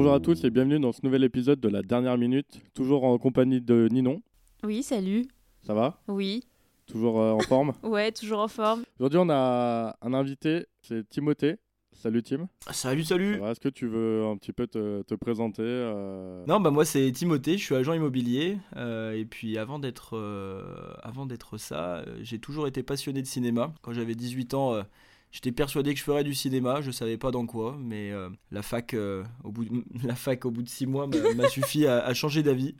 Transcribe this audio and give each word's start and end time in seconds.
Bonjour 0.00 0.14
à 0.14 0.20
tous 0.20 0.44
et 0.44 0.50
bienvenue 0.50 0.80
dans 0.80 0.92
ce 0.92 1.00
nouvel 1.02 1.24
épisode 1.24 1.60
de 1.60 1.68
la 1.68 1.82
dernière 1.82 2.16
minute, 2.16 2.62
toujours 2.72 3.04
en 3.04 3.18
compagnie 3.18 3.60
de 3.60 3.86
Ninon. 3.92 4.22
Oui, 4.64 4.82
salut. 4.82 5.26
Ça 5.60 5.74
va? 5.74 6.00
Oui. 6.08 6.42
Toujours 6.86 7.20
euh, 7.20 7.32
en 7.32 7.40
forme? 7.40 7.74
Ouais, 7.82 8.10
toujours 8.10 8.38
en 8.38 8.48
forme. 8.48 8.84
Aujourd'hui, 8.98 9.18
on 9.22 9.28
a 9.28 9.98
un 10.00 10.14
invité, 10.14 10.64
c'est 10.80 11.06
Timothée. 11.06 11.56
Salut 11.92 12.22
Tim. 12.22 12.48
Salut, 12.70 13.04
salut. 13.04 13.42
Est-ce 13.44 13.60
que 13.60 13.68
tu 13.68 13.88
veux 13.88 14.24
un 14.24 14.38
petit 14.38 14.54
peu 14.54 14.66
te, 14.66 15.02
te 15.02 15.14
présenter 15.14 15.60
euh, 15.60 16.46
Non, 16.46 16.60
bah 16.60 16.70
moi 16.70 16.86
c'est 16.86 17.12
Timothée, 17.12 17.58
je 17.58 17.62
suis 17.62 17.74
agent 17.74 17.92
immobilier 17.92 18.56
euh, 18.76 19.12
et 19.12 19.26
puis 19.26 19.58
avant 19.58 19.78
d'être 19.78 20.16
euh, 20.16 20.94
avant 21.02 21.26
d'être 21.26 21.58
ça, 21.58 22.02
j'ai 22.22 22.38
toujours 22.38 22.66
été 22.66 22.82
passionné 22.82 23.20
de 23.20 23.26
cinéma. 23.26 23.74
Quand 23.82 23.92
j'avais 23.92 24.14
18 24.14 24.54
ans, 24.54 24.72
euh, 24.72 24.82
j'étais 25.30 25.52
persuadé 25.52 25.92
que 25.92 25.98
je 25.98 26.04
ferais 26.04 26.24
du 26.24 26.34
cinéma, 26.34 26.80
je 26.80 26.90
savais 26.90 27.18
pas 27.18 27.30
dans 27.30 27.46
quoi, 27.46 27.76
mais 27.78 28.10
euh, 28.10 28.28
la 28.50 28.62
fac 28.62 28.94
euh, 28.94 29.24
au 29.44 29.52
bout 29.52 29.64
de, 29.64 29.82
la 30.06 30.14
fac 30.14 30.44
au 30.44 30.50
bout 30.50 30.62
de 30.62 30.68
6 30.68 30.86
mois 30.86 31.06
m'a 31.06 31.48
suffi 31.48 31.86
à, 31.86 32.04
à 32.04 32.14
changer 32.14 32.42
d'avis. 32.42 32.74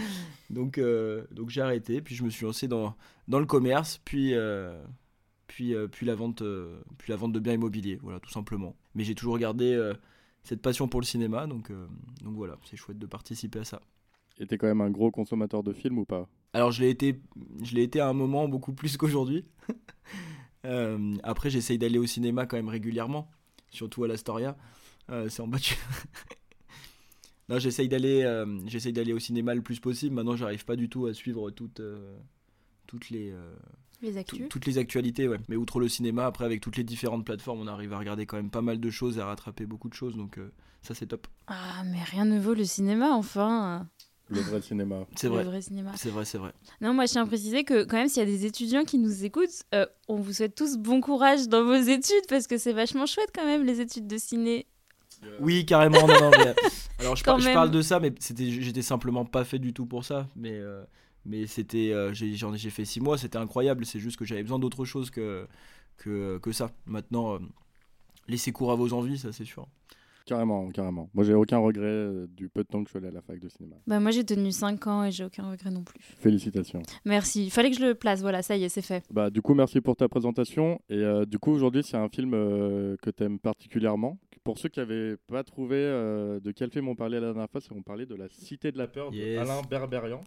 donc 0.50 0.78
euh, 0.78 1.24
donc 1.30 1.50
j'ai 1.50 1.60
arrêté, 1.60 2.00
puis 2.00 2.14
je 2.14 2.24
me 2.24 2.30
suis 2.30 2.44
lancé 2.46 2.68
dans 2.68 2.94
dans 3.28 3.40
le 3.40 3.46
commerce, 3.46 4.00
puis 4.04 4.34
euh, 4.34 4.82
puis, 5.46 5.74
euh, 5.74 5.88
puis, 5.88 6.06
la 6.06 6.14
vente, 6.14 6.42
euh, 6.42 6.80
puis 6.98 7.10
la 7.10 7.16
vente 7.16 7.32
de 7.32 7.40
biens 7.40 7.54
immobiliers, 7.54 7.98
voilà, 8.02 8.20
tout 8.20 8.30
simplement. 8.30 8.76
Mais 8.94 9.04
j'ai 9.04 9.14
toujours 9.14 9.38
gardé 9.38 9.72
euh, 9.72 9.94
cette 10.42 10.60
passion 10.60 10.88
pour 10.88 11.00
le 11.00 11.06
cinéma, 11.06 11.46
donc, 11.46 11.70
euh, 11.70 11.86
donc 12.22 12.34
voilà, 12.34 12.56
c'est 12.64 12.76
chouette 12.76 12.98
de 12.98 13.06
participer 13.06 13.60
à 13.60 13.64
ça. 13.64 13.80
Et 14.38 14.46
t'es 14.46 14.58
quand 14.58 14.66
même 14.66 14.82
un 14.82 14.90
gros 14.90 15.10
consommateur 15.10 15.62
de 15.62 15.72
films 15.72 15.98
ou 15.98 16.04
pas? 16.04 16.28
Alors 16.52 16.72
je 16.72 16.82
l'ai 16.82 16.90
été, 16.90 17.20
je 17.62 17.74
l'ai 17.74 17.84
été 17.84 18.00
à 18.00 18.08
un 18.08 18.12
moment 18.12 18.48
beaucoup 18.48 18.72
plus 18.74 18.96
qu'aujourd'hui. 18.96 19.46
Euh, 20.66 21.14
après 21.22 21.48
j'essaye 21.48 21.78
d'aller 21.78 21.98
au 21.98 22.06
cinéma 22.06 22.44
quand 22.46 22.56
même 22.56 22.68
régulièrement, 22.68 23.30
surtout 23.70 24.04
à 24.04 24.08
l'Astoria. 24.08 24.56
Euh, 25.10 25.28
c'est 25.28 25.40
en 25.40 25.46
bas 25.48 25.58
non, 27.48 27.58
j'essaye 27.60 27.88
d'aller, 27.88 28.22
euh, 28.24 28.58
j'essaye 28.66 28.92
d'aller 28.92 29.12
au 29.12 29.18
cinéma 29.20 29.54
le 29.54 29.62
plus 29.62 29.78
possible. 29.78 30.14
Maintenant, 30.14 30.34
j'arrive 30.36 30.64
pas 30.64 30.74
du 30.76 30.88
tout 30.88 31.06
à 31.06 31.14
suivre 31.14 31.50
toutes, 31.52 31.78
euh, 31.80 32.16
toutes 32.88 33.10
les, 33.10 33.32
Les 34.02 34.12
tout- 34.12 34.18
actus. 34.18 34.48
toutes 34.48 34.66
les 34.66 34.78
actualités. 34.78 35.28
Ouais. 35.28 35.38
Mais 35.48 35.54
outre 35.54 35.78
le 35.78 35.88
cinéma, 35.88 36.26
après 36.26 36.44
avec 36.44 36.60
toutes 36.60 36.76
les 36.76 36.82
différentes 36.84 37.24
plateformes, 37.24 37.60
on 37.60 37.68
arrive 37.68 37.92
à 37.92 37.98
regarder 37.98 38.26
quand 38.26 38.36
même 38.36 38.50
pas 38.50 38.62
mal 38.62 38.80
de 38.80 38.90
choses 38.90 39.18
et 39.18 39.20
à 39.20 39.26
rattraper 39.26 39.64
beaucoup 39.64 39.88
de 39.88 39.94
choses. 39.94 40.16
Donc 40.16 40.40
ça 40.82 40.94
c'est 40.94 41.06
top. 41.06 41.28
Ah, 41.46 41.84
mais 41.84 42.02
rien 42.02 42.24
ne 42.24 42.40
vaut 42.40 42.54
le 42.54 42.64
cinéma, 42.64 43.10
enfin. 43.12 43.88
Le 44.28 44.40
vrai 44.40 44.60
cinéma. 44.60 45.06
C'est 45.14 45.28
Le 45.28 45.42
vrai. 45.42 45.62
cinéma. 45.62 45.92
C'est 45.96 46.10
vrai, 46.10 46.24
c'est 46.24 46.38
vrai. 46.38 46.52
Non, 46.80 46.92
moi, 46.92 47.06
je 47.06 47.12
tiens 47.12 47.22
à 47.22 47.26
préciser 47.26 47.62
que, 47.64 47.84
quand 47.84 47.96
même, 47.96 48.08
s'il 48.08 48.18
y 48.18 48.26
a 48.26 48.28
des 48.28 48.44
étudiants 48.44 48.84
qui 48.84 48.98
nous 48.98 49.24
écoutent, 49.24 49.62
euh, 49.74 49.86
on 50.08 50.16
vous 50.16 50.32
souhaite 50.32 50.54
tous 50.54 50.76
bon 50.78 51.00
courage 51.00 51.48
dans 51.48 51.64
vos 51.64 51.74
études 51.74 52.26
parce 52.28 52.46
que 52.46 52.58
c'est 52.58 52.72
vachement 52.72 53.06
chouette, 53.06 53.30
quand 53.34 53.44
même, 53.44 53.64
les 53.64 53.80
études 53.80 54.06
de 54.08 54.18
ciné. 54.18 54.66
Oui, 55.40 55.64
carrément. 55.64 56.06
non, 56.06 56.20
non, 56.20 56.30
mais, 56.30 56.54
alors 56.98 57.14
je, 57.16 57.22
par- 57.24 57.38
parle 57.40 57.70
de 57.70 57.82
ça, 57.82 58.00
mais 58.00 58.12
c'était, 58.18 58.50
j'étais 58.50 58.82
simplement 58.82 59.24
pas 59.24 59.44
fait 59.44 59.58
du 59.58 59.72
tout 59.72 59.86
pour 59.86 60.04
ça. 60.04 60.28
Mais, 60.34 60.52
euh, 60.54 60.82
mais 61.24 61.46
c'était, 61.46 61.92
euh, 61.92 62.12
j'ai, 62.12 62.34
j'en 62.34 62.52
ai- 62.52 62.58
j'ai 62.58 62.70
fait 62.70 62.84
six 62.84 63.00
mois, 63.00 63.16
c'était 63.18 63.38
incroyable. 63.38 63.86
C'est 63.86 64.00
juste 64.00 64.16
que 64.18 64.24
j'avais 64.24 64.42
besoin 64.42 64.58
d'autre 64.58 64.84
chose 64.84 65.10
que, 65.10 65.46
que, 65.98 66.38
que 66.38 66.52
ça. 66.52 66.70
Maintenant, 66.84 67.34
euh, 67.34 67.38
laissez 68.28 68.50
cours 68.52 68.72
à 68.72 68.74
vos 68.74 68.92
envies, 68.92 69.18
ça 69.18 69.32
c'est 69.32 69.44
sûr. 69.44 69.66
Carrément, 70.26 70.68
carrément. 70.70 71.08
Moi, 71.14 71.24
j'ai 71.24 71.34
aucun 71.34 71.58
regret 71.58 71.84
euh, 71.86 72.26
du 72.28 72.48
peu 72.48 72.62
de 72.64 72.68
temps 72.68 72.82
que 72.82 72.88
je 72.88 72.90
suis 72.90 72.98
allé 72.98 73.06
à 73.08 73.12
la 73.12 73.22
fac 73.22 73.38
de 73.38 73.48
cinéma. 73.48 73.76
Bah, 73.86 74.00
moi, 74.00 74.10
j'ai 74.10 74.24
tenu 74.24 74.50
5 74.50 74.84
ans 74.88 75.04
et 75.04 75.12
j'ai 75.12 75.24
aucun 75.24 75.48
regret 75.48 75.70
non 75.70 75.84
plus. 75.84 76.00
Félicitations. 76.00 76.82
Merci. 77.04 77.44
Il 77.46 77.50
fallait 77.50 77.70
que 77.70 77.76
je 77.78 77.84
le 77.84 77.94
place. 77.94 78.20
Voilà, 78.22 78.42
ça 78.42 78.56
y 78.56 78.64
est, 78.64 78.68
c'est 78.68 78.82
fait. 78.82 79.04
Bah, 79.10 79.30
du 79.30 79.40
coup, 79.40 79.54
merci 79.54 79.80
pour 79.80 79.94
ta 79.94 80.08
présentation. 80.08 80.80
Et 80.88 80.96
euh, 80.98 81.24
du 81.24 81.38
coup, 81.38 81.52
aujourd'hui, 81.52 81.82
c'est 81.84 81.96
un 81.96 82.08
film 82.08 82.32
euh, 82.34 82.96
que 83.02 83.10
tu 83.10 83.22
aimes 83.22 83.38
particulièrement. 83.38 84.18
Pour 84.42 84.58
ceux 84.58 84.68
qui 84.68 84.80
n'avaient 84.80 85.16
pas 85.28 85.44
trouvé 85.44 85.76
euh, 85.76 86.40
de 86.40 86.50
quel 86.50 86.70
film 86.70 86.88
on 86.88 86.94
parlait 86.96 87.20
la 87.20 87.28
dernière 87.32 87.50
fois, 87.50 87.60
c'est 87.60 87.68
qu'on 87.68 87.82
parlait 87.82 88.06
de 88.06 88.14
La 88.16 88.28
Cité 88.28 88.72
de 88.72 88.78
la 88.78 88.88
Peur 88.88 89.10
de 89.12 89.16
Yes. 89.16 89.38
Alain 89.40 89.62
Berberian. 89.68 90.22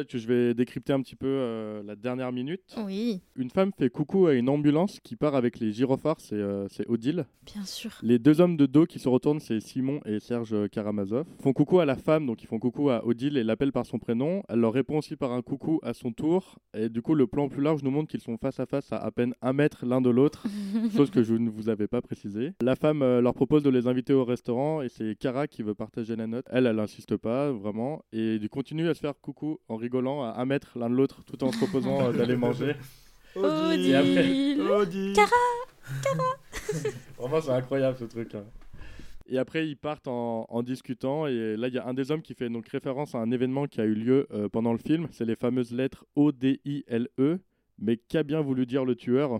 Peut-être 0.00 0.12
que 0.12 0.18
je 0.18 0.28
vais 0.28 0.54
décrypter 0.54 0.94
un 0.94 1.02
petit 1.02 1.14
peu 1.14 1.26
euh, 1.26 1.82
la 1.82 1.94
dernière 1.94 2.32
minute. 2.32 2.74
Oui, 2.86 3.20
Une 3.36 3.50
femme 3.50 3.70
fait 3.78 3.90
coucou 3.90 4.28
à 4.28 4.32
une 4.32 4.48
ambulance 4.48 4.98
qui 5.00 5.14
part 5.14 5.34
avec 5.34 5.58
les 5.60 5.72
gyrophares, 5.72 6.20
c'est 6.20 6.36
euh, 6.36 6.68
Odile. 6.88 7.26
bien 7.44 7.66
sûr. 7.66 7.90
Les 8.02 8.18
deux 8.18 8.40
hommes 8.40 8.56
de 8.56 8.64
dos 8.64 8.86
qui 8.86 8.98
se 8.98 9.10
retournent, 9.10 9.40
c'est 9.40 9.60
Simon 9.60 10.00
et 10.06 10.18
Serge 10.18 10.70
Karamazov. 10.70 11.26
Font 11.42 11.52
coucou 11.52 11.80
à 11.80 11.84
la 11.84 11.96
femme, 11.96 12.24
donc 12.24 12.42
ils 12.42 12.46
font 12.46 12.58
coucou 12.58 12.88
à 12.88 13.04
Odile 13.06 13.36
et 13.36 13.44
l'appellent 13.44 13.72
par 13.72 13.84
son 13.84 13.98
prénom. 13.98 14.42
Elle 14.48 14.60
leur 14.60 14.72
répond 14.72 14.96
aussi 14.96 15.16
par 15.16 15.32
un 15.32 15.42
coucou 15.42 15.80
à 15.82 15.92
son 15.92 16.12
tour. 16.12 16.58
Et 16.72 16.88
du 16.88 17.02
coup, 17.02 17.14
le 17.14 17.26
plan 17.26 17.50
plus 17.50 17.60
large 17.62 17.82
nous 17.82 17.90
montre 17.90 18.08
qu'ils 18.08 18.22
sont 18.22 18.38
face 18.38 18.58
à 18.58 18.64
face 18.64 18.90
à 18.94 18.96
à 18.96 19.10
peine 19.10 19.34
un 19.42 19.52
mètre 19.52 19.84
l'un 19.84 20.00
de 20.00 20.08
l'autre, 20.08 20.46
chose 20.96 21.10
que 21.10 21.22
je 21.22 21.34
ne 21.34 21.50
vous 21.50 21.68
avais 21.68 21.88
pas 21.88 22.00
précisé. 22.00 22.52
La 22.62 22.74
femme 22.74 23.02
euh, 23.02 23.20
leur 23.20 23.34
propose 23.34 23.62
de 23.62 23.68
les 23.68 23.86
inviter 23.86 24.14
au 24.14 24.24
restaurant 24.24 24.80
et 24.80 24.88
c'est 24.88 25.14
Kara 25.18 25.46
qui 25.46 25.62
veut 25.62 25.74
partager 25.74 26.16
la 26.16 26.26
note. 26.26 26.46
Elle, 26.48 26.64
elle 26.64 26.78
insiste 26.80 27.18
pas 27.18 27.52
vraiment 27.52 28.02
et 28.14 28.38
du 28.38 28.48
continue 28.48 28.88
à 28.88 28.94
se 28.94 29.00
faire 29.00 29.20
coucou 29.20 29.58
en 29.68 29.76
rigolant 29.76 29.89
à 29.98 30.40
un 30.40 30.44
mètre 30.46 30.78
l'un 30.78 30.88
de 30.90 30.94
l'autre 30.94 31.22
tout 31.24 31.42
en 31.44 31.52
se 31.52 31.58
proposant 31.58 32.08
euh, 32.08 32.12
d'aller 32.12 32.36
manger. 32.46 32.74
Odile. 33.36 33.94
après- 33.96 34.60
Odile. 34.70 35.16
Vraiment, 37.18 37.40
c'est 37.40 37.50
incroyable 37.50 37.96
ce 37.98 38.04
truc. 38.04 38.34
hein. 38.34 38.44
Et 39.28 39.38
après, 39.38 39.66
ils 39.68 39.76
partent 39.76 40.08
en, 40.08 40.46
en 40.48 40.62
discutant. 40.62 41.26
Et 41.26 41.56
là, 41.56 41.68
il 41.68 41.74
y 41.74 41.78
a 41.78 41.86
un 41.86 41.94
des 41.94 42.10
hommes 42.10 42.22
qui 42.22 42.34
fait 42.34 42.48
donc 42.48 42.66
référence 42.68 43.14
à 43.14 43.18
un 43.18 43.30
événement 43.30 43.66
qui 43.66 43.80
a 43.80 43.84
eu 43.84 43.94
lieu 43.94 44.26
euh, 44.32 44.48
pendant 44.48 44.72
le 44.72 44.78
film. 44.78 45.06
C'est 45.12 45.24
les 45.24 45.36
fameuses 45.36 45.72
lettres 45.72 46.04
O-D-I-L-E. 46.16 47.08
E. 47.22 47.38
Mais 47.78 47.96
qu'a 47.96 48.22
bien 48.24 48.40
voulu 48.40 48.66
dire 48.66 48.84
le 48.84 48.96
tueur? 48.96 49.38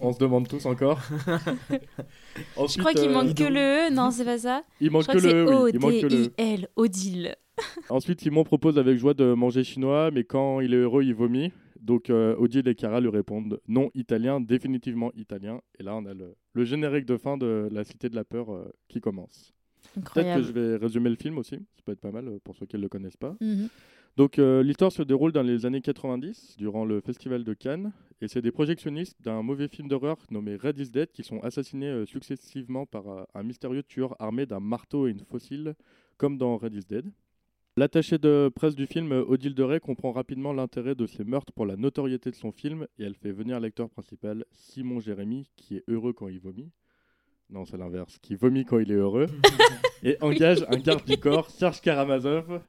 On 0.00 0.12
se 0.12 0.18
demande 0.18 0.46
tous 0.48 0.66
encore. 0.66 1.00
Je 1.68 2.42
Ensuite, 2.56 2.80
crois 2.80 2.92
qu'il 2.92 3.08
euh, 3.08 3.12
manque 3.12 3.34
que 3.34 3.44
le 3.44 3.88
E. 3.88 3.94
Non, 3.94 4.10
c'est 4.10 4.24
pas 4.24 4.38
ça. 4.38 4.62
Il 4.80 4.88
Je 4.88 4.92
manque 4.92 5.02
crois 5.04 5.14
que 5.14 5.20
que 5.20 5.28
c'est 5.28 5.32
le 5.32 5.44
E, 5.44 5.62
oui, 5.64 5.70
il 5.74 5.80
manque 5.80 6.00
que 6.00 6.06
le 6.06 6.18
E. 6.18 6.26
O-D-I-L. 6.26 6.68
Odile. 6.76 7.34
Ensuite, 7.88 8.20
Simon 8.20 8.44
propose 8.44 8.78
avec 8.78 8.98
joie 8.98 9.14
de 9.14 9.32
manger 9.32 9.64
chinois, 9.64 10.10
mais 10.10 10.24
quand 10.24 10.60
il 10.60 10.74
est 10.74 10.78
heureux, 10.78 11.02
il 11.02 11.14
vomit. 11.14 11.52
Donc, 11.80 12.10
euh, 12.10 12.34
Odile 12.36 12.68
et 12.68 12.74
Cara 12.74 13.00
lui 13.00 13.08
répondent 13.08 13.60
non 13.68 13.90
italien, 13.94 14.40
définitivement 14.40 15.12
italien. 15.14 15.60
Et 15.78 15.82
là, 15.82 15.94
on 15.96 16.04
a 16.04 16.12
le, 16.14 16.34
le 16.52 16.64
générique 16.64 17.06
de 17.06 17.16
fin 17.16 17.38
de 17.38 17.68
La 17.70 17.84
Cité 17.84 18.08
de 18.08 18.16
la 18.16 18.24
Peur 18.24 18.52
euh, 18.52 18.70
qui 18.88 19.00
commence. 19.00 19.54
Peut-être 19.94 20.36
que 20.36 20.42
je 20.42 20.52
vais 20.52 20.76
résumer 20.76 21.10
le 21.10 21.16
film 21.16 21.38
aussi, 21.38 21.56
ça 21.56 21.82
peut 21.84 21.92
être 21.92 22.00
pas 22.00 22.12
mal 22.12 22.28
euh, 22.28 22.38
pour 22.42 22.56
ceux 22.56 22.66
qui 22.66 22.76
ne 22.76 22.82
le 22.82 22.88
connaissent 22.88 23.16
pas. 23.16 23.36
Mhm. 23.40 23.68
Donc 24.16 24.38
euh, 24.38 24.62
l'histoire 24.62 24.90
se 24.90 25.02
déroule 25.02 25.32
dans 25.32 25.42
les 25.42 25.66
années 25.66 25.82
90, 25.82 26.56
durant 26.56 26.86
le 26.86 27.02
festival 27.02 27.44
de 27.44 27.52
Cannes, 27.52 27.92
et 28.22 28.28
c'est 28.28 28.40
des 28.40 28.50
projectionnistes 28.50 29.20
d'un 29.20 29.42
mauvais 29.42 29.68
film 29.68 29.88
d'horreur 29.88 30.16
nommé 30.30 30.56
Red 30.56 30.78
is 30.78 30.90
Dead 30.90 31.12
qui 31.12 31.22
sont 31.22 31.40
assassinés 31.40 31.90
euh, 31.90 32.06
successivement 32.06 32.86
par 32.86 33.08
euh, 33.08 33.24
un 33.34 33.42
mystérieux 33.42 33.82
tueur 33.82 34.16
armé 34.18 34.46
d'un 34.46 34.60
marteau 34.60 35.06
et 35.06 35.10
une 35.10 35.20
fossile, 35.20 35.74
comme 36.16 36.38
dans 36.38 36.56
Red 36.56 36.74
is 36.74 36.86
Dead. 36.88 37.12
L'attachée 37.76 38.16
de 38.16 38.50
presse 38.54 38.74
du 38.74 38.86
film, 38.86 39.12
Odile 39.12 39.54
de 39.54 39.62
Ray, 39.62 39.80
comprend 39.80 40.12
rapidement 40.12 40.54
l'intérêt 40.54 40.94
de 40.94 41.04
ces 41.04 41.24
meurtres 41.24 41.52
pour 41.52 41.66
la 41.66 41.76
notoriété 41.76 42.30
de 42.30 42.36
son 42.36 42.52
film, 42.52 42.86
et 42.98 43.04
elle 43.04 43.16
fait 43.16 43.32
venir 43.32 43.60
l'acteur 43.60 43.90
principal, 43.90 44.46
Simon 44.50 44.98
Jérémy, 44.98 45.50
qui 45.56 45.76
est 45.76 45.84
heureux 45.88 46.14
quand 46.14 46.28
il 46.28 46.40
vomit. 46.40 46.70
Non, 47.50 47.64
c'est 47.64 47.76
l'inverse, 47.76 48.18
qui 48.18 48.34
vomit 48.34 48.64
quand 48.64 48.78
il 48.78 48.90
est 48.90 48.96
heureux 48.96 49.26
et 50.02 50.16
engage 50.20 50.64
un 50.68 50.78
garde 50.78 51.04
du 51.04 51.16
corps, 51.16 51.48
Serge 51.50 51.80
Karamazov, 51.80 52.60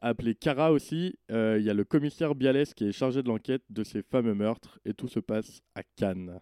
appelé 0.00 0.34
Kara 0.34 0.72
aussi. 0.72 1.18
Euh, 1.30 1.56
Il 1.58 1.64
y 1.64 1.70
a 1.70 1.74
le 1.74 1.84
commissaire 1.84 2.34
Bialès 2.34 2.72
qui 2.74 2.84
est 2.86 2.92
chargé 2.92 3.22
de 3.22 3.28
l'enquête 3.28 3.62
de 3.70 3.84
ces 3.84 4.02
fameux 4.02 4.34
meurtres 4.34 4.78
et 4.84 4.94
tout 4.94 5.08
se 5.08 5.20
passe 5.20 5.60
à 5.74 5.82
Cannes. 5.96 6.40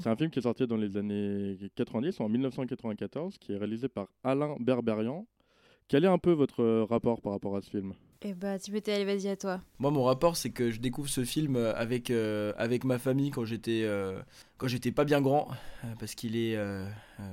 C'est 0.00 0.08
un 0.08 0.16
film 0.16 0.30
qui 0.30 0.38
est 0.40 0.42
sorti 0.42 0.66
dans 0.66 0.76
les 0.76 0.96
années 0.96 1.56
90, 1.76 2.20
en 2.20 2.28
1994, 2.28 3.38
qui 3.38 3.52
est 3.52 3.56
réalisé 3.56 3.88
par 3.88 4.08
Alain 4.24 4.56
Berberian. 4.60 5.26
Quel 5.88 6.04
est 6.04 6.08
un 6.08 6.18
peu 6.18 6.32
votre 6.32 6.62
euh, 6.62 6.84
rapport 6.84 7.22
par 7.22 7.32
rapport 7.32 7.56
à 7.56 7.62
ce 7.62 7.70
film? 7.70 7.94
Eh 8.22 8.34
bah, 8.34 8.58
Timothée, 8.58 8.92
allez, 8.92 9.04
vas-y 9.04 9.28
à 9.28 9.36
toi. 9.36 9.60
Moi, 9.78 9.90
mon 9.90 10.02
rapport, 10.02 10.36
c'est 10.36 10.50
que 10.50 10.70
je 10.70 10.80
découvre 10.80 11.08
ce 11.08 11.24
film 11.24 11.56
euh, 11.56 11.72
avec, 11.76 12.10
euh, 12.10 12.52
avec 12.58 12.84
ma 12.84 12.98
famille 12.98 13.30
quand 13.30 13.44
j'étais 13.44 13.82
euh, 13.84 14.20
quand 14.58 14.66
j'étais 14.66 14.90
pas 14.90 15.04
bien 15.04 15.20
grand, 15.20 15.48
parce 16.00 16.16
qu'il 16.16 16.36
est, 16.36 16.56
euh, 16.56 16.84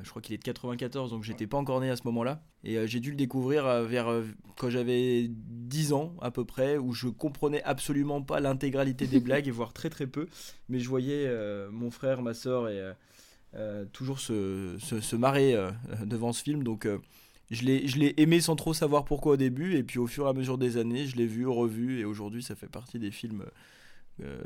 je 0.04 0.10
crois 0.12 0.22
qu'il 0.22 0.36
est 0.36 0.38
de 0.38 0.44
94, 0.44 1.10
donc 1.10 1.24
j'étais 1.24 1.48
pas 1.48 1.58
encore 1.58 1.82
né 1.82 1.90
à 1.90 1.96
ce 1.96 2.04
moment-là. 2.06 2.44
Et 2.64 2.78
euh, 2.78 2.86
j'ai 2.86 3.00
dû 3.00 3.10
le 3.10 3.18
découvrir 3.18 3.66
vers 3.84 4.08
euh, 4.08 4.24
quand 4.58 4.70
j'avais 4.70 5.28
10 5.28 5.94
ans 5.94 6.14
à 6.22 6.30
peu 6.30 6.46
près, 6.46 6.78
où 6.78 6.94
je 6.94 7.08
comprenais 7.08 7.64
absolument 7.64 8.22
pas 8.22 8.40
l'intégralité 8.40 9.08
des 9.08 9.20
blagues, 9.22 9.48
et 9.48 9.52
voire 9.52 9.74
très 9.74 9.90
très 9.90 10.06
peu. 10.06 10.28
Mais 10.70 10.80
je 10.80 10.88
voyais 10.88 11.26
euh, 11.26 11.70
mon 11.72 11.90
frère, 11.90 12.22
ma 12.22 12.34
soeur 12.36 12.70
et 12.70 12.80
toujours 13.92 14.20
se, 14.20 14.76
se, 14.80 15.02
se 15.02 15.16
marrer 15.16 15.56
euh, 15.56 15.72
devant 16.06 16.32
ce 16.32 16.44
film, 16.44 16.64
donc. 16.64 16.88
Euh, 17.52 17.56
je 17.56 17.64
l'ai, 17.64 17.88
je 17.88 17.98
l'ai 17.98 18.14
aimé 18.18 18.42
sans 18.42 18.56
trop 18.56 18.74
savoir 18.74 19.06
pourquoi 19.06 19.34
au 19.34 19.38
début, 19.38 19.76
et 19.76 19.84
puis 19.84 20.00
au 20.00 20.08
fur 20.08 20.26
et 20.26 20.30
à 20.30 20.34
mesure 20.34 20.58
des 20.58 20.78
années, 20.78 21.06
je 21.06 21.16
l'ai 21.16 21.28
vu, 21.28 21.48
revu, 21.48 22.00
et 22.00 22.06
aujourd'hui, 22.06 22.44
ça 22.44 22.56
fait 22.56 22.68
partie 22.68 23.00
des 23.00 23.12
films 23.12 23.46
euh, 24.24 24.42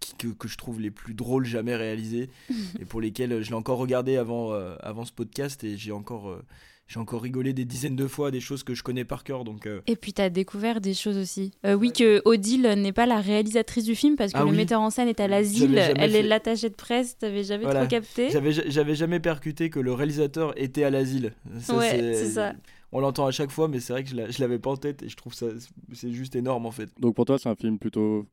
qui, 0.00 0.14
que, 0.16 0.28
que 0.28 0.48
je 0.48 0.56
trouve 0.56 0.80
les 0.80 0.90
plus 0.90 1.14
drôles 1.14 1.44
jamais 1.44 1.76
réalisés 1.76 2.30
et 2.80 2.84
pour 2.84 3.00
lesquels 3.00 3.42
je 3.42 3.50
l'ai 3.50 3.56
encore 3.56 3.78
regardé 3.78 4.16
avant, 4.16 4.52
avant 4.52 5.04
ce 5.04 5.12
podcast 5.12 5.64
et 5.64 5.76
j'ai 5.76 5.92
encore 5.92 6.40
j'ai 6.88 6.98
encore 6.98 7.22
rigolé 7.22 7.52
des 7.52 7.64
dizaines 7.64 7.94
de 7.96 8.06
fois 8.08 8.30
des 8.30 8.40
choses 8.40 8.62
que 8.64 8.74
je 8.74 8.82
connais 8.82 9.04
par 9.04 9.22
cœur. 9.22 9.44
Donc, 9.44 9.68
Et 9.86 9.94
puis 9.94 10.12
tu 10.12 10.20
as 10.22 10.30
découvert 10.30 10.80
des 10.80 10.94
choses 10.94 11.16
aussi. 11.18 11.52
oui, 11.64 11.92
que 11.92 12.20
Odile 12.24 12.62
n'est 12.78 12.92
pas 12.92 13.06
la 13.06 13.20
réalisatrice 13.20 13.84
du 13.84 13.94
film 13.94 14.16
parce 14.16 14.32
que 14.32 14.38
Ah 14.38 14.44
le 14.44 14.50
oui. 14.50 14.56
metteur 14.56 14.80
en 14.80 14.90
scène 14.90 15.06
est 15.08 15.20
à 15.20 15.28
l'asile, 15.28 15.76
elle 15.78 16.16
est 16.16 16.22
l'attachée 16.22 16.70
de 16.70 16.74
presse, 16.74 17.16
t'avais 17.18 17.44
jamais 17.44 17.64
Voilà. 17.64 17.80
trop 17.80 17.88
capté. 17.90 18.30
J'avais, 18.30 18.94
jamais 18.94 19.20
percuté 19.20 19.70
que 19.70 19.78
le 19.80 19.92
réalisateur 19.92 20.52
était 20.60 20.82
à 20.82 20.90
l'asile. 20.90 21.32
Ouais, 21.68 22.12
c'est 22.14 22.30
ça. 22.30 22.54
On 22.90 23.00
l'entend 23.00 23.26
à 23.26 23.30
chaque 23.32 23.50
fois, 23.50 23.68
mais 23.68 23.80
c'est 23.80 23.92
vrai 23.92 24.02
que 24.02 24.08
je, 24.08 24.16
l'a- 24.16 24.30
je 24.30 24.40
l'avais 24.40 24.58
pas 24.58 24.70
en 24.70 24.76
tête 24.78 25.02
et 25.02 25.10
je 25.10 25.16
trouve 25.16 25.34
ça 25.34 25.48
c'est 25.92 26.10
juste 26.10 26.34
énorme 26.36 26.64
en 26.64 26.70
fait. 26.70 26.88
Donc 26.98 27.14
pour 27.14 27.26
toi, 27.26 27.38
c'est 27.38 27.50
un 27.50 27.54
film 27.54 27.78
plutôt 27.78 28.24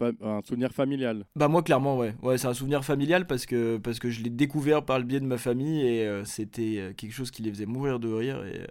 un 0.00 0.40
souvenir 0.44 0.72
familial. 0.72 1.24
Bah 1.36 1.48
moi 1.48 1.62
clairement 1.62 1.96
ouais, 1.96 2.14
ouais 2.22 2.38
c'est 2.38 2.46
un 2.48 2.54
souvenir 2.54 2.84
familial 2.84 3.26
parce 3.26 3.46
que 3.46 3.78
parce 3.78 3.98
que 3.98 4.10
je 4.10 4.22
l'ai 4.22 4.30
découvert 4.30 4.84
par 4.84 4.98
le 4.98 5.04
biais 5.04 5.20
de 5.20 5.26
ma 5.26 5.38
famille 5.38 5.80
et 5.86 6.06
euh, 6.06 6.24
c'était 6.24 6.76
euh, 6.78 6.92
quelque 6.92 7.12
chose 7.12 7.30
qui 7.30 7.42
les 7.42 7.50
faisait 7.50 7.66
mourir 7.66 7.98
de 8.00 8.12
rire 8.12 8.44
et 8.44 8.60
euh, 8.60 8.66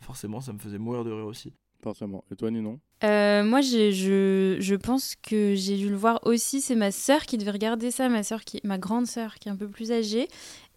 forcément 0.00 0.40
ça 0.40 0.52
me 0.52 0.58
faisait 0.58 0.78
mourir 0.78 1.04
de 1.04 1.10
rire 1.12 1.26
aussi. 1.26 1.52
Forcément. 1.82 2.24
Et 2.30 2.36
toi, 2.36 2.50
Ninon? 2.50 2.78
Euh, 3.04 3.42
moi, 3.42 3.62
j'ai- 3.62 3.90
je, 3.90 4.58
je 4.60 4.74
pense 4.74 5.14
que 5.16 5.54
j'ai 5.54 5.78
dû 5.78 5.88
le 5.88 5.96
voir 5.96 6.20
aussi. 6.26 6.60
C'est 6.60 6.74
ma 6.74 6.90
sœur 6.90 7.22
qui 7.22 7.38
devait 7.38 7.52
regarder 7.52 7.90
ça, 7.90 8.10
ma 8.10 8.22
sœur 8.22 8.44
qui, 8.44 8.60
ma 8.64 8.76
grande 8.76 9.06
sœur 9.06 9.36
qui 9.36 9.48
est 9.48 9.50
un 9.52 9.56
peu 9.56 9.66
plus 9.68 9.90
âgée. 9.90 10.28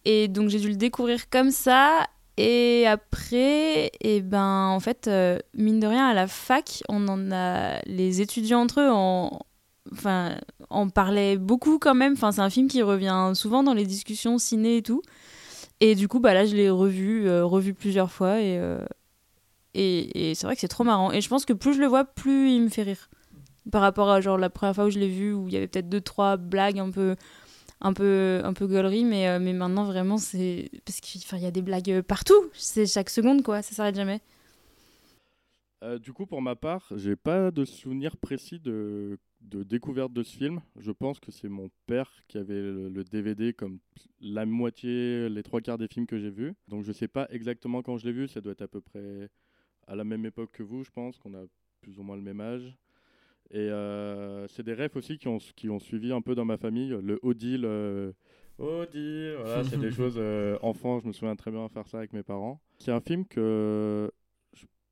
Et 0.06 0.28
donc, 0.28 0.48
j'ai 0.48 0.58
dû 0.58 0.68
le 0.70 0.76
découvrir 0.76 1.28
comme 1.28 1.50
ça. 1.50 2.06
Et 2.38 2.86
après, 2.86 3.92
et 4.00 4.22
ben, 4.22 4.68
en 4.68 4.80
fait, 4.80 5.08
euh, 5.08 5.38
mine 5.54 5.78
de 5.78 5.86
rien, 5.86 6.06
à 6.06 6.14
la 6.14 6.26
fac, 6.26 6.82
on 6.88 7.06
en 7.08 7.30
a 7.30 7.80
les 7.84 8.22
étudiants 8.22 8.62
entre 8.62 8.80
eux, 8.80 8.90
en, 8.90 9.40
enfin, 9.92 10.36
on 10.70 10.88
parlait 10.88 11.36
beaucoup 11.36 11.78
quand 11.78 11.94
même. 11.94 12.14
Enfin, 12.14 12.32
c'est 12.32 12.40
un 12.40 12.50
film 12.50 12.68
qui 12.68 12.82
revient 12.82 13.32
souvent 13.34 13.62
dans 13.62 13.74
les 13.74 13.86
discussions 13.86 14.38
ciné 14.38 14.78
et 14.78 14.82
tout. 14.82 15.02
Et 15.80 15.94
du 15.94 16.08
coup, 16.08 16.20
bah 16.20 16.34
là, 16.34 16.46
je 16.46 16.54
l'ai 16.54 16.70
revu, 16.70 17.28
euh, 17.28 17.44
revu 17.44 17.74
plusieurs 17.74 18.10
fois 18.10 18.40
et 18.40 18.58
euh, 18.58 18.84
et, 19.74 20.30
et 20.30 20.34
c'est 20.34 20.46
vrai 20.46 20.54
que 20.54 20.60
c'est 20.60 20.68
trop 20.68 20.84
marrant. 20.84 21.10
Et 21.12 21.20
je 21.20 21.28
pense 21.28 21.44
que 21.44 21.52
plus 21.52 21.74
je 21.74 21.80
le 21.80 21.86
vois, 21.86 22.04
plus 22.04 22.52
il 22.52 22.62
me 22.62 22.68
fait 22.68 22.82
rire. 22.82 23.10
Par 23.72 23.80
rapport 23.80 24.10
à 24.10 24.20
genre 24.20 24.38
la 24.38 24.50
première 24.50 24.74
fois 24.74 24.84
où 24.84 24.90
je 24.90 24.98
l'ai 24.98 25.08
vu, 25.08 25.32
où 25.32 25.48
il 25.48 25.54
y 25.54 25.56
avait 25.56 25.66
peut-être 25.66 25.88
deux, 25.88 26.00
trois 26.00 26.36
blagues 26.36 26.78
un 26.78 26.90
peu, 26.90 27.16
un 27.80 27.92
peu, 27.92 28.40
un 28.44 28.52
peu 28.52 28.66
gauleries, 28.66 29.04
mais, 29.04 29.28
euh, 29.28 29.40
mais 29.40 29.52
maintenant 29.52 29.84
vraiment 29.84 30.16
c'est. 30.16 30.70
Parce 30.84 31.00
qu'il 31.00 31.40
y 31.40 31.46
a 31.46 31.50
des 31.50 31.62
blagues 31.62 32.02
partout. 32.02 32.50
C'est 32.52 32.86
chaque 32.86 33.10
seconde 33.10 33.42
quoi, 33.42 33.62
ça 33.62 33.74
s'arrête 33.74 33.96
jamais. 33.96 34.20
Du 36.00 36.14
coup, 36.14 36.24
pour 36.24 36.40
ma 36.40 36.56
part, 36.56 36.86
j'ai 36.96 37.14
pas 37.14 37.50
de 37.50 37.66
souvenir 37.66 38.16
précis 38.16 38.58
de, 38.58 39.18
de 39.44 39.62
découverte 39.62 40.12
de 40.12 40.22
ce 40.22 40.36
film. 40.36 40.60
Je 40.78 40.90
pense 40.90 41.20
que 41.20 41.30
c'est 41.30 41.48
mon 41.48 41.70
père 41.86 42.10
qui 42.28 42.38
avait 42.38 42.60
le, 42.60 42.88
le 42.88 43.04
DVD 43.04 43.52
comme 43.52 43.78
la 44.20 44.46
moitié, 44.46 45.28
les 45.28 45.42
trois 45.42 45.60
quarts 45.60 45.78
des 45.78 45.88
films 45.88 46.06
que 46.06 46.18
j'ai 46.18 46.30
vus. 46.30 46.54
Donc 46.68 46.84
je 46.84 46.92
sais 46.92 47.08
pas 47.08 47.26
exactement 47.30 47.82
quand 47.82 47.96
je 47.98 48.06
l'ai 48.06 48.12
vu. 48.12 48.26
Ça 48.28 48.40
doit 48.40 48.52
être 48.52 48.62
à 48.62 48.68
peu 48.68 48.80
près 48.80 49.28
à 49.86 49.94
la 49.94 50.04
même 50.04 50.24
époque 50.26 50.50
que 50.52 50.62
vous, 50.62 50.82
je 50.84 50.90
pense, 50.90 51.18
qu'on 51.18 51.34
a 51.34 51.44
plus 51.82 51.98
ou 51.98 52.02
moins 52.02 52.16
le 52.16 52.22
même 52.22 52.40
âge. 52.40 52.74
Et 53.50 53.58
euh, 53.58 54.48
c'est 54.48 54.62
des 54.62 54.72
rêves 54.72 54.96
aussi 54.96 55.18
qui 55.18 55.28
ont, 55.28 55.38
qui 55.54 55.68
ont 55.68 55.78
suivi 55.78 56.10
un 56.12 56.22
peu 56.22 56.34
dans 56.34 56.46
ma 56.46 56.56
famille. 56.56 56.88
Le 57.02 57.18
Odile. 57.22 57.64
euh, 57.66 58.12
Odile, 58.58 59.34
voilà, 59.38 59.62
c'est 59.64 59.76
des 59.80 59.90
choses 59.90 60.14
euh, 60.16 60.56
enfants, 60.62 61.00
je 61.00 61.06
me 61.06 61.12
souviens 61.12 61.36
très 61.36 61.50
bien 61.50 61.68
faire 61.68 61.86
ça 61.86 61.98
avec 61.98 62.12
mes 62.14 62.22
parents. 62.22 62.60
C'est 62.78 62.92
un 62.92 63.00
film 63.00 63.26
que 63.26 64.10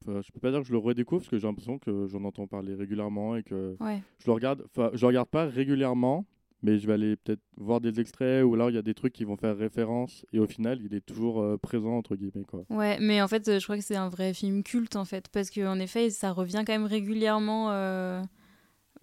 je, 0.06 0.32
peux 0.32 0.40
pas 0.40 0.50
dire 0.50 0.60
que 0.60 0.66
je 0.66 0.72
le 0.72 0.78
redécouvre 0.78 1.20
parce 1.22 1.30
que 1.30 1.38
j'ai 1.38 1.46
l'impression 1.46 1.78
que 1.78 2.06
j'en 2.06 2.24
entends 2.24 2.46
parler 2.46 2.74
régulièrement 2.74 3.36
et 3.36 3.42
que 3.42 3.76
Ouais. 3.80 4.02
je 4.18 4.26
le 4.26 4.32
regarde. 4.32 4.64
Enfin, 4.66 4.90
je 4.94 5.00
le 5.00 5.06
regarde 5.06 5.28
pas 5.28 5.44
régulièrement, 5.46 6.24
mais 6.62 6.78
je 6.78 6.86
vais 6.86 6.92
aller 6.94 7.16
peut-être 7.16 7.40
voir 7.56 7.80
des 7.80 7.98
extraits 8.00 8.44
ou 8.44 8.54
alors 8.54 8.70
il 8.70 8.74
y 8.74 8.78
a 8.78 8.82
des 8.82 8.94
trucs 8.94 9.12
qui 9.12 9.24
vont 9.24 9.36
faire 9.36 9.56
référence 9.56 10.24
et 10.32 10.38
au 10.38 10.46
final 10.46 10.80
il 10.84 10.94
est 10.94 11.04
toujours 11.04 11.40
euh, 11.40 11.56
présent 11.56 11.96
entre 11.96 12.14
guillemets 12.16 12.44
quoi. 12.46 12.64
Ouais, 12.70 12.98
mais 13.00 13.20
en 13.22 13.28
fait, 13.28 13.58
je 13.58 13.64
crois 13.64 13.76
que 13.76 13.82
c'est 13.84 13.96
un 13.96 14.08
vrai 14.08 14.32
film 14.34 14.62
culte 14.62 14.96
en 14.96 15.04
fait, 15.04 15.28
parce 15.28 15.50
qu'en 15.50 15.78
effet, 15.78 16.10
ça 16.10 16.30
revient 16.32 16.62
quand 16.66 16.72
même 16.72 16.86
régulièrement. 16.86 17.70
euh, 17.72 18.22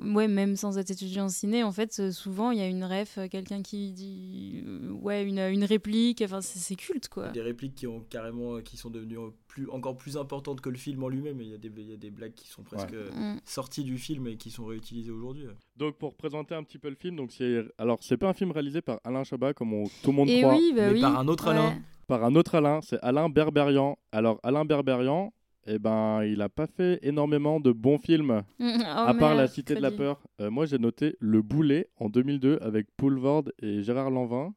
Ouais, 0.01 0.27
même 0.27 0.55
sans 0.55 0.77
être 0.77 0.91
étudiant 0.91 1.25
en 1.25 1.29
ciné, 1.29 1.63
en 1.63 1.71
fait, 1.71 1.97
euh, 1.99 2.11
souvent 2.11 2.51
il 2.51 2.59
y 2.59 2.61
a 2.61 2.67
une 2.67 2.83
ref, 2.85 3.17
euh, 3.17 3.27
quelqu'un 3.27 3.61
qui 3.61 3.91
dit 3.91 4.63
euh, 4.65 4.89
ouais 4.91 5.23
une, 5.25 5.39
une 5.39 5.63
réplique, 5.65 6.21
enfin 6.23 6.39
c'est 6.41 6.75
culte 6.75 7.09
quoi. 7.09 7.29
Des 7.29 7.41
répliques 7.41 7.75
qui 7.75 7.85
ont 7.87 8.01
carrément 8.09 8.61
qui 8.61 8.77
sont 8.77 8.89
devenues 8.89 9.17
plus 9.47 9.69
encore 9.69 9.97
plus 9.97 10.15
importantes 10.15 10.61
que 10.61 10.69
le 10.69 10.77
film 10.77 11.03
en 11.03 11.09
lui-même. 11.09 11.41
Il 11.41 11.49
y 11.49 11.53
a 11.53 11.57
des 11.57 11.71
il 11.77 11.89
y 11.89 11.93
a 11.93 11.97
des 11.97 12.11
blagues 12.11 12.33
qui 12.33 12.47
sont 12.47 12.63
presque 12.63 12.93
Mm. 12.93 13.37
sorties 13.45 13.83
du 13.83 13.97
film 13.97 14.27
et 14.27 14.37
qui 14.37 14.51
sont 14.51 14.65
réutilisées 14.65 15.11
aujourd'hui. 15.11 15.45
Donc 15.75 15.95
pour 15.97 16.15
présenter 16.15 16.55
un 16.55 16.63
petit 16.63 16.77
peu 16.77 16.89
le 16.89 16.95
film, 16.95 17.15
donc 17.15 17.31
c'est 17.31 17.63
alors 17.77 17.97
c'est 18.01 18.17
pas 18.17 18.29
un 18.29 18.33
film 18.33 18.51
réalisé 18.51 18.81
par 18.81 18.99
Alain 19.03 19.23
Chabat 19.23 19.53
comme 19.53 19.73
on- 19.73 19.87
tout 20.03 20.11
le 20.11 20.13
monde 20.13 20.29
Et 20.29 20.41
croit, 20.41 20.53
oui, 20.55 20.71
bah 20.75 20.87
mais 20.87 20.93
oui. 20.93 21.01
par 21.01 21.19
un 21.19 21.27
autre 21.27 21.45
ouais. 21.45 21.51
Alain. 21.51 21.77
par 22.07 22.23
un 22.23 22.35
autre 22.35 22.55
Alain, 22.55 22.79
c'est 22.81 22.99
Alain 23.01 23.27
Berberian. 23.29 23.97
Alors 24.11 24.39
Alain 24.43 24.63
Berberian, 24.65 25.33
eh 25.69 25.79
ben 25.79 26.23
il 26.23 26.41
a 26.41 26.49
pas 26.49 26.67
fait 26.67 26.99
énormément 27.03 27.59
de 27.59 27.71
bons 27.71 27.97
films. 27.97 28.43
Oh 28.59 28.65
à 29.07 29.13
part 29.13 29.35
La 29.35 29.47
Cité 29.47 29.75
de 29.75 29.81
la. 29.81 29.91
Peur, 29.91 30.19
euh, 30.41 30.49
moi 30.49 30.65
j'ai 30.65 30.77
noté 30.79 31.15
Le 31.19 31.41
Boulet 31.41 31.89
en 31.97 32.09
2002 32.09 32.57
avec 32.61 32.87
Paul 32.97 33.17
Vord 33.17 33.43
et 33.61 33.81
Gérard 33.83 34.09
Lanvin. 34.11 34.53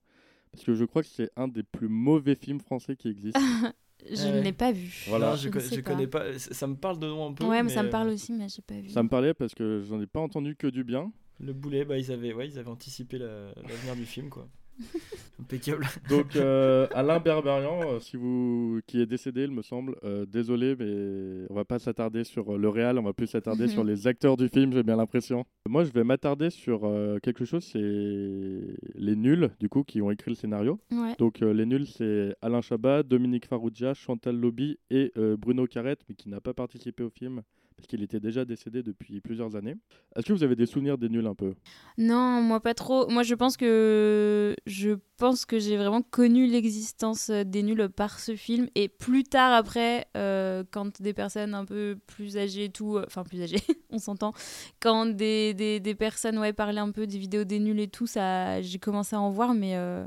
Parce 0.52 0.64
que 0.64 0.74
je 0.74 0.84
crois 0.84 1.02
que 1.02 1.08
c'est 1.08 1.30
un 1.36 1.48
des 1.48 1.62
plus 1.62 1.88
mauvais 1.88 2.34
films 2.34 2.60
français 2.60 2.96
qui 2.96 3.08
existent. 3.08 3.40
Je 4.10 4.24
Ouais. 4.24 4.32
ne 4.32 4.40
l'ai 4.40 4.52
pas 4.52 4.72
vu. 4.72 5.04
Voilà. 5.06 5.30
Non, 5.30 5.36
je, 5.36 5.48
sais 5.60 5.76
je 5.76 5.80
pas. 5.80 5.92
connais 5.92 6.08
pas. 6.08 6.36
Ça 6.36 6.66
me 6.66 6.74
parle 6.74 6.98
de 6.98 7.06
nom 7.06 7.28
un 7.28 7.32
peu. 7.34 7.44
Ouais, 7.44 7.62
mais 7.62 7.68
ça 7.68 7.84
me 7.84 7.88
euh, 7.88 7.90
parle 7.92 8.08
aussi, 8.08 8.32
mais 8.32 8.48
j'ai 8.48 8.60
pas 8.60 8.74
vu. 8.80 8.88
Ça 8.90 9.00
me 9.00 9.08
parlait 9.08 9.32
parce 9.32 9.54
que 9.54 9.80
j'en 9.88 10.00
ai 10.00 10.08
pas 10.08 10.18
entendu 10.18 10.56
que 10.56 10.66
du 10.66 10.82
bien. 10.82 11.12
Le 11.38 11.52
boulet, 11.52 11.84
bah, 11.84 11.96
ils 11.96 12.10
avaient, 12.10 12.32
ouais, 12.34 12.48
ils 12.48 12.58
avaient 12.58 12.68
anticipé 12.68 13.18
la- 13.18 13.52
l'avenir 13.68 13.94
du 13.94 14.04
film, 14.04 14.28
quoi. 14.28 14.48
Impeccable. 15.40 15.86
Donc 16.08 16.36
euh, 16.36 16.86
Alain 16.94 17.18
Berberian, 17.18 17.80
euh, 17.84 18.00
si 18.00 18.16
vous 18.16 18.80
qui 18.86 19.00
est 19.00 19.06
décédé, 19.06 19.44
il 19.44 19.50
me 19.50 19.62
semble, 19.62 19.96
euh, 20.04 20.24
désolé, 20.26 20.76
mais 20.78 21.46
on 21.50 21.54
va 21.54 21.64
pas 21.64 21.78
s'attarder 21.78 22.24
sur 22.24 22.56
le 22.56 22.68
réal, 22.68 22.98
on 22.98 23.02
va 23.02 23.12
plus 23.12 23.26
s'attarder 23.26 23.68
sur 23.68 23.84
les 23.84 24.06
acteurs 24.06 24.36
du 24.36 24.48
film, 24.48 24.72
j'ai 24.72 24.82
bien 24.82 24.96
l'impression. 24.96 25.44
Moi, 25.68 25.84
je 25.84 25.92
vais 25.92 26.04
m'attarder 26.04 26.50
sur 26.50 26.84
euh, 26.84 27.18
quelque 27.20 27.44
chose, 27.44 27.64
c'est 27.64 27.78
les 27.78 29.16
nuls, 29.16 29.50
du 29.60 29.68
coup, 29.68 29.84
qui 29.84 30.02
ont 30.02 30.10
écrit 30.10 30.30
le 30.30 30.36
scénario. 30.36 30.80
Ouais. 30.90 31.14
Donc 31.18 31.42
euh, 31.42 31.52
les 31.52 31.66
nuls, 31.66 31.86
c'est 31.86 32.34
Alain 32.42 32.60
Chabat, 32.60 33.02
Dominique 33.02 33.46
Farrugia, 33.46 33.94
Chantal 33.94 34.36
Lobby 34.36 34.78
et 34.90 35.12
euh, 35.16 35.36
Bruno 35.36 35.66
Carrette, 35.66 36.00
mais 36.08 36.14
qui 36.14 36.28
n'a 36.28 36.40
pas 36.40 36.54
participé 36.54 37.02
au 37.02 37.10
film 37.10 37.42
parce 37.76 37.86
qu'il 37.86 38.02
était 38.02 38.20
déjà 38.20 38.44
décédé 38.44 38.82
depuis 38.82 39.20
plusieurs 39.20 39.56
années. 39.56 39.76
Est-ce 40.16 40.26
que 40.26 40.32
vous 40.32 40.42
avez 40.42 40.56
des 40.56 40.66
souvenirs 40.66 40.98
des 40.98 41.08
nuls 41.08 41.26
un 41.26 41.34
peu? 41.34 41.54
Non, 41.98 42.42
moi 42.42 42.60
pas 42.60 42.74
trop. 42.74 43.08
Moi 43.08 43.22
je 43.22 43.34
pense 43.34 43.56
que 43.56 44.54
je 44.66 44.90
pense 45.16 45.44
que 45.44 45.58
j'ai 45.58 45.76
vraiment 45.76 46.02
connu 46.02 46.46
l'existence 46.46 47.30
des 47.30 47.62
nuls 47.62 47.88
par 47.88 48.18
ce 48.18 48.34
film 48.34 48.68
et 48.74 48.88
plus 48.88 49.24
tard 49.24 49.52
après, 49.52 50.06
euh, 50.16 50.64
quand 50.70 51.00
des 51.00 51.14
personnes 51.14 51.54
un 51.54 51.64
peu 51.64 51.96
plus 52.06 52.36
âgées 52.36 52.64
et 52.64 52.70
tout, 52.70 52.98
enfin 53.06 53.24
plus 53.24 53.42
âgées, 53.42 53.60
on 53.90 53.98
s'entend, 53.98 54.32
quand 54.80 55.06
des, 55.06 55.54
des, 55.54 55.94
personnes 55.94 56.38
ouais 56.38 56.52
parlaient 56.52 56.80
un 56.80 56.90
peu 56.90 57.06
des 57.06 57.18
vidéos 57.18 57.44
des 57.44 57.58
nuls 57.58 57.80
et 57.80 57.88
tout, 57.88 58.06
ça, 58.06 58.60
j'ai 58.62 58.78
commencé 58.78 59.14
à 59.14 59.20
en 59.20 59.30
voir, 59.30 59.54
mais 59.54 59.76
euh, 59.76 60.06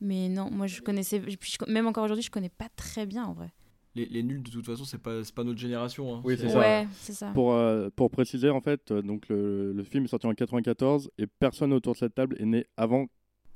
mais 0.00 0.28
non, 0.28 0.50
moi 0.50 0.66
je 0.66 0.80
connaissais, 0.80 1.20
même 1.68 1.86
encore 1.86 2.04
aujourd'hui 2.04 2.24
je 2.24 2.30
connais 2.30 2.48
pas 2.48 2.68
très 2.76 3.06
bien 3.06 3.24
en 3.24 3.32
vrai. 3.32 3.52
Les, 3.94 4.06
les 4.06 4.22
nuls, 4.22 4.42
de 4.42 4.50
toute 4.50 4.66
façon, 4.66 4.84
c'est 4.84 4.98
pas, 5.02 5.22
c'est 5.22 5.34
pas 5.34 5.44
notre 5.44 5.58
génération. 5.60 6.16
hein. 6.16 6.20
Oui, 6.24 6.36
c'est 6.38 6.48
ça. 6.48 6.58
Ouais, 6.58 6.86
c'est 6.92 7.12
ça. 7.12 7.30
pour, 7.32 7.52
euh, 7.54 7.88
pour 7.94 8.10
préciser, 8.10 8.50
en 8.50 8.60
fait, 8.60 8.90
euh, 8.90 9.02
donc 9.02 9.28
le, 9.28 9.72
le 9.72 9.84
film 9.84 10.04
est 10.04 10.08
sorti 10.08 10.26
en 10.26 10.34
94 10.34 11.10
et 11.18 11.26
personne 11.26 11.72
autour 11.72 11.92
de 11.92 11.98
cette 11.98 12.14
table 12.14 12.36
est 12.40 12.44
né 12.44 12.66
avant 12.76 13.06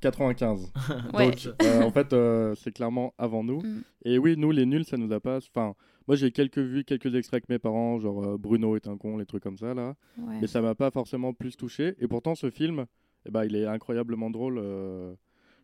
95. 0.01 0.71
Ouais. 1.13 1.25
Donc, 1.31 1.49
euh, 1.63 1.81
en 1.83 1.91
fait, 1.91 2.13
euh, 2.13 2.55
c'est 2.55 2.71
clairement 2.71 3.13
avant 3.17 3.43
nous. 3.43 3.59
Mm. 3.61 3.81
Et 4.05 4.17
oui, 4.17 4.35
nous, 4.37 4.51
les 4.51 4.65
nuls, 4.65 4.85
ça 4.85 4.95
nous 4.97 5.11
a 5.11 5.19
pas. 5.19 5.37
Enfin, 5.37 5.75
moi, 6.07 6.15
j'ai 6.15 6.31
quelques 6.31 6.57
vues, 6.59 6.85
quelques 6.85 7.13
extraits 7.15 7.39
avec 7.43 7.49
mes 7.49 7.59
parents, 7.59 7.99
genre 7.99 8.23
euh, 8.23 8.37
Bruno 8.37 8.75
est 8.77 8.87
un 8.87 8.97
con, 8.97 9.17
les 9.17 9.25
trucs 9.25 9.43
comme 9.43 9.57
ça, 9.57 9.73
là. 9.73 9.95
Ouais. 10.17 10.37
Mais 10.39 10.47
ça 10.47 10.61
m'a 10.61 10.73
pas 10.73 10.89
forcément 10.89 11.33
plus 11.33 11.57
touché. 11.57 11.95
Et 11.99 12.07
pourtant, 12.07 12.33
ce 12.35 12.49
film, 12.49 12.85
eh 13.25 13.31
ben, 13.31 13.43
il 13.43 13.55
est 13.57 13.65
incroyablement 13.65 14.29
drôle 14.29 14.57
euh, 14.57 15.13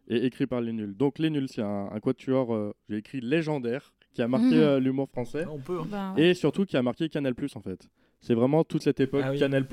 et 0.10 0.26
écrit 0.26 0.48
par 0.48 0.60
les 0.60 0.74
nuls. 0.74 0.96
Donc, 0.98 1.18
les 1.18 1.30
nuls, 1.30 1.48
c'est 1.48 1.62
un, 1.64 1.90
un 1.92 2.00
quatuor, 2.02 2.54
euh, 2.54 2.74
j'ai 2.90 2.98
écrit 2.98 3.22
légendaire, 3.22 3.95
qui 4.16 4.22
a 4.24 4.28
marqué 4.28 4.46
Mhm. 4.48 4.54
euh, 4.54 4.80
l'humour 4.80 5.08
français. 5.10 5.44
Ah, 5.46 5.52
on 5.52 5.60
peut. 5.60 5.78
hein. 5.94 6.14
Ouais. 6.16 6.30
Et 6.30 6.34
surtout 6.34 6.66
qui 6.66 6.78
a 6.78 6.82
marqué 6.82 7.10
Canal 7.10 7.36
en 7.56 7.62
fait. 7.62 7.88
C'est 8.22 8.34
vraiment 8.34 8.64
toute 8.64 8.82
cette 8.82 9.00
époque 9.00 9.22
Ah 9.24 9.32
oui. 9.32 9.38
Canal 9.40 9.68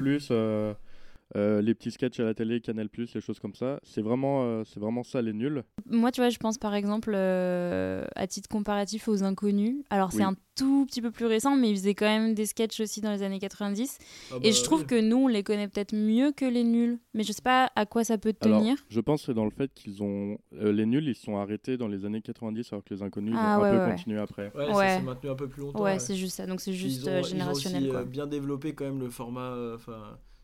euh, 1.37 1.63
les 1.63 1.75
petits 1.75 1.91
sketchs 1.91 2.21
à 2.21 2.25
la 2.25 2.35
télé, 2.35 2.61
Canal 2.61 2.89
les 2.97 3.21
choses 3.21 3.39
comme 3.41 3.55
ça. 3.55 3.81
C'est 3.83 4.03
vraiment, 4.03 4.43
euh, 4.45 4.63
c'est 4.65 4.81
vraiment 4.81 5.03
ça 5.03 5.23
les 5.23 5.33
nuls. 5.33 5.63
Moi, 5.89 6.11
tu 6.13 6.21
vois, 6.21 6.29
je 6.31 6.39
pense 6.39 6.59
par 6.59 6.75
exemple 6.75 7.13
euh, 7.15 8.05
à 8.17 8.27
titre 8.27 8.49
comparatif 8.49 9.09
aux 9.09 9.23
Inconnus. 9.25 9.77
Alors, 9.91 10.13
c'est 10.13 10.19
Oui. 10.19 10.25
un 10.25 10.35
tout 10.55 10.85
petit 10.87 11.01
peu 11.01 11.11
plus 11.11 11.25
récent, 11.25 11.57
mais 11.57 11.71
ils 11.71 11.77
faisaient 11.77 11.95
quand 11.95 12.07
même 12.07 12.35
des 12.35 12.45
sketchs 12.45 12.81
aussi 12.81 13.01
dans 13.01 13.11
les 13.11 13.23
années 13.23 13.39
90. 13.39 13.99
Ah 14.31 14.35
Et 14.37 14.41
bah, 14.41 14.51
je 14.51 14.63
trouve 14.63 14.81
oui. 14.81 14.87
que 14.87 15.01
nous, 15.01 15.17
on 15.17 15.29
les 15.29 15.43
connaît 15.43 15.69
peut-être 15.69 15.95
mieux 15.95 16.33
que 16.33 16.45
les 16.45 16.65
nuls. 16.65 16.99
Mais 17.15 17.23
je 17.23 17.33
sais 17.33 17.43
pas 17.43 17.71
à 17.77 17.87
quoi 17.87 18.05
ça 18.05 18.19
peut 18.19 18.35
Alors, 18.43 18.61
tenir. 18.61 18.77
je 18.91 19.01
pense 19.01 19.23
que 19.23 19.27
c'est 19.27 19.35
dans 19.35 19.45
le 19.47 19.51
fait 19.51 19.73
qu'ils 19.73 20.03
ont 20.03 20.37
euh, 20.55 20.73
les 20.73 20.85
nuls, 20.87 21.09
ils 21.09 21.15
se 21.15 21.23
sont 21.23 21.39
arrêtés 21.39 21.77
dans 21.79 21.89
les 21.89 22.05
années 22.05 22.21
90 22.21 22.73
alors 22.73 22.85
que 22.85 22.93
les 22.93 23.03
inconnus 23.03 23.35
Ah, 23.39 23.57
ils 23.57 23.59
ont 23.59 23.63
ouais, 23.63 23.69
un 23.69 23.73
peu 23.79 23.85
ouais, 23.85 23.91
continué 23.93 24.19
après. 24.19 24.53
Ouais, 24.55 24.67
ça 24.73 24.97
s'est 24.99 25.03
maintenu 25.03 25.31
un 25.31 25.35
peu 25.35 25.49
plus 25.49 25.63
longtemps. 25.63 25.79
ouais, 25.83 25.93
ouais. 25.93 25.99
c'est 25.99 26.17
juste 26.17 26.37
ça. 26.37 26.47
Donc, 26.47 26.61
c'est 26.61 26.75
juste 26.75 27.03
ils 27.03 27.09
ont, 27.09 27.13
euh, 27.13 27.21
ils 27.21 27.25
ont 27.25 27.29
générationnel. 27.29 27.83
aussi 27.85 27.91
quoi. 27.91 28.01
euh, 28.01 28.05
bien 28.05 28.27
développé 28.27 28.75
quand 28.75 28.85
même 28.85 29.01
le 29.01 29.09
format. 29.09 29.57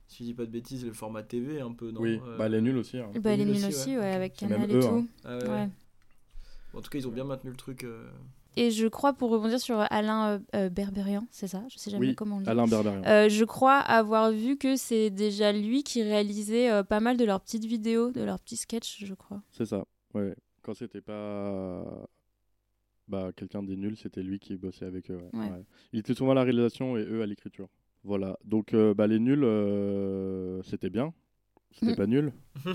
Euh, 0.08 0.14
si 0.14 0.24
je 0.24 0.28
dis 0.30 0.34
pas 0.34 0.46
de 0.46 0.50
bêtises, 0.50 0.84
le 0.84 0.92
format 0.92 1.22
TV 1.22 1.60
un 1.60 1.72
peu, 1.72 1.90
non 1.90 2.00
Oui, 2.00 2.20
Euh, 2.26 2.36
bah 2.38 2.46
elle 2.46 2.54
est 2.54 2.60
nulle 2.60 2.76
aussi. 2.78 2.98
hein. 2.98 3.10
Bah, 3.20 3.30
elle 3.32 3.40
est 3.40 3.44
Nul 3.44 3.54
nulle 3.54 3.66
aussi, 3.66 3.80
aussi, 3.80 3.96
ouais. 3.98 4.12
avec 4.12 4.34
Canal 4.34 4.60
même 4.60 4.70
et 4.70 4.74
eux, 4.74 4.80
tout. 4.80 4.86
hein. 4.88 5.06
ah 5.24 5.36
ouais, 5.38 5.44
ouais. 5.44 5.50
Ouais. 5.50 5.68
En 6.74 6.80
tout 6.82 6.90
cas, 6.90 6.98
ils 6.98 7.06
ont 7.08 7.12
bien 7.12 7.24
maintenu 7.24 7.50
le 7.50 7.56
truc. 7.56 7.84
euh, 7.84 8.08
Et 8.56 8.70
je 8.70 8.86
crois, 8.86 9.12
pour 9.14 9.30
rebondir 9.30 9.58
sur 9.60 9.78
Alain 9.90 10.28
euh, 10.28 10.38
euh, 10.54 10.68
Berberian, 10.70 11.26
c'est 11.30 11.46
ça? 11.48 11.62
Je 11.70 11.78
sais 11.78 11.90
jamais 11.90 12.08
Oui, 12.08 12.14
comment 12.14 12.36
on 12.36 12.38
le 12.40 12.44
dit. 12.44 12.50
Alain 12.50 12.66
Berberian. 12.66 13.02
Euh, 13.06 13.28
je 13.28 13.44
crois 13.44 13.76
avoir 13.78 14.30
vu 14.32 14.56
que 14.58 14.76
c'est 14.76 15.10
déjà 15.10 15.52
lui 15.52 15.82
qui 15.82 16.02
réalisait 16.02 16.70
euh, 16.70 16.82
pas 16.82 17.00
mal 17.00 17.16
de 17.16 17.24
leurs 17.24 17.40
petites 17.40 17.64
vidéos, 17.64 18.10
de 18.10 18.22
leurs 18.22 18.38
petits 18.40 18.56
sketchs, 18.56 19.04
je 19.04 19.14
crois. 19.14 19.42
C'est 19.50 19.64
ça. 19.66 19.84
Ouais. 20.14 20.34
Quand 20.62 20.74
c'était 20.74 21.00
pas 21.00 21.84
bah, 23.08 23.30
quelqu'un 23.34 23.62
des 23.62 23.76
nuls, 23.76 23.96
c'était 23.96 24.22
lui 24.22 24.38
qui 24.38 24.56
bossait 24.56 24.84
avec 24.84 25.10
eux. 25.10 25.16
ouais. 25.32 25.38
Ouais. 25.40 25.50
Ouais. 25.50 25.64
Il 25.94 26.00
était 26.00 26.14
souvent 26.14 26.32
à 26.32 26.34
la 26.34 26.42
réalisation 26.42 26.96
et 26.98 27.04
eux 27.04 27.22
à 27.22 27.26
l'écriture. 27.26 27.68
Voilà. 28.04 28.38
Donc 28.44 28.74
euh, 28.74 28.94
bah, 28.94 29.06
les 29.06 29.18
nuls, 29.18 29.44
euh, 29.44 30.62
c'était 30.62 30.90
bien. 30.90 31.12
C'était 31.72 31.92
Mm. 31.92 31.96
pas 31.96 32.06
nul. 32.06 32.32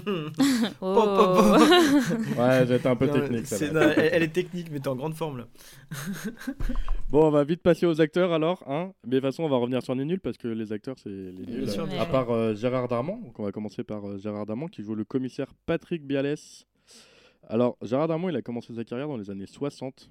Oh. 0.82 1.56
Ouais, 2.38 2.66
j'étais 2.68 2.88
un 2.88 2.96
peu 2.96 3.08
Non, 3.08 3.14
technique. 3.14 3.52
non, 3.74 3.82
elle, 3.82 4.10
elle 4.14 4.24
est 4.24 4.28
technique, 4.34 4.70
mais 4.72 4.80
t'es 4.80 4.88
en 4.88 4.96
grande 4.96 5.16
forme 5.16 5.40
là. 5.40 5.48
Bon, 7.10 7.28
on 7.28 7.32
va 7.32 7.44
vite 7.44 7.62
passer 7.62 7.86
aux 7.86 8.02
acteurs 8.02 8.32
alors. 8.34 8.64
Hein 8.68 8.94
Mais 9.04 9.12
de 9.12 9.16
toute 9.18 9.26
façon, 9.26 9.44
on 9.44 9.50
va 9.50 9.58
revenir 9.58 9.82
sur 9.84 9.94
les 9.96 10.06
nuls 10.06 10.20
parce 10.20 10.38
que 10.38 10.48
les 10.48 10.72
acteurs, 10.74 10.96
c'est 11.00 11.10
les 11.10 11.46
nuls. 11.46 11.70
sûr, 11.70 11.88
à 12.00 12.06
part 12.06 12.30
euh, 12.32 12.54
Gérard 12.56 12.88
Darmon. 12.88 13.18
Donc 13.18 13.40
on 13.40 13.44
va 13.44 13.52
commencer 13.52 13.84
par 13.84 14.08
euh, 14.08 14.18
Gérard 14.18 14.46
Darmon 14.46 14.68
qui 14.68 14.84
joue 14.84 14.96
le 14.96 15.04
commissaire 15.06 15.54
Patrick 15.66 16.06
Bialès. 16.06 16.66
Alors, 17.50 17.78
Gérard 17.82 18.08
Darmon, 18.08 18.30
il 18.30 18.36
a 18.36 18.42
commencé 18.42 18.74
sa 18.74 18.84
carrière 18.84 19.08
dans 19.08 19.18
les 19.18 19.30
années 19.30 19.48
60. 19.48 20.10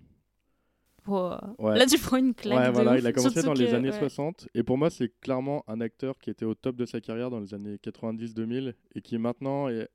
Ouais. 1.06 1.78
Là, 1.78 1.86
tu 1.86 1.98
prends 1.98 2.16
une 2.16 2.34
claque. 2.34 2.58
Ouais, 2.58 2.66
de 2.68 2.72
voilà, 2.72 2.92
ouf, 2.92 2.98
il 3.00 3.06
a 3.06 3.12
commencé 3.12 3.32
surtout 3.34 3.46
dans 3.48 3.54
les 3.54 3.66
que- 3.70 3.74
années 3.74 3.90
ouais. 3.90 3.98
60. 3.98 4.48
Et 4.54 4.62
pour 4.62 4.78
moi, 4.78 4.88
c'est 4.90 5.12
clairement 5.20 5.64
un 5.66 5.80
acteur 5.80 6.18
qui 6.18 6.30
était 6.30 6.44
au 6.44 6.54
top 6.54 6.76
de 6.76 6.84
sa 6.86 7.00
carrière 7.00 7.30
dans 7.30 7.40
les 7.40 7.54
années 7.54 7.76
90-2000 7.78 8.74
et 8.94 9.00
qui 9.02 9.18
maintenant 9.18 9.68
est 9.68 9.88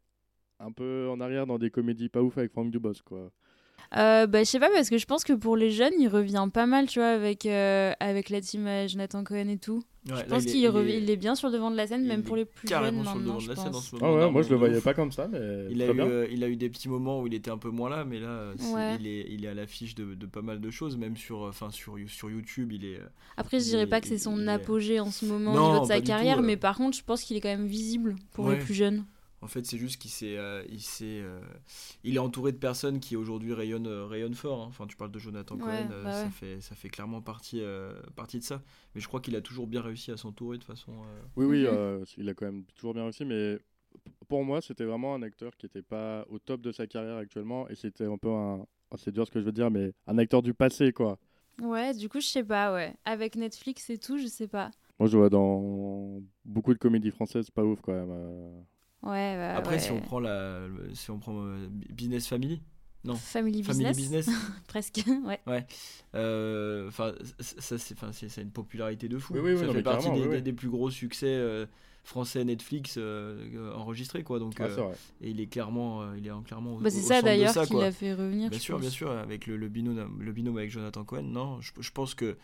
un 0.59 0.71
peu 0.71 1.07
en 1.09 1.19
arrière 1.21 1.45
dans 1.47 1.57
des 1.59 1.69
comédies 1.69 2.09
pas 2.09 2.21
ouf 2.21 2.37
avec 2.37 2.51
Franck 2.51 2.71
Dubosc, 2.71 3.03
quoi. 3.03 3.31
Euh, 3.95 4.27
bah, 4.27 4.39
je 4.43 4.49
sais 4.49 4.59
pas, 4.59 4.69
parce 4.69 4.89
que 4.89 4.97
je 4.97 5.05
pense 5.05 5.23
que 5.23 5.31
pour 5.33 5.55
les 5.55 5.71
jeunes, 5.71 5.93
il 5.97 6.09
revient 6.09 6.47
pas 6.53 6.65
mal, 6.65 6.87
tu 6.87 6.99
vois, 6.99 7.07
avec, 7.09 7.45
euh, 7.45 7.93
avec 8.01 8.29
la 8.29 8.41
team 8.41 8.67
euh, 8.67 8.87
Jonathan 8.87 9.23
Cohen 9.23 9.47
et 9.47 9.57
tout. 9.57 9.81
Ouais, 10.09 10.13
je 10.15 10.19
là, 10.21 10.23
pense 10.25 10.43
est- 10.43 10.51
qu'il 10.51 10.67
rev- 10.69 10.87
est- 10.89 11.09
est 11.09 11.15
bien 11.15 11.35
sur 11.35 11.47
le 11.47 11.53
devant 11.53 11.71
de 11.71 11.75
la 11.77 11.87
scène, 11.87 12.01
il 12.01 12.07
même 12.07 12.23
pour 12.23 12.35
les 12.35 12.45
plus 12.45 12.67
carrément 12.67 13.03
jeunes 13.03 13.05
sur 13.05 13.13
le 13.15 13.19
maintenant, 13.21 13.33
devant 13.37 13.43
de 13.45 13.49
la 13.49 13.55
scène 13.63 13.75
en 13.75 13.79
ce 13.81 13.95
Ah 13.95 13.99
moment. 13.99 14.13
ouais, 14.13 14.19
Darmon, 14.19 14.31
moi 14.33 14.41
je 14.41 14.49
le 14.49 14.55
voyais 14.55 14.81
pas 14.81 14.93
comme 14.93 15.11
ça, 15.11 15.27
mais 15.29 15.39
Il 15.69 15.81
a, 15.81 15.85
très 15.85 15.93
eu, 15.93 15.97
bien. 15.97 16.05
euh, 16.07 16.27
il 16.31 16.43
a 16.43 16.49
eu 16.49 16.55
des 16.57 16.69
petits 16.69 16.89
moments 16.89 17.21
où 17.21 17.27
il 17.27 17.33
était 17.33 17.51
un 17.51 17.57
peu 17.57 17.69
moins 17.69 17.89
là, 17.89 18.03
mais 18.05 18.19
là, 18.19 18.51
Ouais. 18.73 18.97
il, 18.99 19.07
est, 19.07 19.25
il 19.29 19.45
est 19.45 19.47
à 19.49 19.53
l'affiche 19.53 19.95
de, 19.95 20.13
de 20.15 20.25
pas 20.25 20.41
mal 20.41 20.59
de 20.59 20.69
choses, 20.69 20.97
même 20.97 21.15
sur, 21.17 21.41
enfin, 21.41 21.69
sur, 21.71 21.95
sur 22.07 22.29
YouTube. 22.29 22.71
Il 22.73 22.85
est, 22.85 22.99
Après, 23.37 23.59
je 23.59 23.65
dirais 23.65 23.87
pas 23.87 23.99
que 24.01 24.07
c'est 24.07 24.17
son 24.17 24.47
apogée 24.47 24.99
en 24.99 25.11
ce 25.11 25.25
moment 25.25 25.53
Non, 25.53 25.63
au 25.65 25.71
niveau 25.73 25.81
de 25.83 25.87
sa 25.87 25.97
tout, 25.99 26.07
carrière, 26.07 26.41
mais 26.41 26.57
par 26.57 26.77
contre, 26.77 26.97
je 26.97 27.03
pense 27.03 27.23
qu'il 27.23 27.35
est 27.37 27.41
quand 27.41 27.49
même 27.49 27.67
visible 27.67 28.15
pour 28.33 28.45
Ouais. 28.45 28.57
les 28.57 28.63
plus 28.63 28.73
jeunes. 28.73 29.05
En 29.41 29.47
fait, 29.47 29.65
c'est 29.65 29.77
juste 29.77 30.01
qu'il 30.01 30.11
s'est, 30.11 30.37
euh, 30.37 30.63
il 30.69 30.81
s'est, 30.81 31.21
euh, 31.21 31.39
il 32.03 32.15
est 32.15 32.19
entouré 32.19 32.51
de 32.51 32.57
personnes 32.57 32.99
qui 32.99 33.15
aujourd'hui 33.15 33.53
rayonnent, 33.53 33.87
euh, 33.87 34.05
rayonnent 34.05 34.33
fort. 34.33 34.61
hein. 34.63 34.67
Enfin, 34.69 34.87
tu 34.87 34.95
parles 34.97 35.11
de 35.11 35.19
Jonathan 35.19 35.55
Ouais, 35.55 35.61
Cohen, 35.63 35.89
euh, 35.91 36.03
bah 36.05 36.11
ça 36.11 36.23
ouais. 36.25 36.29
fait, 36.31 36.61
ça 36.61 36.75
fait 36.75 36.89
clairement 36.89 37.21
partie, 37.21 37.61
euh, 37.61 37.93
partie 38.15 38.39
de 38.39 38.43
ça. 38.43 38.61
Mais 38.95 39.01
je 39.01 39.07
crois 39.07 39.19
qu'il 39.21 39.35
a 39.35 39.41
toujours 39.41 39.67
bien 39.67 39.81
réussi 39.81 40.11
à 40.11 40.17
s'entourer 40.17 40.57
de 40.57 40.63
façon. 40.63 40.91
euh, 41.03 41.21
Oui, 41.35 41.45
oui, 41.45 41.63
Mhm. 41.63 41.67
euh, 41.67 42.05
il 42.17 42.29
a 42.29 42.33
quand 42.33 42.45
même 42.47 42.65
toujours 42.75 42.93
bien 42.93 43.03
réussi, 43.03 43.25
mais 43.25 43.59
pour 44.27 44.43
moi, 44.43 44.61
c'était 44.61 44.85
vraiment 44.85 45.15
un 45.15 45.21
acteur 45.23 45.55
qui 45.57 45.65
était 45.67 45.81
pas 45.83 46.25
au 46.29 46.39
top 46.39 46.61
de 46.61 46.71
sa 46.71 46.87
carrière 46.87 47.17
actuellement 47.17 47.67
et 47.69 47.75
c'était 47.75 48.05
un 48.05 48.17
peu 48.17 48.29
un. 48.31 48.65
oh, 48.91 48.97
c'est 48.97 49.11
dur 49.11 49.25
ce 49.27 49.31
que 49.31 49.39
je 49.39 49.45
veux 49.45 49.51
dire, 49.51 49.71
mais 49.71 49.93
un 50.07 50.17
acteur 50.17 50.41
du 50.41 50.53
passé, 50.53 50.93
quoi. 50.93 51.19
Ouais, 51.61 51.93
du 51.93 52.09
coup, 52.09 52.19
je 52.19 52.27
sais 52.27 52.43
pas, 52.43 52.73
ouais. 52.73 52.95
Avec 53.05 53.35
Netflix 53.35 53.89
et 53.89 53.97
tout, 53.97 54.17
je 54.17 54.27
sais 54.27 54.47
pas. 54.47 54.71
Moi, 54.99 55.07
je 55.09 55.17
vois 55.17 55.29
dans 55.29 56.21
beaucoup 56.45 56.73
de 56.73 56.79
comédies 56.79 57.11
françaises, 57.11 57.49
pas 57.51 57.63
ouf 57.63 57.81
quand 57.81 57.93
même. 57.93 58.11
euh. 58.11 58.61
Ouais, 59.03 59.35
bah, 59.37 59.55
Après, 59.55 59.75
ouais. 59.75 59.79
si 59.79 59.91
on 59.91 60.01
prend 60.01 60.19
la, 60.19 60.61
si 60.93 61.11
on 61.11 61.19
prend 61.19 61.45
Business 61.89 62.27
Family, 62.27 62.61
non. 63.03 63.15
Family, 63.15 63.63
Family 63.63 63.85
Business, 63.85 64.25
Business, 64.25 64.29
presque, 64.67 65.01
ouais. 65.25 65.65
euh, 66.15 66.87
enfin, 66.89 67.13
ça 67.39 67.77
c'est, 67.77 67.93
enfin, 67.93 68.11
c'est, 68.11 68.27
c'est 68.27 68.41
une 68.41 68.51
popularité 68.51 69.07
de 69.07 69.17
fou. 69.17 69.33
Oui, 69.35 69.39
oui, 69.41 69.51
oui, 69.53 69.59
ça 69.59 69.67
non, 69.67 69.73
fait 69.73 69.83
partie 69.83 70.09
des, 70.11 70.15
oui, 70.15 70.21
des- 70.23 70.35
oui. 70.37 70.41
des 70.41 70.53
plus 70.53 70.69
gros 70.69 70.89
succès 70.89 71.27
euh, 71.27 71.65
français 72.03 72.43
Netflix 72.43 72.95
euh, 72.97 73.47
euh, 73.55 73.73
enregistrés, 73.75 74.23
quoi. 74.23 74.39
Donc, 74.39 74.55
Ah, 74.59 74.63
euh, 74.63 74.93
et 75.21 75.29
il 75.29 75.39
est 75.39 75.47
clairement, 75.47 76.01
euh, 76.01 76.17
il 76.17 76.25
est 76.27 76.31
en- 76.31 76.41
clairement. 76.41 76.77
Bah, 76.77 76.89
c'est 76.89 77.01
ça 77.01 77.21
d'ailleurs 77.21 77.53
qui 77.65 77.75
l'a 77.75 77.91
fait 77.91 78.13
revenir. 78.13 78.49
Bien 78.49 78.59
sûr, 78.59 78.75
pense. 78.75 78.81
bien 78.81 78.89
sûr, 78.89 79.11
avec 79.11 79.45
le, 79.45 79.57
le, 79.57 79.69
binôme, 79.69 80.17
le 80.21 80.31
binôme 80.31 80.57
avec 80.57 80.71
Jonathan 80.71 81.03
Cohen, 81.05 81.23
non, 81.23 81.61
je, 81.61 81.71
je 81.79 81.91
pense 81.91 82.13
que 82.15 82.35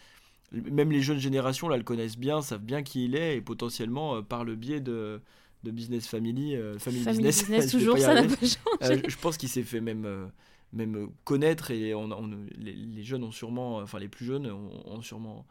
même 0.51 0.91
les 0.91 1.01
jeunes 1.01 1.17
générations 1.19 1.67
là 1.67 1.77
le 1.77 1.83
connaissent 1.83 2.17
bien, 2.17 2.41
savent 2.41 2.61
bien 2.63 2.83
qui 2.83 3.05
il 3.05 3.15
est 3.15 3.37
et 3.37 3.41
potentiellement 3.41 4.17
euh, 4.17 4.21
par 4.21 4.43
le 4.43 4.55
biais 4.55 4.79
de, 4.81 5.19
de 5.63 5.71
Business 5.71 6.07
Family, 6.07 6.55
euh, 6.55 6.77
Family, 6.79 7.01
Family 7.01 7.23
Business, 7.23 7.49
Business, 7.49 7.71
toujours, 7.71 7.97
ça 7.97 8.13
n'a 8.15 8.23
pas 8.23 8.35
changé. 8.35 8.57
Euh, 8.83 9.01
je- 9.07 9.17
pense 9.17 9.37
qu'il 9.37 9.49
s'est 9.49 9.63
fait 9.63 9.81
même, 9.81 10.05
euh, 10.05 10.25
même 10.73 10.95
euh, 10.95 11.07
connaître 11.23 11.71
et 11.71 11.93
on, 11.93 12.11
on- 12.11 12.45
les, 12.57 12.73
les 12.73 13.03
jeunes 13.03 13.23
ont 13.23 13.31
sûrement, 13.31 13.77
enfin 13.77 13.99
les 13.99 14.09
plus 14.09 14.25
jeunes 14.25 14.47
ont, 14.51 14.71
ont 14.85 15.01
sûrement 15.01 15.45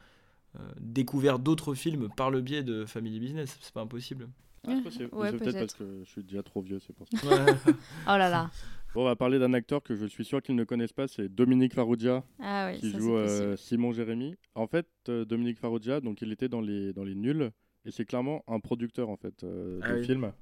euh, 0.56 0.60
découvert 0.80 1.38
d'autres 1.38 1.74
films 1.74 2.08
par 2.16 2.30
le 2.30 2.40
biais 2.42 2.62
de 2.62 2.84
Family 2.84 3.18
Business, 3.20 3.56
c'est 3.60 3.72
pas 3.72 3.80
impossible. 3.82 4.28
Ah, 4.66 4.74
je 4.76 4.82
pense 4.82 4.92
que 4.96 4.98
c'est 5.08 5.14
Ouais, 5.14 5.30
peut-être 5.32 5.44
parce 5.44 5.54
peut-être. 5.74 5.78
que 5.78 6.02
je 6.04 6.10
suis 6.10 6.22
déjà 6.22 6.42
trop 6.42 6.60
vieux, 6.62 6.78
c'est 6.78 6.92
pour 6.94 7.08
ça. 7.08 7.18
Oh 8.06 8.16
là 8.16 8.28
là. 8.28 8.50
Bon, 8.94 9.00
on 9.00 9.04
va 9.06 9.16
parler 9.16 9.38
d'un 9.38 9.54
acteur 9.54 9.82
que 9.82 9.96
je 9.96 10.04
suis 10.06 10.24
sûr 10.24 10.42
qu'ils 10.42 10.54
ne 10.54 10.64
connaissent 10.64 10.92
pas, 10.92 11.08
c'est 11.08 11.26
Dominique 11.28 11.72
Farrugia. 11.74 12.22
Ah 12.38 12.68
oui, 12.70 12.78
qui 12.78 12.92
ça, 12.92 12.98
joue 12.98 13.16
euh. 13.16 13.56
Simon 13.56 13.92
Jérémy. 13.92 14.34
En 14.54 14.66
fait, 14.66 14.86
euh, 15.08 15.24
Dominique 15.24 15.58
Farrugia, 15.58 16.00
donc 16.00 16.20
il 16.20 16.30
était 16.30 16.48
dans 16.50 16.60
les 16.60 16.92
dans 16.92 17.02
les 17.02 17.14
nuls 17.14 17.50
et 17.84 17.90
c'est 17.90 18.04
clairement 18.04 18.44
un 18.48 18.60
producteur 18.60 19.08
en 19.08 19.16
fait 19.16 19.44
euh, 19.44 19.80
Ah 19.82 19.88
de 19.90 19.96
oui. 19.96 20.04
films. 20.04 20.32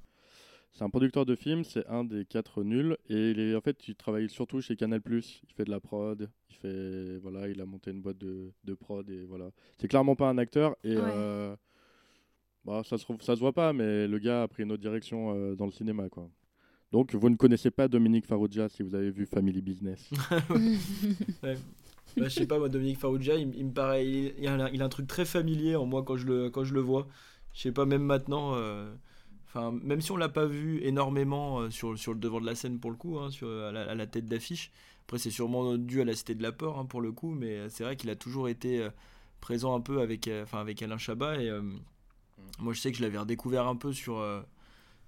C'est 0.73 0.83
un 0.83 0.89
producteur 0.89 1.25
de 1.25 1.35
films, 1.35 1.63
c'est 1.65 1.85
un 1.87 2.03
des 2.05 2.25
quatre 2.25 2.63
nuls 2.63 2.97
et 3.09 3.31
il 3.31 3.39
est 3.39 3.55
en 3.55 3.61
fait 3.61 3.87
il 3.89 3.95
travaille 3.95 4.29
surtout 4.29 4.61
chez 4.61 4.75
Canal+. 4.77 5.01
Il 5.05 5.53
fait 5.55 5.65
de 5.65 5.71
la 5.71 5.79
prod, 5.81 6.29
il 6.49 6.55
fait 6.55 7.17
voilà, 7.19 7.49
il 7.49 7.59
a 7.61 7.65
monté 7.65 7.91
une 7.91 8.01
boîte 8.01 8.17
de, 8.19 8.51
de 8.63 8.73
prod 8.73 9.09
et 9.09 9.25
voilà. 9.25 9.51
C'est 9.79 9.87
clairement 9.89 10.15
pas 10.15 10.29
un 10.29 10.37
acteur 10.37 10.77
et 10.83 10.95
Ouais. 10.95 11.01
euh, 11.13 11.55
bah, 12.65 12.83
ça 12.85 12.97
se 12.97 13.05
ça 13.21 13.35
se 13.35 13.39
voit 13.39 13.53
pas 13.53 13.73
mais 13.73 14.07
le 14.07 14.19
gars 14.19 14.43
a 14.43 14.47
pris 14.47 14.63
une 14.63 14.71
autre 14.71 14.81
direction 14.81 15.33
euh, 15.35 15.55
dans 15.55 15.65
le 15.65 15.71
cinéma 15.71 16.09
quoi. 16.09 16.29
Donc 16.91 17.15
vous 17.15 17.29
ne 17.29 17.35
connaissez 17.37 17.71
pas 17.71 17.87
Dominique 17.87 18.27
Farrugia 18.27 18.69
si 18.69 18.83
vous 18.83 18.95
avez 18.95 19.11
vu 19.11 19.25
Family 19.25 19.61
Business. 19.61 20.09
Ouais. 21.43 21.57
Bah, 22.17 22.27
je 22.27 22.29
sais 22.29 22.45
pas, 22.45 22.59
moi, 22.59 22.67
Dominique 22.67 22.97
Farrugia, 22.99 23.35
il, 23.35 23.55
il 23.55 23.65
me 23.67 23.71
paraît. 23.73 24.05
Il, 24.05 24.33
il 24.37 24.47
a, 24.47 24.53
un- 24.53 24.69
il 24.69 24.81
a 24.81 24.85
un 24.85 24.89
truc 24.89 25.07
très 25.07 25.23
familier 25.25 25.75
en 25.77 25.85
moi 25.85 26.03
quand 26.03 26.17
je 26.17 26.25
le, 26.27 26.49
quand 26.49 26.63
je 26.65 26.73
le 26.73 26.81
vois. 26.81 27.07
Je 27.53 27.61
sais 27.61 27.71
pas, 27.71 27.85
même 27.85 28.03
maintenant. 28.03 28.53
euh, 28.55 28.93
Enfin, 29.53 29.77
même 29.83 29.99
si 29.99 30.13
on 30.13 30.15
l'a 30.17 30.29
pas 30.29 30.45
vu 30.45 30.79
énormément 30.81 31.59
euh, 31.59 31.69
sur, 31.69 31.97
sur 31.99 32.13
le 32.13 32.19
devant 32.19 32.39
de 32.39 32.45
la 32.45 32.55
scène 32.55 32.79
pour 32.79 32.89
le 32.89 32.95
coup, 32.95 33.19
hein, 33.19 33.29
sur, 33.31 33.49
à, 33.49 33.69
la, 33.73 33.81
à 33.91 33.95
la 33.95 34.07
tête 34.07 34.25
d'affiche. 34.25 34.71
Après, 35.03 35.17
c'est 35.17 35.29
sûrement 35.29 35.75
dû 35.77 35.99
à 35.99 36.05
la 36.05 36.13
Cité 36.15 36.35
de 36.35 36.41
la 36.41 36.53
Peur 36.53 36.79
hein, 36.79 36.85
pour 36.85 37.01
le 37.01 37.11
coup, 37.11 37.31
mais 37.31 37.57
euh, 37.57 37.67
c'est 37.67 37.83
vrai 37.83 37.97
qu'il 37.97 38.09
a 38.09 38.15
toujours 38.15 38.47
été 38.47 38.79
euh, 38.81 38.89
présent 39.41 39.75
un 39.75 39.81
peu 39.81 39.99
avec, 39.99 40.29
euh, 40.29 40.43
enfin, 40.43 40.59
avec 40.59 40.81
Alain 40.81 40.97
Chabat. 40.97 41.41
Et 41.43 41.49
euh, 41.49 41.61
moi, 42.59 42.71
je 42.71 42.79
sais 42.79 42.91
que 42.93 42.97
je 42.97 43.03
l'avais 43.03 43.17
redécouvert 43.17 43.67
un 43.67 43.75
peu 43.75 43.91
sur, 43.91 44.19
euh, 44.19 44.39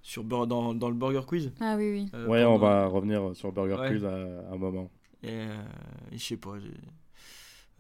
sur, 0.01 0.25
dans, 0.25 0.45
dans 0.45 0.89
le 0.89 0.95
Burger 0.95 1.21
Quiz. 1.25 1.53
Ah 1.61 1.75
oui, 1.77 1.91
oui. 1.93 2.09
euh, 2.13 2.27
ouais, 2.27 2.43
on 2.43 2.57
va 2.57 2.87
revenir 2.87 3.33
sur 3.35 3.53
Burger 3.53 3.75
Ouais. 3.79 3.87
Quiz 3.91 4.03
à, 4.03 4.09
à 4.13 4.53
un 4.53 4.57
moment. 4.57 4.91
Et, 5.23 5.29
euh, 5.29 5.63
et 6.11 6.17
je 6.17 6.23
sais 6.23 6.35
pas, 6.35 6.55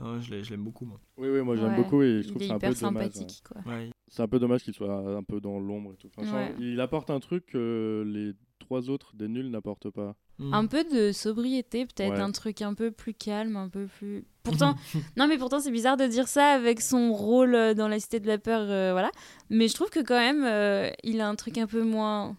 non, 0.03 0.19
je 0.19 0.31
l'ai- 0.31 0.43
je 0.43 0.51
l'aime 0.51 0.63
beaucoup, 0.63 0.85
moi. 0.85 0.99
Oui, 1.17 1.29
oui, 1.29 1.41
moi 1.41 1.55
j'aime 1.55 1.71
Ouais. 1.71 1.75
beaucoup 1.77 2.01
et 2.03 2.21
je 2.23 2.27
trouve 2.29 2.39
que 2.39 2.43
est 2.43 2.47
c'est 2.47 2.53
un 2.53 2.59
peu 2.59 2.73
dommage. 2.73 3.05
ouais. 3.05 3.11
sympathique. 3.11 3.43
Ouais, 3.65 3.89
C'est 4.07 4.21
un 4.21 4.27
peu 4.27 4.39
dommage 4.39 4.63
qu'il 4.63 4.73
soit 4.73 4.93
un 5.17 5.23
peu 5.23 5.39
dans 5.41 5.59
l'ombre 5.59 5.93
et 5.93 5.97
tout. 5.97 6.09
Ouais. 6.17 6.53
il 6.59 6.79
apporte 6.81 7.09
un 7.09 7.19
truc 7.19 7.45
que 7.47 8.03
les 8.05 8.33
trois 8.59 8.89
autres 8.89 9.15
des 9.15 9.27
nuls 9.27 9.49
n'apportent 9.49 9.89
pas. 9.89 10.15
Mm. 10.39 10.53
Un 10.53 10.65
peu 10.67 10.83
de 10.83 11.11
sobriété, 11.11 11.85
peut-être 11.85 12.13
Ouais. 12.13 12.19
un 12.19 12.31
truc 12.31 12.61
un 12.61 12.73
peu 12.73 12.91
plus 12.91 13.13
calme, 13.13 13.55
un 13.55 13.69
peu 13.69 13.85
plus. 13.87 14.25
Pourtant, 14.43 14.75
non 15.15 15.27
mais 15.27 15.37
pourtant 15.37 15.59
c'est 15.59 15.71
bizarre 15.71 15.95
de 15.97 16.05
dire 16.05 16.27
ça 16.27 16.47
avec 16.53 16.81
son 16.81 17.13
rôle 17.13 17.55
euh, 17.55 17.73
dans 17.73 17.87
la 17.87 17.99
Cité 17.99 18.19
de 18.19 18.27
la 18.27 18.37
peur, 18.37 18.61
euh, 18.69 18.91
voilà. 18.91 19.09
Mais 19.49 19.67
je 19.67 19.73
trouve 19.73 19.89
que 19.89 19.99
quand 20.01 20.17
même, 20.19 20.43
euh, 20.43 20.89
il 21.03 21.21
a 21.21 21.27
un 21.29 21.35
truc 21.35 21.57
un 21.57 21.67
peu 21.67 21.83
moins, 21.83 22.35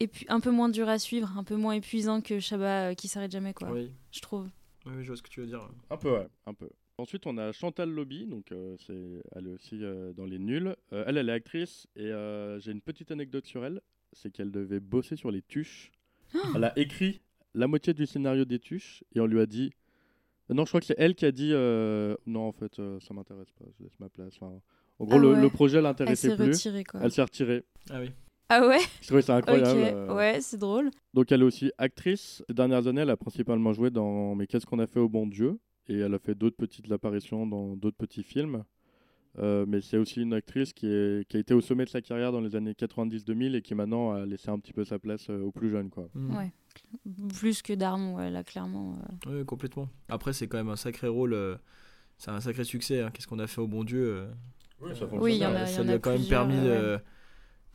épu- 0.00 0.26
un 0.28 0.40
peu 0.40 0.50
moins 0.50 0.68
dur 0.68 0.88
à 0.88 0.98
suivre, 0.98 1.32
un 1.36 1.44
peu 1.44 1.56
moins 1.56 1.72
épuisant 1.72 2.20
que 2.20 2.38
Shabba 2.40 2.90
euh, 2.90 2.94
qui 2.94 3.08
s'arrête 3.08 3.32
jamais, 3.32 3.52
quoi. 3.54 3.70
Oui. 3.72 3.90
Je 4.12 4.20
trouve. 4.20 4.46
Oui, 4.86 4.92
oui, 4.96 5.02
je 5.02 5.08
vois 5.08 5.16
ce 5.16 5.22
que 5.22 5.28
tu 5.28 5.40
veux 5.40 5.46
dire. 5.46 5.68
Un 5.90 5.96
peu, 5.96 6.10
ouais, 6.12 6.26
un 6.46 6.54
peu. 6.54 6.68
Ensuite, 7.00 7.26
on 7.26 7.38
a 7.38 7.50
Chantal 7.52 7.90
Lobby, 7.90 8.26
donc 8.26 8.52
euh, 8.52 8.76
c'est, 8.86 9.22
elle 9.34 9.46
est 9.46 9.50
aussi 9.50 9.78
euh, 9.82 10.12
dans 10.12 10.26
les 10.26 10.38
nuls. 10.38 10.74
Euh, 10.92 11.04
elle, 11.06 11.16
elle 11.16 11.28
est 11.28 11.32
actrice 11.32 11.86
et 11.96 12.04
euh, 12.04 12.58
j'ai 12.60 12.72
une 12.72 12.80
petite 12.82 13.10
anecdote 13.10 13.46
sur 13.46 13.64
elle, 13.64 13.80
c'est 14.12 14.30
qu'elle 14.30 14.50
devait 14.50 14.80
bosser 14.80 15.16
sur 15.16 15.30
les 15.30 15.40
tuches. 15.42 15.90
elle 16.54 16.64
a 16.64 16.78
écrit 16.78 17.20
la 17.54 17.66
moitié 17.66 17.94
du 17.94 18.06
scénario 18.06 18.44
des 18.44 18.58
tuches 18.58 19.02
et 19.14 19.20
on 19.20 19.26
lui 19.26 19.40
a 19.40 19.46
dit. 19.46 19.70
Non, 20.50 20.64
je 20.64 20.70
crois 20.70 20.80
que 20.80 20.86
c'est 20.86 20.98
elle 20.98 21.14
qui 21.14 21.24
a 21.26 21.32
dit 21.32 21.52
euh, 21.52 22.16
non, 22.26 22.42
en 22.48 22.52
fait, 22.52 22.78
euh, 22.80 22.98
ça 23.00 23.14
m'intéresse 23.14 23.50
pas, 23.52 23.64
je 23.78 23.84
laisse 23.84 23.98
ma 24.00 24.08
place. 24.08 24.34
Enfin, 24.40 24.60
en 24.98 25.04
gros, 25.04 25.14
Ah 25.16 25.18
le, 25.20 25.32
ouais. 25.34 25.40
le 25.40 25.48
projet 25.48 25.78
Elle 25.78 25.84
l'intéressait 25.84 26.30
s'est 26.30 26.36
plus. 26.36 26.50
retirée, 26.52 26.84
quoi. 26.84 27.00
Elle 27.02 27.12
s'est 27.12 27.22
retirée. 27.22 27.64
Ah 27.88 28.00
oui. 28.00 28.10
Ah 28.48 28.66
ouais? 28.66 28.80
Je 29.00 29.06
trouvais 29.06 29.22
ça 29.22 29.36
incroyable. 29.36 29.80
euh. 29.80 30.14
ouais, 30.14 30.40
c'est 30.40 30.58
drôle. 30.58 30.90
Donc 31.14 31.30
elle 31.32 31.40
est 31.42 31.44
aussi 31.44 31.70
actrice. 31.78 32.42
Ces 32.48 32.54
dernières 32.54 32.86
années, 32.88 33.02
elle 33.02 33.10
a 33.10 33.16
principalement 33.16 33.72
joué 33.72 33.90
dans 33.90 34.34
Mais 34.34 34.46
qu'est-ce 34.48 34.66
qu'on 34.66 34.80
a 34.80 34.88
fait 34.88 34.98
au 35.00 35.08
bon 35.08 35.26
Dieu? 35.26 35.58
Et 35.90 35.98
elle 35.98 36.14
a 36.14 36.18
fait 36.18 36.34
d'autres 36.34 36.56
petites 36.56 36.90
apparitions 36.92 37.46
dans 37.46 37.74
d'autres 37.76 37.96
petits 37.98 38.22
films. 38.22 38.64
Euh, 39.38 39.64
mais 39.68 39.80
c'est 39.80 39.96
aussi 39.96 40.22
une 40.22 40.32
actrice 40.34 40.72
qui, 40.72 40.86
est, 40.88 41.26
qui 41.28 41.36
a 41.36 41.40
été 41.40 41.54
au 41.54 41.60
sommet 41.60 41.84
de 41.84 41.88
sa 41.90 42.00
carrière 42.00 42.32
dans 42.32 42.40
les 42.40 42.56
années 42.56 42.72
90-2000 42.72 43.54
et 43.54 43.62
qui 43.62 43.74
maintenant 43.76 44.10
a 44.12 44.26
laissé 44.26 44.50
un 44.50 44.58
petit 44.58 44.72
peu 44.72 44.84
sa 44.84 44.98
place 44.98 45.28
euh, 45.30 45.40
aux 45.42 45.52
plus 45.52 45.70
jeunes. 45.70 45.88
Quoi. 45.90 46.08
Mm. 46.14 46.36
Ouais. 46.36 46.52
Plus 47.38 47.62
que 47.62 47.72
Darmon, 47.72 48.16
ouais, 48.16 48.30
là, 48.30 48.42
clairement. 48.42 48.98
euh. 49.28 49.38
Ouais, 49.38 49.44
complètement. 49.44 49.88
Après, 50.08 50.32
c'est 50.32 50.48
quand 50.48 50.58
même 50.58 50.68
un 50.68 50.76
sacré 50.76 51.06
rôle. 51.06 51.32
euh, 51.34 51.56
c'est 52.18 52.30
un 52.32 52.40
sacré 52.40 52.64
succès. 52.64 53.02
hein. 53.02 53.10
Qu'est-ce 53.12 53.28
qu'on 53.28 53.38
a 53.38 53.46
fait 53.46 53.60
au 53.60 53.68
bon 53.68 53.84
Dieu 53.84 54.02
euh, 54.04 54.26
Oui, 54.80 54.90
ça 54.96 55.06
Oui, 55.12 55.36
y 55.36 55.46
en 55.46 55.54
a- 55.54 55.64
y 55.64 55.68
ça 55.68 55.82
lui 55.84 55.90
a 55.92 55.94
a 55.94 55.98
quand 56.00 56.10
même 56.12 56.26
permis, 56.28 56.54
ouais, 56.54 56.66
euh, 56.66 56.98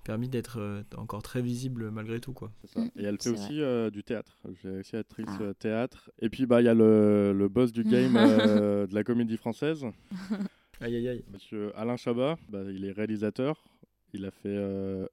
permis 0.06 0.30
d'être 0.30 0.60
euh, 0.62 0.84
encore 0.96 1.22
très 1.24 1.42
visible 1.42 1.92
malgré 1.92 2.20
tout. 2.22 2.32
Quoi. 2.32 2.52
Ça. 2.64 2.80
Mm, 2.80 2.90
Et 2.96 3.04
elle 3.04 3.18
fait 3.22 3.30
aussi 3.32 3.62
euh, 3.62 3.90
du 3.90 4.04
théâtre. 4.04 4.38
J'ai 4.64 4.70
aussi 4.80 4.96
actrice 4.96 5.26
Ah. 5.28 5.42
euh, 5.44 5.54
théâtre. 5.54 6.10
Et 6.20 6.30
puis 6.30 6.46
bah 6.46 6.62
il 6.62 6.66
y 6.66 6.70
a 6.70 6.74
le, 6.74 7.34
le 7.34 7.50
boss 7.50 7.74
du 7.74 7.84
game 7.84 8.16
euh, 8.18 8.88
de 8.88 8.96
la 8.96 9.04
comédie 9.04 9.36
française, 9.38 9.84
Aïe 10.82 10.96
aïe 10.96 11.08
aïe. 11.10 11.26
Monsieur 11.34 11.72
Alain 11.78 11.96
Chabat. 11.98 12.38
Bah, 12.50 12.60
il 12.70 12.84
est 12.86 12.92
réalisateur. 12.92 13.64
Il 14.14 14.26
a 14.26 14.32
fait 14.32 14.50
euh, 14.50 15.08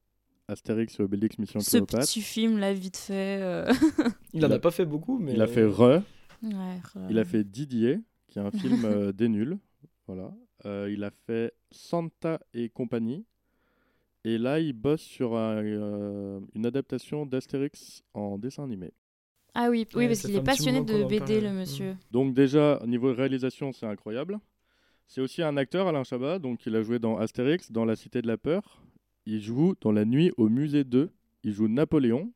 Astérix 0.48 0.98
et 0.98 1.02
Obélix 1.04 1.38
Mission 1.38 1.60
Ce 1.60 1.70
Cléopâtre. 1.70 2.04
petit 2.04 2.20
film, 2.20 2.58
là, 2.58 2.72
vite 2.74 2.96
fait. 2.96 3.38
euh. 3.42 3.72
Il 4.32 4.44
en 4.44 4.50
a 4.50 4.58
pas 4.58 4.70
fait 4.72 4.84
beaucoup, 4.84 5.18
mais. 5.18 5.32
Il 5.34 5.40
a 5.42 5.46
fait 5.46 5.64
Re. 5.64 6.02
Ouais, 6.42 6.80
Il 7.10 7.18
a 7.20 7.24
fait 7.24 7.44
Didier, 7.44 8.00
qui 8.28 8.38
est 8.40 8.42
un 8.42 8.50
film 8.50 8.84
euh, 8.84 9.12
des 9.12 9.28
nuls. 9.28 9.56
Voilà. 10.08 10.32
Euh, 10.66 10.90
il 10.92 11.04
a 11.04 11.10
fait 11.26 11.52
Santa 11.70 12.40
et 12.54 12.68
compagnie. 12.68 13.24
Et 14.24 14.38
là, 14.38 14.60
il 14.60 14.72
bosse 14.72 15.00
sur 15.02 15.36
un, 15.36 15.62
euh, 15.64 16.40
une 16.54 16.64
adaptation 16.66 17.26
d'Astérix 17.26 18.02
en 18.14 18.38
dessin 18.38 18.64
animé. 18.64 18.92
Ah 19.54 19.68
oui, 19.68 19.86
oui 19.94 19.98
Ouais, 20.02 20.06
parce 20.06 20.22
qu'il 20.22 20.34
est 20.36 20.42
passionné 20.42 20.82
de 20.82 21.04
BD, 21.04 21.40
le 21.40 21.48
ouais. 21.48 21.52
monsieur. 21.52 21.96
Donc 22.10 22.32
déjà, 22.32 22.78
au 22.82 22.86
niveau 22.86 23.12
réalisation, 23.12 23.72
c'est 23.72 23.86
incroyable. 23.86 24.38
C'est 25.08 25.20
aussi 25.20 25.42
un 25.42 25.56
acteur, 25.56 25.88
Alain 25.88 26.04
Chabat. 26.04 26.38
Donc 26.38 26.64
il 26.66 26.74
a 26.76 26.82
joué 26.82 26.98
dans 26.98 27.18
Astérix, 27.18 27.70
dans 27.70 27.84
La 27.84 27.96
Cité 27.96 28.22
de 28.22 28.28
la 28.28 28.38
Peur. 28.38 28.82
Il 29.26 29.40
joue 29.42 29.74
dans 29.80 29.92
La 29.92 30.04
Nuit 30.04 30.32
au 30.36 30.48
Musée 30.48 30.84
2. 30.84 31.10
Il 31.44 31.52
joue 31.52 31.68
Napoléon. 31.68 32.32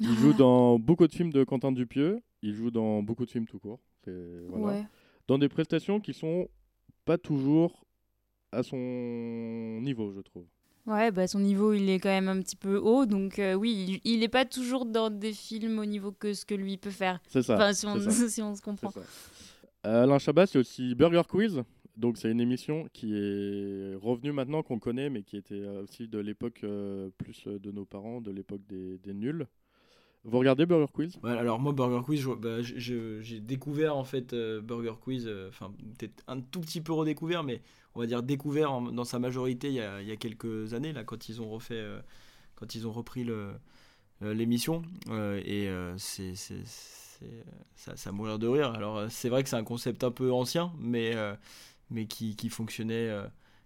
Il 0.00 0.12
joue 0.14 0.32
dans 0.38 0.78
beaucoup 0.78 1.06
de 1.06 1.12
films 1.12 1.32
de 1.32 1.44
Quentin 1.44 1.70
Dupieux. 1.72 2.20
Il 2.42 2.54
joue 2.54 2.70
dans 2.70 3.02
beaucoup 3.02 3.24
de 3.26 3.30
films 3.30 3.46
tout 3.46 3.58
court. 3.60 3.78
C'est- 4.04 4.46
voilà. 4.48 4.80
Ouais. 4.80 4.86
Dans 5.28 5.38
des 5.38 5.48
prestations 5.48 6.00
qui 6.00 6.12
sont 6.12 6.48
pas 7.04 7.18
toujours 7.18 7.84
à 8.50 8.62
son 8.64 8.76
niveau, 9.82 10.12
je 10.12 10.20
trouve. 10.22 10.46
Ouais, 10.86 11.12
bah 11.12 11.28
son 11.28 11.38
niveau, 11.38 11.72
il 11.72 11.88
est 11.88 12.00
quand 12.00 12.08
même 12.08 12.28
un 12.28 12.40
petit 12.42 12.56
peu 12.56 12.76
haut, 12.76 13.06
donc 13.06 13.38
euh, 13.38 13.54
oui, 13.54 14.00
il, 14.04 14.12
il 14.14 14.22
est 14.24 14.28
pas 14.28 14.44
toujours 14.44 14.84
dans 14.84 15.10
des 15.10 15.32
films 15.32 15.78
au 15.78 15.84
niveau 15.84 16.10
que 16.10 16.34
ce 16.34 16.44
que 16.44 16.54
lui 16.56 16.76
peut 16.76 16.90
faire. 16.90 17.20
C'est 17.28 17.42
ça. 17.42 17.54
enfin, 17.54 17.72
si 17.72 17.86
on, 17.86 18.00
ça. 18.10 18.28
si 18.28 18.42
on 18.42 18.54
se 18.56 18.62
comprend. 18.62 18.92
Euh, 19.86 20.02
Alain 20.02 20.18
Chabat, 20.18 20.46
c'est 20.46 20.58
aussi 20.58 20.94
Burger 20.94 21.22
Quiz. 21.28 21.62
Donc 21.96 22.16
c'est 22.16 22.30
une 22.30 22.40
émission 22.40 22.88
qui 22.92 23.14
est 23.14 23.94
revenue 23.96 24.32
maintenant 24.32 24.62
qu'on 24.62 24.78
connaît, 24.78 25.10
mais 25.10 25.22
qui 25.22 25.36
était 25.36 25.54
euh, 25.60 25.82
aussi 25.82 26.08
de 26.08 26.18
l'époque 26.18 26.60
euh, 26.64 27.10
plus 27.18 27.46
de 27.46 27.70
nos 27.70 27.84
parents, 27.84 28.20
de 28.20 28.30
l'époque 28.30 28.62
des, 28.68 28.98
des 28.98 29.12
nuls. 29.14 29.46
Vous 30.24 30.38
regardez 30.38 30.66
Burger 30.66 30.92
Quiz? 30.92 31.18
Alors 31.24 31.58
moi 31.58 31.72
Burger 31.72 32.04
Quiz, 32.04 32.26
bah, 32.38 32.58
j'ai 32.62 33.40
découvert 33.40 33.96
en 33.96 34.04
fait 34.04 34.32
euh, 34.32 34.60
Burger 34.60 34.94
Quiz, 35.00 35.26
euh, 35.26 35.48
enfin 35.48 35.72
peut-être 35.98 36.22
un 36.28 36.40
tout 36.40 36.60
petit 36.60 36.80
peu 36.80 36.92
redécouvert, 36.92 37.42
mais 37.42 37.60
on 37.94 38.00
va 38.00 38.06
dire 38.06 38.22
découvert 38.22 38.80
dans 38.80 39.04
sa 39.04 39.18
majorité 39.18 39.68
il 39.68 39.74
y, 39.74 39.80
a, 39.80 40.16
quelques 40.16 40.74
années 40.74 40.92
là 40.92 41.02
quand 41.02 41.28
ils 41.28 41.42
ont 41.42 41.50
refait, 41.50 41.74
euh, 41.74 42.00
quand 42.54 42.76
ils 42.76 42.86
ont 42.86 42.92
repris 42.92 43.26
l'émission 44.20 44.82
et 45.10 45.68
c'est 45.96 46.34
ça, 47.74 47.96
ça 47.96 48.12
mourir 48.12 48.38
de 48.38 48.46
rire. 48.46 48.72
Alors 48.74 49.10
c'est 49.10 49.28
vrai 49.28 49.42
que 49.42 49.48
c'est 49.48 49.56
un 49.56 49.64
concept 49.64 50.04
un 50.04 50.12
peu 50.12 50.32
ancien, 50.32 50.72
mais 50.78 51.14
mais 51.90 52.06
qui 52.06 52.48
fonctionnait. 52.48 53.10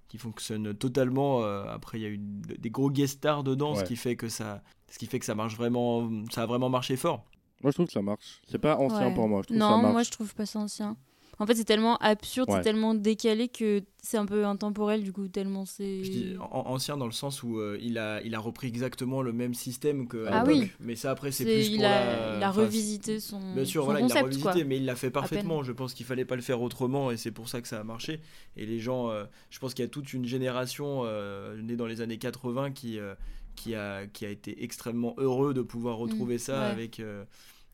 Qui 0.09 0.19
fonctionne 0.19 0.75
totalement. 0.75 1.43
euh, 1.43 1.65
après, 1.69 1.99
il 1.99 2.03
y 2.03 2.07
a 2.07 2.11
eu 2.11 2.19
des 2.19 2.71
gros 2.71 2.91
guest 2.91 3.19
stars 3.19 3.43
dedans, 3.45 3.75
ce 3.75 3.85
qui 3.85 3.97
fait 3.97 4.17
que 4.17 4.29
ça, 4.29 4.63
ce 4.91 4.99
qui 4.99 5.07
fait 5.07 5.19
que 5.19 5.25
ça 5.27 5.35
marche 5.35 5.57
vraiment, 5.57 6.09
ça 6.31 6.43
a 6.43 6.47
vraiment 6.47 6.69
marché 6.69 6.97
fort. 6.97 7.25
Moi, 7.63 7.71
je 7.71 7.75
trouve 7.77 7.87
que 7.87 7.93
ça 7.93 8.03
marche. 8.03 8.41
C'est 8.47 8.59
pas 8.59 8.77
ancien 8.77 9.09
Ouais. 9.09 9.15
pour 9.15 9.29
moi. 9.29 9.41
Je 9.43 9.47
trouve 9.49 9.59
ça 9.59 9.65
Non, 9.71 9.79
marche. 9.79 9.93
moi 9.93 10.03
je 10.03 10.11
trouve 10.11 10.35
pas 10.35 10.45
ça 10.47 10.59
ancien. 10.61 10.97
En 11.39 11.47
fait, 11.47 11.55
c'est 11.55 11.65
tellement 11.65 11.97
absurde, 11.99 12.49
Ouais. 12.49 12.57
c'est 12.57 12.63
tellement 12.63 12.95
décalé 12.95 13.49
que 13.49 13.83
c'est 14.03 14.17
un 14.17 14.25
peu 14.25 14.47
intemporel 14.47 15.03
du 15.03 15.13
coup, 15.13 15.29
tellement 15.29 15.67
c'est. 15.67 16.03
Je 16.03 16.11
dis 16.11 16.35
an- 16.41 16.63
ancien 16.67 16.97
dans 16.97 17.05
le 17.07 17.13
sens 17.13 17.43
où 17.43 17.59
euh, 17.59 17.77
il, 17.83 17.99
a, 17.99 18.23
il 18.23 18.35
a 18.35 18.39
repris 18.39 18.69
exactement 18.69 19.21
le 19.21 19.33
même 19.35 19.53
système 19.53 20.09
que. 20.09 20.25
Ah 20.29 20.45
l'époque. 20.45 20.63
oui. 20.63 20.71
Mais 20.81 20.97
ça, 20.97 21.11
après, 21.11 21.33
c'est 21.33 21.45
plus 21.45 21.69
il, 21.69 21.77
pour 21.77 21.85
a, 21.85 21.89
la. 21.91 22.37
il 22.39 22.43
a 22.43 22.49
enfin, 22.51 22.63
revisité 22.63 23.21
son, 23.21 23.39
Bien 23.55 23.65
sûr, 23.67 23.83
son 23.83 23.85
voilà, 23.87 24.01
il 24.01 24.03
concept, 24.05 24.17
l'a 24.21 24.25
revisité, 24.25 24.53
quoi. 24.53 24.65
mais 24.65 24.77
il 24.79 24.87
l'a 24.87 24.97
fait 24.97 25.11
parfaitement. 25.11 25.63
Je 25.63 25.73
pense 25.73 25.93
qu'il 25.93 26.07
fallait 26.07 26.25
pas 26.25 26.37
le 26.37 26.43
faire 26.43 26.63
autrement, 26.63 27.11
et 27.11 27.17
c'est 27.19 27.33
pour 27.33 27.49
ça 27.51 27.61
que 27.61 27.69
ça 27.69 27.81
a 27.81 27.85
marché. 27.85 28.21
Et 28.57 28.65
les 28.65 28.79
gens, 28.79 29.11
euh, 29.11 29.25
je 29.51 29.59
pense 29.59 29.75
qu'il 29.75 29.85
y 29.85 29.87
a 29.87 29.91
toute 29.91 30.15
une 30.15 30.25
génération 30.25 31.03
euh, 31.05 31.61
née 31.61 31.77
dans 31.77 31.87
les 31.87 32.01
années 32.01 32.17
80 32.19 32.71
qui, 32.71 32.99
euh, 32.99 33.15
qui, 33.57 33.75
a, 33.75 34.07
qui 34.07 34.25
a 34.25 34.31
été 34.31 34.65
extrêmement 34.65 35.15
heureux 35.19 35.53
de 35.53 35.61
pouvoir 35.63 35.99
retrouver 35.99 36.39
ça 36.39 36.57
Mm, 36.57 36.61
ouais. 36.63 36.71
avec, 36.71 37.01
euh, 37.01 37.25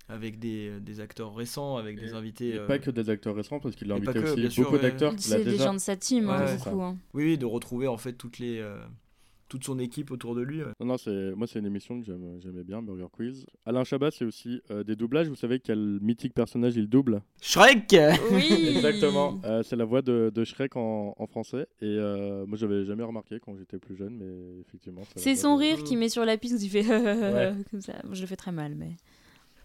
avec 0.08 0.38
des, 0.38 0.78
des 0.80 1.00
acteurs 1.00 1.34
récents, 1.34 1.76
avec 1.76 1.98
des 1.98 2.14
invités. 2.14 2.50
Et 2.50 2.58
euh, 2.58 2.66
pas 2.66 2.78
que 2.78 2.90
des 2.90 3.08
acteurs 3.10 3.34
récents, 3.34 3.60
parce 3.60 3.74
qu'il 3.76 3.90
a 3.92 3.94
invité 3.94 4.12
que, 4.14 4.46
aussi 4.46 4.60
beaucoup 4.60 4.74
ouais. 4.74 4.82
d'acteurs 4.82 5.14
C'est 5.16 5.38
des 5.44 5.52
déjà. 5.52 5.64
gens 5.66 5.74
de 5.74 5.78
sa 5.78 5.96
team, 5.96 6.28
hein, 6.28 6.44
Ouais, 6.44 6.56
beaucoup. 6.56 6.82
hein. 6.82 6.96
Oui, 7.14 7.24
oui, 7.24 7.38
de 7.38 7.46
retrouver 7.46 7.86
en 7.88 7.96
fait 7.96 8.12
toutes 8.14 8.38
les, 8.38 8.58
euh, 8.58 8.76
toute 9.48 9.64
son 9.64 9.78
équipe 9.78 10.10
autour 10.10 10.34
de 10.34 10.40
lui. 10.42 10.62
ouais. 10.62 10.70
Non, 10.80 10.86
non, 10.86 10.96
c'est 10.98 11.32
moi 11.34 11.46
c'est 11.46 11.58
une 11.58 11.66
émission 11.66 12.00
que 12.00 12.06
j'aimais 12.40 12.64
bien, 12.64 12.80
Burger 12.82 13.06
Quiz. 13.12 13.44
Alain 13.66 13.84
Chabat, 13.84 14.10
c'est 14.10 14.24
aussi 14.24 14.60
euh, 14.70 14.82
des 14.82 14.96
doublages. 14.96 15.28
Vous 15.28 15.34
savez 15.34 15.60
quel 15.60 15.98
mythique 16.00 16.32
personnage 16.34 16.74
il 16.76 16.88
double? 16.88 17.22
Shrek 17.40 17.94
Oui 18.32 18.50
Exactement. 18.76 19.40
Euh, 19.44 19.62
c'est 19.62 19.76
la 19.76 19.84
voix 19.84 20.00
de, 20.02 20.30
de 20.34 20.44
Shrek 20.44 20.74
en, 20.76 21.14
en 21.18 21.26
français. 21.26 21.66
Et 21.80 21.84
euh, 21.84 22.44
moi, 22.46 22.56
j'avais 22.56 22.84
jamais 22.86 23.02
remarqué 23.04 23.40
quand 23.40 23.54
j'étais 23.56 23.78
plus 23.78 23.94
jeune, 23.96 24.16
mais 24.16 24.60
effectivement. 24.66 25.02
C'est 25.16 25.36
son 25.36 25.56
de- 25.56 25.60
rire 25.60 25.84
qui 25.84 25.96
met 25.96 26.08
sur 26.08 26.24
la 26.24 26.36
piste 26.38 26.54
où 26.54 26.62
il 26.62 26.70
fait 26.70 26.86
Ouais. 26.88 27.52
comme 27.70 27.80
ça. 27.82 27.94
Je 28.10 28.20
le 28.22 28.26
fais 28.26 28.36
très 28.36 28.52
mal, 28.52 28.74
mais. 28.74 28.96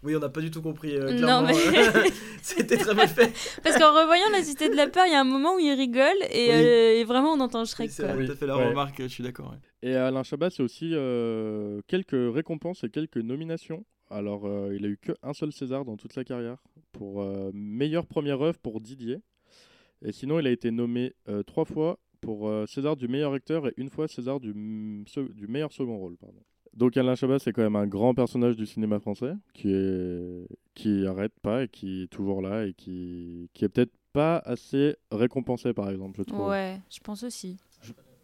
Oui, 0.04 0.14
on 0.14 0.20
n'a 0.20 0.28
pas 0.28 0.40
du 0.40 0.50
tout 0.50 0.62
compris. 0.62 0.94
euh, 0.96 1.10
Non, 1.12 1.42
clairement, 1.44 1.48
mais- 1.48 1.78
euh, 1.88 2.04
C'était 2.42 2.76
très 2.76 2.94
mal 2.94 3.08
fait. 3.08 3.32
Parce 3.62 3.76
qu'en 3.78 3.92
revoyant 3.92 4.30
La 4.32 4.42
Cité 4.42 4.68
de 4.68 4.74
la 4.76 4.86
Peur, 4.86 5.04
il 5.06 5.12
y 5.12 5.14
a 5.14 5.20
un 5.20 5.24
moment 5.24 5.56
où 5.56 5.58
il 5.58 5.72
rigole 5.72 6.16
et, 6.30 6.48
Oui. 6.48 6.54
euh, 6.54 7.00
et 7.00 7.04
vraiment 7.04 7.32
on 7.32 7.40
entend 7.40 7.64
Shrek. 7.64 7.90
C'est 7.90 8.10
Oui, 8.14 8.26
t'as 8.26 8.34
fait 8.36 8.46
la 8.46 8.56
ouais. 8.56 8.68
remarque, 8.68 9.02
je 9.02 9.08
suis 9.08 9.22
d'accord. 9.24 9.50
ouais. 9.50 9.58
Et 9.88 9.94
Alain 9.94 10.22
Chabat, 10.22 10.50
c'est 10.50 10.62
aussi 10.62 10.90
euh, 10.94 11.80
quelques 11.88 12.16
récompenses 12.34 12.84
et 12.84 12.90
quelques 12.90 13.16
nominations. 13.18 13.84
Alors, 14.10 14.46
euh, 14.46 14.74
il 14.74 14.84
a 14.86 14.88
eu 14.88 14.96
qu'un 14.96 15.32
seul 15.34 15.52
César 15.52 15.84
dans 15.84 15.96
toute 15.96 16.12
sa 16.12 16.24
carrière 16.24 16.56
pour 16.92 17.22
euh, 17.22 17.50
meilleure 17.52 18.06
première 18.06 18.40
œuvre 18.40 18.58
pour 18.58 18.80
Didier. 18.80 19.18
Et 20.04 20.12
sinon, 20.12 20.38
il 20.38 20.46
a 20.46 20.50
été 20.50 20.70
nommé 20.70 21.12
euh, 21.28 21.42
trois 21.42 21.64
fois 21.64 21.98
pour 22.20 22.48
euh, 22.48 22.66
César 22.66 22.96
du 22.96 23.08
meilleur 23.08 23.32
acteur 23.34 23.66
et 23.68 23.74
une 23.76 23.90
fois 23.90 24.08
César 24.08 24.40
du, 24.40 24.50
m- 24.50 25.04
se- 25.06 25.20
du 25.32 25.46
meilleur 25.48 25.72
second 25.72 25.98
rôle. 25.98 26.16
Pardon. 26.16 26.40
Donc 26.78 26.96
Alain 26.96 27.16
Chabat, 27.16 27.40
c'est 27.40 27.52
quand 27.52 27.62
même 27.62 27.74
un 27.74 27.88
grand 27.88 28.14
personnage 28.14 28.54
du 28.54 28.64
cinéma 28.64 29.00
français 29.00 29.32
qui 29.52 29.72
est 29.72 30.46
qui 30.76 31.04
arrête 31.06 31.32
pas 31.42 31.64
et 31.64 31.68
qui 31.68 32.04
est 32.04 32.06
toujours 32.06 32.40
là 32.40 32.66
et 32.66 32.72
qui 32.72 33.50
qui 33.52 33.64
est 33.64 33.68
peut-être 33.68 33.92
pas 34.12 34.38
assez 34.38 34.94
récompensé 35.10 35.72
par 35.72 35.90
exemple, 35.90 36.20
je 36.20 36.22
trouve. 36.22 36.48
Ouais, 36.48 36.78
je 36.88 37.00
pense 37.00 37.24
aussi. 37.24 37.56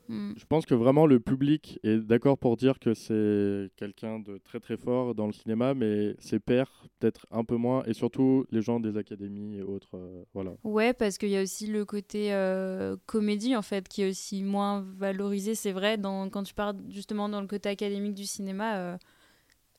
Mm. 0.09 0.33
Je 0.37 0.45
pense 0.47 0.67
que 0.67 0.75
vraiment 0.75 1.07
le 1.07 1.21
public 1.21 1.79
est 1.83 1.99
d'accord 1.99 2.39
pour 2.39 2.57
dire 2.57 2.79
que 2.79 2.95
c'est 2.95 3.71
quelqu'un 3.77 4.19
de 4.19 4.39
très 4.39 4.61
très 4.61 4.77
fort 4.77 5.15
dans 5.15 5.27
le 5.27 5.33
cinéma, 5.33 5.75
mais 5.75 6.15
ses 6.19 6.39
pairs 6.39 6.87
peut-être 6.99 7.27
un 7.31 7.45
peu 7.45 7.57
moins, 7.57 7.83
et 7.85 7.95
surtout 7.95 8.47
les 8.51 8.63
gens 8.63 8.81
des 8.81 8.97
académies 8.97 9.59
et 9.59 9.63
autres. 9.63 9.97
euh, 9.97 10.25
voilà. 10.35 10.53
Ouais, 10.65 10.93
parce 10.93 11.19
qu'il 11.19 11.31
y 11.31 11.37
a 11.37 11.43
aussi 11.43 11.67
le 11.67 11.85
côté 11.85 12.33
euh, 12.33 12.97
comédie 13.07 13.57
en 13.57 13.63
fait 13.63 13.89
qui 13.89 14.03
est 14.03 14.11
aussi 14.11 14.43
moins 14.43 14.85
valorisé. 14.97 15.55
C'est 15.55 15.73
vrai, 15.73 15.97
dans, 15.97 16.29
quand 16.29 16.43
tu 16.43 16.55
parles 16.55 16.77
justement 16.89 17.29
dans 17.29 17.41
le 17.41 17.47
côté 17.47 17.69
académique 17.69 18.15
du 18.15 18.27
cinéma, 18.27 18.77
euh, 18.79 18.97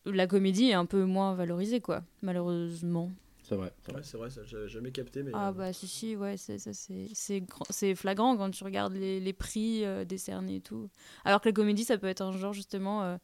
la 0.05 0.27
comédie 0.27 0.69
est 0.69 0.73
un 0.73 0.85
peu 0.85 1.03
moins 1.05 1.33
valorisée, 1.33 1.81
quoi, 1.81 2.03
malheureusement. 2.21 3.11
C'est 3.47 3.55
vrai. 3.55 3.71
c'est 3.81 3.91
vrai. 3.91 4.01
Ouais, 4.01 4.03
c'est 4.07 4.17
vrai, 4.17 4.29
ça, 4.29 4.43
j'avais 4.45 4.67
jamais 4.67 4.91
capté. 4.91 5.21
Mais, 5.23 5.31
Ah 5.33 5.49
euh, 5.49 5.51
bah 5.51 5.71
si, 5.73 5.87
si, 5.87 6.15
ouais, 6.15 6.35
c'est, 6.37 6.57
ça, 6.57 6.73
c'est, 6.73 7.07
c'est, 7.13 7.41
grand- 7.41 7.65
c'est 7.69 7.93
flagrant 7.95 8.35
quand 8.37 8.49
tu 8.49 8.63
regardes 8.63 8.93
les, 8.93 9.19
les 9.19 9.33
prix 9.33 9.85
euh, 9.85 10.03
décernés 10.05 10.55
et 10.55 10.61
tout. 10.61 10.89
Alors 11.25 11.41
que 11.41 11.49
la 11.49 11.53
comédie, 11.53 11.83
ça 11.83 11.97
peut 11.97 12.07
être 12.07 12.21
un 12.21 12.31
genre 12.31 12.53
justement 12.53 13.03
euh, 13.03 13.17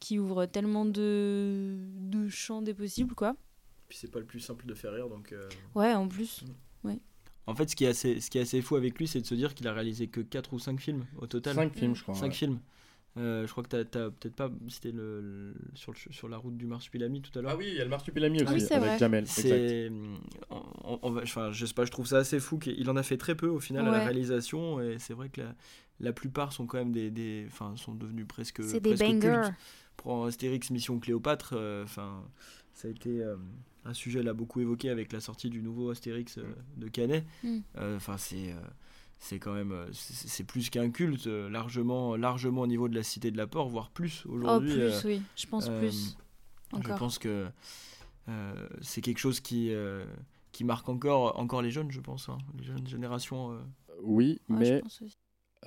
qui 0.00 0.18
ouvre 0.18 0.46
tellement 0.46 0.84
de, 0.86 1.76
de 1.78 2.28
champs 2.28 2.62
des 2.62 2.74
possibles, 2.74 3.14
quoi. 3.14 3.36
Puis 3.88 3.98
c'est 3.98 4.10
pas 4.10 4.20
le 4.20 4.24
plus 4.26 4.40
simple 4.40 4.64
de 4.66 4.74
faire 4.74 4.92
rire, 4.92 5.08
donc. 5.08 5.32
euh, 5.32 5.48
Ouais, 5.74 5.94
en 5.94 6.08
plus. 6.08 6.44
En 7.46 7.54
fait, 7.56 7.68
ce 7.68 7.74
qui 7.76 7.84
est 7.84 7.88
assez, 7.88 8.20
ce 8.20 8.30
qui 8.30 8.38
est 8.38 8.42
assez 8.42 8.62
fou 8.62 8.76
avec 8.76 8.96
lui, 8.98 9.08
c'est 9.08 9.20
de 9.20 9.26
se 9.26 9.34
dire 9.34 9.54
qu'il 9.54 9.66
a 9.66 9.72
réalisé 9.72 10.06
que 10.06 10.20
4 10.20 10.52
ou 10.52 10.58
5 10.60 10.80
films 10.80 11.04
au 11.18 11.26
total. 11.26 11.56
Cinq 11.56 11.74
films, 11.74 11.96
je 11.96 12.02
crois. 12.02 12.14
5 12.14 12.28
ouais. 12.28 12.32
films. 12.32 12.60
Euh, 13.18 13.46
je 13.46 13.52
crois 13.52 13.62
que 13.62 13.68
t'as, 13.68 13.84
t'as 13.84 14.08
peut-être 14.10 14.34
pas 14.34 14.50
cité 14.68 14.90
le, 14.90 15.20
le- 15.20 15.54
sur, 15.74 15.92
le- 15.92 16.12
sur 16.12 16.28
la 16.30 16.38
route 16.38 16.56
du 16.56 16.64
Marsupilami 16.66 17.20
tout 17.20 17.38
à 17.38 17.42
l'heure. 17.42 17.50
Ah 17.52 17.56
oui, 17.58 17.66
il 17.68 17.74
y 17.76 17.80
a 17.80 17.84
le 17.84 17.90
marsupilami 17.90 18.38
aussi 18.38 18.46
Ah 18.48 18.52
oui, 18.54 18.60
c'est 18.60 18.74
avec 18.74 18.88
vrai. 18.88 18.98
Jamel. 18.98 19.24
Exact. 19.24 19.42
C'est, 19.42 19.90
on, 20.48 20.62
on- 20.84 20.98
on 21.02 21.10
va- 21.10 21.22
enfin, 21.22 21.52
je 21.52 21.66
sais 21.66 21.74
pas, 21.74 21.84
je 21.84 21.90
trouve 21.90 22.06
ça 22.06 22.18
assez 22.18 22.40
fou 22.40 22.58
qu'il 22.58 22.88
en 22.88 22.96
a 22.96 23.02
fait 23.02 23.18
très 23.18 23.34
peu 23.34 23.48
au 23.48 23.60
final 23.60 23.86
à 23.86 23.90
la 23.90 23.98
réalisation 24.04 24.80
et 24.80 24.98
c'est 24.98 25.12
vrai 25.12 25.28
que 25.28 25.42
la, 25.42 25.54
la 26.00 26.12
plupart 26.14 26.54
sont 26.54 26.64
quand 26.66 26.78
même 26.78 26.92
des, 26.92 27.10
des 27.10 27.44
enfin, 27.48 27.74
sont 27.76 27.94
devenus 27.94 28.26
presque. 28.26 28.62
c'est 28.62 28.80
des 28.80 28.94
bangers. 28.94 29.50
Pour 29.98 30.24
Astérix 30.24 30.70
Mission 30.70 30.98
Cléopâtre, 30.98 31.52
euh, 31.54 31.84
enfin, 31.84 32.24
ça 32.72 32.88
a 32.88 32.90
été 32.90 33.22
euh, 33.22 33.36
un 33.84 33.92
sujet 33.92 34.22
là 34.22 34.32
beaucoup 34.32 34.60
évoqué 34.60 34.88
avec 34.88 35.12
la 35.12 35.20
sortie 35.20 35.50
du 35.50 35.60
nouveau 35.62 35.90
Astérix 35.90 36.38
euh, 36.38 36.44
de 36.78 36.88
Canet. 36.88 37.24
Mm. 37.44 37.58
Euh, 37.76 37.96
Enfin, 37.96 38.16
c'est 38.16 38.52
euh, 38.52 38.56
c'est 39.24 39.38
quand 39.38 39.52
même 39.52 39.70
euh, 39.70 39.86
c'est 39.92 40.42
plus 40.42 40.68
qu'un 40.68 40.90
culte 40.90 41.28
euh, 41.28 41.48
largement 41.48 42.16
largement 42.16 42.62
au 42.62 42.66
niveau 42.66 42.88
de 42.88 42.94
la 42.96 43.04
cité 43.04 43.30
de 43.30 43.36
la 43.36 43.46
peur 43.46 43.68
voire 43.68 43.90
plus 43.90 44.24
Oh, 44.26 44.32
aujourd'hui 44.32 44.72
plus, 44.72 44.80
euh, 44.82 45.00
oui. 45.04 45.22
Je 45.36 45.46
pense 45.46 45.66
euh, 45.68 45.78
plus. 45.78 46.16
je 46.84 46.92
pense 46.94 47.18
que 47.20 47.46
euh, 48.28 48.68
c'est 48.80 49.00
quelque 49.00 49.18
chose 49.18 49.38
qui 49.40 49.72
euh, 49.72 50.04
qui 50.50 50.64
marque 50.64 50.88
encore 50.88 51.38
encore 51.38 51.62
les 51.62 51.70
jeunes 51.70 51.92
je 51.92 52.00
pense 52.00 52.28
hein, 52.28 52.38
les 52.58 52.64
jeunes 52.64 52.86
générations 52.86 53.52
euh. 53.52 53.60
Oui, 54.02 54.40
Ouais, 54.48 54.56
je 54.66 54.72
mais 54.72 54.80
pense 54.80 55.02
aussi. 55.02 55.16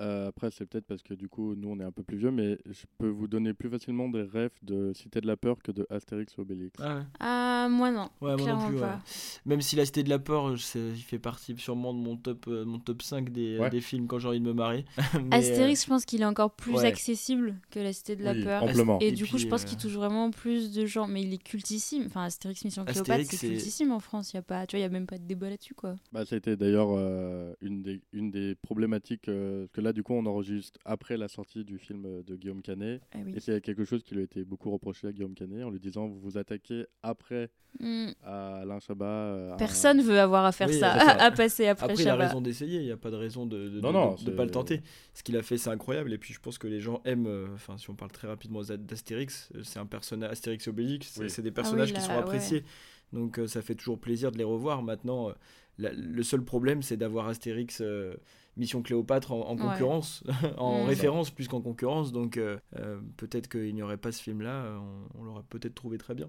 Euh, 0.00 0.28
après, 0.28 0.50
c'est 0.50 0.66
peut-être 0.66 0.86
parce 0.86 1.02
que 1.02 1.14
du 1.14 1.28
coup, 1.28 1.54
nous, 1.54 1.68
on 1.68 1.78
est 1.80 1.84
un 1.84 1.92
peu 1.92 2.02
plus 2.02 2.16
vieux, 2.16 2.30
mais 2.30 2.58
je 2.66 2.84
peux 2.98 3.08
vous 3.08 3.26
donner 3.28 3.54
plus 3.54 3.68
facilement 3.70 4.08
des 4.08 4.22
rêves 4.22 4.50
de 4.62 4.92
Cité 4.94 5.20
de 5.20 5.26
la 5.26 5.36
Peur 5.36 5.56
que 5.62 5.72
de 5.72 5.86
Astérix 5.90 6.34
et 6.36 6.40
Obélix. 6.40 6.78
ah 6.82 6.96
ouais. 6.96 7.02
Ah, 7.20 7.68
moi 7.70 7.90
non. 7.90 8.08
Ouais, 8.20 8.36
moi 8.36 8.46
non 8.52 8.68
plus, 8.68 8.78
ouais. 8.80 8.86
Même 9.46 9.60
si 9.60 9.76
La 9.76 9.84
Cité 9.84 10.02
de 10.02 10.08
la 10.10 10.18
Peur, 10.18 10.54
je 10.56 10.62
sais- 10.62 10.78
il 10.94 11.02
fait 11.02 11.18
partie 11.18 11.54
sûrement 11.58 11.94
de 11.94 11.98
mon 11.98 12.16
top, 12.16 12.46
euh, 12.48 12.64
mon 12.64 12.78
top 12.78 13.02
5 13.02 13.30
des, 13.30 13.58
Ouais. 13.58 13.70
des 13.70 13.80
films 13.80 14.06
quand 14.06 14.18
j'ai 14.18 14.28
envie 14.28 14.40
de 14.40 14.44
me 14.44 14.52
marier. 14.52 14.84
Mais, 15.24 15.36
Astérix, 15.36 15.82
je 15.84 15.88
pense 15.88 16.04
qu'il 16.04 16.20
est 16.22 16.26
encore 16.26 16.50
plus 16.54 16.72
ouais. 16.74 16.84
accessible 16.86 17.56
que 17.70 17.80
la 17.80 17.92
Cité 17.92 18.16
de 18.16 18.22
la 18.24 18.32
Oui, 18.32 18.44
Peur. 18.44 18.62
amplement. 18.62 18.98
Et, 19.00 19.08
Et 19.08 19.12
du 19.12 19.26
coup, 19.26 19.38
je 19.38 19.46
pense 19.46 19.62
euh, 19.62 19.66
qu'il 19.66 19.78
touche 19.78 19.94
vraiment 19.94 20.30
plus 20.30 20.72
de 20.72 20.84
gens. 20.86 21.06
Mais 21.06 21.22
il 21.22 21.32
est 21.32 21.42
cultissime. 21.42 22.04
Enfin, 22.06 22.24
Astérix 22.24 22.64
Mission 22.64 22.84
Cléopâtre, 22.84 23.24
c'est 23.30 23.48
cultissime 23.48 23.92
en 23.92 24.00
France. 24.00 24.32
Il 24.32 24.36
y 24.36 24.38
a 24.38 24.42
pas, 24.42 24.66
tu 24.66 24.76
vois, 24.76 24.80
il 24.80 24.82
y 24.82 24.86
a 24.86 24.90
même 24.90 25.06
pas 25.06 25.18
de 25.18 25.24
débat 25.26 25.48
là-dessus, 25.50 25.74
quoi. 25.74 25.96
Bah, 26.12 26.24
ça 26.26 26.34
a 26.34 26.38
été 26.38 26.56
d'ailleurs 26.56 26.88
euh, 26.90 27.54
une, 27.62 27.82
des, 27.82 28.00
une 28.12 28.30
des 28.30 28.54
problématiques, 28.56 29.28
euh, 29.28 29.66
que 29.72 29.80
là, 29.86 29.92
du 29.92 30.02
coup, 30.02 30.12
on 30.14 30.26
enregistre 30.26 30.78
après 30.84 31.16
la 31.16 31.28
sortie 31.28 31.64
du 31.64 31.78
film 31.78 32.04
euh, 32.04 32.22
de 32.22 32.36
Guillaume 32.36 32.60
Canet. 32.62 33.00
Ah 33.14 33.18
oui. 33.24 33.32
Et 33.36 33.40
c'est 33.40 33.60
quelque 33.60 33.84
chose 33.84 34.02
qui 34.02 34.14
lui 34.14 34.20
a 34.22 34.24
été 34.24 34.44
beaucoup 34.44 34.70
reproché 34.70 35.06
à 35.06 35.12
Guillaume 35.12 35.34
Canet 35.34 35.62
en 35.64 35.70
lui 35.70 35.80
disant 35.80 36.06
Vous 36.08 36.18
vous 36.20 36.38
attaquez 36.38 36.86
après 37.02 37.50
Hmm. 37.78 38.08
à 38.24 38.56
Alain 38.62 38.78
Chabat. 38.80 39.04
euh, 39.04 39.52
à- 39.52 39.56
Personne 39.58 40.00
veut 40.00 40.18
avoir 40.18 40.46
à 40.46 40.52
faire 40.52 40.68
Oui, 40.68 40.78
ça, 40.78 40.92
à, 41.20 41.30
passer 41.30 41.66
après, 41.66 41.84
Après, 41.90 42.02
il 42.02 42.08
a 42.08 42.12
Chabat. 42.12 42.26
raison 42.28 42.40
d'essayer, 42.40 42.78
il 42.80 42.86
n'y 42.86 42.90
a 42.90 42.96
pas 42.96 43.10
de 43.10 43.16
raison 43.16 43.44
de 43.44 43.68
ne 43.68 43.80
Non, 43.80 43.92
non, 43.92 44.14
de, 44.14 44.30
pas 44.30 44.46
le 44.46 44.50
tenter. 44.50 44.80
Ce 45.12 45.22
qu'il 45.22 45.36
a 45.36 45.42
fait, 45.42 45.58
c'est 45.58 45.68
incroyable. 45.68 46.10
Et 46.14 46.16
puis, 46.18 46.32
je 46.32 46.40
pense 46.40 46.56
que 46.56 46.66
les 46.68 46.80
gens 46.80 47.02
aiment, 47.04 47.26
euh, 47.26 47.46
enfin, 47.54 47.76
si 47.76 47.90
on 47.90 47.94
parle 47.94 48.12
très 48.12 48.28
rapidement 48.28 48.62
d'A- 48.62 48.78
d'Astérix, 48.78 49.50
c'est 49.62 49.78
un 49.78 49.84
personnage, 49.84 50.30
Astérix 50.32 50.66
et 50.66 50.70
Obélix, 50.70 51.08
c'est 51.08 51.20
Oui. 51.24 51.28
c'est 51.30 51.42
des 51.42 51.48
Ah 51.48 51.50
oui, 51.50 51.54
personnages 51.54 51.92
qui 51.92 52.00
sont 52.00 52.12
ouais. 52.12 52.16
appréciés. 52.18 52.64
Donc, 53.12 53.38
euh, 53.38 53.46
ça 53.46 53.60
fait 53.60 53.74
toujours 53.74 53.98
plaisir 54.00 54.32
de 54.32 54.38
les 54.38 54.44
revoir. 54.44 54.82
Maintenant, 54.82 55.28
euh, 55.28 55.32
la- 55.78 55.92
le 55.92 56.22
seul 56.22 56.42
problème, 56.42 56.80
c'est 56.80 56.96
d'avoir 56.96 57.28
Astérix. 57.28 57.82
Mission 58.56 58.82
Cléopâtre 58.82 59.32
en, 59.32 59.48
en 59.50 59.56
Ouais. 59.56 59.62
concurrence, 59.72 60.24
en 60.56 60.84
Mm. 60.84 60.86
référence 60.86 61.30
plus 61.30 61.46
qu'en 61.48 61.60
concurrence, 61.60 62.12
donc 62.12 62.36
euh, 62.36 62.58
euh, 62.78 63.00
peut-être 63.16 63.48
qu'il 63.48 63.74
n'y 63.74 63.82
aurait 63.82 63.96
pas 63.98 64.12
ce 64.12 64.22
film-là, 64.22 64.78
on, 64.80 65.20
on 65.20 65.24
l'aurait 65.24 65.42
peut-être 65.48 65.74
trouvé 65.74 65.98
très 65.98 66.14
bien. 66.14 66.28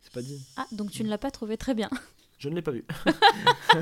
C'est 0.00 0.12
pas 0.12 0.22
dit. 0.22 0.46
Ah, 0.56 0.66
donc 0.72 0.90
tu 0.90 1.02
ne 1.04 1.08
l'as 1.08 1.18
pas 1.18 1.30
trouvé 1.30 1.56
très 1.56 1.74
bien. 1.74 1.90
Je 2.38 2.48
ne 2.48 2.54
l'ai 2.54 2.62
pas 2.62 2.70
vu. 2.70 2.84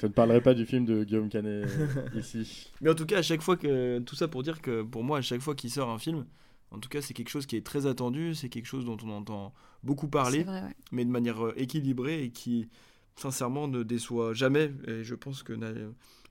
Je 0.00 0.06
ne 0.06 0.12
parlerai 0.12 0.40
pas 0.40 0.54
du 0.54 0.66
film 0.66 0.84
de 0.84 1.04
Guillaume 1.04 1.28
Canet 1.28 1.64
euh, 1.68 2.08
ici. 2.18 2.70
Mais 2.80 2.90
en 2.90 2.94
tout 2.94 3.06
cas, 3.06 3.18
à 3.18 3.22
chaque 3.22 3.42
fois 3.42 3.56
que. 3.56 4.00
Tout 4.00 4.16
ça 4.16 4.26
pour 4.26 4.42
dire 4.42 4.60
que 4.60 4.82
pour 4.82 5.04
moi, 5.04 5.18
à 5.18 5.22
chaque 5.22 5.40
fois 5.40 5.54
qu'il 5.54 5.70
sort 5.70 5.90
un 5.90 5.98
film, 5.98 6.26
en 6.72 6.78
tout 6.78 6.88
cas, 6.88 7.00
c'est 7.02 7.14
quelque 7.14 7.28
chose 7.28 7.46
qui 7.46 7.56
est 7.56 7.64
très 7.64 7.86
attendu, 7.86 8.34
c'est 8.34 8.48
quelque 8.48 8.66
chose 8.66 8.84
dont 8.84 8.96
on 9.04 9.10
entend 9.10 9.52
beaucoup 9.84 10.08
parler, 10.08 10.42
vrai, 10.42 10.62
ouais. 10.62 10.74
mais 10.90 11.04
de 11.04 11.10
manière 11.10 11.38
équilibrée 11.56 12.24
et 12.24 12.30
qui, 12.30 12.68
sincèrement, 13.16 13.68
ne 13.68 13.82
déçoit 13.82 14.34
jamais. 14.34 14.72
Et 14.86 15.04
je 15.04 15.14
pense 15.14 15.42
que 15.42 15.52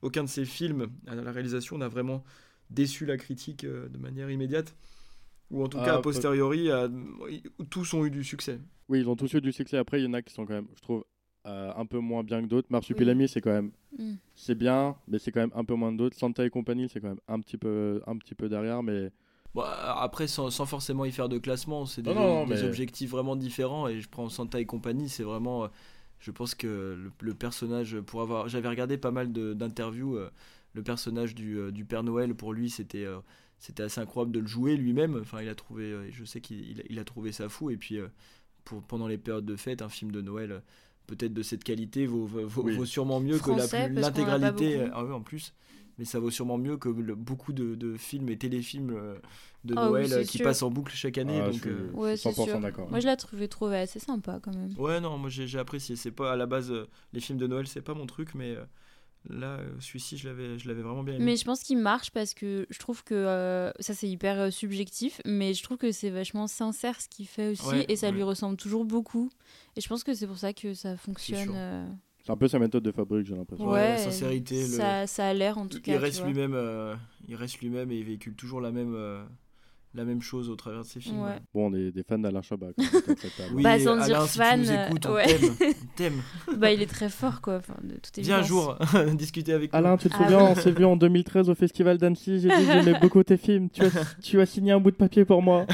aucun 0.02 0.24
de 0.24 0.28
ces 0.28 0.44
films, 0.44 0.88
à 1.06 1.14
la 1.14 1.30
réalisation, 1.32 1.78
n'a 1.78 1.88
vraiment 1.88 2.24
déçu 2.70 3.06
la 3.06 3.16
critique 3.16 3.64
euh, 3.64 3.88
de 3.88 3.98
manière 3.98 4.30
immédiate. 4.30 4.74
Ou 5.50 5.62
en 5.62 5.68
tout 5.68 5.78
Ah, 5.80 5.84
cas, 5.84 5.94
a 5.96 6.00
posteriori, 6.00 6.70
à- 6.70 6.88
tous 7.70 7.92
ont 7.94 8.04
eu 8.06 8.10
du 8.10 8.24
succès. 8.24 8.58
Oui, 8.88 9.00
ils 9.00 9.08
ont 9.08 9.16
tous 9.16 9.32
eu 9.34 9.40
du 9.40 9.52
succès. 9.52 9.76
Après, 9.76 10.00
il 10.00 10.04
y 10.04 10.08
en 10.08 10.14
a 10.14 10.22
qui 10.22 10.32
sont 10.32 10.46
quand 10.46 10.54
même, 10.54 10.68
je 10.74 10.80
trouve, 10.80 11.04
euh, 11.46 11.72
un 11.76 11.84
peu 11.86 11.98
moins 11.98 12.22
bien 12.24 12.40
que 12.42 12.46
d'autres. 12.46 12.68
Oui. 12.70 12.72
Marsupilami, 12.72 13.28
c'est 13.28 13.40
quand 13.42 13.52
même. 13.52 13.70
Hmm. 13.98 14.14
C'est 14.34 14.54
bien, 14.54 14.96
mais 15.08 15.18
c'est 15.18 15.30
quand 15.30 15.40
même 15.40 15.52
un 15.54 15.64
peu 15.64 15.74
moins 15.74 15.92
que 15.92 15.98
d'autres. 15.98 16.16
Santa 16.16 16.44
et 16.46 16.50
compagnie, 16.50 16.88
c'est 16.88 17.00
quand 17.00 17.08
même 17.08 17.20
un 17.28 17.40
petit 17.40 17.58
peu, 17.58 18.00
un 18.06 18.16
petit 18.16 18.34
peu 18.34 18.48
derrière, 18.48 18.82
mais 18.82 19.10
Bon, 19.54 19.60
après, 19.62 20.26
sans, 20.28 20.48
sans 20.48 20.64
forcément 20.64 21.04
y 21.04 21.12
faire 21.12 21.28
de 21.28 21.36
classement, 21.36 21.84
c'est 21.84 22.00
des, 22.00 22.14
Non, 22.14 22.20
non, 22.20 22.34
non, 22.40 22.46
des 22.46 22.54
mais- 22.54 22.62
objectifs 22.64 23.10
vraiment 23.10 23.36
différents. 23.36 23.86
Et 23.86 24.00
je 24.00 24.08
prends 24.08 24.30
Santa 24.30 24.58
et 24.58 24.64
compagnie, 24.64 25.10
c'est 25.10 25.24
vraiment. 25.24 25.68
Je 26.22 26.30
pense 26.30 26.54
que 26.54 26.66
le, 26.96 27.10
le 27.20 27.34
personnage, 27.34 28.00
pour 28.00 28.22
avoir. 28.22 28.48
J'avais 28.48 28.68
regardé 28.68 28.96
pas 28.96 29.10
mal 29.10 29.30
de- 29.32 29.52
d'interviews. 29.52 30.16
euh, 30.16 30.30
le 30.74 30.82
personnage 30.82 31.34
du, 31.34 31.58
euh, 31.58 31.70
du 31.70 31.84
Père 31.84 32.02
Noël, 32.02 32.34
pour 32.34 32.54
lui, 32.54 32.70
c'était. 32.70 33.04
euh, 33.04 33.18
c'était 33.58 33.82
assez 33.82 34.00
incroyable 34.00 34.32
de 34.32 34.40
le 34.40 34.46
jouer 34.46 34.76
lui-même. 34.76 35.18
Enfin, 35.20 35.42
il 35.42 35.48
a 35.48 35.54
trouvé, 35.54 35.84
euh, 35.84 36.10
je 36.10 36.24
sais 36.24 36.40
qu'il 36.40 36.66
il 36.70 36.80
a- 36.80 36.84
il 36.88 36.98
a 36.98 37.04
trouvé 37.04 37.30
ça 37.30 37.48
fou. 37.50 37.68
Et 37.70 37.76
puis, 37.76 37.98
euh, 37.98 38.08
pour, 38.64 38.82
pendant 38.82 39.06
les 39.06 39.18
périodes 39.18 39.44
de 39.44 39.54
fête, 39.56 39.82
un 39.82 39.88
film 39.88 40.10
de 40.12 40.20
Noël, 40.22 40.62
peut-être 41.06 41.34
de 41.34 41.42
cette 41.42 41.62
qualité, 41.64 42.06
vaut, 42.06 42.24
vaut, 42.26 42.46
vaut- 42.46 42.62
Oui. 42.62 42.76
vaut 42.76 42.84
sûrement 42.86 43.20
mieux 43.20 43.34
que 43.38 43.52
Français, 43.52 43.88
l'intégralité. 43.90 44.88
Ah 44.94 45.04
oui, 45.04 45.12
en 45.12 45.20
plus. 45.20 45.52
Mais 45.98 46.04
ça 46.04 46.18
vaut 46.18 46.30
sûrement 46.30 46.58
mieux 46.58 46.76
que 46.76 46.88
le- 46.88 47.14
beaucoup 47.14 47.52
de, 47.52 47.74
de 47.74 47.96
films 47.96 48.28
et 48.30 48.38
téléfilms 48.38 48.90
euh, 48.90 49.14
de 49.64 49.74
Ah 49.76 49.86
Noël 49.88 50.12
euh, 50.12 50.24
qui 50.24 50.38
sûr. 50.38 50.46
passent 50.46 50.62
en 50.62 50.70
boucle 50.70 50.92
chaque 50.94 51.18
année. 51.18 51.38
Ah, 51.40 51.44
donc, 51.46 51.54
je 51.54 51.60
suis, 51.60 51.70
euh, 51.70 51.90
Ouais, 51.94 52.12
je 52.12 52.16
suis 52.16 52.30
c'est 52.32 52.40
100% 52.42 52.44
sûr. 52.46 52.60
d'accord. 52.60 52.90
Moi, 52.90 53.00
je 53.00 53.06
l'ai 53.08 53.16
trouvé, 53.16 53.48
trouvé 53.48 53.76
assez 53.78 53.98
sympa 53.98 54.40
quand 54.42 54.54
même. 54.54 54.72
Ouais, 54.78 55.00
non, 55.00 55.18
moi 55.18 55.28
j'ai 55.30 55.46
j'ai 55.46 55.58
apprécié. 55.58 55.96
C'est 55.96 56.10
pas 56.12 56.32
à 56.32 56.36
la 56.36 56.46
base, 56.46 56.70
euh, 56.70 56.88
les 57.12 57.20
films 57.20 57.38
de 57.38 57.46
Noël, 57.46 57.66
c'est 57.66 57.82
pas 57.82 57.94
mon 57.94 58.06
truc, 58.06 58.34
mais 58.34 58.56
là, 59.28 59.60
celui-ci, 59.80 60.16
je 60.16 60.28
l'avais 60.28 60.58
je 60.58 60.66
l'avais 60.68 60.82
vraiment 60.82 61.04
bien 61.04 61.14
aimé. 61.14 61.24
Mais 61.24 61.36
je 61.36 61.44
pense 61.44 61.62
qu'il 61.62 61.78
marche 61.78 62.10
parce 62.10 62.34
que 62.34 62.66
je 62.70 62.78
trouve 62.78 63.04
que 63.04 63.14
euh, 63.14 63.70
ça 63.80 63.94
c'est 63.94 64.08
hyper 64.08 64.52
subjectif, 64.52 65.20
mais 65.24 65.54
je 65.54 65.62
trouve 65.62 65.76
que 65.76 65.92
c'est 65.92 66.10
vachement 66.10 66.46
sincère 66.48 67.00
ce 67.00 67.08
qu'il 67.08 67.26
fait 67.28 67.50
aussi 67.50 67.66
Ouais, 67.66 67.84
et 67.88 67.96
ça 67.96 68.08
ouais. 68.08 68.12
lui 68.14 68.22
ressemble 68.24 68.56
toujours 68.56 68.84
beaucoup. 68.84 69.30
Et 69.76 69.80
je 69.80 69.88
pense 69.88 70.02
que 70.04 70.14
c'est 70.14 70.26
pour 70.26 70.38
ça 70.38 70.52
que 70.52 70.74
ça 70.74 70.96
fonctionne. 70.96 71.50
C'est 72.24 72.32
un 72.32 72.36
peu 72.36 72.48
sa 72.48 72.58
méthode 72.58 72.82
de 72.82 72.92
fabrique, 72.92 73.26
j'ai 73.26 73.34
l'impression. 73.34 73.66
Ouais, 73.66 73.72
Ouais, 73.72 73.88
la 73.90 73.98
sincérité, 73.98 74.60
le- 74.62 74.66
ça, 74.68 75.06
ça 75.06 75.26
a 75.28 75.32
l'air 75.34 75.58
en 75.58 75.66
tout 75.66 75.78
il 75.78 75.82
cas. 75.82 75.92
tu 75.92 75.98
reste 75.98 76.24
lui-même, 76.24 76.54
euh, 76.54 76.94
il 77.28 77.34
reste 77.34 77.58
lui-même 77.60 77.90
et 77.90 77.96
il 77.96 78.04
véhicule 78.04 78.34
toujours 78.34 78.60
la 78.60 78.70
même, 78.70 78.94
euh, 78.94 79.22
la 79.94 80.04
même 80.06 80.22
chose 80.22 80.48
au 80.48 80.56
travers 80.56 80.80
de 80.80 80.86
ses 80.86 81.00
films. 81.00 81.20
Ouais. 81.20 81.36
Bon, 81.52 81.70
on 81.70 81.74
est 81.74 81.90
des 81.90 82.02
fans 82.02 82.18
d'Alain 82.18 82.40
Chabat. 82.40 82.68
Oui, 83.52 83.62
Bah, 83.62 83.78
sans 83.78 83.96
dire 83.96 84.16
Alain, 84.16 84.26
si 84.26 84.38
fan, 84.38 84.60
tu 84.62 84.66
nous 84.68 84.72
euh, 84.72 84.86
écoutes, 84.86 85.06
on 85.06 85.12
ouais. 85.12 85.26
t'aime. 85.96 86.22
Bah, 86.56 86.72
il 86.72 86.80
est 86.80 86.86
très 86.86 87.10
fort 87.10 87.42
quoi. 87.42 87.56
Enfin, 87.56 87.74
de 87.82 87.96
toute 87.96 88.18
Viens 88.24 88.38
un 88.38 88.42
jour 88.42 88.78
discuter 89.14 89.52
avec 89.52 89.70
nous. 89.72 89.78
Alain, 89.78 89.98
tu 89.98 90.08
te 90.08 90.14
Ah 90.14 90.22
souviens, 90.22 90.38
on 90.44 90.54
s'est 90.54 90.70
vu 90.70 90.86
en 90.86 90.96
2013 90.96 91.50
au 91.50 91.54
Festival 91.54 91.98
d'Annecy. 91.98 92.40
J'ai 92.40 92.48
dit 92.48 92.54
que 92.66 92.72
j'aimais 92.72 92.98
beaucoup 93.02 93.22
tes 93.22 93.36
films. 93.36 93.68
Tu 93.68 93.82
as, 93.82 93.90
tu 94.22 94.40
as 94.40 94.46
signé 94.46 94.72
un 94.72 94.80
bout 94.80 94.92
de 94.92 94.96
papier 94.96 95.26
pour 95.26 95.42
moi. 95.42 95.66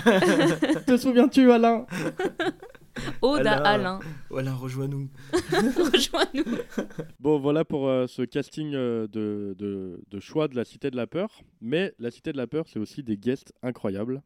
te 0.86 0.96
souviens-tu, 0.96 1.52
Alain? 1.52 1.86
Ode 3.22 3.46
à 3.46 3.54
Alain. 3.54 4.00
Alain. 4.30 4.38
Alain, 4.38 4.54
rejoins-nous. 4.54 5.08
Rejoins-nous. 5.32 6.44
Bon, 7.20 7.38
voilà 7.38 7.64
pour 7.64 7.88
euh, 7.88 8.06
ce 8.06 8.22
casting 8.22 8.74
euh, 8.74 9.06
de, 9.08 9.54
de, 9.58 10.00
de 10.08 10.20
choix 10.20 10.48
de 10.48 10.56
la 10.56 10.64
Cité 10.64 10.90
de 10.90 10.96
la 10.96 11.06
Peur. 11.06 11.42
Mais 11.60 11.94
la 11.98 12.10
Cité 12.10 12.32
de 12.32 12.36
la 12.36 12.46
Peur, 12.46 12.66
c'est 12.68 12.78
aussi 12.78 13.02
des 13.02 13.16
guests 13.16 13.52
incroyables. 13.62 14.22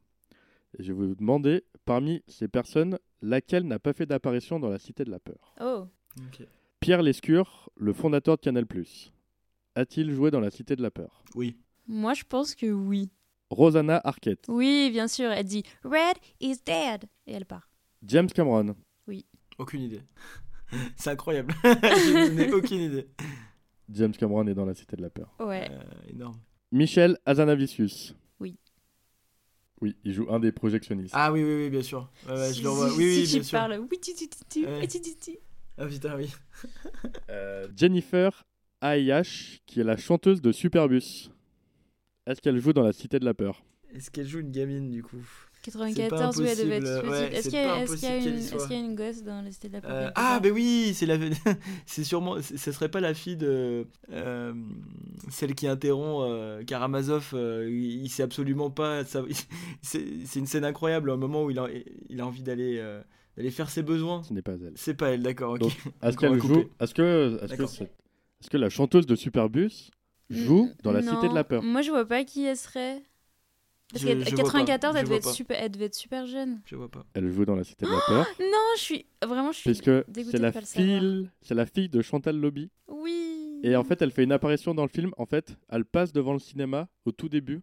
Et 0.79 0.83
je 0.83 0.93
vais 0.93 1.07
vous 1.07 1.15
demander, 1.15 1.65
parmi 1.85 2.23
ces 2.29 2.49
personnes, 2.49 2.99
laquelle 3.21 3.65
n'a 3.67 3.79
pas 3.79 3.93
fait 3.93 4.07
d'apparition 4.07 4.59
dans 4.59 4.69
la 4.69 4.79
Cité 4.79 5.05
de 5.05 5.11
la 5.11 5.19
Peur? 5.21 5.55
Oh. 5.61 5.87
Pierre 6.81 7.03
Lescure, 7.03 7.71
le 7.77 7.93
fondateur 7.93 8.37
de 8.37 8.41
Canal+. 8.43 8.67
A-t-il 9.75 10.13
joué 10.13 10.31
dans 10.31 10.41
la 10.41 10.51
Cité 10.51 10.77
de 10.77 10.83
la 10.83 10.91
Peur? 10.91 11.25
Oui. 11.35 11.57
Moi 11.87 12.15
je 12.15 12.25
pense 12.25 12.55
que 12.55 12.67
oui. 12.67 13.11
Rosanna 13.51 14.01
Arquette. 14.05 14.47
Oui, 14.49 14.89
bien 14.91 15.09
sûr. 15.09 15.31
Elle 15.31 15.45
dit 15.45 15.63
Red 15.85 16.17
is 16.41 16.57
dead 16.65 17.05
et 17.27 17.33
elle 17.33 17.45
part. 17.45 17.69
James 18.07 18.29
Cameron. 18.29 18.75
Aucune 19.59 19.83
idée. 19.83 20.01
C'est 20.97 21.11
incroyable. 21.11 21.55
Je 21.65 22.31
n'ai 22.33 22.51
aucune 22.53 22.81
idée. 22.81 23.07
James 23.91 24.13
Cameron 24.13 24.47
est 24.47 24.55
dans 24.55 24.65
la 24.65 24.75
Cité 24.75 24.97
de 24.97 25.03
la 25.03 25.11
Peur. 25.11 25.35
Ouais. 25.41 25.69
Euh, 25.71 25.83
énorme. 26.09 26.39
Michel 26.73 27.19
Azanavicius. 27.27 28.15
Oui. 28.41 28.57
Oui, 29.83 29.95
il 30.05 30.15
joue 30.15 30.27
un 30.31 30.41
des 30.41 30.53
projectionnistes. 30.53 31.13
Ah 31.17 31.31
oui, 31.33 31.45
oui, 31.45 31.55
oui, 31.65 31.71
bien 31.71 31.83
sûr. 31.83 32.11
Ouais, 32.27 32.33
ouais, 32.35 32.55
je 32.55 32.63
le 32.63 32.71
revois. 32.71 32.91
si- 32.91 32.97
Oui, 32.99 33.05
oui, 33.05 33.27
si 33.27 33.35
bien 33.35 33.43
sûr. 33.43 33.59
parles, 33.59 33.79
oui, 33.91 34.01
tu, 34.01 34.15
tu, 34.15 34.29
tu, 34.29 34.39
tu, 34.49 34.65
Ouais. 34.67 34.85
et 34.85 34.89
tu, 34.89 35.01
tu, 35.03 35.15
tu. 35.17 35.39
Ah 35.77 35.87
putain, 35.87 36.17
oui. 36.17 36.31
Euh, 37.29 37.69
Jennifer 37.77 38.45
Ayash, 38.81 39.61
qui 39.67 39.81
est 39.81 39.85
la 39.85 39.97
chanteuse 39.99 40.41
de 40.41 40.51
Superbus. 40.53 41.31
Est-ce 42.27 42.41
qu'elle 42.41 42.59
joue 42.59 42.73
dans 42.73 42.83
la 42.85 42.93
Cité 42.93 43.19
de 43.19 43.25
la 43.27 43.35
Peur? 43.35 43.63
Est-ce 43.93 44.11
qu'elle 44.11 44.27
joue 44.27 44.39
une 44.39 44.51
gamine 44.53 44.91
du 44.91 45.03
coup? 45.03 45.23
94, 45.63 46.39
oui, 46.39 46.47
elle 46.49 46.59
devait 46.59 46.77
être 46.77 47.09
ouais, 47.09 47.29
petite. 47.31 47.39
Est-ce 47.39 47.49
qu'il 47.49 47.59
y, 47.59 47.63
a- 48.13 48.19
y 48.19 48.29
une- 48.29 48.89
y 48.89 48.93
a 48.93 48.95
gosse 48.95 49.23
dans 49.23 49.43
la 49.43 49.51
cité 49.53 49.69
de 49.69 49.75
la 49.75 49.79
Euh, 49.79 49.83
Propriété 49.83 50.13
ah, 50.17 50.41
ben 50.43 50.53
oui, 50.53 50.93
c'est 50.95 51.07
la, 51.07 51.17
c'est 51.87 52.05
sûrement, 52.05 52.37
ce 52.43 52.73
serait 52.73 52.89
pas 52.89 53.01
la 53.01 53.15
fille 53.15 53.37
de 53.37 53.87
euh, 54.13 54.53
celle 55.31 55.55
qui 55.55 55.67
interrompt 55.67 56.23
euh, 56.31 56.65
Karamazov. 56.65 57.31
euh, 57.35 57.69
il, 57.71 58.09
sait 58.11 58.23
absolument 58.23 58.71
pas. 58.71 59.05
ça- 59.05 59.23
c'est, 59.83 60.05
une 60.37 60.47
scène 60.47 60.65
incroyable, 60.65 61.11
un 61.11 61.17
moment 61.17 61.45
où 61.45 61.51
il 61.51 61.59
a, 61.59 61.69
il 62.09 62.21
a 62.21 62.27
envie 62.27 62.43
d'aller, 62.43 62.79
euh, 62.79 63.01
d'aller 63.37 63.51
faire 63.51 63.71
ses 63.71 63.83
besoins. 63.83 64.23
Ce 64.25 64.33
n'est 64.33 64.43
pas 64.43 64.53
elle. 64.53 64.73
C'est 64.75 64.95
pas 64.95 65.11
elle, 65.11 65.23
d'accord. 65.23 65.53
ok. 65.53 65.61
Donc, 65.61 65.73
Est-ce 66.03 66.17
qu'elle 66.17 66.41
joue 66.41 66.65
Est-ce 66.81 66.95
que, 66.95 67.39
est-ce 67.43 67.55
que, 67.55 67.67
c'est- 67.67 67.85
est-ce 68.41 68.51
que 68.51 68.57
la 68.57 68.69
chanteuse 68.69 69.07
de 69.07 69.15
Superbus 69.15 69.91
joue 70.29 70.71
dans 70.83 70.93
la 70.93 71.03
non. 71.03 71.15
Cité 71.15 71.29
de 71.29 71.35
la 71.35 71.45
Peur? 71.45 71.63
Moi, 71.63 71.83
je 71.83 71.91
vois 71.91 72.05
pas 72.07 72.25
qui 72.25 72.45
elle 72.45 72.57
serait. 72.57 73.01
Parce 73.93 74.05
pas, 74.05 74.31
94, 74.37 74.95
je 74.95 74.99
elle 74.99 75.05
devait, 75.05 75.17
être 75.17 75.31
super, 75.33 75.57
elle 75.63 75.71
devait 75.71 75.85
être 75.87 75.95
super 75.95 76.27
jeune. 76.27 76.61
Je 76.65 76.77
vois 76.77 76.89
pas. 76.89 77.05
Elle 77.15 77.31
joue 77.31 77.45
dans 77.45 77.55
la 77.57 77.65
Cité 77.65 77.85
de 77.87 77.91
la 77.91 78.01
Peur. 78.07 78.27
Non, 78.41 78.47
je 78.77 78.81
suis. 78.83 79.07
Vraiment, 79.23 79.53
je 79.53 79.59
suis. 79.59 79.71
Puisque 79.71 79.91
dégoûtée 80.09 80.37
c'est 80.37 80.43
la 80.43 80.53
fille, 80.53 81.29
c'est 81.43 81.55
la 81.55 81.67
fille 81.67 81.89
de 81.89 82.01
Chantal 82.03 82.37
Lobby. 82.37 82.71
Oui. 82.89 83.61
Et 83.63 83.77
en 83.77 83.85
fait, 83.85 84.01
elle 84.03 84.11
fait 84.11 84.25
une 84.25 84.33
apparition 84.33 84.75
dans 84.75 84.83
le 84.83 84.89
film. 84.89 85.13
En 85.19 85.27
fait, 85.27 85.57
elle 85.69 85.85
passe 85.85 86.13
devant 86.13 86.33
le 86.33 86.39
cinéma 86.39 86.89
au 87.05 87.13
tout 87.13 87.29
début. 87.29 87.63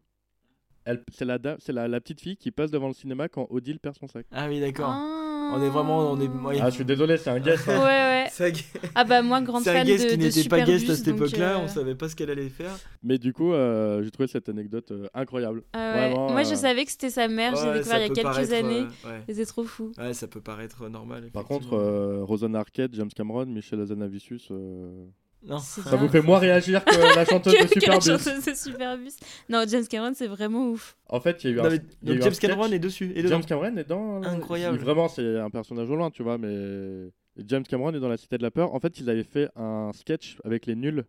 Elle, 0.85 1.03
c'est 1.11 1.25
la, 1.25 1.37
da- 1.37 1.57
c'est 1.59 1.73
la, 1.73 1.87
la 1.87 1.99
petite 1.99 2.21
fille 2.21 2.37
qui 2.37 2.51
passe 2.51 2.71
devant 2.71 2.87
le 2.87 2.93
cinéma 2.93 3.27
quand 3.27 3.47
Odile 3.49 3.79
perd 3.79 3.95
son 3.97 4.07
sac. 4.07 4.25
Ah 4.31 4.47
oui, 4.47 4.59
d'accord. 4.59 4.89
Ah. 4.89 5.28
On 5.51 5.61
est 5.61 5.69
vraiment. 5.69 6.11
On 6.11 6.19
est... 6.19 6.27
ouais. 6.27 6.59
Ah, 6.61 6.69
je 6.69 6.75
suis 6.75 6.85
désolé, 6.85 7.17
c'est 7.17 7.29
un. 7.29 7.41
Ouais, 7.41 7.51
hein. 7.67 7.83
ouais. 7.83 8.25
C'est 8.31 8.47
un- 8.51 8.89
Ah 8.95 9.03
bah 9.03 9.21
moi, 9.21 9.41
grande 9.41 9.63
c'est 9.63 9.71
un 9.71 9.73
fan 9.73 9.87
guest 9.87 10.05
de, 10.05 10.09
qui 10.11 10.17
de 10.17 10.23
n'était 10.23 10.47
pas 10.49 10.61
guest 10.61 10.89
à 10.89 10.95
cette 10.95 11.07
époque-là, 11.07 11.55
euh, 11.55 11.63
on 11.63 11.67
savait 11.67 11.95
pas 11.95 12.07
ce 12.07 12.15
qu'elle 12.15 12.29
allait 12.29 12.47
faire. 12.49 12.71
Mais 13.03 13.17
du 13.17 13.33
coup, 13.33 13.51
euh, 13.53 14.03
j'ai 14.03 14.11
trouvé 14.11 14.27
cette 14.27 14.47
anecdote 14.49 14.91
euh, 14.91 15.07
incroyable. 15.13 15.63
ah 15.73 15.77
ouais. 15.93 16.09
Vraiment, 16.11 16.29
Moi, 16.31 16.43
je 16.43 16.53
euh, 16.53 16.55
savais 16.55 16.85
que 16.85 16.91
c'était 16.91 17.09
sa 17.09 17.27
mère, 17.27 17.55
j'ai 17.55 17.67
Ouais, 17.67 17.73
découvert 17.79 17.97
il 17.97 18.07
y 18.07 18.11
a 18.11 18.13
quelques 18.13 18.53
années. 18.53 18.85
euh, 19.05 19.09
ouais. 19.09 19.23
Et 19.27 19.33
c'est 19.33 19.45
trop 19.45 19.63
fou. 19.63 19.91
Ouais, 19.97 20.13
ça 20.13 20.27
peut 20.27 20.41
paraître 20.41 20.87
normal. 20.89 21.29
Par 21.33 21.43
contre, 21.45 21.73
euh, 21.73 22.19
Rosanna 22.23 22.59
Arquette, 22.59 22.93
James 22.93 23.09
Cameron, 23.15 23.47
Michel 23.47 23.81
Azanavicius, 23.81 24.47
euh, 24.51 25.05
non. 25.43 25.59
Ça 25.59 25.95
vous 25.95 26.07
fait 26.09 26.21
moins 26.21 26.39
réagir 26.39 26.83
que 26.83 27.15
la 27.15 27.25
chanteuse 27.25 27.53
de 27.53 27.59
Que- 27.59 27.79
que 27.79 27.89
la 27.89 27.99
Superbus. 28.01 28.23
chanteuse 28.23 28.45
de 28.45 28.53
Superbus. 28.53 29.11
Non, 29.49 29.63
James 29.67 29.85
Cameron, 29.87 30.11
c'est 30.15 30.27
vraiment 30.27 30.69
ouf. 30.69 30.95
En 31.07 31.19
fait, 31.19 31.43
il 31.43 31.49
y 31.49 31.53
a 31.53 31.55
eu 31.55 31.57
Non, 31.59 31.65
un, 31.65 31.69
mais- 31.69 31.81
y 32.03 32.11
a 32.11 32.15
eu 32.15 32.21
James. 32.21 32.33
Cameron 32.39 32.71
est 32.71 32.79
dessus. 32.79 33.11
Et. 33.15 33.27
James 33.27 33.43
Cameron 33.45 33.77
est 33.77 33.87
dans. 33.87 34.21
Incroyable. 34.23 34.77
il- 34.77 34.83
vraiment, 34.83 35.07
c'est 35.07 35.37
un 35.39 35.49
personnage 35.49 35.89
au 35.89 35.95
loin, 35.95 36.09
tu 36.11 36.23
vois, 36.23 36.37
mais 36.37 37.09
James 37.47 37.63
Cameron 37.63 37.93
est 37.93 37.99
dans 37.99 38.09
la 38.09 38.17
Cité 38.17 38.37
de 38.37 38.43
la 38.43 38.51
Peur. 38.51 38.73
En 38.73 38.79
fait, 38.79 38.99
ils 38.99 39.09
avaient 39.09 39.23
fait 39.23 39.49
un 39.55 39.91
sketch 39.93 40.37
avec 40.43 40.65
les 40.65 40.75
nuls 40.75 41.05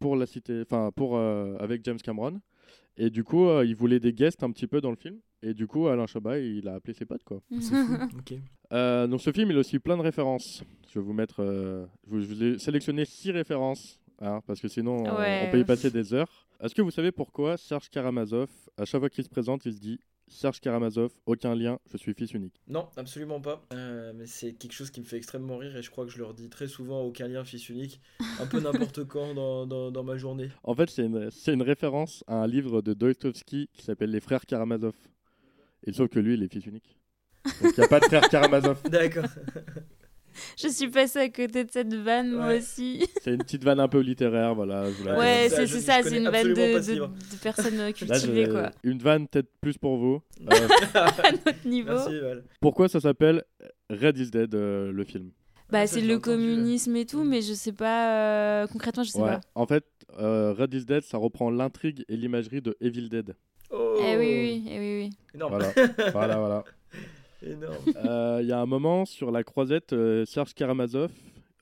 pour 0.00 0.16
la 0.16 0.26
Cité, 0.26 0.62
enfin 0.62 0.90
pour 0.94 1.16
euh, 1.16 1.56
avec 1.60 1.84
James 1.84 1.98
Cameron. 2.02 2.40
Et 2.96 3.10
du 3.10 3.22
coup, 3.24 3.48
euh, 3.48 3.64
ils 3.64 3.76
voulaient 3.76 4.00
des 4.00 4.12
guests 4.12 4.42
un 4.42 4.50
petit 4.50 4.66
peu 4.66 4.80
dans 4.80 4.90
le 4.90 4.96
film. 4.96 5.18
Et 5.42 5.54
du 5.54 5.66
coup, 5.66 5.88
Alain 5.88 6.06
Chabat, 6.06 6.38
il 6.38 6.68
a 6.68 6.74
appelé 6.74 6.94
ses 6.94 7.04
potes, 7.04 7.24
quoi. 7.24 7.40
C'est 7.60 7.60
fou. 7.86 7.94
Ok. 8.18 8.34
Euh, 8.72 9.06
donc, 9.06 9.20
ce 9.20 9.32
film, 9.32 9.50
il 9.50 9.56
a 9.56 9.60
aussi 9.60 9.78
plein 9.78 9.96
de 9.96 10.02
références. 10.02 10.62
Je 10.88 10.98
vais 10.98 11.04
vous 11.04 11.12
mettre. 11.12 11.40
euh, 11.42 11.84
je, 12.06 12.10
vous- 12.10 12.20
je 12.20 12.26
vous 12.26 12.42
ai 12.44 12.58
sélectionné 12.58 13.04
six 13.04 13.30
références, 13.32 13.98
hein, 14.20 14.40
parce 14.46 14.60
que 14.60 14.68
sinon, 14.68 14.98
on- 15.04 15.18
Ouais. 15.18 15.44
on 15.48 15.50
peut 15.50 15.58
y 15.58 15.64
passer 15.64 15.90
des 15.90 16.14
heures. 16.14 16.46
Est-ce 16.62 16.74
que 16.74 16.82
vous 16.82 16.92
savez 16.92 17.10
pourquoi 17.10 17.56
Serge 17.56 17.90
Karamazov, 17.90 18.48
à 18.78 18.84
chaque 18.84 19.00
fois 19.00 19.10
qu'il 19.10 19.24
se 19.24 19.28
présente, 19.30 19.66
il 19.66 19.72
se 19.74 19.80
dit 19.80 19.98
Serge 20.28 20.60
Karamazov, 20.60 21.10
aucun 21.26 21.54
lien, 21.56 21.78
je 21.90 21.96
suis 21.98 22.14
fils 22.14 22.32
unique. 22.32 22.54
Non, 22.68 22.86
absolument 22.96 23.40
pas. 23.40 23.66
Euh, 23.74 24.12
mais 24.14 24.24
c'est 24.26 24.52
quelque 24.52 24.72
chose 24.72 24.90
qui 24.90 25.00
me 25.00 25.04
fait 25.04 25.16
extrêmement 25.16 25.58
rire 25.58 25.76
et 25.76 25.82
je 25.82 25.90
crois 25.90 26.06
que 26.06 26.12
je 26.12 26.18
leur 26.18 26.32
dis 26.32 26.48
très 26.48 26.68
souvent 26.68 27.02
aucun 27.02 27.26
lien 27.28 27.44
fils 27.44 27.68
unique, 27.68 28.00
un 28.40 28.46
peu 28.46 28.60
n'importe 28.60 29.04
quand 29.04 29.34
dans, 29.34 29.66
dans, 29.66 29.90
dans 29.90 30.04
ma 30.04 30.16
journée. 30.16 30.48
En 30.62 30.74
fait, 30.74 30.88
c'est 30.88 31.04
une, 31.04 31.30
c'est 31.32 31.52
une 31.52 31.60
référence 31.62 32.22
à 32.28 32.36
un 32.36 32.46
livre 32.46 32.80
de 32.80 32.94
Dostoevsky 32.94 33.68
qui 33.74 33.82
s'appelle 33.82 34.10
Les 34.10 34.20
Frères 34.20 34.46
Karamazov. 34.46 34.94
Et 35.86 35.92
sauf 35.92 36.08
que 36.08 36.18
lui, 36.20 36.34
il 36.34 36.42
est 36.42 36.52
fils 36.52 36.66
unique. 36.66 36.96
Donc 37.60 37.72
il 37.76 37.80
n'y 37.80 37.84
a 37.84 37.88
pas 37.88 38.00
de 38.00 38.04
frère 38.04 38.28
Karamazov. 38.28 38.78
D'accord. 38.90 39.24
Je 40.56 40.68
suis 40.68 40.88
passée 40.88 41.18
à 41.18 41.28
côté 41.28 41.64
de 41.64 41.70
cette 41.70 41.92
vanne, 41.92 42.30
moi 42.32 42.46
Ouais. 42.48 42.58
aussi. 42.58 43.04
C'est 43.22 43.32
une 43.32 43.42
petite 43.42 43.62
vanne 43.64 43.80
un 43.80 43.88
peu 43.88 44.00
littéraire, 44.00 44.54
voilà. 44.54 44.90
je 44.90 44.96
vous 44.96 45.04
la 45.04 45.18
Ouais, 45.18 45.48
ça, 45.50 45.56
c'est 45.56 45.66
je- 45.66 45.72
c'est 45.74 45.80
je 45.80 45.84
ça, 45.84 45.98
connais 45.98 46.10
c'est 46.10 46.16
une 46.18 46.24
vanne 46.24 46.34
absolument 46.34 46.68
de, 46.68 46.72
pas 46.72 46.82
ce 46.82 46.86
de, 46.88 46.92
livre. 46.94 47.08
de 47.32 47.36
personnes 47.42 47.80
euh, 47.80 47.86
Là, 47.86 47.92
cultivées, 47.92 48.48
quoi. 48.48 48.70
Une 48.82 48.98
vanne 48.98 49.28
peut-être 49.28 49.50
plus 49.60 49.76
pour 49.76 49.98
vous. 49.98 50.22
Euh, 50.40 50.68
À 50.94 51.32
notre 51.32 51.68
niveau. 51.68 51.90
Merci, 51.92 52.18
Val. 52.20 52.44
pourquoi 52.60 52.88
ça 52.88 53.00
s'appelle 53.00 53.44
Red 53.90 54.16
is 54.18 54.30
Dead, 54.30 54.54
euh, 54.54 54.90
le 54.90 55.04
film? 55.04 55.32
Bah, 55.70 55.80
Ah, 55.80 55.86
c'est 55.86 56.00
j'ai 56.00 56.06
le 56.06 56.14
entendu, 56.16 56.36
communisme 56.38 56.96
et 56.96 57.04
tout, 57.06 57.24
mais 57.24 57.42
je 57.42 57.52
sais 57.52 57.72
pas. 57.72 58.62
euh, 58.62 58.66
concrètement, 58.68 59.02
je 59.04 59.10
sais 59.10 59.20
Ouais. 59.20 59.26
pas. 59.32 59.40
En 59.54 59.66
fait, 59.66 59.84
euh, 60.18 60.54
Red 60.54 60.72
is 60.72 60.84
Dead, 60.86 61.02
ça 61.02 61.18
reprend 61.18 61.50
l'intrigue 61.50 62.04
et 62.08 62.16
l'imagerie 62.16 62.62
de 62.62 62.74
Evil 62.80 63.08
Dead. 63.10 63.34
Oh 63.94 64.00
Eh 64.02 64.16
oui, 64.16 64.26
oui, 64.40 64.64
eh 64.70 64.78
oui, 64.78 65.02
oui. 65.04 65.10
Énorme. 65.34 65.52
Voilà, 65.58 65.72
voilà, 66.12 66.38
voilà. 66.38 66.64
Énorme. 67.44 67.74
Euh, 67.96 68.38
Il 68.42 68.48
y 68.48 68.52
a 68.52 68.60
un 68.60 68.66
moment 68.66 69.04
sur 69.04 69.30
la 69.30 69.42
croisette, 69.44 69.92
euh, 69.92 70.24
Serge 70.24 70.54
Karamazov, 70.54 71.10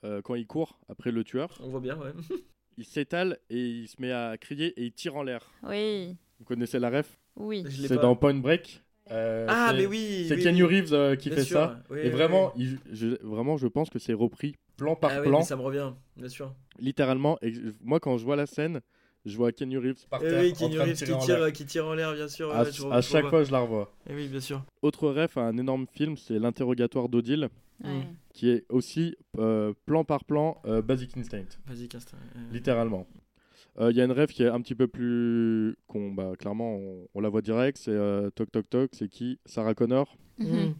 euh, 0.04 0.20
quand 0.22 0.34
il 0.34 0.46
court 0.46 0.78
après 0.88 1.10
le 1.10 1.24
tueur, 1.24 1.58
On 1.62 1.68
voit 1.68 1.80
bien, 1.80 1.96
ouais. 1.96 2.12
il 2.78 2.84
s'étale 2.84 3.38
et 3.50 3.58
il 3.60 3.88
se 3.88 3.96
met 4.00 4.12
à 4.12 4.36
crier 4.38 4.68
et 4.80 4.84
il 4.86 4.92
tire 4.92 5.16
en 5.16 5.22
l'air. 5.22 5.50
Oui, 5.62 6.16
Vous 6.38 6.44
connaissez 6.44 6.78
la 6.78 6.90
ref? 6.90 7.18
Oui. 7.36 7.64
C'est 7.88 7.96
dans 8.00 8.14
Point 8.16 8.34
Break. 8.34 8.82
Euh, 9.10 9.46
Ah, 9.48 9.68
c'est- 9.70 9.76
mais 9.78 9.86
oui. 9.86 10.26
C'est 10.28 10.36
oui, 10.36 10.42
Kenny 10.42 10.62
oui. 10.62 10.76
Reeves 10.80 10.92
euh, 10.94 11.16
qui 11.16 11.30
Bien 11.30 11.38
fait 11.38 11.44
sûr. 11.44 11.58
ça. 11.58 11.80
Oui, 11.90 11.98
et 12.00 12.10
vraiment, 12.10 12.52
oui. 12.56 12.78
il- 12.90 12.94
je, 12.94 13.08
vraiment, 13.26 13.56
je 13.56 13.66
pense 13.66 13.90
que 13.90 13.98
c'est 13.98 14.12
repris 14.12 14.54
plan 14.76 14.94
par 14.94 15.10
Ah 15.12 15.20
oui, 15.20 15.26
plan, 15.28 15.38
mais 15.40 15.44
ça 15.44 15.56
me 15.56 15.62
revient, 15.62 15.92
bien 16.16 16.28
sûr. 16.28 16.54
littéralement. 16.78 17.36
Et 17.42 17.52
moi, 17.82 17.98
quand 18.00 18.16
je 18.18 18.24
vois 18.24 18.36
la 18.36 18.46
scène, 18.46 18.80
je 19.26 19.36
vois 19.36 19.52
Kenny 19.52 19.76
Reeves 19.76 20.06
par 20.08 20.20
Eh 20.22 20.28
terre, 20.28 20.40
oui, 20.42 20.52
en 20.52 20.54
Kenny 20.56 20.78
Reeves 20.78 20.94
qui 21.04 21.18
tire, 21.18 21.52
qui 21.52 21.66
tire 21.66 21.86
en 21.86 21.94
l'air, 21.94 22.14
bien 22.14 22.28
sûr. 22.28 22.50
À, 22.54 22.62
ouais, 22.62 22.72
je 22.72 22.82
à 22.82 22.86
vois- 22.86 23.00
je 23.00 23.08
chaque 23.08 23.28
fois, 23.28 23.44
je 23.44 23.52
la 23.52 23.60
revois. 23.60 23.92
Eh 24.08 24.14
oui, 24.14 24.28
bien 24.28 24.40
sûr. 24.40 24.64
Autre 24.82 25.08
ref 25.10 25.36
à 25.36 25.42
un 25.42 25.56
énorme 25.58 25.86
film, 25.92 26.16
c'est 26.16 26.38
l'interrogatoire 26.38 27.08
d'Odile, 27.08 27.48
Ouais. 27.82 28.06
qui 28.34 28.50
est 28.50 28.64
aussi 28.68 29.16
euh, 29.38 29.72
plan 29.86 30.04
par 30.04 30.24
plan 30.26 30.60
euh, 30.66 30.82
Basic 30.82 31.16
Instinct, 31.16 31.58
Vas-y, 31.66 31.88
Castin. 31.88 32.18
Euh, 32.36 32.40
littéralement. 32.52 33.06
Euh, 33.78 33.90
Il 33.90 33.96
y 33.96 34.00
a 34.00 34.04
une 34.04 34.12
ref 34.12 34.32
qui 34.32 34.42
est 34.42 34.48
un 34.48 34.60
petit 34.60 34.74
peu 34.74 34.86
plus. 34.88 35.76
qu'on- 35.86 36.10
bah, 36.12 36.32
clairement, 36.38 36.76
on, 36.76 37.08
on 37.14 37.20
la 37.20 37.28
voit 37.30 37.40
direct, 37.40 37.78
c'est 37.78 37.90
euh, 37.92 38.28
Toc 38.30 38.50
Toc 38.50 38.68
Toc, 38.68 38.90
c'est 38.92 39.08
qui? 39.08 39.38
Sarah 39.46 39.74
Connor 39.74 40.16
Mhm. 40.38 40.46
hmm. 40.48 40.74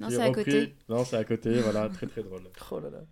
Non, 0.00 0.08
c'est 0.10 0.16
est 0.16 0.20
à 0.20 0.30
côté. 0.32 0.74
Non, 0.88 1.04
c'est 1.04 1.16
à 1.16 1.24
côté, 1.24 1.52
voilà, 1.60 1.88
très 1.88 2.06
très 2.08 2.22
drôle. 2.22 2.42
Oh 2.72 2.80
là 2.80 2.90
là. 2.90 3.04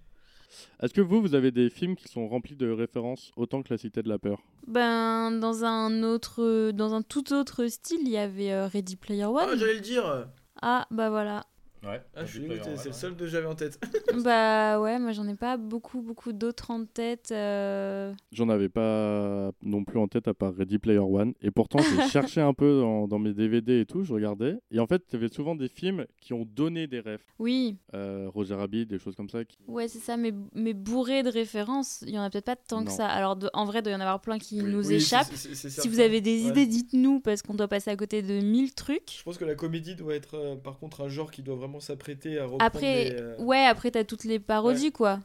Est-ce 0.82 0.92
que 0.94 1.00
vous, 1.00 1.20
vous 1.20 1.34
avez 1.34 1.50
des 1.50 1.70
films 1.70 1.96
qui 1.96 2.08
sont 2.08 2.28
remplis 2.28 2.56
de 2.56 2.70
références 2.70 3.30
autant 3.36 3.62
que 3.62 3.72
La 3.72 3.78
Cité 3.78 4.02
de 4.02 4.08
la 4.08 4.18
Peur? 4.18 4.38
Ben, 4.66 5.30
dans 5.32 5.64
un 5.64 6.02
autre, 6.02 6.70
dans 6.72 6.94
un 6.94 7.02
tout 7.02 7.32
autre 7.32 7.66
style, 7.68 8.00
il 8.02 8.10
y 8.10 8.16
avait 8.18 8.52
euh, 8.52 8.66
Ready 8.66 8.96
Player 8.96 9.24
Ah, 9.24 9.30
One. 9.50 9.58
j'allais 9.58 9.74
le 9.74 9.80
dire. 9.80 10.26
Ah, 10.60 10.86
bah 10.90 11.10
voilà. 11.10 11.44
Ouais. 11.84 12.00
Ah, 12.14 12.24
je 12.24 12.30
suis 12.38 12.40
dégoûté, 12.40 12.76
c'est 12.76 12.90
le 12.90 12.94
seul 12.94 13.16
que 13.16 13.26
j'avais 13.26 13.46
en 13.46 13.54
tête. 13.56 13.78
bah 14.24 14.80
ouais, 14.80 14.98
moi 15.00 15.10
j'en 15.12 15.26
ai 15.26 15.34
pas 15.34 15.56
beaucoup, 15.56 16.00
beaucoup 16.00 16.32
d'autres 16.32 16.70
en 16.70 16.84
tête. 16.84 17.30
euh. 17.32 18.12
J'en 18.30 18.48
avais 18.48 18.68
pas 18.68 19.50
non 19.62 19.82
plus 19.84 19.98
en 19.98 20.06
tête 20.06 20.28
à 20.28 20.34
part 20.34 20.54
Ready 20.54 20.78
Player 20.78 20.98
One. 20.98 21.34
Et 21.40 21.50
pourtant, 21.50 21.78
j'ai 21.80 22.08
cherché 22.08 22.40
un 22.40 22.54
peu 22.54 22.80
dans, 22.80 23.08
dans 23.08 23.18
mes 23.18 23.32
DVD 23.32 23.80
et 23.80 23.86
tout, 23.86 24.04
je 24.04 24.12
regardais. 24.12 24.58
Et 24.70 24.78
en 24.78 24.86
fait, 24.86 25.02
il 25.10 25.14
y 25.14 25.16
avait 25.16 25.28
souvent 25.32 25.54
des 25.56 25.68
films 25.68 26.06
qui 26.20 26.32
ont 26.34 26.44
donné 26.44 26.86
des 26.86 27.00
rêves. 27.00 27.22
Oui, 27.38 27.76
Euh, 27.94 28.28
Roger 28.32 28.54
Rabbit, 28.54 28.86
des 28.86 28.98
choses 28.98 29.16
comme 29.16 29.28
ça. 29.28 29.44
qui- 29.44 29.58
ouais, 29.66 29.88
c'est 29.88 29.98
ça, 29.98 30.16
mais, 30.16 30.32
mais 30.54 30.74
bourré 30.74 31.22
de 31.22 31.30
références, 31.30 32.04
il 32.06 32.14
y 32.14 32.18
en 32.18 32.22
a 32.22 32.30
peut-être 32.30 32.44
pas 32.44 32.56
tant 32.56 32.84
que 32.84 32.92
ça. 32.92 33.06
Alors 33.06 33.36
de- 33.36 33.50
en 33.54 33.64
vrai, 33.64 33.80
il 33.80 33.82
doit 33.82 33.92
y 33.92 33.96
en 33.96 34.00
avoir 34.00 34.20
plein 34.20 34.38
qui 34.38 34.60
Oui, 34.62 34.70
nous 34.70 34.86
oui, 34.88 34.94
échappent. 34.94 35.26
c'est- 35.32 35.54
c'est- 35.54 35.68
c'est 35.70 35.80
Si 35.82 35.88
vous 35.88 36.00
avez 36.00 36.20
des 36.20 36.44
Ouais. 36.44 36.50
idées, 36.50 36.66
dites-nous, 36.66 37.20
parce 37.20 37.42
qu'on 37.42 37.54
doit 37.54 37.68
passer 37.68 37.90
à 37.90 37.96
côté 37.96 38.22
de 38.22 38.40
mille 38.40 38.72
trucs. 38.74 39.10
Je 39.18 39.22
pense 39.24 39.36
que 39.38 39.44
la 39.44 39.54
comédie 39.54 39.94
doit 39.96 40.14
être 40.14 40.34
euh, 40.36 40.56
par 40.56 40.78
contre 40.78 41.00
un 41.02 41.08
genre 41.08 41.30
qui 41.30 41.42
doit 41.42 41.56
vraiment 41.56 41.71
s'apprêter 41.80 42.38
à 42.38 42.44
reprendre 42.44 42.64
Après, 42.64 43.10
des, 43.10 43.16
euh, 43.20 43.36
ouais, 43.38 43.64
après, 43.64 43.90
t'as 43.90 44.04
toutes 44.04 44.24
les 44.24 44.38
parodies, 44.38 44.92
quoi. 44.92 45.20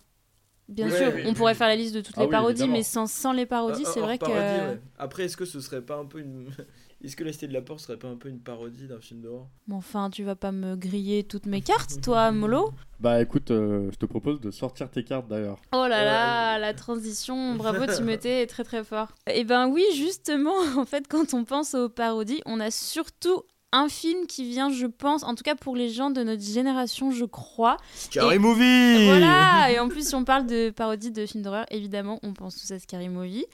Bien 0.69 0.89
Ouais, 0.89 0.97
sûr, 0.97 1.13
oui, 1.15 1.21
on 1.23 1.29
oui, 1.29 1.33
pourrait 1.33 1.53
oui. 1.53 1.57
faire 1.57 1.67
la 1.69 1.77
liste 1.77 1.95
de 1.95 2.01
toutes 2.01 2.15
Ah 2.17 2.23
les 2.23 2.27
parodies, 2.29 2.67
mais 2.67 2.83
sans, 2.83 3.07
sans 3.07 3.31
les 3.31 3.45
parodies, 3.45 3.83
hors- 3.85 3.93
c'est 3.93 3.99
hors 4.01 4.05
vrai 4.05 4.17
que. 4.17 4.25
ouais. 4.25 4.79
Après, 4.99 5.23
est-ce 5.23 5.37
que 5.37 5.45
ce 5.45 5.61
serait 5.61 5.81
pas 5.81 5.95
un 5.97 6.05
peu 6.05 6.19
une. 6.19 6.49
Est-ce 7.03 7.15
que 7.15 7.23
La 7.23 7.31
Cité 7.31 7.47
de 7.47 7.53
la 7.53 7.61
Peur 7.61 7.79
serait 7.79 7.97
pas 7.99 8.07
un 8.07 8.15
peu 8.15 8.27
une 8.27 8.39
parodie 8.39 8.87
d'un 8.87 8.99
film 8.99 9.21
d'horreur 9.21 9.45
Mais 9.67 9.75
enfin, 9.75 10.09
tu 10.09 10.23
vas 10.23 10.35
pas 10.35 10.51
me 10.51 10.75
griller 10.75 11.23
toutes 11.23 11.45
mes 11.45 11.61
cartes, 11.61 12.01
toi, 12.01 12.31
Molo 12.33 12.71
Bah 12.99 13.21
écoute, 13.21 13.51
euh, 13.51 13.91
je 13.91 13.97
te 13.97 14.07
propose 14.07 14.41
de 14.41 14.49
sortir 14.49 14.89
tes 14.89 15.03
cartes 15.03 15.27
d'ailleurs. 15.27 15.61
Oh 15.73 15.85
là 15.87 15.89
Ouais. 15.99 16.03
là, 16.05 16.57
la 16.57 16.73
transition, 16.73 17.53
bravo, 17.53 17.85
tu 17.85 18.01
m'étais 18.03 18.47
très 18.47 18.63
très 18.63 18.83
fort. 18.83 19.09
Et 19.31 19.43
ben 19.43 19.67
oui, 19.69 19.83
justement, 19.95 20.55
en 20.75 20.85
fait, 20.85 21.07
quand 21.07 21.35
on 21.35 21.43
pense 21.45 21.75
aux 21.75 21.87
parodies, 21.87 22.41
on 22.47 22.59
a 22.59 22.71
surtout 22.71 23.43
un 23.71 23.89
film 23.89 24.27
qui 24.27 24.49
vient, 24.49 24.69
je 24.69 24.85
pense, 24.85 25.23
en 25.23 25.35
tout 25.35 25.43
cas 25.43 25.55
pour 25.55 25.75
les 25.75 25.89
gens 25.89 26.09
de 26.09 26.23
notre 26.23 26.43
génération, 26.43 27.11
je 27.11 27.25
crois. 27.25 27.77
Scary 27.93 28.39
Movie 28.39 29.05
Voilà, 29.05 29.71
et 29.71 29.79
en 29.79 29.89
plus, 29.89 30.07
si 30.07 30.15
on 30.15 30.23
parle 30.23 30.45
de 30.45 30.69
parodie 30.69 31.11
de 31.11 31.25
films 31.25 31.43
d'horreur, 31.43 31.65
évidemment, 31.69 32.19
on 32.23 32.33
pense 32.33 32.55
tous 32.57 32.71
à 32.71 32.79
Scary 32.79 33.09
Movie. 33.09 33.45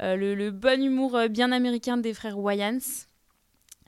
Euh, 0.00 0.16
le, 0.16 0.34
le 0.34 0.50
bon 0.50 0.82
humour 0.82 1.16
euh, 1.16 1.28
bien 1.28 1.52
américain 1.52 1.96
des 1.96 2.12
frères 2.14 2.38
Wayans. 2.38 2.78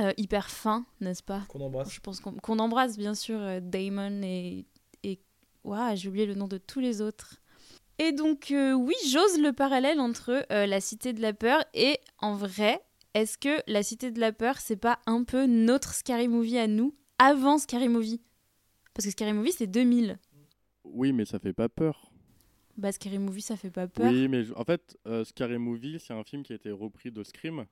Euh, 0.01 0.13
hyper 0.17 0.51
fin, 0.51 0.85
n'est-ce 1.01 1.23
pas? 1.23 1.43
Qu'on 1.49 1.61
embrasse. 1.61 1.93
Je 1.93 2.01
pense 2.01 2.21
qu'on 2.21 2.33
qu'on 2.33 2.59
embrasse 2.59 2.97
bien 2.97 3.15
sûr 3.15 3.39
Damon 3.61 4.23
et. 4.23 4.67
et... 5.03 5.21
Ouah, 5.65 5.95
j'ai 5.95 6.09
oublié 6.09 6.27
le 6.27 6.35
nom 6.35 6.47
de 6.47 6.59
tous 6.59 6.81
les 6.81 7.01
autres. 7.01 7.37
Et 7.99 8.13
donc, 8.13 8.51
euh, 8.51 8.73
oui, 8.73 8.95
j'ose 9.09 9.39
le 9.39 9.53
parallèle 9.53 10.01
entre 10.01 10.45
euh, 10.51 10.67
La 10.67 10.81
Cité 10.81 11.13
de 11.13 11.23
la 11.23 11.33
Peur 11.33 11.65
et, 11.75 12.01
en 12.19 12.35
vrai, 12.35 12.81
est-ce 13.15 13.39
que 13.39 13.63
La 13.67 13.83
Cité 13.83 14.11
de 14.11 14.21
la 14.21 14.33
Peur, 14.33 14.59
c'est 14.59 14.77
pas 14.77 14.99
un 15.07 15.25
peu 15.25 15.47
notre 15.47 15.95
Scary 15.95 16.29
Movie 16.29 16.59
à 16.59 16.67
nous, 16.67 16.95
avant 17.19 17.59
Scary 17.59 17.89
Movie? 17.89 18.21
Parce 18.93 19.07
que 19.07 19.11
Scary 19.13 19.33
Movie, 19.33 19.53
c'est 19.53 19.67
2000. 19.67 20.19
Oui, 20.85 21.13
mais 21.13 21.25
ça 21.25 21.39
fait 21.39 21.53
pas 21.53 21.69
peur. 21.69 22.11
Bah, 22.77 22.93
Scary 22.93 23.19
Movie, 23.19 23.43
ça 23.43 23.57
fait 23.57 23.71
pas 23.71 23.87
peur. 23.87 24.07
Oui, 24.11 24.29
mais 24.29 24.45
en 24.57 24.65
fait, 24.65 24.99
euh, 25.07 25.25
Scary 25.25 25.59
Movie, 25.59 25.99
c'est 26.01 26.13
un 26.13 26.25
film 26.25 26.43
qui 26.43 26.53
a 26.53 26.57
été 26.57 26.71
repris 26.71 27.11
de 27.11 27.23
Scream. 27.23 27.67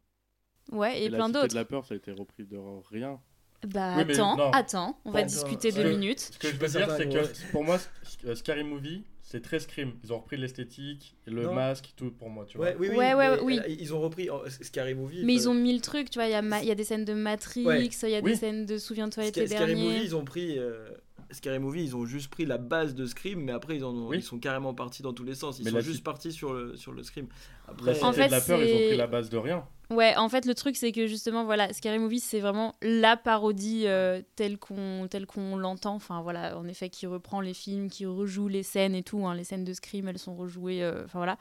Ouais, 0.71 1.03
et, 1.03 1.09
La 1.09 1.19
plein 1.19 1.27
Cité 1.27 1.39
d'autres. 1.41 1.49
de 1.49 1.55
la 1.55 1.65
Peur, 1.65 1.85
ça 1.85 1.95
a 1.95 1.97
été 1.97 2.13
repris 2.13 2.45
de 2.45 2.57
rien. 2.91 3.21
Bah, 3.67 3.95
Oui, 3.97 4.05
mais 4.07 4.15
attends, 4.15 4.37
non. 4.37 4.51
attends, 4.53 5.01
on 5.05 5.11
va 5.11 5.23
discuter 5.23 5.71
deux 5.71 5.89
minutes. 5.91 6.21
Ce 6.21 6.39
que 6.39 6.49
Je 6.49 6.57
veux 6.57 6.69
dire, 6.69 6.91
c'est 6.97 7.09
que 7.09 7.51
pour 7.53 7.65
moi, 7.65 7.79
euh, 8.25 8.35
Scary 8.35 8.65
Movie, 8.65 9.05
c'est 9.33 9.40
très 9.40 9.59
Scream. 9.59 9.92
Ils 10.05 10.12
ont 10.12 10.18
repris 10.18 10.37
l'esthétique, 10.37 11.16
le 11.27 11.45
Non. 11.45 11.55
masque, 11.55 11.92
tout 11.97 12.11
pour 12.11 12.29
moi, 12.31 12.45
tu 12.47 12.59
Ouais, 12.59 12.73
vois. 12.75 12.81
oui, 12.83 12.88
oui, 12.90 12.97
Ouais, 12.99 13.14
ouais, 13.14 13.38
oui. 13.42 13.59
euh, 13.59 13.68
Ils 13.81 13.95
ont 13.95 14.01
repris 14.01 14.29
Scary 14.61 14.95
Movie. 14.95 15.23
Mais 15.25 15.33
euh, 15.33 15.37
ils 15.37 15.49
ont 15.49 15.55
mis 15.55 15.73
le 15.75 15.81
truc, 15.81 16.11
tu 16.11 16.18
vois, 16.18 16.27
il 16.29 16.33
y, 16.33 16.35
a 16.35 16.62
y 16.62 16.71
a 16.71 16.75
des 16.75 16.85
scènes 16.85 17.05
de 17.07 17.14
Matrix, 17.14 17.64
Ouais. 17.64 17.85
il 17.87 18.09
y 18.11 18.14
a 18.14 18.21
Oui. 18.21 18.31
des 18.33 18.37
scènes 18.37 18.66
de 18.66 18.77
Souviens-toi 18.79 19.25
l'été 19.25 19.47
Scary 19.47 19.66
dernier. 19.75 19.83
Movie, 19.83 20.05
ils 20.05 20.14
ont 20.16 20.25
pris. 20.25 20.59
euh, 20.59 20.88
Scary 21.31 21.59
Movie, 21.61 21.83
ils 21.85 21.97
ont 21.97 22.05
juste 22.05 22.29
pris 22.31 22.45
la 22.45 22.59
base 22.59 22.95
de 22.95 23.07
Scream, 23.07 23.40
mais 23.40 23.53
après 23.53 23.77
ils, 23.77 23.85
en 23.85 23.95
ont- 23.95 24.09
Oui. 24.09 24.18
ils 24.18 24.23
sont 24.23 24.38
carrément 24.38 24.75
partis 24.75 25.01
dans 25.03 25.14
tous 25.14 25.25
les 25.25 25.35
sens. 25.35 25.59
Ils 25.59 25.64
Mais 25.64 25.71
sont 25.71 25.81
juste 25.81 26.05
partis 26.05 26.31
sur 26.31 26.53
le, 26.53 26.77
sur 26.77 26.92
le 26.92 27.03
Scream. 27.03 27.27
La 27.66 27.73
Après, 27.73 28.03
En 28.03 28.12
fait, 28.12 28.27
de 28.27 28.31
la 28.33 28.40
peur, 28.42 28.62
ils 28.62 28.71
ont 28.75 28.87
pris 28.88 28.97
la 28.99 29.07
base 29.07 29.31
de 29.31 29.38
rien. 29.38 29.64
Ouais, 29.93 30.17
en 30.17 30.29
fait, 30.31 30.47
le 30.47 30.55
truc, 30.55 30.77
c'est 30.77 30.91
que 30.91 31.07
justement, 31.07 31.45
voilà, 31.45 31.71
Scary 31.73 31.99
Movie, 31.99 32.21
c'est 32.21 32.41
vraiment 32.41 32.75
la 32.81 33.17
parodie 33.17 33.87
euh, 33.87 34.23
telle 34.37 34.57
qu'on 34.59 35.57
l'entend. 35.57 35.95
Enfin, 35.95 36.23
voilà, 36.23 36.57
en 36.57 36.67
effet, 36.67 36.89
qui 36.89 37.07
reprend 37.07 37.41
les 37.43 37.53
films, 37.53 37.91
qui 37.91 38.07
rejoue 38.07 38.49
les 38.49 38.63
scènes 38.63 38.95
et 38.95 39.03
tout. 39.03 39.27
hein. 39.27 39.35
Les 39.35 39.45
scènes 39.45 39.65
de 39.65 39.73
Scream, 39.75 40.09
elles 40.09 40.19
sont 40.19 40.35
rejouées. 40.35 40.83
euh, 40.83 41.05
voilà. 41.13 41.37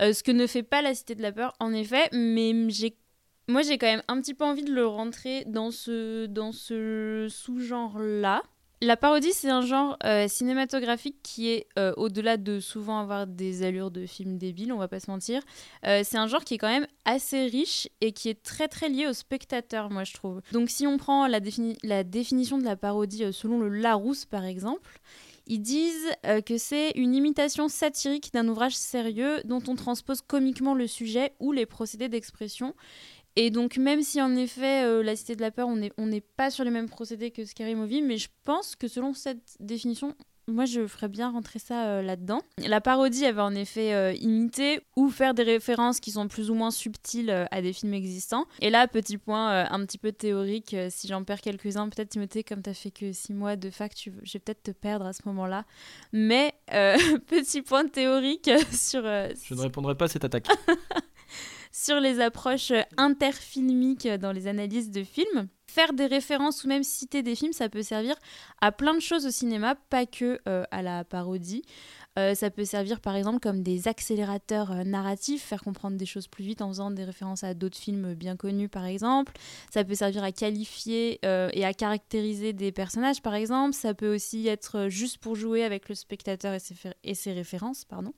Euh, 0.00 0.12
ce 0.12 0.24
que 0.24 0.32
ne 0.32 0.46
fait 0.46 0.64
pas 0.64 0.82
La 0.82 0.94
Cité 0.94 1.14
de 1.14 1.22
la 1.22 1.30
Peur, 1.30 1.54
en 1.60 1.72
effet, 1.72 2.08
mais 2.12 2.52
j'ai. 2.68 2.96
Moi, 3.46 3.62
j'ai 3.62 3.78
quand 3.78 3.86
même 3.86 4.02
un 4.08 4.20
petit 4.20 4.34
peu 4.34 4.44
envie 4.44 4.64
de 4.64 4.72
le 4.72 4.86
rentrer 4.86 5.44
dans 5.46 5.70
ce, 5.70 6.26
dans 6.26 6.50
ce 6.50 7.28
sous-genre-là. 7.30 8.42
La 8.84 8.98
parodie, 8.98 9.32
c'est 9.32 9.48
un 9.48 9.62
genre 9.62 9.96
euh, 10.04 10.28
cinématographique 10.28 11.16
qui 11.22 11.48
est, 11.48 11.66
euh, 11.78 11.94
au-delà 11.96 12.36
de 12.36 12.60
souvent 12.60 12.98
avoir 13.00 13.26
des 13.26 13.62
allures 13.62 13.90
de 13.90 14.04
films 14.04 14.36
débiles, 14.36 14.74
on 14.74 14.76
va 14.76 14.88
pas 14.88 15.00
se 15.00 15.10
mentir, 15.10 15.40
euh, 15.86 16.02
c'est 16.04 16.18
un 16.18 16.26
genre 16.26 16.44
qui 16.44 16.54
est 16.54 16.58
quand 16.58 16.68
même 16.68 16.86
assez 17.06 17.46
riche 17.46 17.88
et 18.02 18.12
qui 18.12 18.28
est 18.28 18.42
très 18.42 18.68
très 18.68 18.90
lié 18.90 19.06
au 19.06 19.14
spectateur, 19.14 19.88
moi 19.88 20.04
je 20.04 20.12
trouve. 20.12 20.42
Donc 20.52 20.68
si 20.68 20.86
on 20.86 20.98
prend 20.98 21.26
la, 21.26 21.40
défini- 21.40 21.78
la 21.82 22.04
définition 22.04 22.58
de 22.58 22.64
la 22.64 22.76
parodie 22.76 23.24
selon 23.32 23.58
le 23.58 23.70
Larousse 23.70 24.26
par 24.26 24.44
exemple, 24.44 25.00
ils 25.46 25.62
disent 25.62 26.10
que 26.44 26.58
c'est 26.58 26.90
une 26.90 27.14
imitation 27.14 27.68
satirique 27.68 28.32
d'un 28.34 28.48
ouvrage 28.48 28.76
sérieux 28.76 29.40
dont 29.44 29.62
on 29.66 29.76
transpose 29.76 30.20
comiquement 30.20 30.74
le 30.74 30.86
sujet 30.86 31.32
ou 31.40 31.52
les 31.52 31.64
procédés 31.66 32.08
d'expression. 32.10 32.74
Et 33.36 33.50
donc 33.50 33.76
même 33.76 34.02
si 34.02 34.20
en 34.20 34.34
effet 34.36 34.84
euh, 34.84 35.02
La 35.02 35.16
Cité 35.16 35.36
de 35.36 35.40
la 35.40 35.50
Peur, 35.50 35.68
on 35.68 35.76
n'est 35.76 35.92
on 35.98 36.06
n'est 36.06 36.20
pas 36.20 36.50
sur 36.50 36.64
les 36.64 36.70
mêmes 36.70 36.88
procédés 36.88 37.30
que 37.30 37.44
Scary 37.44 37.74
Movie, 37.74 38.02
mais 38.02 38.16
je 38.16 38.28
pense 38.44 38.76
que 38.76 38.88
selon 38.88 39.12
cette 39.12 39.56
définition, 39.60 40.14
moi, 40.46 40.66
je 40.66 40.86
ferais 40.86 41.08
bien 41.08 41.30
rentrer 41.30 41.58
ça 41.58 41.86
euh, 41.86 42.02
là-dedans. 42.02 42.40
La 42.58 42.80
parodie, 42.80 43.24
elle 43.24 43.34
va 43.34 43.44
en 43.44 43.54
effet 43.54 43.94
euh, 43.94 44.12
imiter 44.12 44.80
ou 44.94 45.08
faire 45.08 45.32
des 45.32 45.42
références 45.42 46.00
qui 46.00 46.10
sont 46.10 46.28
plus 46.28 46.50
ou 46.50 46.54
moins 46.54 46.70
subtiles 46.70 47.30
euh, 47.30 47.46
à 47.50 47.62
des 47.62 47.72
films 47.72 47.94
existants. 47.94 48.44
Et 48.60 48.68
là, 48.68 48.86
petit 48.86 49.16
point 49.16 49.64
un 49.64 49.86
petit 49.86 49.98
peu 49.98 50.12
théorique, 50.12 50.76
si 50.90 51.08
j'en 51.08 51.24
perds 51.24 51.40
quelques-uns, 51.40 51.88
peut-être 51.88 52.10
Timothée, 52.10 52.44
comme 52.44 52.62
tu 52.62 52.70
as 52.70 52.74
fait 52.74 52.90
que 52.90 53.12
six 53.12 53.32
mois 53.32 53.56
de 53.56 53.70
fac, 53.70 53.94
tu... 53.94 54.12
je 54.22 54.32
vais 54.34 54.38
peut-être 54.38 54.62
te 54.62 54.70
perdre 54.70 55.06
à 55.06 55.12
ce 55.12 55.22
moment-là. 55.26 55.64
Mais 56.12 56.54
petit 57.26 57.62
point 57.62 57.86
théorique 57.86 58.50
sur, 58.72 59.02
je 59.02 59.54
ne 59.54 59.60
répondrai 59.60 59.96
pas 59.96 60.06
à 60.06 60.08
cette 60.08 60.24
attaque. 60.24 60.48
sur 61.74 61.98
les 61.98 62.20
approches 62.20 62.72
interfilmiques 62.96 64.06
dans 64.06 64.30
les 64.30 64.46
analyses 64.46 64.92
de 64.92 65.02
films. 65.02 65.48
Faire 65.66 65.92
des 65.92 66.06
références 66.06 66.62
ou 66.62 66.68
même 66.68 66.84
citer 66.84 67.24
des 67.24 67.34
films, 67.34 67.52
ça 67.52 67.68
peut 67.68 67.82
servir 67.82 68.14
à 68.60 68.70
plein 68.70 68.94
de 68.94 69.00
choses 69.00 69.26
au 69.26 69.32
cinéma, 69.32 69.74
pas 69.90 70.06
que 70.06 70.38
euh, 70.46 70.62
à 70.70 70.82
la 70.82 71.02
parodie. 71.02 71.62
Euh, 72.16 72.36
ça 72.36 72.48
peut 72.48 72.64
servir 72.64 73.00
par 73.00 73.16
exemple 73.16 73.40
comme 73.40 73.64
des 73.64 73.88
accélérateurs 73.88 74.70
euh, 74.70 74.84
narratifs, 74.84 75.42
faire 75.42 75.64
comprendre 75.64 75.96
des 75.96 76.06
choses 76.06 76.28
plus 76.28 76.44
vite 76.44 76.62
en 76.62 76.68
faisant 76.68 76.92
des 76.92 77.02
références 77.02 77.42
à 77.42 77.54
d'autres 77.54 77.76
films 77.76 78.14
bien 78.14 78.36
connus 78.36 78.68
par 78.68 78.84
exemple. 78.84 79.32
Ça 79.72 79.82
peut 79.82 79.96
servir 79.96 80.22
à 80.22 80.30
qualifier 80.30 81.18
et 81.24 81.64
à 81.64 81.74
caractériser 81.74 82.52
des 82.52 82.70
personnages 82.70 83.20
par 83.20 83.34
exemple. 83.34 83.74
Ça 83.74 83.94
peut 83.94 84.14
aussi 84.14 84.46
être 84.46 84.86
juste 84.88 85.18
pour 85.18 85.34
jouer 85.34 85.64
avec 85.64 85.88
le 85.88 85.96
spectateur 85.96 86.54
et 86.54 86.60
ses, 86.60 86.76
et 87.02 87.16
ses 87.16 87.32
références. 87.32 87.84
Pardon. 87.84 88.12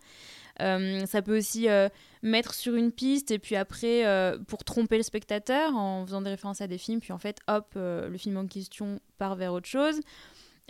Euh, 0.60 1.04
ça 1.06 1.22
peut 1.22 1.36
aussi 1.36 1.68
euh, 1.68 1.88
mettre 2.22 2.54
sur 2.54 2.74
une 2.74 2.92
piste 2.92 3.30
et 3.30 3.38
puis 3.38 3.56
après 3.56 4.06
euh, 4.06 4.38
pour 4.46 4.64
tromper 4.64 4.96
le 4.96 5.02
spectateur 5.02 5.76
en 5.76 6.06
faisant 6.06 6.22
des 6.22 6.30
références 6.30 6.60
à 6.60 6.66
des 6.66 6.78
films, 6.78 7.00
puis 7.00 7.12
en 7.12 7.18
fait 7.18 7.38
hop, 7.48 7.72
le 7.74 8.16
film 8.16 8.36
en 8.36 8.46
question 8.46 9.00
part 9.18 9.36
vers 9.36 9.52
autre 9.52 9.68
chose. 9.68 10.00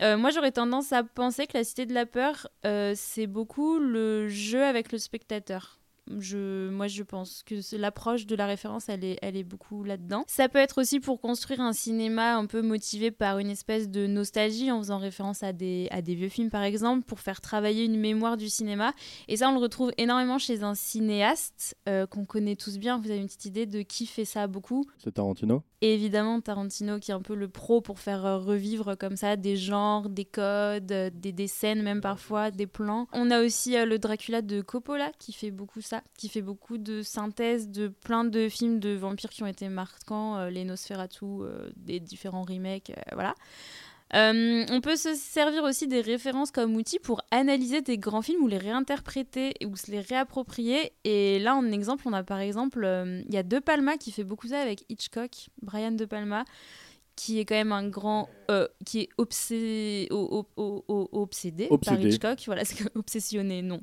Moi 0.01 0.31
j'aurais 0.31 0.53
tendance 0.53 0.93
à 0.93 1.05
penser 1.05 1.47
que 1.47 1.57
La 1.57 1.65
Cité 1.65 1.87
de 1.87 1.95
la 1.95 2.07
Peur, 2.07 2.49
c'est 2.95 3.27
beaucoup 3.27 3.79
le 3.79 4.29
jeu 4.29 4.63
avec 4.63 4.93
le 4.93 4.99
spectateur. 4.99 5.79
Je, 6.19 6.69
moi, 6.71 6.87
je 6.87 7.03
pense 7.03 7.43
que 7.43 7.55
l'approche 7.77 8.27
de 8.27 8.37
la 8.37 8.47
référence, 8.47 8.89
elle 8.89 9.05
est, 9.05 9.19
elle 9.23 9.37
est 9.37 9.45
beaucoup 9.45 9.83
là-dedans. 9.83 10.25
Ça 10.29 10.49
peut 10.49 10.59
être 10.59 10.81
aussi 10.81 11.01
pour 11.01 11.21
construire 11.21 11.61
un 11.61 11.73
cinéma 11.73 12.37
un 12.37 12.47
peu 12.47 12.63
motivé 12.63 13.11
par 13.11 13.39
une 13.39 13.51
espèce 13.51 13.89
de 13.89 14.07
nostalgie, 14.07 14.71
en 14.71 14.79
faisant 14.79 14.99
référence 14.99 15.43
à 15.43 15.53
des, 15.53 15.89
à 15.91 16.03
des 16.03 16.15
vieux 16.15 16.29
films, 16.29 16.51
par 16.51 16.63
exemple, 16.63 17.05
pour 17.05 17.21
faire 17.21 17.41
travailler 17.41 17.85
une 17.85 17.99
mémoire 17.99 18.37
du 18.37 18.49
cinéma. 18.49 18.93
Et 19.29 19.37
ça, 19.37 19.49
on 19.49 19.53
le 19.53 19.59
retrouve 19.59 19.93
énormément 19.99 20.39
chez 20.39 20.63
un 20.63 20.75
cinéaste 20.75 21.77
euh, 21.89 22.07
qu'on 22.07 22.25
connaît 22.25 22.57
tous 22.57 22.79
bien. 22.79 22.99
Vous 22.99 23.11
avez 23.11 23.21
une 23.21 23.27
petite 23.27 23.47
idée 23.47 23.67
de 23.67 23.83
qui 23.83 24.07
fait 24.07 24.25
ça 24.25 24.47
beaucoup? 24.47 24.85
C'est 24.99 25.13
Tarantino. 25.13 25.63
Et 25.83 25.93
évidemment, 25.93 26.41
Tarantino 26.41 26.99
qui 26.99 27.11
est 27.11 27.15
un 27.15 27.21
peu 27.21 27.35
le 27.35 27.49
pro 27.49 27.83
pour 27.83 27.99
faire 27.99 28.25
euh, 28.25 28.39
revivre 28.39 28.97
comme 28.97 29.17
ça 29.17 29.37
des 29.37 29.57
genres, 29.57 30.09
des 30.09 30.25
codes, 30.25 30.91
euh, 30.91 31.11
des, 31.13 31.33
des 31.33 31.49
scènes 31.49 31.83
même 31.83 32.01
parfois, 32.01 32.51
des 32.51 32.67
plans. 32.67 33.07
On 33.13 33.31
a 33.31 33.43
aussi 33.43 33.77
euh, 33.77 33.85
le 33.85 33.99
Dracula 33.99 34.41
de 34.41 34.63
Coppola 34.63 35.13
qui 35.19 35.35
fait 35.35 35.51
beaucoup 35.51 35.83
ça, 35.83 36.03
qui 36.17 36.31
fait 36.31 36.41
beaucoup 36.41 36.79
de 36.79 37.03
synthèse 37.03 37.69
de 37.69 37.89
plein 37.89 38.25
de 38.25 38.49
films 38.49 38.81
de 38.81 38.95
vampires 38.95 39.31
qui 39.31 39.43
ont 39.43 39.47
été 39.47 39.69
marquants, 39.69 40.47
les 40.47 40.65
Nosferatu, 40.65 41.27
des 41.77 42.01
différents 42.01 42.43
remakes, 42.43 42.93
voilà. 43.13 43.35
Euh, 44.15 44.65
on 44.71 44.81
peut 44.81 44.95
se 44.97 45.15
servir 45.15 45.65
aussi 45.65 45.89
des 45.89 46.01
références 46.01 46.53
comme 46.53 46.77
outil 46.77 46.99
pour 47.01 47.23
analyser 47.33 47.83
des 47.83 47.99
grands 47.99 48.23
films 48.23 48.43
ou 48.43 48.47
les 48.47 48.59
réinterpréter 48.59 49.55
ou 49.67 49.77
se 49.77 49.91
les 49.91 50.01
réapproprier. 50.01 50.93
Et 51.05 51.39
là, 51.41 51.57
en 51.57 51.71
exemple, 51.73 52.05
on 52.07 52.13
a 52.13 52.23
par 52.23 52.39
exemple, 52.39 52.85
euh, 52.85 53.23
il 53.29 53.35
y 53.35 53.39
a 53.39 53.43
De 53.43 53.59
Palma 53.59 53.97
qui 53.97 54.13
fait 54.13 54.23
beaucoup 54.25 54.49
ça 54.49 54.61
avec 54.61 54.85
Hitchcock, 54.89 55.31
Brian 55.61 55.91
De 55.91 56.05
Palma, 56.05 56.45
qui 57.17 57.41
est 57.41 57.45
quand 57.47 57.55
même 57.57 57.73
un 57.73 57.89
grand, 57.89 58.29
euh, 58.51 58.69
qui 58.85 59.01
est 59.01 59.09
obsé- 59.19 60.07
o- 60.13 60.47
o- 60.57 60.63
o- 60.63 60.85
o- 60.87 61.09
obsédé, 61.23 61.67
par. 61.67 61.79
Hitchcock. 62.09 62.39
Voilà, 62.47 62.65
c'est 62.65 62.85
que 62.85 62.89
obsessionné, 62.99 63.63
non. 63.63 63.81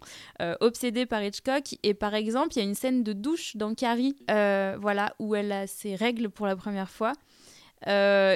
Obsédé 0.62 1.06
par 1.06 1.22
Hitchcock. 1.22 1.76
Et 1.84 1.94
par 1.96 2.14
exemple, 2.16 2.50
il 2.56 2.60
y 2.60 2.62
a 2.62 2.66
une 2.66 2.76
scène 2.76 3.04
de 3.04 3.12
douche 3.12 3.58
dans 3.58 3.74
Carrie, 3.76 4.16
voilà, 4.30 5.16
où 5.20 5.36
elle 5.36 5.52
a 5.52 5.68
ses 5.68 5.96
règles 5.96 6.30
pour 6.30 6.46
la 6.48 6.56
première 6.56 6.90
fois. 6.90 7.12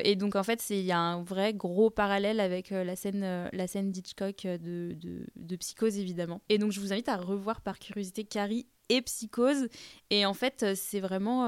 Et 0.04 0.16
donc 0.16 0.36
en 0.36 0.44
fait, 0.44 0.64
il 0.70 0.82
y 0.82 0.92
a 0.92 1.00
un 1.00 1.24
vrai 1.24 1.54
gros 1.54 1.90
parallèle 1.90 2.40
avec 2.40 2.72
euh, 2.72 2.84
la 2.84 2.96
scène, 2.96 3.24
euh, 3.24 3.48
la 3.54 3.68
scène 3.68 3.92
d'Hitchcock 3.92 4.46
euh, 4.46 4.58
de, 4.58 4.96
de, 5.36 5.56
Psychose 5.56 5.98
évidemment. 5.98 6.42
Et 6.50 6.58
donc 6.58 6.72
je 6.72 6.80
vous 6.80 6.94
invite 6.94 7.10
à 7.10 7.18
revoir 7.18 7.62
par 7.62 7.80
curiosité 7.80 8.24
Carrie 8.24 8.68
et 8.90 9.02
Psychose. 9.02 9.68
Et 10.10 10.26
en 10.26 10.34
fait, 10.34 10.76
c'est 10.76 11.00
vraiment. 11.00 11.46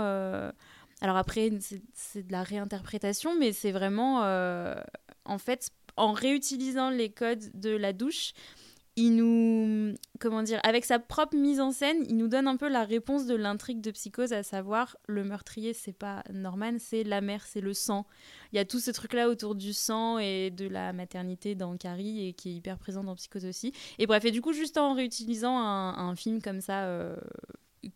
Alors 1.01 1.15
après, 1.15 1.51
c'est- 1.93 2.27
de 2.27 2.31
la 2.31 2.43
réinterprétation, 2.43 3.38
mais 3.38 3.53
c'est 3.53 3.71
vraiment. 3.71 4.21
En 5.25 5.38
fait, 5.38 5.69
en 5.95 6.12
réutilisant 6.12 6.89
les 6.89 7.12
codes 7.12 7.51
de 7.53 7.69
la 7.69 7.93
douche, 7.93 8.33
il 8.99 9.15
nous. 9.15 9.95
Comment 10.19 10.43
dire 10.43 10.59
Avec 10.63 10.83
sa 10.83 10.99
propre 10.99 11.38
mise 11.38 11.62
en 11.62 11.71
scène, 11.71 12.03
il 12.09 12.17
nous 12.17 12.27
donne 12.27 12.47
un 12.47 12.57
peu 12.57 12.67
la 12.67 12.83
réponse 12.83 13.25
de 13.25 13.35
l'intrigue 13.35 13.79
de 13.79 13.91
Psychose, 13.91 14.33
à 14.33 14.43
savoir 14.43 14.97
le 15.07 15.23
meurtrier, 15.23 15.73
c'est 15.73 15.93
pas 15.93 16.23
Norman, 16.33 16.73
c'est 16.77 17.03
la 17.05 17.21
mère, 17.21 17.45
c'est 17.45 17.62
le 17.62 17.73
sang. 17.73 18.05
Il 18.51 18.57
y 18.57 18.59
a 18.59 18.65
tout 18.65 18.79
ce 18.79 18.91
truc-là 18.91 19.29
autour 19.29 19.55
du 19.55 19.71
sang 19.71 20.19
et 20.19 20.51
de 20.51 20.67
la 20.67 20.91
maternité 20.91 21.55
dans 21.55 21.77
Carrie 21.77 22.27
et 22.27 22.33
qui 22.33 22.49
est 22.49 22.53
hyper 22.53 22.77
présent 22.77 23.03
dans 23.03 23.15
Psychose 23.15 23.45
aussi. 23.45 23.71
Et 23.97 24.05
bref, 24.07 24.25
et 24.25 24.31
du 24.31 24.41
coup, 24.41 24.51
juste 24.51 24.77
en 24.77 24.93
réutilisant 24.93 25.57
un, 25.57 25.97
un 26.09 26.15
film 26.15 26.41
comme 26.41 26.59
ça, 26.59 26.83
euh, 26.83 27.15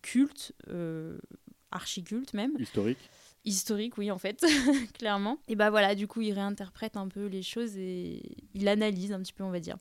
culte, 0.01 0.53
euh, 0.69 1.17
archi-culte 1.71 2.33
même, 2.33 2.53
Historique. 2.59 3.09
historique, 3.43 3.97
oui, 3.97 4.09
en 4.09 4.17
fait, 4.17 4.45
clairement. 4.97 5.39
Et 5.49 5.55
bah 5.55 5.69
voilà, 5.69 5.95
du 5.95 6.07
coup, 6.07 6.21
il 6.21 6.31
réinterprète 6.31 6.95
un 6.95 7.09
peu 7.09 7.25
les 7.25 7.43
choses 7.43 7.75
et 7.75 8.21
il 8.53 8.67
analyse 8.69 9.11
un 9.11 9.19
petit 9.19 9.33
peu, 9.33 9.43
on 9.43 9.51
va 9.51 9.59
dire. 9.59 9.75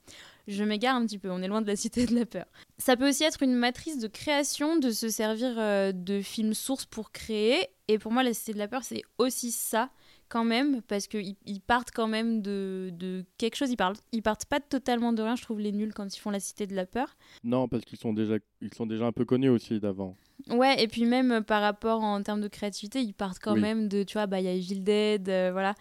Je 0.48 0.64
m'égare 0.64 0.96
un 0.96 1.06
petit 1.06 1.18
peu, 1.18 1.30
on 1.30 1.40
est 1.42 1.48
loin 1.48 1.62
de 1.62 1.66
la 1.66 1.76
cité 1.76 2.06
de 2.06 2.14
la 2.14 2.26
peur. 2.26 2.46
Ça 2.78 2.96
peut 2.96 3.08
aussi 3.08 3.24
être 3.24 3.42
une 3.42 3.54
matrice 3.54 3.98
de 3.98 4.08
création, 4.08 4.76
de 4.76 4.90
se 4.90 5.08
servir 5.08 5.54
euh, 5.58 5.92
de 5.92 6.20
films 6.20 6.54
sources 6.54 6.84
pour 6.86 7.12
créer. 7.12 7.68
Et 7.88 7.98
pour 7.98 8.10
moi, 8.12 8.22
la 8.22 8.34
cité 8.34 8.52
de 8.52 8.58
la 8.58 8.68
peur, 8.68 8.82
c'est 8.84 9.02
aussi 9.18 9.52
ça 9.52 9.90
quand 10.28 10.44
même, 10.44 10.80
parce 10.82 11.06
qu'ils 11.08 11.36
ils 11.44 11.60
partent 11.60 11.90
quand 11.92 12.08
même 12.08 12.40
de, 12.40 12.88
de 12.94 13.24
quelque 13.36 13.54
chose. 13.54 13.70
Ils, 13.70 13.76
parlent, 13.76 13.96
ils 14.12 14.22
partent 14.22 14.46
pas 14.46 14.60
totalement 14.60 15.12
de 15.12 15.22
rien, 15.22 15.36
je 15.36 15.42
trouve, 15.42 15.60
les 15.60 15.72
nuls, 15.72 15.92
quand 15.92 16.16
ils 16.16 16.18
font 16.18 16.30
la 16.30 16.40
cité 16.40 16.66
de 16.66 16.74
la 16.74 16.86
peur. 16.86 17.16
Non, 17.44 17.68
parce 17.68 17.84
qu'ils 17.84 17.98
sont 17.98 18.14
déjà, 18.14 18.36
ils 18.62 18.72
sont 18.72 18.86
déjà 18.86 19.04
un 19.04 19.12
peu 19.12 19.26
connus 19.26 19.50
aussi 19.50 19.78
d'avant. 19.78 20.16
Ouais, 20.48 20.82
et 20.82 20.88
puis 20.88 21.04
même 21.04 21.30
euh, 21.32 21.40
par 21.42 21.60
rapport 21.60 22.02
en 22.02 22.20
termes 22.22 22.40
de 22.40 22.48
créativité, 22.48 23.00
ils 23.02 23.12
partent 23.12 23.38
quand 23.40 23.54
Oui. 23.54 23.60
même 23.60 23.88
de, 23.88 24.02
tu 24.04 24.14
vois, 24.14 24.26
bah 24.26 24.40
il 24.40 24.44
y 24.46 24.48
a 24.48 24.52
Evil 24.54 24.80
Dead, 24.80 25.28
euh, 25.28 25.50
voilà. 25.52 25.74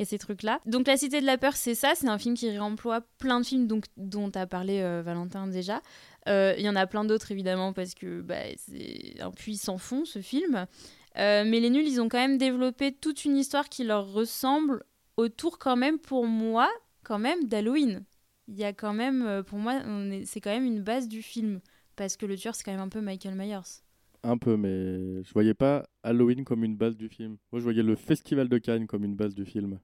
Y 0.00 0.06
ces 0.06 0.18
trucs-là. 0.18 0.60
Donc 0.66 0.86
La 0.86 0.96
Cité 0.96 1.20
de 1.20 1.26
la 1.26 1.38
Peur, 1.38 1.56
c'est 1.56 1.74
ça, 1.74 1.92
c'est 1.94 2.08
un 2.08 2.18
film 2.18 2.34
qui 2.34 2.50
réemploie 2.50 3.02
plein 3.18 3.40
de 3.40 3.46
films 3.46 3.66
donc, 3.66 3.84
dont 3.96 4.30
a 4.34 4.46
parlé 4.46 4.80
euh, 4.80 5.02
Valentin 5.02 5.46
déjà. 5.46 5.80
Euh, 6.28 6.54
Il 6.58 6.64
y 6.64 6.68
en 6.68 6.76
a 6.76 6.86
plein 6.86 7.04
d'autres 7.04 7.32
évidemment 7.32 7.72
parce 7.72 7.94
que 7.94 8.20
bah, 8.20 8.36
c'est 8.56 9.20
un 9.20 9.30
puits 9.30 9.56
sans 9.56 9.78
fond 9.78 10.04
ce 10.04 10.20
film. 10.20 10.66
Euh, 11.18 11.44
mais 11.44 11.60
les 11.60 11.70
nuls, 11.70 11.86
ils 11.86 12.00
ont 12.00 12.08
quand 12.08 12.18
même 12.18 12.38
développé 12.38 12.92
toute 12.92 13.24
une 13.24 13.36
histoire 13.36 13.68
qui 13.68 13.84
leur 13.84 14.12
ressemble 14.12 14.84
autour 15.16 15.58
quand 15.58 15.76
même 15.76 15.98
pour 15.98 16.26
moi, 16.26 16.70
quand 17.02 17.18
même 17.18 17.44
d'Halloween. 17.44 18.04
Il 18.48 18.56
y 18.56 18.64
a 18.64 18.72
quand 18.72 18.94
même, 18.94 19.44
pour 19.46 19.58
moi, 19.58 19.80
c'est 20.24 20.40
quand 20.40 20.50
même 20.50 20.64
une 20.64 20.82
base 20.82 21.08
du 21.08 21.22
film 21.22 21.60
parce 21.94 22.16
que 22.16 22.26
le 22.26 22.36
tueur 22.36 22.54
c'est 22.54 22.64
quand 22.64 22.72
même 22.72 22.80
un 22.80 22.88
peu 22.88 23.00
Michael 23.00 23.34
Myers. 23.34 23.82
Un 24.22 24.38
peu, 24.38 24.56
mais 24.56 25.22
je 25.22 25.32
voyais 25.32 25.54
pas 25.54 25.84
Halloween 26.02 26.44
comme 26.44 26.64
une 26.64 26.76
base 26.76 26.96
du 26.96 27.08
film. 27.08 27.36
Moi, 27.52 27.60
je 27.60 27.64
voyais 27.64 27.82
le 27.82 27.94
Festival 27.94 28.48
de 28.48 28.58
Cannes 28.58 28.86
comme 28.86 29.04
une 29.04 29.16
base 29.16 29.34
du 29.34 29.46
film. 29.46 29.78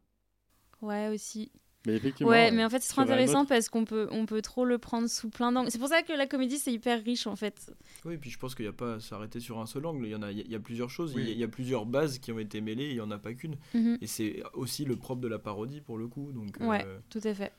Ouais, 0.82 1.08
aussi. 1.08 1.50
Mais 1.86 1.94
effectivement. 1.94 2.32
Ouais, 2.32 2.50
mais 2.50 2.64
en 2.64 2.68
fait, 2.70 2.80
c'est 2.82 2.88
trop 2.90 3.02
intéressant 3.02 3.40
autre- 3.42 3.48
parce 3.50 3.68
qu'on 3.68 3.84
peut, 3.84 4.08
on 4.10 4.26
peut 4.26 4.42
trop 4.42 4.64
le 4.64 4.76
prendre 4.78 5.08
sous 5.08 5.30
plein 5.30 5.52
d'angles. 5.52 5.70
C'est 5.70 5.78
pour 5.78 5.86
ça 5.88 6.02
que 6.02 6.12
la 6.12 6.26
comédie, 6.26 6.58
c'est 6.58 6.72
hyper 6.72 7.02
riche, 7.04 7.28
en 7.28 7.36
fait. 7.36 7.72
Oui, 8.04 8.14
et 8.14 8.18
puis 8.18 8.28
je 8.30 8.38
pense 8.40 8.56
qu'il 8.56 8.64
n'y 8.64 8.68
a 8.70 8.72
pas 8.72 8.94
à 8.94 9.00
s'arrêter 9.00 9.38
sur 9.38 9.60
un 9.60 9.66
seul 9.66 9.86
angle. 9.86 10.04
Il 10.04 10.10
y, 10.10 10.14
en 10.16 10.22
a, 10.22 10.32
il 10.32 10.50
y 10.50 10.54
a- 10.56 10.58
plusieurs 10.60 10.90
choses, 10.90 11.14
Oui. 11.14 11.22
il, 11.22 11.28
y 11.28 11.30
a, 11.30 11.34
il 11.34 11.38
y 11.38 11.44
a 11.44 11.48
plusieurs 11.48 11.86
bases 11.86 12.18
qui 12.18 12.32
ont 12.32 12.40
été 12.40 12.60
mêlées, 12.60 12.88
il 12.88 12.94
n'y 12.94 13.00
en 13.00 13.12
a 13.12 13.18
pas 13.18 13.34
qu'une. 13.34 13.56
Mhm. 13.72 13.98
Et 14.00 14.06
c'est 14.08 14.42
aussi 14.54 14.84
le 14.84 14.96
propre 14.96 15.20
de 15.20 15.28
la 15.28 15.38
parodie 15.38 15.80
pour 15.80 15.96
le 15.96 16.08
coup. 16.08 16.32
Donc, 16.32 16.56
Ouais. 16.58 16.82
euh, 16.84 16.98
Tout 17.08 17.20
à 17.22 17.32
fait. 17.34 17.52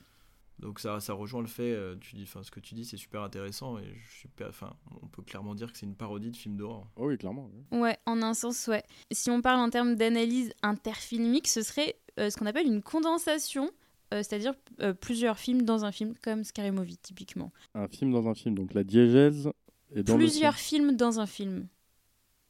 donc 0.60 0.82
ça, 0.82 1.00
ça 1.00 1.14
rejoint 1.14 1.42
le 1.42 1.48
fait, 1.48 1.72
euh, 1.72 1.96
tu 2.02 2.18
dis, 2.18 2.24
enfin, 2.24 2.44
ce 2.44 2.52
que 2.52 2.60
tu 2.60 2.76
dis, 2.76 2.84
c'est 2.84 2.98
super 2.98 3.22
intéressant. 3.22 3.78
Et 3.80 3.86
je 4.10 4.14
suis 4.18 4.30
enfin, 4.46 4.74
on 5.02 5.08
peut 5.08 5.22
clairement 5.22 5.56
dire 5.56 5.72
que 5.72 5.78
c'est 5.78 5.86
une 5.86 5.96
parodie 5.96 6.32
de 6.32 6.36
film 6.36 6.58
d'horreur. 6.58 6.86
Oh 6.98 7.08
oui, 7.08 7.18
clairement. 7.18 7.50
oui. 7.72 7.80
Ouais, 7.80 7.98
en 8.06 8.22
un 8.22 8.34
sens, 8.34 8.68
ouais. 8.68 8.84
Si 9.12 9.30
on 9.30 9.42
parle 9.42 9.62
en 9.62 9.70
termes 9.70 9.96
d'analyse 9.96 10.52
interfilmique, 10.64 11.48
ce 11.48 11.62
serait 11.62 11.96
euh, 11.96 12.07
ce 12.18 12.38
qu'on 12.38 12.46
appelle 12.46 12.68
une 12.68 12.82
condensation, 12.82 13.66
euh, 14.14 14.24
c'est-à-dire 14.24 14.54
euh, 14.82 14.94
plusieurs 14.94 15.38
films 15.38 15.64
dans 15.64 15.86
un 15.86 15.92
film, 15.92 16.14
comme 16.24 16.44
Scary 16.44 16.72
Movie, 16.72 16.98
typiquement. 16.98 17.52
Un 17.76 17.88
film 17.88 18.12
dans 18.12 18.28
un 18.28 18.34
film, 18.34 18.56
donc 18.56 18.74
la 18.74 18.84
diégèse 18.84 19.50
est 19.96 20.04
dans 20.04 20.16
plusieurs 20.16 20.54
le 20.54 20.58
films 20.58 20.96
dans 20.96 21.20
un 21.20 21.26
film. 21.26 21.68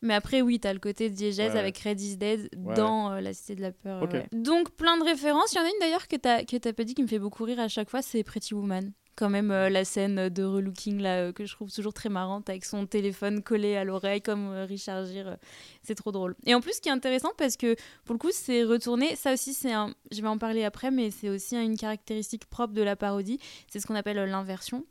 Mais 0.03 0.13
après, 0.13 0.43
oui, 0.43 0.59
t'as 0.59 0.73
le 0.73 0.79
côté 0.79 1.09
diégèse 1.09 1.53
Ouais. 1.53 1.59
avec 1.59 1.79
Red 1.79 1.99
is 1.99 2.17
Dead 2.17 2.49
Ouais. 2.55 2.75
dans 2.75 3.11
euh, 3.13 3.19
La 3.21 3.33
Cité 3.33 3.55
de 3.55 3.61
la 3.61 3.71
Peur. 3.71 4.03
Ouais. 4.03 4.27
Donc, 4.31 4.69
plein 4.75 4.95
de 4.97 5.03
références. 5.03 5.53
Il 5.53 5.57
y 5.57 5.59
en 5.59 5.63
a 5.63 5.67
une 5.67 5.79
d'ailleurs 5.81 6.07
que 6.07 6.15
t'as 6.15 6.73
pas 6.73 6.83
dit 6.83 6.93
qui 6.93 7.01
me 7.01 7.07
fait 7.07 7.17
beaucoup 7.17 7.43
rire 7.45 7.59
à 7.59 7.67
chaque 7.67 7.89
fois, 7.89 8.03
c'est 8.03 8.23
Pretty 8.23 8.53
Woman. 8.53 8.91
Quand 9.17 9.31
même, 9.31 9.49
euh, 9.49 9.67
la 9.69 9.83
scène 9.83 10.29
de 10.29 10.43
relooking 10.43 11.01
là, 11.01 11.21
euh, 11.21 11.31
que 11.33 11.43
je 11.43 11.51
trouve 11.55 11.73
toujours 11.73 11.91
très 11.91 12.07
marrante 12.07 12.51
avec 12.51 12.63
son 12.63 12.85
téléphone 12.85 13.41
collé 13.41 13.75
à 13.75 13.83
l'oreille 13.83 14.21
comme 14.21 14.51
euh, 14.51 14.65
Richard 14.65 15.07
Gere. 15.07 15.27
euh, 15.29 15.35
c'est 15.81 15.95
trop 15.95 16.11
drôle. 16.11 16.35
Et 16.45 16.53
en 16.53 16.61
plus, 16.61 16.73
ce 16.73 16.81
qui 16.81 16.89
est 16.89 16.91
intéressant, 16.91 17.31
parce 17.35 17.57
que 17.57 17.75
pour 18.05 18.13
le 18.13 18.19
coup, 18.19 18.29
c'est 18.31 18.63
retourné. 18.63 19.15
Ça 19.15 19.33
aussi, 19.33 19.55
c'est 19.55 19.73
un. 19.73 19.95
Je 20.11 20.21
vais 20.21 20.27
en 20.27 20.37
parler 20.37 20.63
après, 20.63 20.91
mais 20.91 21.09
c'est 21.09 21.29
aussi 21.29 21.55
une 21.57 21.77
caractéristique 21.77 22.45
propre 22.45 22.73
de 22.73 22.83
la 22.83 22.95
parodie. 22.95 23.39
C'est 23.67 23.79
ce 23.79 23.87
qu'on 23.87 23.95
appelle 23.95 24.17
l'inversion. 24.17 24.85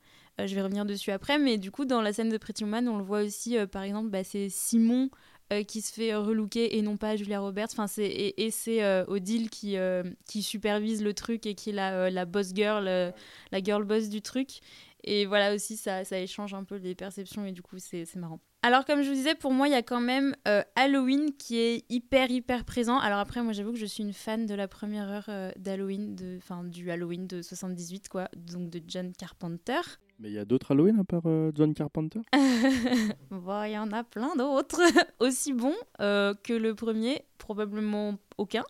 Je 0.45 0.55
vais 0.55 0.61
revenir 0.61 0.85
dessus 0.85 1.13
après, 1.13 1.39
mais 1.39 1.57
du 1.57 1.71
coup, 1.71 1.85
dans 1.85 2.03
la 2.03 2.13
scène 2.13 2.29
de 2.29 2.37
Pretty 2.37 2.65
Woman, 2.65 2.89
on 2.89 2.99
le 2.99 3.05
voit 3.05 3.23
aussi, 3.23 3.57
par 3.71 3.85
exemple, 3.85 4.11
bah, 4.11 4.25
c'est 4.25 4.49
Simon 4.51 5.09
euh, 5.53 5.63
qui 5.63 5.81
se 5.81 5.93
fait 5.93 6.13
relooker 6.13 6.77
et 6.77 6.83
non 6.83 6.97
pas 6.97 7.15
Julia 7.15 7.39
Roberts. 7.39 7.69
Enfin, 7.71 7.87
c'est 7.87 8.35
et, 8.37 8.51
c'est 8.51 8.83
euh, 8.83 9.05
Odile 9.07 9.49
qui 9.49 9.77
euh, 9.77 10.03
qui 10.27 10.43
supervise 10.43 11.05
le 11.05 11.15
truc 11.15 11.47
et 11.47 11.55
qui 11.55 11.71
est 11.71 11.73
la 11.73 12.11
la 12.11 12.25
boss 12.25 12.53
girl, 12.53 12.85
la 12.85 13.63
girl 13.63 13.85
boss 13.85 14.09
du 14.09 14.23
truc. 14.23 14.61
Et 15.05 15.25
voilà 15.25 15.55
aussi, 15.55 15.77
ça, 15.77 16.05
ça 16.05 16.19
échange 16.19 16.53
un 16.53 16.65
peu 16.65 16.77
les 16.77 16.97
perceptions 16.97 17.47
et 17.47 17.53
du 17.53 17.63
coup, 17.63 17.79
c'est 17.79 18.05
c'est 18.05 18.19
marrant. 18.19 18.41
Alors, 18.63 18.85
comme 18.85 19.03
je 19.03 19.09
vous 19.09 19.15
disais, 19.15 19.37
pour 19.37 19.53
moi, 19.53 19.69
il 19.69 19.71
y 19.71 19.77
a 19.77 19.83
quand 19.83 20.01
même 20.01 20.35
Halloween 20.75 21.31
qui 21.39 21.59
est 21.59 21.85
hyper, 21.89 22.29
hyper 22.29 22.65
présent. 22.65 22.99
Alors 22.99 23.21
après, 23.21 23.41
moi, 23.41 23.53
j'avoue 23.53 23.71
que 23.71 23.79
je 23.79 23.87
suis 23.87 24.03
une 24.03 24.13
fan 24.13 24.47
de 24.47 24.55
la 24.57 24.67
première 24.67 25.09
heure 25.09 25.53
d'Halloween, 25.57 26.17
enfin 26.39 26.65
du 26.65 26.91
Halloween 26.91 27.29
de 27.29 27.43
78, 27.43 28.09
quoi, 28.09 28.29
donc 28.37 28.69
de 28.71 28.83
John 28.89 29.13
Carpenter. 29.13 29.81
Mais 30.19 30.31
il 30.31 30.35
y 30.35 30.39
a 30.39 30.45
d'autres 30.45 30.73
Halloween 30.73 30.99
à 30.99 31.05
part 31.05 31.23
euh, 31.27 31.53
John 31.55 31.75
Carpenter? 31.75 32.21
Bon, 33.31 33.63
il 33.65 33.73
y 33.73 33.79
en 33.79 33.93
a 33.93 34.03
plein 34.03 34.35
d'autres. 34.35 34.81
Aussi 35.21 35.53
bons 35.53 35.75
euh, 36.01 36.35
que 36.43 36.53
le 36.55 36.75
premier, 36.75 37.23
probablement 37.39 38.17
aucun. 38.39 38.65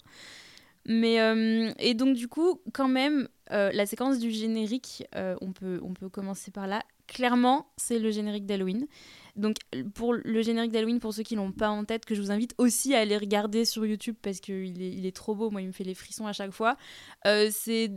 Mais, 0.89 1.21
euh, 1.21 1.73
et 1.79 1.95
donc, 1.95 2.17
du 2.17 2.29
coup, 2.29 2.61
quand 2.73 2.89
même, 2.89 3.29
euh, 3.51 3.71
la 3.73 3.87
séquence 3.87 4.19
du 4.19 4.31
générique, 4.31 5.05
euh, 5.17 5.35
on, 5.41 5.53
peut, 5.53 5.81
on 5.83 5.95
peut 5.95 6.09
commencer 6.09 6.53
par 6.53 6.69
là. 6.69 6.83
Clairement, 7.09 7.67
c'est 7.77 7.99
le 7.99 8.11
générique 8.11 8.47
d'Halloween. 8.47 8.87
Donc, 9.35 9.57
pour 9.95 10.15
le 10.15 10.43
générique 10.43 10.71
d'Halloween, 10.71 11.01
pour 11.01 11.13
ceux 11.13 11.25
qui 11.25 11.35
l'ont 11.35 11.53
pas 11.53 11.71
en 11.71 11.85
tête, 11.85 12.05
que 12.05 12.15
je 12.15 12.23
vous 12.23 12.31
invite 12.31 12.55
aussi 12.59 12.95
à 12.95 13.01
aller 13.01 13.17
regarder 13.17 13.65
sur 13.65 13.85
YouTube 13.85 14.15
parce 14.23 14.41
qu'il 14.41 14.81
est, 14.81 14.93
il 14.93 15.07
est 15.07 15.15
trop 15.15 15.35
beau. 15.35 15.51
Moi, 15.51 15.61
il 15.61 15.67
me 15.67 15.73
fait 15.73 15.85
les 15.85 15.95
frissons 15.95 16.27
à 16.27 16.33
chaque 16.33 16.53
fois. 16.53 16.77
C'est, 17.25 17.91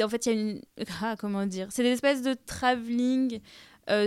en 0.00 0.08
fait, 0.08 0.26
il 0.26 0.32
y 0.32 0.36
a 0.36 0.40
une. 0.40 0.60
Ah, 1.02 1.16
comment 1.18 1.46
dire? 1.46 1.66
C'est 1.70 1.82
des 1.82 1.90
espèces 1.90 2.22
de 2.22 2.34
travelling 2.46 3.40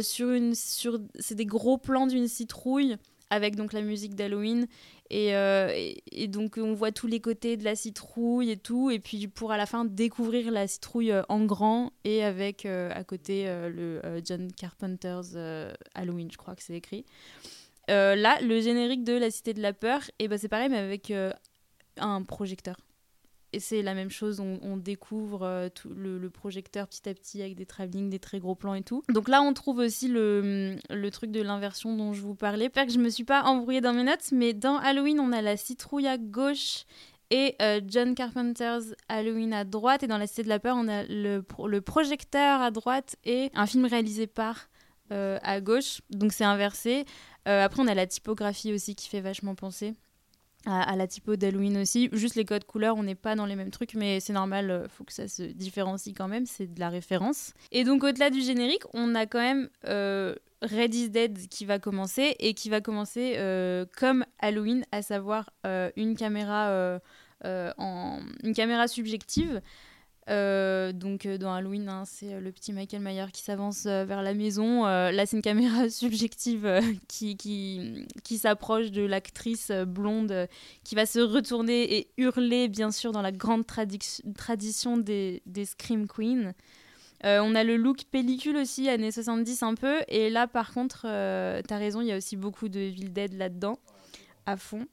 sur 0.01 0.31
une. 0.31 0.55
Sur, 0.55 0.99
c'est 1.19 1.35
des 1.35 1.45
gros 1.45 1.77
plans 1.77 2.07
d'une 2.07 2.27
citrouille 2.27 2.97
avec 3.33 3.55
donc 3.55 3.73
la 3.73 3.81
musique 3.81 4.15
d'Halloween. 4.15 4.67
Et, 5.09 5.35
euh, 5.35 5.71
et, 6.11 6.27
donc, 6.27 6.57
on 6.57 6.73
voit 6.73 6.91
tous 6.91 7.07
les 7.07 7.19
côtés 7.19 7.57
de 7.57 7.63
la 7.63 7.75
citrouille 7.75 8.51
et 8.51 8.57
tout. 8.57 8.89
Et 8.89 8.99
puis, 8.99 9.27
pour 9.27 9.51
à 9.51 9.57
la 9.57 9.65
fin 9.65 9.85
découvrir 9.85 10.51
la 10.51 10.67
citrouille 10.67 11.11
euh, 11.11 11.23
en 11.29 11.43
grand 11.45 11.91
et 12.03 12.23
avec 12.23 12.65
euh, 12.65 12.89
à 12.93 13.03
côté 13.03 13.45
le 13.45 14.01
John 14.23 14.51
Carpenter's 14.51 15.35
Halloween, 15.93 16.29
je 16.31 16.37
crois 16.37 16.55
que 16.55 16.63
c'est 16.63 16.75
écrit. 16.75 17.05
Là, 17.87 18.39
le 18.41 18.61
générique 18.61 19.03
de 19.03 19.13
La 19.13 19.29
Cité 19.29 19.53
de 19.53 19.61
la 19.61 19.73
Peur, 19.73 20.01
ben 20.19 20.37
c'est 20.37 20.47
pareil, 20.47 20.69
mais 20.69 20.77
avec 20.77 21.11
un 21.97 22.23
projecteur. 22.23 22.77
Et 23.53 23.59
c'est 23.59 23.83
la 23.83 23.93
même 23.93 24.09
chose, 24.09 24.39
on, 24.39 24.77
découvre 24.77 25.43
euh, 25.43 25.69
le, 25.95 26.27
projecteur 26.31 26.87
petit 26.87 27.07
à 27.07 27.13
petit 27.13 27.39
avec 27.43 27.55
des 27.55 27.67
travelling, 27.67 28.09
des 28.09 28.17
très 28.17 28.39
gros 28.39 28.55
plans 28.55 28.73
et 28.73 28.81
tout. 28.81 29.03
Donc 29.09 29.29
là, 29.29 29.43
on 29.43 29.53
trouve 29.53 29.77
aussi 29.77 30.07
le, 30.07 30.75
le 30.89 31.11
truc 31.11 31.29
de 31.29 31.39
l'inversion 31.39 31.95
dont 31.95 32.13
je 32.13 32.21
vous 32.21 32.33
parlais. 32.33 32.65
J'espère 32.65 32.87
que 32.87 32.91
je 32.91 32.97
me 32.97 33.09
suis 33.09 33.23
pas 33.23 33.43
embrouillée 33.43 33.79
dans 33.79 33.93
mes 33.93 34.03
notes, 34.03 34.31
mais 34.31 34.53
dans 34.53 34.77
Halloween, 34.77 35.19
on 35.19 35.31
a 35.31 35.43
la 35.43 35.55
citrouille 35.55 36.07
à 36.07 36.17
gauche 36.17 36.85
et 37.29 37.55
euh, 37.61 37.79
John 37.85 38.15
Carpenter's 38.15 38.95
Halloween 39.07 39.53
à 39.53 39.65
droite. 39.65 40.01
Et 40.01 40.07
dans 40.07 40.17
La 40.17 40.25
Cité 40.25 40.41
de 40.41 40.49
la 40.49 40.59
Peur, 40.59 40.75
on 40.75 40.87
a 40.87 41.03
le, 41.03 41.41
pro- 41.41 41.67
le 41.67 41.79
projecteur 41.81 42.59
à 42.59 42.71
droite 42.71 43.17
et 43.23 43.51
un 43.53 43.67
film 43.67 43.85
réalisé 43.85 44.25
par 44.25 44.67
euh, 45.11 45.37
à 45.43 45.61
gauche. 45.61 46.01
Donc 46.09 46.33
c'est 46.33 46.43
inversé. 46.43 47.05
Après, 47.45 47.81
on 47.81 47.87
a 47.87 47.93
la 47.93 48.07
typographie 48.07 48.73
aussi 48.73 48.95
qui 48.95 49.09
fait 49.09 49.21
vachement 49.21 49.53
penser 49.53 49.93
à, 50.65 50.95
la 50.95 51.07
typo 51.07 51.35
d'Halloween 51.35 51.77
aussi. 51.77 52.09
Juste 52.13 52.35
les 52.35 52.45
codes 52.45 52.65
couleurs, 52.65 52.95
on 52.97 53.03
n'est 53.03 53.15
pas 53.15 53.35
dans 53.35 53.45
les 53.45 53.55
mêmes 53.55 53.71
trucs, 53.71 53.95
mais 53.95 54.19
c'est 54.19 54.33
normal, 54.33 54.71
euh, 54.71 54.87
faut 54.87 55.03
que 55.03 55.13
ça 55.13 55.27
se 55.27 55.43
différencie 55.43 56.15
quand 56.15 56.27
même, 56.27 56.45
c'est 56.45 56.73
de 56.73 56.79
la 56.79 56.89
référence. 56.89 57.53
Et 57.71 57.83
donc 57.83 58.03
au-delà 58.03 58.29
du 58.29 58.41
générique, 58.41 58.83
on 58.93 59.15
a 59.15 59.25
quand 59.25 59.39
même 59.39 59.69
euh, 59.87 60.35
Red 60.61 60.93
is 60.93 61.09
Dead 61.09 61.47
qui 61.49 61.65
va 61.65 61.79
commencer 61.79 62.35
et 62.39 62.53
qui 62.53 62.69
va 62.69 62.81
commencer 62.81 63.35
euh, 63.37 63.85
comme 63.97 64.25
Halloween, 64.39 64.85
à 64.91 65.01
savoir 65.01 65.49
euh, 65.65 65.91
une 65.95 66.15
caméra 66.15 66.99
en 67.77 68.19
une 68.43 68.53
caméra 68.53 68.87
subjective. 68.87 69.61
Euh, 70.29 70.93
donc 70.93 71.25
euh, 71.25 71.37
dans 71.37 71.53
Halloween, 71.53 71.89
hein, 71.89 72.03
c'est 72.05 72.33
euh, 72.33 72.39
le 72.39 72.51
petit 72.51 72.71
Michael 72.71 73.01
Myers 73.01 73.31
qui 73.33 73.41
s'avance 73.41 73.85
vers 73.85 74.21
la 74.21 74.33
maison. 74.33 74.83
Là, 74.85 75.25
c'est 75.25 75.35
une 75.35 75.41
caméra 75.41 75.89
subjective 75.89 76.81
qui, 77.07 77.35
qui, 77.35 78.05
qui 78.23 78.37
s'approche 78.37 78.91
de 78.91 79.03
l'actrice 79.03 79.71
blonde 79.71 80.47
qui 80.83 80.95
va 80.95 81.05
se 81.05 81.19
retourner 81.19 81.97
et 81.97 82.07
hurler, 82.17 82.67
bien 82.67 82.91
sûr, 82.91 83.11
dans 83.11 83.21
la 83.21 83.31
grande 83.31 83.63
tradi- 83.63 84.21
tradition 84.35 84.97
des, 84.97 85.41
des 85.45 85.65
Scream 85.65 86.07
Queens. 86.07 86.53
On 87.25 87.55
a 87.55 87.63
le 87.63 87.77
look 87.77 88.03
pellicule 88.11 88.57
aussi, 88.57 88.89
années 88.89 89.11
70 89.11 89.63
un 89.63 89.75
peu. 89.75 89.99
Et 90.09 90.29
là, 90.29 90.45
par 90.47 90.73
contre, 90.73 91.03
t'as 91.03 91.77
raison, 91.77 92.01
il 92.01 92.07
y 92.07 92.11
a 92.11 92.17
aussi 92.17 92.35
beaucoup 92.35 92.67
de 92.67 92.79
Evil 92.79 93.09
Dead 93.09 93.33
là-dedans, 93.33 93.79
à 94.45 94.57
fond. 94.57 94.85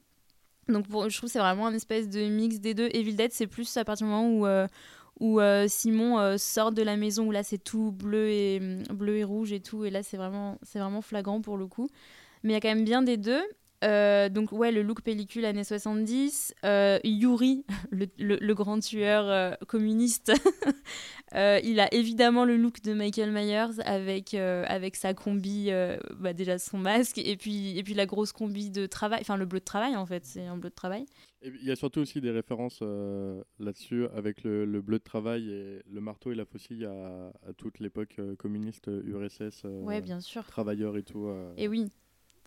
Donc 0.69 0.85
je 0.87 1.17
trouve 1.17 1.27
que 1.27 1.33
c'est 1.33 1.39
vraiment 1.39 1.67
un 1.67 1.73
espèce 1.73 2.07
de 2.07 2.21
mix 2.29 2.59
des 2.59 2.73
deux. 2.73 2.89
Evil 2.93 3.15
Dead, 3.15 3.33
c'est 3.33 3.47
plus 3.47 3.75
à 3.75 3.83
partir 3.83 4.07
du 4.07 4.13
moment 4.13 4.29
où, 4.29 4.45
où 5.19 5.39
euh, 5.39 5.67
Simon 5.67 6.17
euh, 6.19 6.37
sort 6.37 6.71
de 6.71 6.81
la 6.81 6.97
maison, 6.97 7.27
où 7.27 7.31
là 7.31 7.43
c'est 7.43 7.57
tout 7.63 7.91
bleu 7.91 8.29
et, 8.29 8.59
bleu 8.91 9.17
et 9.17 9.23
rouge 9.23 9.51
et 9.53 9.59
tout. 9.59 9.85
Et 9.85 9.89
là, 9.91 10.01
c'est 10.03 10.17
vraiment, 10.17 10.57
c'est 10.63 10.79
vraiment 10.79 11.01
flagrant 11.01 11.41
pour 11.41 11.57
le 11.57 11.67
coup. 11.67 11.89
Mais 12.43 12.51
il 12.51 12.53
y 12.53 12.57
a 12.57 12.61
quand 12.61 12.73
même 12.73 12.85
bien 12.85 13.01
des 13.03 13.17
deux. 13.17 13.41
Euh, 13.83 14.29
donc 14.29 14.51
ouais, 14.51 14.71
le 14.71 14.83
look 14.83 15.01
pellicule 15.01 15.43
années 15.45 15.63
70. 15.63 16.53
Euh, 16.65 16.99
Yuri, 17.03 17.65
le, 17.91 18.07
le- 18.19 18.37
le 18.39 18.53
grand 18.53 18.79
tueur 18.79 19.57
communiste, 19.67 20.31
il 21.35 21.79
a 21.79 21.93
évidemment 21.93 22.45
le 22.45 22.57
look 22.57 22.81
de 22.83 22.93
Michael 22.93 23.31
Myers 23.31 23.79
avec, 23.85 24.33
avec 24.33 24.95
sa 24.95 25.13
combi, 25.13 25.69
bah, 26.19 26.33
déjà 26.33 26.59
son 26.59 26.77
masque, 26.77 27.17
et 27.17 27.37
puis, 27.37 27.77
et 27.77 27.83
puis 27.83 27.93
la 27.95 28.05
grosse 28.05 28.31
combi 28.31 28.69
de 28.69 28.85
travail, 28.85 29.19
enfin 29.21 29.37
le 29.37 29.45
bleu 29.45 29.59
de 29.59 29.65
travail 29.65 29.95
en 29.95 30.05
fait, 30.05 30.25
c'est 30.25 30.45
un 30.45 30.57
bleu 30.57 30.69
de 30.69 30.75
travail. 30.75 31.05
Il 31.43 31.63
y 31.63 31.71
a 31.71 31.75
surtout 31.75 32.01
aussi 32.01 32.21
des 32.21 32.29
références 32.29 32.79
euh, 32.83 33.43
là-dessus 33.59 34.05
avec 34.13 34.43
le, 34.43 34.63
le 34.65 34.81
bleu 34.81 34.99
de 34.99 35.03
travail 35.03 35.49
et 35.49 35.81
le 35.89 35.99
marteau 36.01 36.31
et 36.31 36.35
la 36.35 36.45
faucille 36.45 36.85
à, 36.85 37.33
à 37.47 37.53
toute 37.53 37.79
l'époque 37.79 38.15
euh, 38.19 38.35
communiste 38.35 38.87
URSS, 38.87 39.63
euh, 39.65 39.81
Ouais, 39.81 40.01
bien 40.01 40.19
sûr. 40.19 40.45
travailleurs 40.45 40.97
et 40.97 41.03
tout. 41.03 41.27
Et 41.57 41.67
oui, 41.67 41.89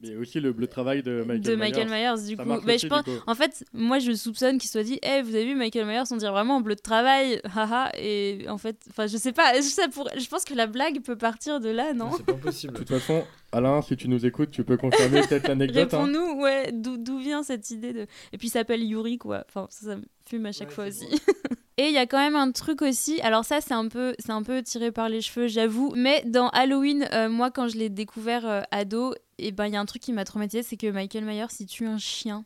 Mais 0.09 0.17
aussi 0.17 0.41
le 0.41 0.53
bleu 0.53 0.67
de 0.67 0.71
travail 0.71 1.03
de 1.03 1.23
Michael 1.27 1.41
de 1.41 1.55
Michael 1.57 1.89
Myers. 1.89 2.13
Myers, 2.15 2.29
du 2.29 2.37
Ça 2.37 2.43
coup. 2.43 2.49
marche 2.49 2.63
Mais 2.67 2.75
aussi, 2.75 2.87
je 2.87 2.89
pense, 2.89 3.05
du 3.05 3.11
coup. 3.11 3.23
En 3.27 3.35
fait, 3.35 3.65
moi, 3.73 3.99
je 3.99 4.13
soupçonne 4.13 4.59
qu'il 4.59 4.71
soit 4.71 4.83
dit 4.83 4.99
Eh, 5.03 5.23
vous 5.23 5.35
avez 5.35 5.45
vu 5.45 5.55
Michael 5.55 5.87
Myers, 5.87 6.03
on 6.11 6.17
dirait 6.17 6.31
vraiment 6.33 6.57
en 6.57 6.61
bleu 6.61 6.75
de 6.75 6.81
travail, 6.81 7.41
haha. 7.57 7.91
Et 7.99 8.47
en 8.49 8.59
fait, 8.59 8.77
enfin, 8.91 9.07
je 9.07 9.17
sais 9.17 9.33
pas, 9.33 9.61
ça 9.63 9.89
pourrait- 9.89 10.19
je 10.19 10.29
pense 10.29 10.45
que 10.45 10.55
la 10.55 10.67
blague 10.67 11.01
peut 11.03 11.17
partir 11.17 11.61
de 11.61 11.69
là, 11.71 11.93
non? 11.95 12.11
C'est 12.17 12.27
pas 12.27 12.35
possible. 12.35 12.73
De 12.75 12.79
toute 12.79 12.89
façon, 12.89 13.25
Alain, 13.53 13.83
si 13.83 13.97
tu 13.97 14.09
nous 14.09 14.27
écoutes, 14.27 14.51
tu 14.51 14.65
peux 14.65 14.77
confirmer 14.77 15.21
peut-être 15.29 15.49
l'anecdote. 15.49 15.95
hein. 15.95 16.05
Réponds-nous, 16.05 16.43
ouais, 16.43 16.71
d'où 16.73 16.97
d'où 16.97 17.19
vient 17.19 17.43
cette 17.43 17.71
idée 17.71 17.93
de. 17.93 18.07
Et 18.33 18.39
puis 18.39 18.49
il 18.49 18.51
s'appelle 18.51 18.83
Yuri, 18.83 19.19
quoi. 19.19 19.45
Enfin, 19.49 19.67
ça, 19.71 19.87
ça 19.87 19.97
me 19.97 20.03
fume 20.29 20.47
à 20.47 20.53
chaque 20.53 20.69
Ouais, 20.69 20.75
fois 20.75 20.87
aussi. 20.87 21.07
Et 21.77 21.89
il 21.89 21.93
y 21.93 21.99
a 21.99 22.07
quand 22.07 22.19
même 22.19 22.37
un 22.37 22.53
truc 22.53 22.83
aussi. 22.83 23.21
Alors 23.23 23.45
ça, 23.45 23.61
c'est 23.61 23.75
un 23.75 23.89
peu, 23.89 24.15
c'est 24.19 24.31
un 24.31 24.43
peu 24.43 24.63
tiré 24.63 24.93
par 24.93 25.09
les 25.09 25.21
cheveux, 25.21 25.49
j'avoue. 25.49 25.93
Mais 25.97 26.23
dans 26.25 26.49
Halloween, 26.51 27.09
euh, 27.13 27.29
moi, 27.29 27.51
quand 27.51 27.67
je 27.67 27.77
l'ai 27.77 27.89
découvert 27.89 28.47
euh, 28.47 28.61
ado, 28.71 29.15
et 29.39 29.51
ben 29.51 29.67
il 29.67 29.75
y 29.75 29.77
a 29.77 29.81
un 29.81 29.85
truc 29.85 30.01
qui 30.01 30.13
m'a 30.13 30.25
traumatisé, 30.25 30.63
c'est 30.63 30.77
que 30.77 30.87
Michael 30.87 31.25
Myers, 31.25 31.47
il 31.59 31.67
tue 31.67 31.87
un 31.87 31.99
chien. 31.99 32.45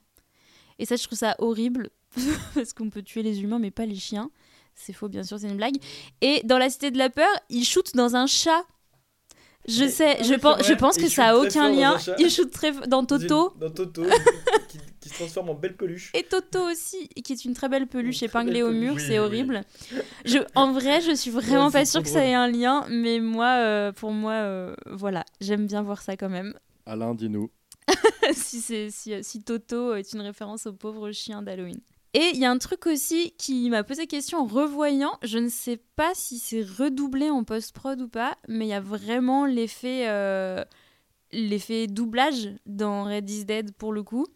Et 0.79 0.87
ça, 0.87 0.97
je 0.97 1.05
trouve 1.05 1.19
ça 1.19 1.37
horrible 1.41 1.91
parce 2.55 2.73
qu'on 2.73 2.89
peut 2.89 3.03
tuer 3.03 3.23
les 3.23 3.43
humains, 3.43 3.59
mais 3.59 3.71
pas 3.71 3.85
les 3.85 3.97
chiens. 3.97 4.31
C'est 4.75 4.93
faux, 4.93 5.09
bien 5.09 5.25
sûr, 5.25 5.39
c'est 5.39 5.49
une 5.49 5.57
blague. 5.57 5.77
Et 6.21 6.41
dans 6.45 6.57
La 6.57 6.71
Cité 6.71 6.91
de 6.91 6.99
la 6.99 7.11
Peur, 7.11 7.29
il 7.51 7.65
shoot 7.65 7.95
dans 7.95 8.17
un 8.17 8.27
chat. 8.27 8.65
Je 9.67 9.87
sais, 9.87 10.17
ah 10.21 10.23
je, 10.23 10.35
pense, 10.35 10.67
je 10.67 10.73
pense 10.73 10.97
que 10.97 11.09
ça 11.09 11.27
a 11.27 11.37
aucun 11.37 11.69
lien. 11.69 11.99
Il 12.19 12.31
shoot 12.31 12.51
très 12.51 12.73
dans 12.87 13.05
Toto. 13.05 13.53
Dans 13.59 13.71
Toto, 13.71 14.05
qui, 14.69 14.79
qui 15.01 15.09
se 15.09 15.15
transforme 15.15 15.51
en 15.51 15.55
belle 15.55 15.77
peluche. 15.77 16.11
Et 16.15 16.25
Toto 16.25 16.61
aussi, 16.71 17.09
qui 17.09 17.33
est 17.33 17.45
une 17.45 17.55
très 17.55 17.69
belle 17.69 17.87
peluche 17.87 18.21
Une 18.23 18.27
épinglée 18.27 18.63
belle 18.63 18.63
au 18.65 18.73
mur, 18.73 18.99
c'est 18.99 19.19
Oui, 19.19 19.25
horrible. 19.27 19.63
Je, 20.25 20.39
en 20.55 20.73
vrai, 20.73 21.01
je 21.01 21.15
suis 21.15 21.31
vraiment 21.31 21.67
Ouais, 21.67 21.73
pas 21.73 21.85
sûre 21.85 22.03
que 22.03 22.09
ça 22.09 22.25
ait 22.25 22.35
un 22.35 22.49
lien, 22.49 22.87
mais 22.91 23.21
moi, 23.21 23.47
euh, 23.59 23.93
pour 23.93 24.11
moi, 24.13 24.33
euh, 24.33 24.75
voilà, 24.87 25.25
j'aime 25.41 25.67
bien 25.67 25.83
voir 25.83 26.03
ça 26.03 26.17
quand 26.17 26.29
même. 26.29 26.55
Alain, 26.87 27.15
dis-nous. 27.15 27.51
si, 28.33 28.61
c'est- 28.61 28.91
si, 28.91 29.13
si 29.23 29.43
Toto 29.43 29.95
est 29.95 30.13
une 30.13 30.21
référence 30.21 30.67
au 30.67 30.73
pauvre 30.73 31.11
chien 31.13 31.43
d'Halloween. 31.43 31.81
Et 32.15 32.31
il 32.33 32.41
y 32.41 32.47
a 32.47 32.51
un 32.51 32.59
truc 32.59 32.87
aussi 32.87 33.33
qui 33.39 33.69
m'a 33.69 33.85
posé 33.85 34.07
question 34.07 34.39
en 34.39 34.47
revoyant. 34.47 35.13
Je 35.23 35.39
ne 35.39 35.49
sais 35.51 35.79
pas 35.95 36.13
si 36.15 36.39
c'est 36.39 36.63
redoublé 36.63 37.29
en 37.31 37.45
post-prod 37.45 38.01
ou 38.01 38.09
pas, 38.09 38.35
mais 38.49 38.65
il 38.65 38.69
y 38.69 38.73
a 38.73 38.81
vraiment 38.81 39.45
l'effet 39.45 40.09
euh, 40.09 40.65
l'effet 41.33 41.87
doublage 41.87 42.49
dans 42.65 43.05
Red 43.05 43.29
is 43.29 43.45
Dead 43.45 43.73
pour 43.75 43.93
le 43.93 44.03
coup. 44.03 44.27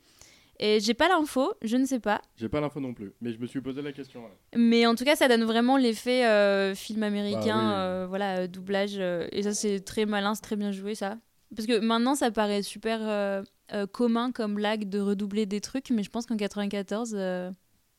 Et 0.64 0.78
j'ai 0.78 0.94
pas 0.94 1.08
l'info, 1.08 1.52
je 1.62 1.76
ne 1.76 1.84
sais 1.84 1.98
pas. 1.98 2.22
J'ai 2.36 2.48
pas 2.48 2.60
l'info 2.60 2.78
non 2.78 2.94
plus, 2.94 3.12
mais 3.20 3.32
je 3.32 3.38
me 3.38 3.46
suis 3.46 3.60
posé 3.60 3.82
la 3.82 3.90
question. 3.92 4.24
ouais. 4.24 4.30
Mais 4.56 4.86
en 4.86 4.94
tout 4.94 5.02
cas, 5.04 5.16
ça 5.16 5.26
donne 5.26 5.42
vraiment 5.42 5.76
l'effet 5.76 6.24
euh, 6.24 6.72
film 6.76 7.02
américain, 7.02 7.40
Bah 7.56 7.64
oui. 7.64 7.72
euh, 7.74 8.06
voilà, 8.08 8.38
euh, 8.38 8.46
doublage. 8.46 8.94
euh, 8.98 9.26
et 9.32 9.42
ça, 9.42 9.54
c'est 9.54 9.80
très 9.80 10.06
malin, 10.06 10.36
c'est 10.36 10.42
très 10.42 10.54
bien 10.54 10.70
joué, 10.70 10.94
ça. 10.94 11.18
Parce 11.56 11.66
que 11.66 11.80
maintenant, 11.80 12.14
ça 12.14 12.30
paraît 12.30 12.62
super 12.62 13.42
commun 13.92 14.30
comme 14.32 14.54
blague 14.54 14.88
de 14.88 15.00
redoubler 15.00 15.46
des 15.46 15.60
trucs, 15.60 15.90
mais 15.90 16.02
je 16.04 16.10
pense 16.10 16.26
qu'en 16.26 16.36
94, 16.36 17.14
euh, 17.18 17.50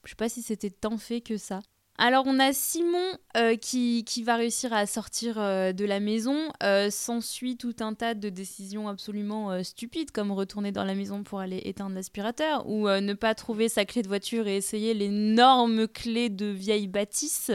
je 0.05 0.09
sais 0.11 0.15
pas 0.15 0.29
si 0.29 0.41
c'était 0.41 0.69
tant 0.69 0.97
fait 0.97 1.19
que 1.21 1.35
ça. 1.37 1.59
Alors, 1.99 2.23
on 2.25 2.39
a 2.39 2.53
Simon 2.53 3.05
euh, 3.37 3.55
qui, 3.55 4.03
qui 4.03 4.23
va 4.23 4.35
réussir 4.35 4.73
à 4.73 4.87
sortir 4.87 5.39
euh, 5.39 5.73
de 5.73 5.85
la 5.85 5.99
maison. 5.99 6.49
Euh, 6.63 6.89
S'ensuit 6.89 7.55
tout 7.55 7.75
un 7.81 7.93
tas 7.93 8.15
de 8.15 8.29
décisions 8.29 8.87
absolument 8.87 9.63
stupides, 9.63 10.11
comme 10.11 10.31
retourner 10.31 10.71
dans 10.71 10.83
la 10.83 10.95
maison 10.95 11.23
pour 11.23 11.39
aller 11.39 11.61
éteindre 11.65 11.95
l'aspirateur, 11.95 12.67
ou 12.67 12.87
ne 12.89 13.13
pas 13.13 13.35
trouver 13.35 13.69
sa 13.69 13.85
clé 13.85 14.01
de 14.01 14.07
voiture 14.07 14.47
et 14.47 14.57
essayer 14.57 14.93
l'énorme 14.93 15.87
clé 15.87 16.29
de 16.29 16.47
vieille 16.47 16.87
bâtisse 16.87 17.51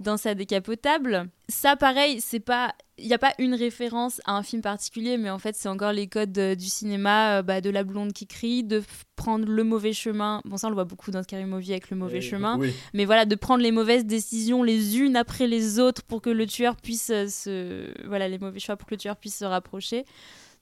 dans 0.00 0.16
sa 0.16 0.34
décapotable. 0.34 1.28
Ça, 1.48 1.76
pareil, 1.76 2.20
c'est 2.20 2.40
pas. 2.40 2.74
Il 3.02 3.08
n'y 3.08 3.14
a 3.14 3.18
pas 3.18 3.34
une 3.38 3.54
référence 3.54 4.20
à 4.24 4.36
un 4.36 4.42
film 4.44 4.62
particulier, 4.62 5.18
mais 5.18 5.28
en 5.28 5.38
fait, 5.40 5.56
c'est 5.56 5.68
encore 5.68 5.92
les 5.92 6.06
codes 6.06 6.38
euh, 6.38 6.54
du 6.54 6.66
cinéma, 6.66 7.38
euh, 7.38 7.42
bah, 7.42 7.60
de 7.60 7.68
la 7.68 7.82
blonde 7.84 8.12
qui 8.12 8.26
crie, 8.28 8.62
de 8.62 8.80
prendre 9.16 9.46
le 9.48 9.64
mauvais 9.64 9.92
chemin. 9.92 10.40
Bon, 10.44 10.56
ça, 10.56 10.68
on 10.68 10.70
le 10.70 10.74
voit 10.74 10.84
beaucoup 10.84 11.10
dans 11.10 11.22
Scary 11.22 11.44
Movie 11.44 11.72
avec 11.72 11.90
le 11.90 11.96
mauvais 11.96 12.18
Et- 12.18 12.22
chemin. 12.22 12.56
Oui. 12.58 12.72
Mais 12.94 13.04
voilà, 13.04 13.24
de 13.24 13.34
prendre 13.34 13.62
les 13.62 13.72
mauvaises 13.72 14.06
décisions 14.06 14.62
les 14.62 14.98
unes 14.98 15.16
après 15.16 15.48
les 15.48 15.78
autres 15.80 16.02
pour 16.04 16.22
que 16.22 16.30
le 16.30 16.46
tueur 16.46 16.76
puisse 16.76 17.10
euh, 17.10 17.26
se. 17.26 18.06
Voilà, 18.06 18.28
les 18.28 18.38
mauvais 18.38 18.60
choix 18.60 18.76
pour 18.76 18.88
que 18.88 18.94
le 18.94 18.98
tueur 19.00 19.16
puisse 19.16 19.36
se 19.36 19.44
rapprocher. 19.44 20.04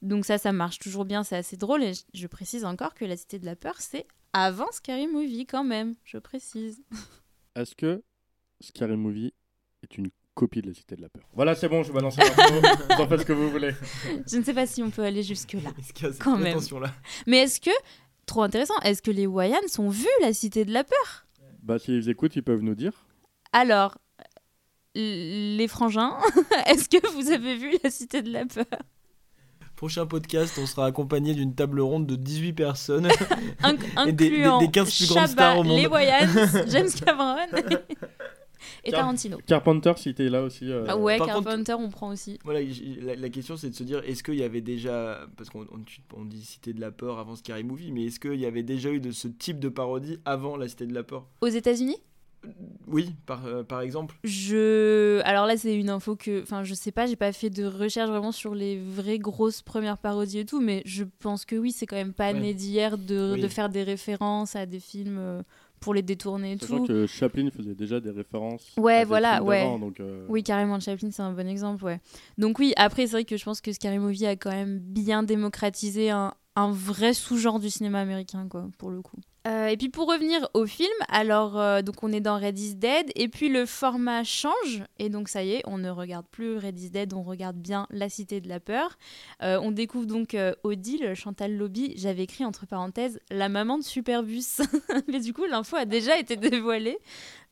Donc, 0.00 0.24
ça, 0.24 0.38
ça 0.38 0.50
marche 0.52 0.78
toujours 0.78 1.04
bien, 1.04 1.22
c'est 1.24 1.36
assez 1.36 1.58
drôle. 1.58 1.82
Et 1.82 1.92
je, 1.92 2.00
je 2.14 2.26
précise 2.26 2.64
encore 2.64 2.94
que 2.94 3.04
La 3.04 3.18
Cité 3.18 3.38
de 3.38 3.44
la 3.44 3.54
Peur, 3.54 3.74
c'est 3.80 4.06
avant 4.32 4.70
Scary 4.72 5.08
Movie 5.08 5.44
quand 5.44 5.64
même, 5.64 5.94
je 6.04 6.16
précise. 6.16 6.82
Est-ce 7.54 7.74
que 7.74 8.02
Scary 8.60 8.96
Movie 8.96 9.34
est 9.82 9.98
une 9.98 10.08
copie 10.40 10.62
de 10.62 10.68
la 10.68 10.74
Cité 10.74 10.96
de 10.96 11.02
la 11.02 11.08
Peur 11.10 11.22
Voilà, 11.34 11.54
c'est 11.54 11.68
bon, 11.68 11.82
je 11.82 11.92
vais 11.92 12.00
lancer 12.00 12.22
l'info. 12.22 12.54
vous 12.96 13.02
en 13.02 13.06
faites 13.08 13.20
ce 13.20 13.24
que 13.26 13.32
vous 13.34 13.50
voulez. 13.50 13.74
Je 14.26 14.38
ne 14.38 14.42
sais 14.42 14.54
pas 14.54 14.66
si 14.66 14.82
on 14.82 14.88
peut 14.90 15.02
aller 15.04 15.22
jusque-là. 15.22 15.70
Est-ce 15.78 15.92
qu'il 15.92 16.06
y 16.06 16.08
a 16.08 16.12
cette 16.12 16.22
Quand 16.22 16.36
même. 16.38 16.58
Mais 17.26 17.38
est-ce 17.40 17.60
que, 17.60 17.70
trop 18.26 18.42
intéressant, 18.42 18.74
est-ce 18.82 19.02
que 19.02 19.10
les 19.10 19.26
Wayans 19.26 19.58
ont 19.78 19.90
vu 19.90 20.06
La 20.22 20.32
Cité 20.32 20.64
de 20.64 20.72
la 20.72 20.82
Peur? 20.84 21.26
Bah, 21.62 21.78
s'ils 21.78 22.08
écoutent, 22.08 22.36
ils 22.36 22.42
peuvent 22.42 22.62
nous 22.62 22.74
dire. 22.74 22.92
Alors, 23.52 23.98
les 24.94 25.66
frangins, 25.68 26.16
est-ce 26.66 26.88
que 26.88 27.06
vous 27.14 27.30
avez 27.30 27.56
vu 27.56 27.74
La 27.84 27.90
Cité 27.90 28.22
de 28.22 28.32
la 28.32 28.46
Peur? 28.46 28.64
Prochain 29.76 30.04
podcast, 30.06 30.58
on 30.60 30.66
sera 30.66 30.84
accompagné 30.86 31.32
d'une 31.32 31.54
table 31.54 31.80
ronde 31.80 32.06
de 32.06 32.14
18 32.16 32.52
personnes. 32.52 33.08
Inc- 33.62 33.78
Et 34.08 34.12
des- 34.12 34.28
des- 34.30 34.36
incluant 34.36 34.58
des 34.58 34.70
15 34.70 34.94
plus 34.96 35.08
grandes 35.08 35.26
stars 35.28 35.58
au 35.58 35.62
monde. 35.64 35.78
les 35.78 35.86
Wayans, 35.86 36.28
James 36.68 36.88
Cameron 37.04 37.36
et 38.84 38.90
Car- 38.90 39.00
Tarantino. 39.00 39.38
Carpenter, 39.46 39.92
si 39.96 40.14
t'es 40.14 40.28
là 40.28 40.42
aussi. 40.42 40.70
euh, 40.70 40.84
Ah 40.88 40.96
ouais, 40.96 41.18
par 41.18 41.28
contre- 41.28 41.44
Carpenter, 41.48 41.74
on 41.74 41.88
prend 41.90 42.08
aussi. 42.10 42.38
Voilà, 42.44 42.60
la, 43.00 43.16
la 43.16 43.28
question 43.28 43.56
c'est 43.56 43.70
de 43.70 43.74
se 43.74 43.82
dire 43.84 44.02
est-ce 44.06 44.22
qu'il 44.22 44.34
y 44.36 44.42
avait 44.42 44.60
déjà. 44.60 45.26
Parce 45.36 45.50
qu'on 45.50 45.66
on, 46.16 46.24
dit 46.24 46.44
Cité 46.44 46.72
de 46.72 46.80
la 46.80 46.90
Peur 46.90 47.18
avant 47.18 47.36
Scary 47.36 47.64
Movie, 47.64 47.92
mais 47.92 48.06
est-ce 48.06 48.20
qu'il 48.20 48.34
y 48.40 48.46
avait 48.46 48.62
déjà 48.62 48.90
eu 48.90 49.00
de 49.00 49.10
ce 49.12 49.28
type 49.28 49.58
de 49.60 49.68
parodie 49.68 50.18
avant 50.24 50.56
la 50.56 50.68
Cité 50.68 50.86
de 50.86 50.94
la 50.94 51.02
Peur? 51.02 51.26
Aux 51.40 51.46
États-Unis? 51.48 51.96
Oui, 52.86 53.14
par, 53.26 53.44
euh, 53.44 53.62
par 53.62 53.82
exemple. 53.82 54.16
Je. 54.24 55.20
Alors 55.24 55.46
là, 55.46 55.56
c'est 55.58 55.74
une 55.74 55.90
info 55.90 56.16
que. 56.16 56.42
Enfin, 56.42 56.64
je 56.64 56.72
sais 56.74 56.90
pas, 56.92 57.06
j'ai 57.06 57.16
pas 57.16 57.32
fait 57.32 57.50
de 57.50 57.64
recherche 57.66 58.08
vraiment 58.08 58.32
sur 58.32 58.54
les 58.54 58.78
vraies 58.80 59.18
grosses 59.18 59.60
premières 59.62 59.98
parodies 59.98 60.38
et 60.40 60.44
tout, 60.46 60.60
mais 60.60 60.82
je 60.86 61.04
pense 61.18 61.44
que 61.44 61.56
oui, 61.56 61.70
c'est 61.72 61.86
quand 61.86 61.96
même 61.96 62.14
pas 62.14 62.32
Ouais. 62.32 62.40
né 62.40 62.54
d'hier 62.54 62.96
de, 62.96 63.32
Oui. 63.34 63.40
de 63.42 63.48
faire 63.48 63.68
des 63.68 63.82
références 63.82 64.56
à 64.56 64.64
des 64.66 64.80
films 64.80 65.18
euh, 65.18 65.42
pour 65.80 65.94
les 65.94 66.02
détourner 66.02 66.52
et 66.52 66.58
Sachant 66.58 66.78
tout. 66.78 66.86
que 66.86 67.06
Chaplin 67.06 67.50
faisait 67.50 67.74
déjà 67.74 68.00
des 68.00 68.10
références. 68.10 68.74
Ouais, 68.76 68.96
à 68.96 68.98
des 69.00 69.04
voilà, 69.06 69.36
films 69.36 69.48
ouais. 69.48 69.78
donc, 69.78 69.98
euh, 70.00 70.26
Oui, 70.28 70.42
carrément, 70.42 70.78
Chaplin, 70.78 71.10
c'est 71.10 71.22
un 71.22 71.32
bon 71.32 71.48
exemple, 71.48 71.82
ouais. 71.84 72.00
Donc 72.38 72.58
oui, 72.58 72.72
après, 72.76 73.06
c'est 73.06 73.12
vrai 73.12 73.24
que 73.24 73.36
je 73.36 73.44
pense 73.44 73.60
que 73.60 73.72
Scary 73.72 73.98
Movie 73.98 74.26
a 74.26 74.36
quand 74.36 74.50
même 74.50 74.78
bien 74.78 75.22
démocratisé 75.22 76.10
un, 76.10 76.34
un 76.56 76.70
vrai 76.70 77.14
sous-genre 77.14 77.58
du 77.60 77.70
cinéma 77.70 78.00
américain, 78.00 78.46
quoi, 78.48 78.68
pour 78.78 78.90
le 78.90 79.00
coup. 79.02 79.16
Euh, 79.46 79.68
et 79.68 79.76
puis 79.78 79.88
pour 79.88 80.06
revenir 80.06 80.46
au 80.52 80.66
film, 80.66 80.92
alors 81.08 81.58
euh, 81.58 81.80
donc 81.80 82.02
on 82.02 82.12
est 82.12 82.20
dans 82.20 82.38
Red 82.38 82.58
is 82.58 82.74
Dead 82.74 83.10
et 83.14 83.28
puis 83.28 83.48
le 83.48 83.64
format 83.64 84.22
change 84.22 84.84
et 84.98 85.08
donc 85.08 85.30
ça 85.30 85.42
y 85.42 85.52
est, 85.52 85.62
on 85.66 85.78
ne 85.78 85.88
regarde 85.88 86.26
plus 86.30 86.58
Red 86.58 86.78
is 86.78 86.90
Dead, 86.90 87.14
on 87.14 87.22
regarde 87.22 87.56
bien 87.56 87.86
La 87.90 88.10
Cité 88.10 88.42
de 88.42 88.48
la 88.50 88.60
Peur. 88.60 88.98
Euh, 89.42 89.58
on 89.62 89.70
découvre 89.72 90.04
donc 90.04 90.36
Odile, 90.62 91.14
Chantal 91.14 91.56
Lobby, 91.56 91.94
j'avais 91.96 92.24
écrit 92.24 92.44
entre 92.44 92.66
parenthèses 92.66 93.18
la 93.30 93.48
maman 93.48 93.78
de 93.78 93.82
Superbus, 93.82 94.60
mais 95.08 95.20
du 95.20 95.32
coup 95.32 95.46
l'info 95.46 95.76
a 95.76 95.86
déjà 95.86 96.18
été 96.18 96.36
dévoilée, 96.36 96.98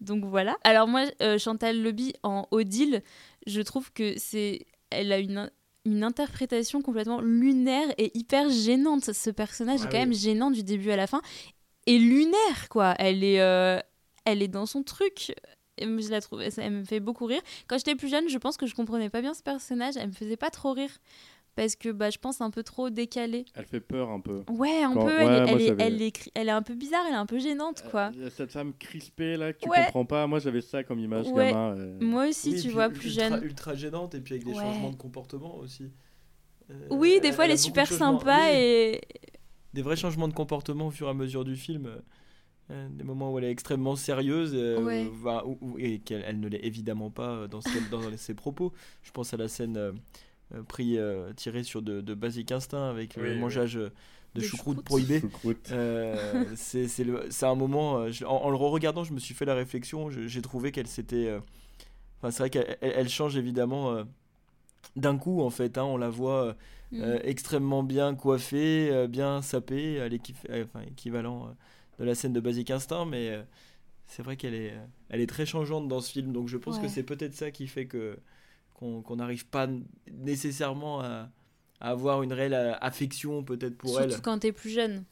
donc 0.03 0.24
voilà. 0.26 0.59
Alors 0.64 0.89
moi 0.89 1.05
Chantal 1.39 1.82
Lobby 1.82 2.12
en 2.22 2.47
Odile, 2.51 3.03
je 3.47 3.62
trouve 3.62 3.91
que 3.93 4.12
c'est, 4.18 4.66
elle 4.91 5.11
a 5.11 5.18
une 5.18 5.51
une 5.84 6.05
interprétation 6.05 6.82
complètement 6.82 7.22
lunaire 7.22 7.89
et 7.97 8.11
hyper 8.16 8.51
gênante. 8.51 9.12
Ce 9.12 9.30
personnage 9.30 9.80
est 9.80 9.84
quand 9.84 9.93
oui. 9.93 10.01
même 10.01 10.12
gênant 10.12 10.51
du 10.51 10.62
début 10.62 10.91
à 10.91 10.97
la 10.97 11.07
fin 11.07 11.22
et 11.89 11.99
lunaire 11.99 12.68
quoi. 12.70 12.95
Elle 12.99 13.24
est, 13.24 13.41
euh, 13.41 13.78
elle 14.24 14.43
est 14.43 14.49
dans 14.49 14.66
son 14.66 14.82
truc. 14.82 15.34
Je 15.80 16.11
la 16.11 16.20
trouve, 16.20 16.49
ça- 16.51 16.62
elle 16.62 16.72
me 16.72 16.84
fait 16.84 17.01
beaucoup 17.01 17.24
rire. 17.26 17.41
Quand 17.68 17.78
j'étais 17.78 17.95
plus 17.95 18.09
jeune, 18.09 18.28
je 18.28 18.39
pense 18.39 18.57
que 18.57 18.66
je 18.66 18.74
comprenais 18.74 19.11
pas 19.11 19.20
bien 19.20 19.32
ce 19.34 19.43
personnage. 19.43 19.95
Elle 19.97 20.09
me 20.09 20.12
faisait 20.12 20.36
pas 20.36 20.51
trop 20.51 20.72
rire 20.72 20.91
parce 21.55 21.76
que 21.76 21.89
bah, 21.91 22.11
je 22.11 22.18
pense 22.18 22.41
un 22.41 22.51
peu 22.51 22.62
trop 22.64 22.91
décalé. 22.91 23.45
Elle 23.55 23.64
fait 23.64 23.80
peur 23.80 24.11
un 24.11 24.20
peu. 24.20 24.43
Ouais, 24.51 24.82
un 24.82 24.93
Quand- 24.93 25.07
peu. 25.07 25.16
ouais, 25.16 25.24
elle, 25.24 25.32
est- 25.49 25.53
elle, 25.53 25.61
est, 25.62 25.66
j'avais- 25.66 25.82
elle, 25.84 26.03
est, 26.03 26.11
cri- 26.16 26.30
elle 26.34 26.49
est 26.49 26.53
un 26.53 26.62
peu 26.62 26.74
bizarre. 26.74 27.05
Elle 27.09 27.14
est 27.14 27.16
un 27.16 27.26
peu 27.26 27.39
gênante 27.39 27.84
quoi. 27.91 28.07
Euh, 28.09 28.11
il 28.14 28.22
y 28.22 28.26
a 28.26 28.30
cette 28.30 28.51
femme 28.53 28.72
crispée 28.78 29.36
là 29.36 29.53
que 29.53 29.61
tu 29.61 29.68
Ouais. 29.68 29.84
comprends 29.86 30.05
pas. 30.05 30.26
Moi 30.26 30.41
j'avais 30.41 30.61
ça 30.62 30.82
comme 30.84 30.99
image 30.99 31.28
Ouais. 31.28 31.49
gamin. 31.53 31.76
euh. 31.76 31.99
Moi 32.01 32.28
aussi, 32.28 32.51
Oui, 32.55 32.61
tu 32.62 32.70
vois, 32.70 32.86
ultra- 32.86 33.01
plus 33.01 33.14
jeune. 33.14 33.41
Ultra 33.45 33.74
gênante 33.76 34.14
et 34.16 34.20
puis 34.20 34.34
avec 34.34 34.45
des 34.47 34.53
Ouais. 34.53 34.62
changements 34.62 34.91
de 34.91 34.97
comportement 34.97 35.57
aussi. 35.59 35.91
Euh, 36.70 36.74
Oui, 36.91 37.20
des 37.22 37.32
fois, 37.32 37.45
elle 37.47 37.53
a 37.53 37.55
est 37.55 37.57
super 37.57 37.86
sympa 37.91 38.36
Oui, 38.51 38.57
et. 38.57 39.01
Des 39.75 39.83
vrais 39.83 39.97
changements 39.97 40.29
de 40.29 40.33
comportement 40.35 40.87
au 40.89 40.91
fur 40.91 41.07
et 41.07 41.11
à 41.11 41.14
mesure 41.14 41.45
du 41.45 41.57
film. 41.57 41.87
euh, 41.87 41.99
euh, 42.71 42.87
des 42.91 43.05
moments 43.05 43.33
où 43.33 43.39
elle 43.39 43.45
est 43.45 43.51
extrêmement 43.51 43.97
sérieuse 43.97 44.53
euh, 44.55 44.83
Ouais. 44.83 45.09
va- 45.23 45.47
ou- 45.47 45.57
ou- 45.62 45.79
et 45.79 46.01
qu'elle 46.01 46.23
elle 46.27 46.39
ne 46.39 46.49
l'est 46.49 46.64
évidemment 46.66 47.11
pas 47.11 47.31
euh, 47.31 47.49
dans, 47.49 47.62
ce 47.62 47.73
qu'elle- 47.73 47.89
dans 47.89 48.14
ses 48.19 48.35
propos. 48.35 48.75
Je 49.03 49.11
pense 49.11 49.33
à 49.33 49.39
la 49.39 49.49
scène 49.49 49.77
euh, 49.79 49.93
euh, 50.55 50.62
pris, 50.62 50.99
euh, 50.99 51.33
tirée 51.33 51.62
sur 51.62 51.81
de, 51.81 52.03
de 52.03 52.14
Basic 52.14 52.53
Instinct 52.53 52.91
avec 52.91 53.14
Oui, 53.16 53.23
le 53.23 53.31
oui. 53.33 53.39
mangeage 53.39 53.79
euh, 53.79 53.91
de 54.35 54.41
choucroute 54.43 54.85
prohibée. 54.85 55.21
Euh, 55.73 56.45
c'est 56.57 56.87
un 57.47 57.55
moment. 57.55 58.01
euh, 58.01 58.11
je- 58.12 58.27
en, 58.27 58.37
en 58.37 58.51
le 58.51 58.57
regardant, 58.57 59.03
je 59.03 59.14
me 59.14 59.19
suis 59.19 59.35
fait 59.35 59.47
la 59.47 59.55
réflexion. 59.55 60.11
J'ai 60.11 60.43
trouvé 60.43 60.71
qu'elle 60.71 60.87
s'était. 60.89 61.27
euh, 61.29 61.41
Enfin, 62.19 62.31
c'est 62.33 62.43
vrai 62.43 62.51
qu'elle 62.51 62.77
elle- 62.83 62.93
elle 62.97 63.09
change 63.09 63.37
évidemment 63.39 63.93
euh, 63.93 64.05
d'un 64.97 65.16
coup 65.16 65.41
en 65.41 65.49
fait. 65.51 65.79
hein, 65.79 65.85
on 65.85 65.97
la 65.97 66.11
voit 66.11 66.55
euh, 66.95 66.97
Mm. 66.99 67.03
euh, 67.03 67.20
extrêmement 67.24 67.82
bien 67.82 68.14
coiffée, 68.14 68.91
euh, 68.91 69.07
bien 69.09 69.43
sapée, 69.43 70.01
à 70.01 70.09
l'équif- 70.09 70.47
euh, 70.51 70.64
enfin, 70.64 70.82
équivalent 70.86 71.49
euh, 71.49 71.51
de 72.01 72.05
la 72.05 72.14
scène 72.14 72.32
de 72.32 72.41
Basic 72.41 72.70
Instinct, 72.70 73.05
mais 73.07 73.30
euh, 73.30 73.43
c'est 74.07 74.22
vrai 74.22 74.36
qu'elle 74.36 74.55
est, 74.55 74.72
euh, 74.72 74.86
elle 75.11 75.20
est 75.20 75.26
très 75.28 75.47
changeante 75.47 75.89
dans 75.89 76.01
ce 76.01 76.12
film. 76.12 76.32
Donc 76.32 76.49
je 76.49 76.57
pense 76.57 76.78
que 76.78 76.89
c'est 76.89 77.03
peut-être 77.05 77.34
ça 77.34 77.51
qui 77.51 77.66
fait 77.68 77.86
que 77.86 78.18
qu'on 78.74 79.16
n'arrive 79.16 79.47
pas 79.47 79.68
nécessairement 80.12 81.01
à, 81.01 81.30
à 81.80 81.91
avoir 81.91 82.22
une 82.22 82.32
réelle 82.32 82.55
euh, 82.55 82.74
affection 82.80 83.43
peut-être 83.45 83.76
pour 83.76 83.91
Surtout 83.97 84.14
elle, 84.14 84.22
quand 84.22 84.39
t'es 84.39 84.53
plus 84.53 84.70
jeune. 84.70 85.05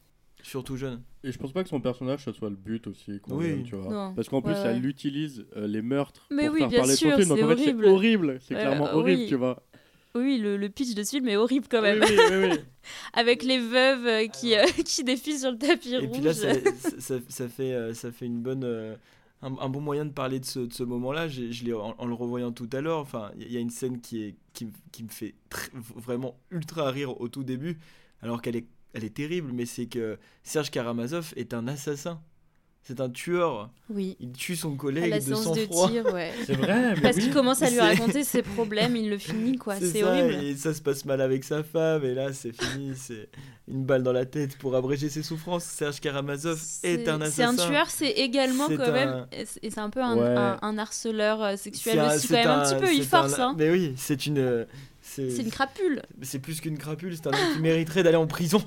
surtout 0.43 0.77
jeune. 0.77 1.03
Et 1.25 1.33
je 1.33 1.39
pense 1.39 1.53
pas 1.53 1.63
que 1.65 1.69
son 1.69 1.81
personnage 1.81 2.25
ce 2.25 2.33
soit 2.33 2.51
le 2.51 2.57
but 2.57 2.87
aussi. 2.87 3.21
qu'on 3.21 3.39
Oui. 3.39 3.47
aime, 3.47 3.63
tu 3.65 3.75
vois. 3.77 3.93
Non. 3.93 4.15
Parce 4.15 4.29
qu'en 4.29 4.41
plus, 4.43 4.53
Ouais, 4.53 4.71
elle 4.71 4.87
utilise 4.87 5.47
euh, 5.57 5.67
les 5.67 5.83
meurtres 5.83 6.27
Mais 6.31 6.45
pour 6.47 6.53
oui, 6.55 6.61
faire 6.61 6.69
bien 6.69 6.79
parler 6.81 6.93
de 6.93 6.99
sûr, 6.99 7.11
son 7.11 7.17
film. 7.17 7.29
Donc 7.31 7.39
c'est 7.39 7.45
en 7.45 7.49
fait, 7.49 7.57
c'est 7.57 7.71
horrible. 7.71 7.87
horrible. 7.89 8.39
C'est 8.41 8.55
Ouais, 8.55 8.61
clairement 8.61 8.87
euh, 8.89 8.95
horrible, 8.95 9.23
oui. 9.23 9.29
tu 9.29 9.35
vois. 9.35 9.63
Oui, 10.17 10.39
le, 10.39 10.57
le 10.57 10.69
pitch 10.69 10.95
de 10.95 11.03
ce 11.03 11.11
film 11.11 11.29
est 11.29 11.37
horrible 11.37 11.67
quand 11.71 11.83
même. 11.83 12.01
Oui, 12.03 12.17
oui, 12.31 12.49
oui. 12.51 12.59
Avec 13.13 13.43
les 13.43 13.59
veuves 13.59 14.07
euh, 14.07 14.27
qui, 14.29 14.57
euh, 14.57 14.65
qui 14.85 15.05
défilent 15.05 15.39
sur 15.39 15.51
le 15.51 15.59
tapis 15.59 15.95
Et 15.95 15.99
rouge. 15.99 16.11
puis 16.13 16.21
là, 16.23 16.33
ça, 16.35 16.53
ça, 16.99 17.15
ça 17.29 17.49
fait, 17.49 17.73
euh, 17.73 17.95
ça 17.95 18.13
fait 18.13 18.27
une 18.27 18.41
bonne, 18.41 18.65
euh, 18.65 18.95
un, 19.43 19.69
bon 19.69 19.81
moyen 19.81 20.05
de 20.05 20.13
parler 20.13 20.41
de 20.41 20.45
ce, 20.45 20.61
de 20.61 20.73
ce 20.73 20.83
moment-là. 20.83 21.29
Je 21.29 21.65
l'ai 21.65 21.73
en, 21.73 22.07
le 22.07 22.15
revoyant 22.15 22.53
tout 22.53 22.69
à 22.73 22.81
l'heure. 22.81 22.99
Enfin, 22.99 23.31
il 23.39 23.53
y, 23.53 23.57
a 23.57 23.61
une 23.61 23.71
scène 23.71 24.01
qui, 24.01 24.23
est, 24.23 24.35
qui, 24.53 24.69
qui 24.93 25.05
me 25.05 25.09
fait 25.09 25.35
vraiment 25.97 26.39
ultra 26.51 26.91
rire 26.91 27.21
au 27.21 27.29
tout 27.29 27.45
début, 27.45 27.79
alors 28.23 28.41
qu'elle 28.43 28.57
est, 28.57 28.67
elle 28.95 29.05
est 29.05 29.15
terrible. 29.15 29.51
Mais 29.53 29.67
c'est 29.67 29.87
que 29.87 30.19
Serge 30.43 30.71
Karamazov 30.71 31.33
est 31.37 31.55
un 31.55 31.69
assassin 31.69 32.21
c'est 32.87 33.01
un 33.01 33.11
tueur. 33.11 33.69
Oui. 33.91 34.17
Il 34.21 34.31
tue 34.31 34.55
son 34.55 34.77
collègue 34.77 35.13
de 35.27 35.35
sang-froid. 35.35 35.91
Ouais. 35.91 36.33
C'est 36.47 36.55
vrai. 36.55 36.95
Mais 36.95 37.01
Parce 37.01 37.17
qu'il 37.17 37.33
commence 37.33 37.61
à 37.63 37.71
lui 37.71 37.81
raconter 37.81 38.23
ses 38.23 38.43
problèmes, 38.43 38.95
il 38.95 39.11
le 39.11 39.19
finit 39.19 39.57
quoi. 39.57 39.75
C'est 39.75 40.05
horrible. 40.05 40.35
Et 40.45 40.57
ça 40.57 40.73
se 40.73 40.81
passe 40.81 41.05
mal 41.05 41.21
avec 41.21 41.43
sa 41.43 41.65
femme 41.65 42.05
et 42.05 42.15
là 42.15 42.33
c'est 42.33 42.53
fini, 42.53 42.93
c'est 42.95 43.29
une 43.67 43.85
balle 43.85 44.05
dans 44.05 44.13
la 44.13 44.25
tête 44.25 44.57
pour 44.59 44.77
abréger 44.77 45.09
ses 45.09 45.25
souffrances. 45.25 45.65
Serge 45.65 45.99
Karamazov 45.99 46.63
est, 46.85 47.09
un 47.09 47.21
assassin. 47.21 47.55
C'est 47.57 47.63
un 47.63 47.69
tueur, 47.69 47.91
c'est 47.91 48.11
également 48.11 48.69
quand 48.69 48.93
même, 48.93 49.27
et 49.33 49.71
c'est 49.71 49.79
un 49.81 49.91
peu 49.91 50.01
un, 50.01 50.59
un, 50.63 50.79
harceleur 50.79 51.43
euh, 51.43 51.57
sexuel 51.57 51.99
aussi 52.01 52.29
quand 52.29 52.35
même 52.35 52.49
un, 52.49 52.63
petit 52.63 52.81
peu. 52.81 52.95
Il 52.95 53.05
force. 53.05 53.39
Hein. 53.41 53.57
Mais 53.59 53.71
oui, 53.71 53.95
c'est 53.97 54.27
une 54.27 54.67
c'est 55.17 55.43
une 55.43 55.51
crapule. 55.51 56.03
C'est 56.23 56.39
plus 56.39 56.61
qu'une 56.61 56.79
crapule, 56.79 57.17
c'est 57.17 57.27
un 57.27 57.31
homme 57.31 57.55
qui 57.55 57.61
mériterait 57.61 58.03
d'aller 58.03 58.17
en 58.17 58.27
prison 58.27 58.63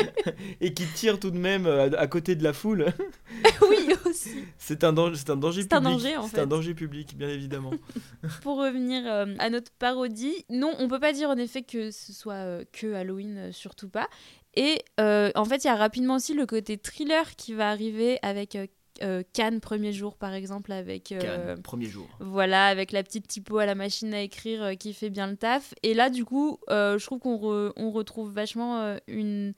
et 0.60 0.74
qui 0.74 0.84
tire 0.86 1.18
tout 1.20 1.30
de 1.30 1.38
même 1.38 1.66
euh, 1.66 1.90
à, 1.96 2.06
côté 2.06 2.34
de 2.34 2.42
la 2.42 2.52
foule. 2.52 2.86
oui, 3.68 3.88
aussi. 4.04 4.44
C'est 4.58 4.84
un, 4.84 4.92
danger, 4.92 5.16
c'est 5.16 5.30
un 5.30 5.36
danger 5.36 5.62
public. 5.62 5.70
C'est 5.70 5.76
un 5.76 5.80
danger, 5.80 6.16
en 6.16 6.26
fait. 6.26 6.40
Un 6.40 6.46
danger 6.46 6.74
public, 6.74 7.16
bien 7.16 7.28
évidemment. 7.28 7.72
Pour 8.42 8.58
revenir 8.58 9.02
euh, 9.06 9.34
à 9.38 9.50
notre 9.50 9.72
parodie, 9.72 10.44
non, 10.50 10.74
on 10.78 10.88
peut 10.88 11.00
pas 11.00 11.12
dire 11.12 11.30
en 11.30 11.36
effet 11.36 11.62
que 11.62 11.90
ce 11.90 12.12
soit 12.12 12.34
euh, 12.34 12.64
que 12.72 12.94
Halloween, 12.94 13.52
surtout 13.52 13.88
pas. 13.88 14.08
Et 14.56 14.84
en 14.98 15.44
fait, 15.44 15.64
il 15.64 15.66
y 15.66 15.70
a 15.70 15.74
rapidement 15.74 16.14
aussi 16.14 16.32
le 16.32 16.46
côté 16.46 16.78
thriller 16.78 17.34
qui 17.34 17.54
va 17.54 17.70
arriver 17.70 18.20
avec 18.22 18.56
euh, 19.02 19.22
Cannes 19.32 19.60
premier 19.60 19.92
jour 19.92 20.16
par 20.16 20.32
exemple 20.34 20.70
avec 20.70 21.10
euh, 21.10 21.56
premier 21.56 21.86
jour. 21.86 22.08
voilà 22.20 22.66
avec 22.66 22.92
la 22.92 23.02
petite 23.02 23.26
typo 23.26 23.58
à 23.58 23.66
la 23.66 23.74
machine 23.74 24.14
à 24.14 24.20
écrire 24.20 24.62
euh, 24.62 24.74
qui 24.74 24.92
fait 24.92 25.10
bien 25.10 25.26
le 25.26 25.36
taf. 25.36 25.74
Et 25.82 25.94
là 25.94 26.10
du 26.10 26.24
coup 26.24 26.58
je 26.68 27.04
trouve 27.04 27.18
qu'on 27.18 27.72
on 27.76 27.90
retrouve 27.90 28.32
vachement 28.32 28.96
une 29.08 29.54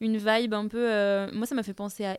une 0.00 0.16
vibe 0.16 0.54
un 0.54 0.66
peu 0.66 0.86
moi 1.32 1.46
ça 1.46 1.54
m'a 1.54 1.62
fait 1.62 1.74
penser 1.74 2.06
à 2.06 2.18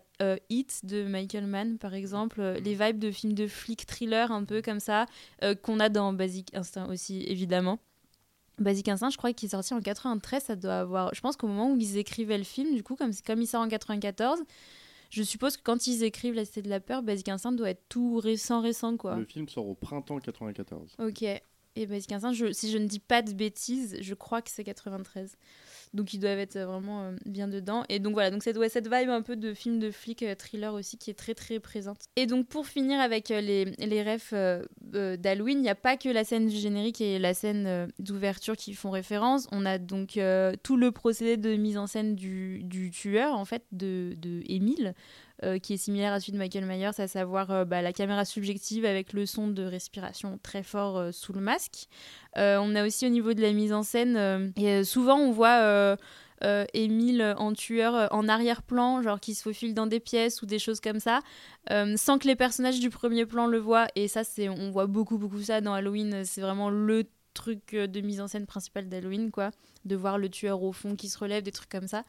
Hit 0.49 0.85
de 0.85 1.03
Michael 1.03 1.47
Mann 1.47 1.77
par 1.77 1.93
exemple. 1.93 2.41
Les 2.63 2.75
vibes 2.75 2.99
de 2.99 3.11
films 3.11 3.33
de 3.33 3.47
flic 3.47 3.85
thriller 3.87 4.31
un 4.31 4.43
peu 4.43 4.61
comme 4.61 4.79
ça 4.79 5.07
qu'on 5.63 5.79
a 5.79 5.89
dans 5.89 6.13
Basic 6.13 6.55
Instinct 6.55 6.87
aussi 6.89 7.23
évidemment. 7.27 7.79
Basic 8.61 8.87
Instinct, 8.87 9.09
je 9.09 9.17
crois 9.17 9.33
qu'il 9.33 9.47
est 9.47 9.51
sorti 9.51 9.73
en 9.73 9.81
93, 9.81 10.43
ça 10.43 10.55
doit 10.55 10.79
avoir. 10.79 11.13
Je 11.13 11.21
pense 11.21 11.35
qu'au 11.35 11.47
moment 11.47 11.71
où 11.71 11.77
ils 11.77 11.97
écrivaient 11.97 12.37
le 12.37 12.43
film, 12.43 12.75
du 12.75 12.83
coup, 12.83 12.95
comme, 12.95 13.11
comme 13.25 13.41
il 13.41 13.47
sort 13.47 13.61
en 13.61 13.67
94, 13.67 14.39
je 15.11 15.23
suppose 15.23 15.57
que 15.57 15.61
quand 15.61 15.87
ils 15.87 16.03
écrivent 16.03 16.33
La 16.33 16.45
Cité 16.45 16.61
de 16.61 16.69
la 16.69 16.79
Peur, 16.79 17.03
Basic 17.03 17.27
Instinct 17.27 17.51
doit 17.51 17.69
être 17.69 17.83
tout 17.89 18.17
récent, 18.17 18.61
récent, 18.61 18.95
quoi. 18.95 19.17
Le 19.17 19.25
film 19.25 19.47
sort 19.49 19.67
au 19.67 19.75
printemps 19.75 20.19
94. 20.19 20.95
Ok. 20.99 21.21
Et 21.23 21.85
Basic 21.85 22.13
Instinct, 22.13 22.31
je, 22.31 22.51
si 22.53 22.71
je 22.71 22.77
ne 22.77 22.87
dis 22.87 22.99
pas 22.99 23.21
de 23.21 23.33
bêtises, 23.33 23.97
je 23.99 24.13
crois 24.13 24.41
que 24.41 24.49
c'est 24.49 24.63
93. 24.63 25.37
Donc 25.93 26.13
ils 26.13 26.19
doivent 26.19 26.39
être 26.39 26.57
vraiment 26.57 27.03
euh, 27.03 27.15
bien 27.25 27.47
dedans. 27.47 27.83
Et 27.89 27.99
donc 27.99 28.13
voilà, 28.13 28.31
donc 28.31 28.43
cette, 28.43 28.57
cette 28.69 28.85
vibe 28.85 29.09
un 29.09 29.21
peu 29.21 29.35
de 29.35 29.53
film 29.53 29.79
de 29.79 29.91
flic 29.91 30.23
euh, 30.23 30.35
thriller 30.35 30.73
aussi 30.73 30.97
qui 30.97 31.09
est 31.09 31.15
très 31.15 31.33
très 31.33 31.59
présente. 31.59 31.99
Et 32.15 32.25
donc 32.25 32.47
pour 32.47 32.65
finir 32.65 32.99
avec 32.99 33.29
euh, 33.29 33.41
les, 33.41 33.65
les 33.65 34.03
refs 34.03 34.33
d'Halloween, 34.81 35.57
il 35.57 35.63
n'y 35.63 35.69
a 35.69 35.75
pas 35.75 35.97
que 35.97 36.09
la 36.09 36.23
scène 36.23 36.47
du 36.47 36.55
générique 36.55 37.01
et 37.01 37.19
la 37.19 37.33
scène 37.33 37.89
d'ouverture 37.99 38.55
qui 38.55 38.73
font 38.73 38.91
référence. 38.91 39.47
On 39.51 39.65
a 39.65 39.77
donc 39.77 40.19
tout 40.63 40.77
le 40.77 40.91
procédé 40.91 41.37
de 41.37 41.55
mise 41.55 41.77
en 41.77 41.87
scène 41.87 42.15
du, 42.15 42.63
du 42.63 42.91
tueur, 42.91 43.35
en 43.35 43.45
fait, 43.45 43.63
de, 43.71 44.15
de 44.17 44.41
Émile. 44.47 44.93
Qui 45.63 45.73
est 45.73 45.77
similaire 45.77 46.13
à 46.13 46.19
celui 46.19 46.33
de 46.33 46.37
Michael 46.37 46.65
Myers, 46.65 46.99
à 46.99 47.07
savoir 47.07 47.65
bah, 47.65 47.81
la 47.81 47.93
caméra 47.93 48.25
subjective 48.25 48.85
avec 48.85 49.13
le 49.13 49.25
son 49.25 49.47
de 49.47 49.63
respiration 49.63 50.39
très 50.43 50.63
fort 50.63 51.13
sous 51.13 51.33
le 51.33 51.41
masque. 51.41 51.87
on 52.35 52.75
a 52.75 52.85
aussi 52.85 53.05
au 53.05 53.09
niveau 53.09 53.33
de 53.33 53.41
la 53.41 53.51
mise 53.51 53.73
en 53.73 53.83
scène, 53.83 54.53
souvent 54.83 55.17
on 55.17 55.31
voit 55.31 55.61
euh, 55.61 55.95
euh, 56.43 56.65
Émile 56.73 57.35
en 57.37 57.53
tueur 57.53 57.95
euh, 57.95 58.07
en 58.09 58.27
arrière-plan, 58.27 59.03
genre 59.03 59.19
qui 59.19 59.35
se 59.35 59.43
faufile 59.43 59.75
dans 59.75 59.85
des 59.85 59.99
pièces 59.99 60.41
ou 60.41 60.47
des 60.47 60.57
choses 60.57 60.79
comme 60.79 60.99
ça, 60.99 61.19
sans 61.69 62.17
que 62.17 62.27
les 62.27 62.35
personnages 62.35 62.79
du 62.79 62.89
premier 62.89 63.25
plan 63.25 63.47
le 63.47 63.59
voient. 63.59 63.87
Et 63.95 64.07
ça, 64.07 64.23
c'est, 64.23 64.49
on 64.49 64.71
voit 64.71 64.87
beaucoup, 64.87 65.17
beaucoup 65.17 65.41
ça 65.41 65.61
dans 65.61 65.73
Halloween. 65.73 66.23
C'est 66.25 66.41
vraiment 66.41 66.69
le 66.69 67.05
truc 67.33 67.75
de 67.75 68.01
mise 68.01 68.21
en 68.21 68.27
scène 68.27 68.45
principal 68.45 68.89
d'Halloween, 68.89 69.31
quoi. 69.31 69.51
De 69.85 69.95
voir 69.95 70.17
le 70.17 70.29
tueur 70.29 70.63
au 70.63 70.73
fond 70.73 70.95
qui 70.95 71.09
se 71.09 71.17
relève, 71.17 71.43
des 71.43 71.51
trucs 71.51 71.69
comme 71.69 71.87
ça. 71.87 72.03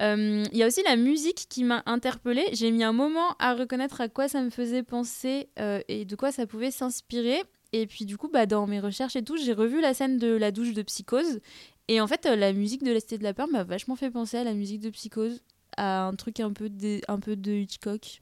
Il 0.00 0.56
y 0.56 0.62
a 0.62 0.66
aussi 0.66 0.82
la 0.84 0.96
musique 0.96 1.46
qui 1.48 1.62
m'a 1.62 1.82
interpellée. 1.86 2.46
J'ai 2.52 2.70
mis 2.70 2.82
un 2.82 2.92
moment 2.92 3.36
à 3.38 3.54
reconnaître 3.54 4.00
à 4.00 4.08
quoi 4.08 4.28
ça 4.28 4.42
me 4.42 4.50
faisait 4.50 4.82
penser 4.82 5.48
et 5.88 6.04
de 6.04 6.16
quoi 6.16 6.32
ça 6.32 6.46
pouvait 6.46 6.70
s'inspirer. 6.70 7.42
Et 7.72 7.86
puis 7.86 8.04
du 8.04 8.16
coup, 8.16 8.28
bah, 8.28 8.46
dans 8.46 8.66
mes 8.66 8.80
recherches 8.80 9.16
et 9.16 9.22
tout, 9.22 9.36
j'ai 9.36 9.52
revu 9.52 9.80
la 9.80 9.94
scène 9.94 10.18
de 10.18 10.28
la 10.34 10.50
douche 10.50 10.72
de 10.72 10.82
Psychose. 10.82 11.40
Et 11.88 12.00
en 12.00 12.06
fait, 12.06 12.26
euh, 12.26 12.36
la 12.36 12.52
musique 12.52 12.82
de 12.82 12.92
l'Esté 12.92 13.18
de 13.18 13.24
la 13.24 13.34
Peur 13.34 13.48
m'a 13.48 13.64
vachement 13.64 13.96
fait 13.96 14.10
penser 14.10 14.36
à 14.36 14.44
la 14.44 14.54
musique 14.54 14.80
de 14.80 14.90
Psychose, 14.90 15.42
à 15.76 16.04
un 16.04 16.14
truc 16.14 16.40
un 16.40 16.52
peu 16.52 16.68
de, 16.68 17.00
un 17.08 17.18
peu 17.18 17.36
de 17.36 17.52
Hitchcock. 17.52 18.20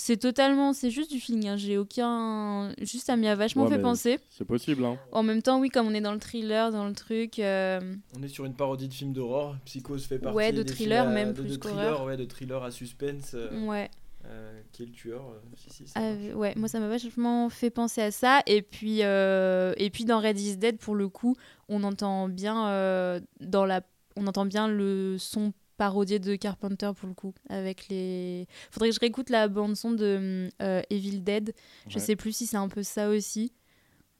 C'est 0.00 0.16
totalement, 0.16 0.72
c'est 0.74 0.90
juste 0.90 1.10
du 1.10 1.18
feeling. 1.18 1.48
Hein. 1.48 1.56
J'ai 1.56 1.76
aucun, 1.76 2.72
juste 2.80 3.06
ça 3.06 3.16
m'y 3.16 3.26
a 3.26 3.34
vachement 3.34 3.66
fait 3.66 3.80
penser. 3.80 4.20
C'est 4.30 4.44
possible. 4.44 4.84
Hein. 4.84 4.96
En 5.10 5.24
même 5.24 5.42
temps, 5.42 5.58
oui, 5.58 5.70
comme 5.70 5.88
on 5.88 5.92
est 5.92 6.00
dans 6.00 6.12
le 6.12 6.20
thriller, 6.20 6.70
dans 6.70 6.86
le 6.86 6.94
truc. 6.94 7.40
Euh, 7.40 7.80
on 8.16 8.22
est 8.22 8.28
sur 8.28 8.44
une 8.44 8.54
parodie 8.54 8.86
de 8.86 8.94
film 8.94 9.12
d'horreur. 9.12 9.58
Psychose 9.64 10.06
fait 10.06 10.20
partie. 10.20 10.36
Ouais, 10.36 10.52
de 10.52 10.62
thriller 10.62 11.10
même 11.10 11.32
de, 11.32 11.40
plus 11.42 11.50
de 11.50 11.56
thriller, 11.56 12.04
ouais, 12.04 12.16
de 12.16 12.26
thriller 12.26 12.62
à 12.62 12.70
suspense. 12.70 13.32
Euh, 13.34 13.66
ouais. 13.66 13.90
Euh, 14.26 14.60
qui 14.70 14.84
est 14.84 14.86
le 14.86 14.92
tueur. 14.92 15.24
Euh, 15.34 15.84
ah, 15.96 16.36
ouais, 16.36 16.54
moi 16.54 16.68
ça 16.68 16.78
m'a 16.78 16.88
vachement 16.88 17.48
fait 17.50 17.70
penser 17.70 18.00
à 18.00 18.12
ça. 18.12 18.40
Et 18.46 18.62
puis, 18.62 19.02
euh, 19.02 19.74
et 19.78 19.90
puis 19.90 20.04
dans 20.04 20.20
Red 20.20 20.38
is 20.38 20.58
Dead, 20.58 20.78
pour 20.78 20.94
le 20.94 21.08
coup, 21.08 21.34
on 21.68 21.82
entend 21.82 22.28
bien 22.28 23.20
dans 23.40 23.66
la, 23.66 23.80
on 24.14 24.28
entend 24.28 24.46
bien 24.46 24.68
le 24.68 25.16
son 25.18 25.52
parodié 25.78 26.18
de 26.18 26.36
Carpenter 26.36 26.90
pour 26.94 27.08
le 27.08 27.14
coup 27.14 27.32
avec 27.48 27.88
les. 27.88 28.46
Faudrait 28.70 28.90
que 28.90 28.94
je 28.94 29.00
réécoute 29.00 29.30
la 29.30 29.48
bande 29.48 29.76
son 29.76 29.92
de 29.92 30.50
Evil 30.90 31.20
Dead. 31.20 31.54
Je 31.88 31.98
sais 31.98 32.16
plus 32.16 32.32
si 32.32 32.46
c'est 32.46 32.58
un 32.58 32.68
peu 32.68 32.82
ça 32.82 33.08
aussi. 33.08 33.52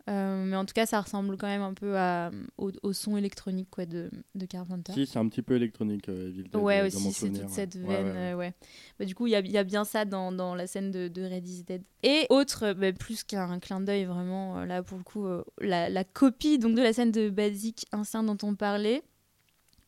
Euh, 0.09 0.45
mais 0.45 0.57
en 0.57 0.65
tout 0.65 0.73
cas, 0.73 0.87
ça 0.87 1.01
ressemble 1.01 1.37
quand 1.37 1.47
même 1.47 1.61
un 1.61 1.75
peu 1.75 1.99
à, 1.99 2.31
au, 2.57 2.93
son 2.93 3.17
électronique 3.17 3.69
quoi, 3.71 3.85
de, 3.85 4.11
de 4.35 4.47
Carpenter. 4.47 4.93
Si, 4.95 5.07
c'est 5.07 5.19
un 5.19 5.29
petit 5.29 5.43
peu 5.43 5.57
électronique, 5.57 6.09
euh, 6.09 6.33
Ouais, 6.55 6.83
aussi, 6.83 7.13
c'est 7.13 7.31
toute 7.31 7.51
cette 7.51 7.77
veine. 7.77 8.17
Ouais, 8.17 8.35
ouais. 8.35 8.47
Euh, 8.47 8.67
bah, 8.99 9.05
du 9.05 9.15
coup, 9.15 9.27
il 9.27 9.31
y 9.31 9.37
a, 9.37 9.41
y 9.41 9.59
a, 9.59 9.65
bien 9.65 9.85
ça 9.85 10.07
dans, 10.07 10.33
dans 10.33 10.55
la 10.55 10.67
scène 10.67 10.91
de, 10.91 11.09
de 11.09 11.23
Red 11.23 11.47
is 11.47 11.65
Dead. 11.65 11.83
Et 12.03 12.27
autre, 12.31 12.73
bah, 12.73 12.93
plus 12.93 13.23
qu'un 13.23 13.59
clin 13.59 13.81
d'œil, 13.81 14.05
vraiment, 14.05 14.65
là, 14.65 14.83
pour 14.83 14.97
le 14.97 15.05
coup, 15.05 15.27
la, 15.61 15.91
la, 15.91 16.05
copie 16.05 16.59
donc, 16.59 16.75
de 16.75 16.83
la 16.83 16.95
scène 16.95 17.13
de 17.13 17.29
Basic 17.29 17.85
Instinct 17.93 18.23
dont 18.23 18.39
on 18.43 18.55
parlait. 18.55 19.03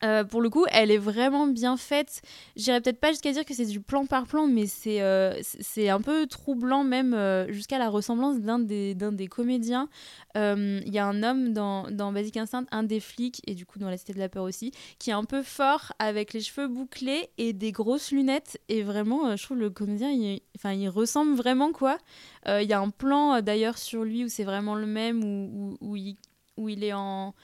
Euh, 0.03 0.25
pour 0.25 0.41
le 0.41 0.49
coup, 0.49 0.65
elle 0.71 0.91
est 0.91 0.99
vraiment 0.99 1.47
bien 1.47 1.77
faite. 1.77 2.23
J'irais 2.57 2.81
peut-être 2.81 3.01
pas 3.01 3.11
jusqu'à 3.11 3.33
dire 3.33 3.45
que 3.45 3.55
c'est 3.55 3.67
du 3.67 3.81
plan 3.81 4.07
par 4.07 4.27
plan, 4.27 4.47
mais 4.47 4.67
c'est 4.67 5.03
euh, 5.03 5.35
c'est 5.43 5.91
un 5.91 6.01
peu 6.01 6.27
troublant 6.27 6.85
même 6.85 7.13
euh, 7.13 7.53
jusqu'à 7.53 7.79
la 7.79 7.91
ressemblance 7.91 8.41
d'un 8.41 8.59
des, 8.59 8.95
des 8.95 9.27
comédiens. 9.29 9.89
Il 10.37 10.89
y 10.93 10.99
a 10.99 11.07
un 11.07 11.23
homme 11.23 11.53
dans, 11.53 11.91
dans 11.91 12.13
Basic 12.13 12.37
Instinct, 12.37 12.65
un 12.71 12.83
des 12.83 13.01
flics, 13.01 13.43
et 13.47 13.55
du 13.55 13.67
coup 13.67 13.79
dans 13.79 13.91
La 13.91 13.97
Cité 13.97 14.15
de 14.15 14.19
la 14.19 14.29
Peur 14.29 14.45
aussi, 14.45 14.71
qui 14.99 15.11
est 15.11 15.15
un 15.15 15.25
peu 15.25 15.43
fort 15.43 15.93
avec 15.99 16.33
les 16.33 16.41
cheveux 16.41 16.69
bouclés 16.69 17.29
et 17.37 17.53
des 17.53 17.73
grosses 17.73 18.11
lunettes. 18.11 18.59
Et 18.69 18.83
vraiment, 18.83 19.37
je 19.37 19.43
trouve 19.43 19.59
le 19.59 19.71
comédien, 19.71 20.11
il, 20.11 20.41
enfin, 20.57 20.73
il 20.73 20.89
ressemble 20.89 21.35
vraiment 21.35 21.73
quoi. 21.73 21.99
Il 22.47 22.63
y 22.63 22.73
a 22.73 22.81
un 22.81 22.91
plan 22.91 23.43
d'ailleurs 23.43 23.77
sur 23.77 24.05
lui 24.05 24.25
où 24.25 24.29
c'est 24.29 24.45
vraiment 24.45 24.77
le 24.77 24.87
même, 24.87 25.23
où, 25.25 25.77
où, 25.81 25.97
il, 25.97 26.17
où 26.57 26.69
il 26.69 26.85
est 26.85 26.95
en 26.95 27.35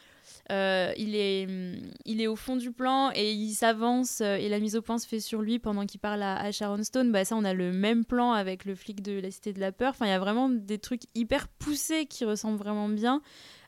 euh, 0.52 0.92
il, 0.96 1.16
est, 1.16 1.46
mm, 1.46 1.90
il 2.04 2.20
est 2.20 2.26
au 2.28 2.36
fond 2.36 2.56
du 2.56 2.70
plan 2.70 3.10
et 3.14 3.32
il 3.32 3.52
s'avance 3.52 4.20
euh, 4.20 4.36
et 4.36 4.48
la 4.48 4.60
mise 4.60 4.76
au 4.76 4.82
point 4.82 4.98
se 4.98 5.06
fait 5.06 5.18
sur 5.18 5.42
lui 5.42 5.58
pendant 5.58 5.86
qu'il 5.86 5.98
parle 5.98 6.22
à, 6.22 6.52
Sharon 6.52 6.82
Stone. 6.84 7.10
Bah, 7.10 7.24
ça, 7.24 7.36
on 7.36 7.44
a 7.44 7.52
le 7.52 7.72
même 7.72 8.04
plan 8.04 8.32
avec 8.32 8.64
le 8.64 8.74
flic 8.74 9.02
de 9.02 9.18
la 9.18 9.30
Cité 9.30 9.52
de 9.52 9.60
la 9.60 9.72
Peur. 9.72 9.90
Enfin, 9.90 10.06
il 10.06 10.10
y 10.10 10.12
a 10.12 10.18
vraiment 10.18 10.48
des 10.48 10.78
trucs 10.78 11.02
hyper 11.14 11.48
poussés 11.48 12.06
qui 12.06 12.24
ressemblent 12.24 12.58
vraiment 12.58 12.88
bien. 12.88 13.22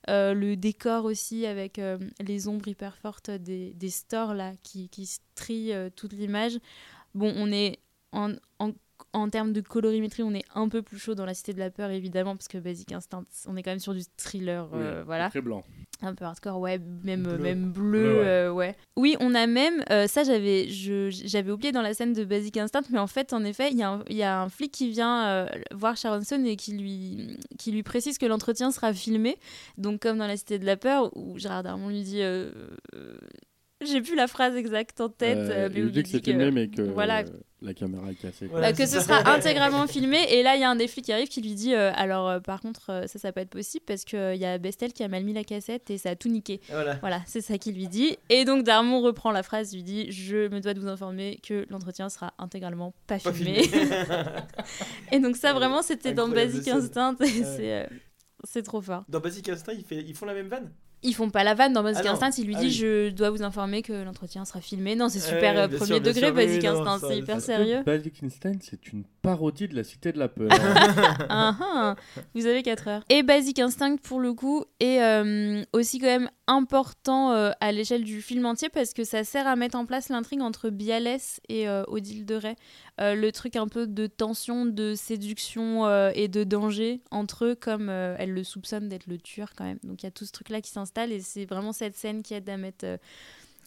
Euh, 0.09 0.33
le 0.33 0.57
décor 0.57 1.05
aussi 1.05 1.45
avec 1.45 1.81
les 2.21 2.49
ombres 2.49 2.69
hyper 2.69 2.97
fortes 2.97 3.31
des, 3.31 3.75
stores 3.91 4.33
là 4.33 4.53
qui, 4.63 4.89
qui 4.89 5.09
trient 5.35 5.73
toute 5.97 6.13
l'image. 6.13 6.59
Bon, 7.15 7.33
on 7.37 7.51
est 7.51 7.81
en 8.13 8.33
en 9.13 9.31
termes 9.31 9.53
de 9.53 9.61
colorimétrie, 9.61 10.23
on 10.23 10.35
est 10.35 10.45
un 10.55 10.69
peu 10.69 10.83
plus 10.83 10.99
chaud 10.99 11.15
dans 11.15 11.25
la 11.25 11.35
Cité 11.35 11.53
de 11.53 11.59
la 11.59 11.71
Peur, 11.71 11.91
évidemment, 11.91 12.37
parce 12.37 12.49
que 12.49 12.59
Basic 12.59 12.93
Instinct, 12.93 13.25
on 13.47 13.57
est 13.57 13.63
quand 13.63 13.71
même 13.71 13.79
sur 13.79 13.95
du 13.95 14.03
thriller, 14.17 14.69
euh, 14.75 15.03
voilà. 15.05 15.31
Très 15.31 15.41
blanc. 15.41 15.65
Un 16.01 16.15
peu 16.15 16.25
hardcore, 16.25 16.61
ouais, 16.61 16.79
même 16.79 17.25
bleu, 17.25 17.39
même 17.39 17.73
bleu, 17.73 18.19
euh, 18.19 18.53
ouais, 18.53 18.77
Oui, 18.97 19.17
on 19.19 19.35
a 19.35 19.47
même, 19.47 19.83
euh, 19.91 20.07
ça 20.07 20.23
j'avais, 20.23 20.69
j'avais 20.69 21.51
oublié 21.51 21.73
dans 21.73 21.83
la 21.83 21.93
scène 21.95 22.13
de 22.13 22.25
Basic 22.25 22.57
Instinct, 22.57 22.85
mais 22.91 22.99
en 22.99 23.09
fait, 23.09 23.33
en 23.33 23.45
effet, 23.45 23.71
il 23.73 23.77
y, 23.77 24.15
y, 24.15 24.23
a 24.23 24.41
un 24.41 24.49
flic 24.49 24.71
qui 24.71 24.91
vient 24.91 25.49
voir 25.73 25.97
Sharon 25.97 26.23
Stone 26.23 26.47
et 26.47 26.57
qui 26.57 26.77
lui, 26.77 27.39
qui 27.59 27.73
lui 27.73 27.83
précise 27.83 28.19
que 28.19 28.27
l'entretien 28.27 28.71
sera 28.71 28.93
filmé. 28.93 29.39
Donc, 29.77 30.01
comme 30.01 30.19
dans 30.19 30.27
la 30.27 30.37
Cité 30.37 30.59
de 30.59 30.67
la 30.67 30.77
Peur, 30.77 31.11
où 31.17 31.39
Gérard 31.39 31.63
Darmon 31.65 31.89
lui 31.89 32.03
dit 32.03 32.23
J'ai 33.81 34.01
plus 34.01 34.17
la 34.17 34.27
phrase 34.27 34.57
exacte 34.57 35.01
en 35.01 35.09
tête. 35.09 35.39
Euh, 35.39 35.67
euh, 35.67 35.71
mais 35.73 35.81
il 35.81 35.91
dit 35.93 36.03
que 36.03 36.09
c'est 36.09 36.25
filmé, 36.25 36.51
mais 36.51 36.67
que 36.69 36.83
voilà. 36.83 37.21
euh, 37.21 37.27
la 37.63 37.75
caméra 37.75 38.11
est 38.11 38.17
cassée. 38.17 38.47
Voilà, 38.47 38.73
Bah, 38.73 38.77
que 38.77 38.85
ce 38.87 38.99
sera 38.99 39.29
intégralement 39.33 39.87
filmé. 39.87 40.19
Et 40.31 40.43
là, 40.43 40.57
il 40.57 40.61
y 40.61 40.65
a 40.65 40.71
un 40.71 40.75
des 40.75 40.89
flics 40.89 41.05
qui 41.05 41.13
arrive 41.13 41.29
qui 41.29 41.41
lui 41.43 41.55
dit 41.55 41.75
euh, 41.75 41.93
Alors, 41.95 42.29
euh, 42.29 42.41
par 42.41 42.61
contre, 42.61 42.91
euh, 42.91 43.07
ça, 43.07 43.21
ça 43.21 43.31
peut 43.31 43.41
être 43.41 43.51
possible 43.51 43.85
parce 43.87 44.05
qu'il 44.05 44.35
y 44.35 44.45
a 44.45 44.59
Bestel 44.59 44.93
qui 44.93 45.05
a 45.05 45.09
mal 45.09 45.23
mis 45.23 45.33
la 45.33 45.45
cassette 45.45 45.91
et 45.91 45.99
ça 45.99 46.11
a 46.11 46.17
tout 46.17 46.29
niqué. 46.29 46.61
Voilà. 46.71 46.97
Voilà, 46.97 47.23
c'est 47.27 47.41
ça 47.41 47.57
qu'il 47.57 47.77
lui 47.77 47.87
dit. 47.87 48.17
Et 48.31 48.45
donc, 48.45 48.65
Darmon 48.65 49.01
reprend 49.01 49.31
la 49.31 49.45
phrase 49.45 49.73
lui 49.73 49.85
dit 49.85 50.11
Je 50.11 50.49
me 50.49 50.59
dois 50.61 50.75
de 50.75 50.81
vous 50.81 50.89
informer 50.89 51.39
que 51.47 51.65
l'entretien 51.71 52.09
sera 52.09 52.35
intégralement 52.39 52.95
pas, 53.07 53.19
Pas 53.21 53.33
filmé. 53.33 53.63
filmé. 53.63 53.87
et 55.13 55.21
donc, 55.21 55.37
ça, 55.37 55.49
Ouais, 55.53 55.55
vraiment, 55.55 55.83
c'était 55.83 56.13
dans 56.15 56.29
Basic. 56.29 56.67
Instinct. 56.67 57.17
C'est 57.21 57.73
euh, 57.75 57.87
c'est 58.45 58.63
trop 58.63 58.81
fort. 58.81 59.05
Dans 59.09 59.21
Basic 59.21 59.49
Instinct, 59.49 59.73
ils, 59.73 59.85
fait- 59.85 60.03
ils 60.05 60.15
font 60.17 60.27
la 60.27 60.35
même 60.35 60.49
vanne? 60.49 60.73
Ils 61.03 61.15
font 61.15 61.31
pas 61.31 61.45
la 61.45 61.55
vanne 61.55 61.73
dans 61.73 61.83
Basic 61.83 62.05
Ah. 62.07 62.13
Instinct, 62.13 62.31
il 62.39 62.47
lui 62.47 62.55
Ah 62.57 62.61
dit 62.61 62.67
oui. 62.67 62.73
je 62.73 63.11
dois 63.11 63.31
vous 63.31 63.43
informer 63.43 63.83
que 63.83 63.93
l'entretien 63.93 64.45
sera 64.45 64.61
filmé. 64.61 64.97
Non, 64.97 65.09
c'est 65.09 65.21
super 65.21 65.57
euh, 65.57 65.69
premier 65.69 65.87
sûr, 65.87 66.01
degré 66.01 66.27
sûr, 66.27 66.35
Basic 66.35 66.63
oui, 66.63 66.67
Instinct, 66.69 66.99
c'est 67.09 67.19
hyper 67.19 67.41
sérieux. 67.41 67.83
Basic 67.85 68.23
Instinct, 68.25 68.59
c'est 68.63 68.93
une 68.93 69.05
parodie 69.23 69.69
de 69.69 69.77
la 69.77 69.85
Cité 69.85 70.13
de 70.13 70.19
la 70.19 70.29
Peur. 70.29 70.49
Ah, 71.31 71.55
ah, 71.61 71.97
vous 72.35 72.47
avez 72.47 72.63
4 72.63 72.89
heures. 72.89 73.03
Et 73.11 73.23
Basic 73.23 73.59
Instinct, 73.59 73.97
pour 73.99 74.21
le 74.21 74.33
coup, 74.33 74.65
est 74.81 75.01
euh, 75.03 75.63
aussi 75.73 75.99
quand 75.99 76.07
même 76.07 76.31
important 76.47 77.33
euh, 77.33 77.51
à 77.61 77.71
l'échelle 77.73 78.03
du 78.05 78.23
film 78.23 78.47
entier 78.47 78.69
parce 78.71 78.95
que 78.95 79.05
ça 79.05 79.23
sert 79.23 79.47
à 79.47 79.55
mettre 79.57 79.77
en 79.77 79.85
place 79.87 80.09
l'intrigue 80.09 80.41
entre 80.41 80.71
Bialès 80.71 81.41
et 81.49 81.69
euh, 81.69 81.85
Odile 81.89 82.25
de 82.25 82.35
Ray. 82.35 82.55
Euh, 83.01 83.15
le 83.15 83.31
truc 83.31 83.55
un 83.57 83.69
peu 83.69 83.87
de 83.87 84.07
tension, 84.07 84.67
de 84.67 84.95
séduction 84.95 85.87
euh, 85.87 86.11
et 86.15 86.27
de 86.27 86.43
danger 86.43 87.01
entre 87.11 87.45
eux, 87.45 87.55
comme 87.55 87.89
euh, 87.89 88.17
elle 88.19 88.33
le 88.33 88.43
soupçonne 88.43 88.89
d'être 88.89 89.07
le 89.07 89.19
tueur 89.19 89.53
quand 89.57 89.65
même. 89.65 89.79
Donc 89.85 90.03
il 90.03 90.07
y 90.07 90.09
a 90.09 90.11
tout 90.11 90.25
ce 90.25 90.33
truc-là 90.33 90.61
qui 90.61 90.71
s'installe 90.71 91.13
et 91.13 91.21
c'est 91.21 91.45
vraiment 91.45 91.73
cette 91.73 91.97
scène 91.97 92.23
qui 92.23 92.35
aide 92.35 92.49
à 92.49 92.57
mettre. 92.57 92.87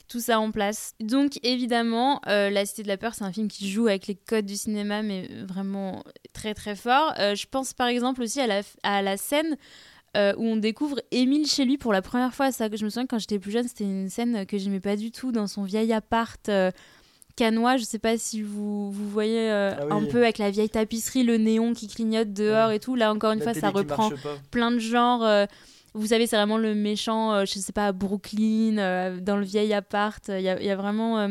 tout 0.10 0.20
ça 0.20 0.40
en 0.40 0.52
place. 0.52 0.96
Donc 1.00 1.40
évidemment, 1.44 2.20
La 2.26 2.66
Cité 2.66 2.84
de 2.84 2.90
la 2.90 2.98
Peur, 2.98 3.16
c'est 3.16 3.24
un 3.24 3.32
film 3.32 3.48
qui 3.48 3.70
joue 3.70 3.88
avec 3.88 4.08
les 4.08 4.16
codes 4.16 4.46
du 4.46 4.58
cinéma, 4.58 5.02
mais 5.02 5.30
vraiment 5.48 6.04
très 6.34 6.54
très 6.54 6.76
fort. 6.76 7.14
Je 7.18 7.46
pense 7.50 7.74
par 7.74 7.88
exemple 7.88 8.22
aussi 8.22 8.42
à 8.42 8.48
la, 8.48 8.62
à 8.84 9.02
la 9.02 9.16
scène 9.16 9.56
où 10.16 10.44
on 10.44 10.58
découvre 10.58 11.00
Émile 11.12 11.48
chez 11.48 11.64
lui 11.64 11.78
pour 11.78 11.94
la 11.94 12.02
première 12.02 12.34
fois. 12.34 12.52
Ça, 12.52 12.68
je 12.68 12.84
me 12.84 12.90
souviens 12.90 13.08
quand 13.08 13.20
j'étais 13.20 13.40
plus 13.40 13.52
jeune, 13.52 13.68
c'était 13.68 13.86
une 13.86 14.10
scène 14.10 14.46
que 14.46 14.58
j'aimais 14.58 14.82
pas 14.82 14.98
du 14.98 15.12
tout 15.12 15.32
dans 15.32 15.48
son 15.48 15.64
vieil 15.64 15.94
appart. 15.94 16.52
Canois, 17.42 17.78
je 17.78 17.84
sais 17.86 17.98
pas 17.98 18.18
si 18.20 18.44
vous, 18.44 18.92
vous 18.92 19.10
voyez 19.10 19.50
euh, 19.50 19.72
Ah 19.80 19.86
oui. 19.88 19.92
un 19.94 20.06
peu 20.12 20.18
avec 20.22 20.38
la 20.38 20.52
vieille 20.52 20.70
tapisserie, 20.70 21.24
le 21.24 21.38
néon 21.38 21.74
qui 21.74 21.88
clignote 21.88 22.32
dehors 22.34 22.68
Ouais. 22.70 22.76
et 22.76 22.80
tout. 22.80 22.94
Là 22.96 23.12
encore 23.12 23.32
une 23.32 23.39
La 23.39 23.46
fois, 23.46 23.54
ça 23.60 23.70
reprend 23.72 24.12
plein 24.52 24.70
de 24.72 24.78
genres. 24.80 25.24
euh, 25.26 25.46
vous 25.96 26.06
savez, 26.08 26.28
c'est 26.28 26.36
vraiment 26.36 26.58
le 26.60 26.76
méchant, 26.76 27.34
euh, 27.34 27.46
je 27.46 27.58
sais 27.60 27.74
pas, 27.74 27.88
à 27.88 27.92
Brooklyn, 27.94 28.78
euh, 28.78 29.20
dans 29.20 29.38
le 29.38 29.44
vieil 29.44 29.74
appart. 29.74 30.24
Il 30.30 30.42
y 30.42 30.50
a, 30.50 30.60
il 30.60 30.66
y 30.66 30.70
a 30.70 30.76
vraiment 30.76 31.28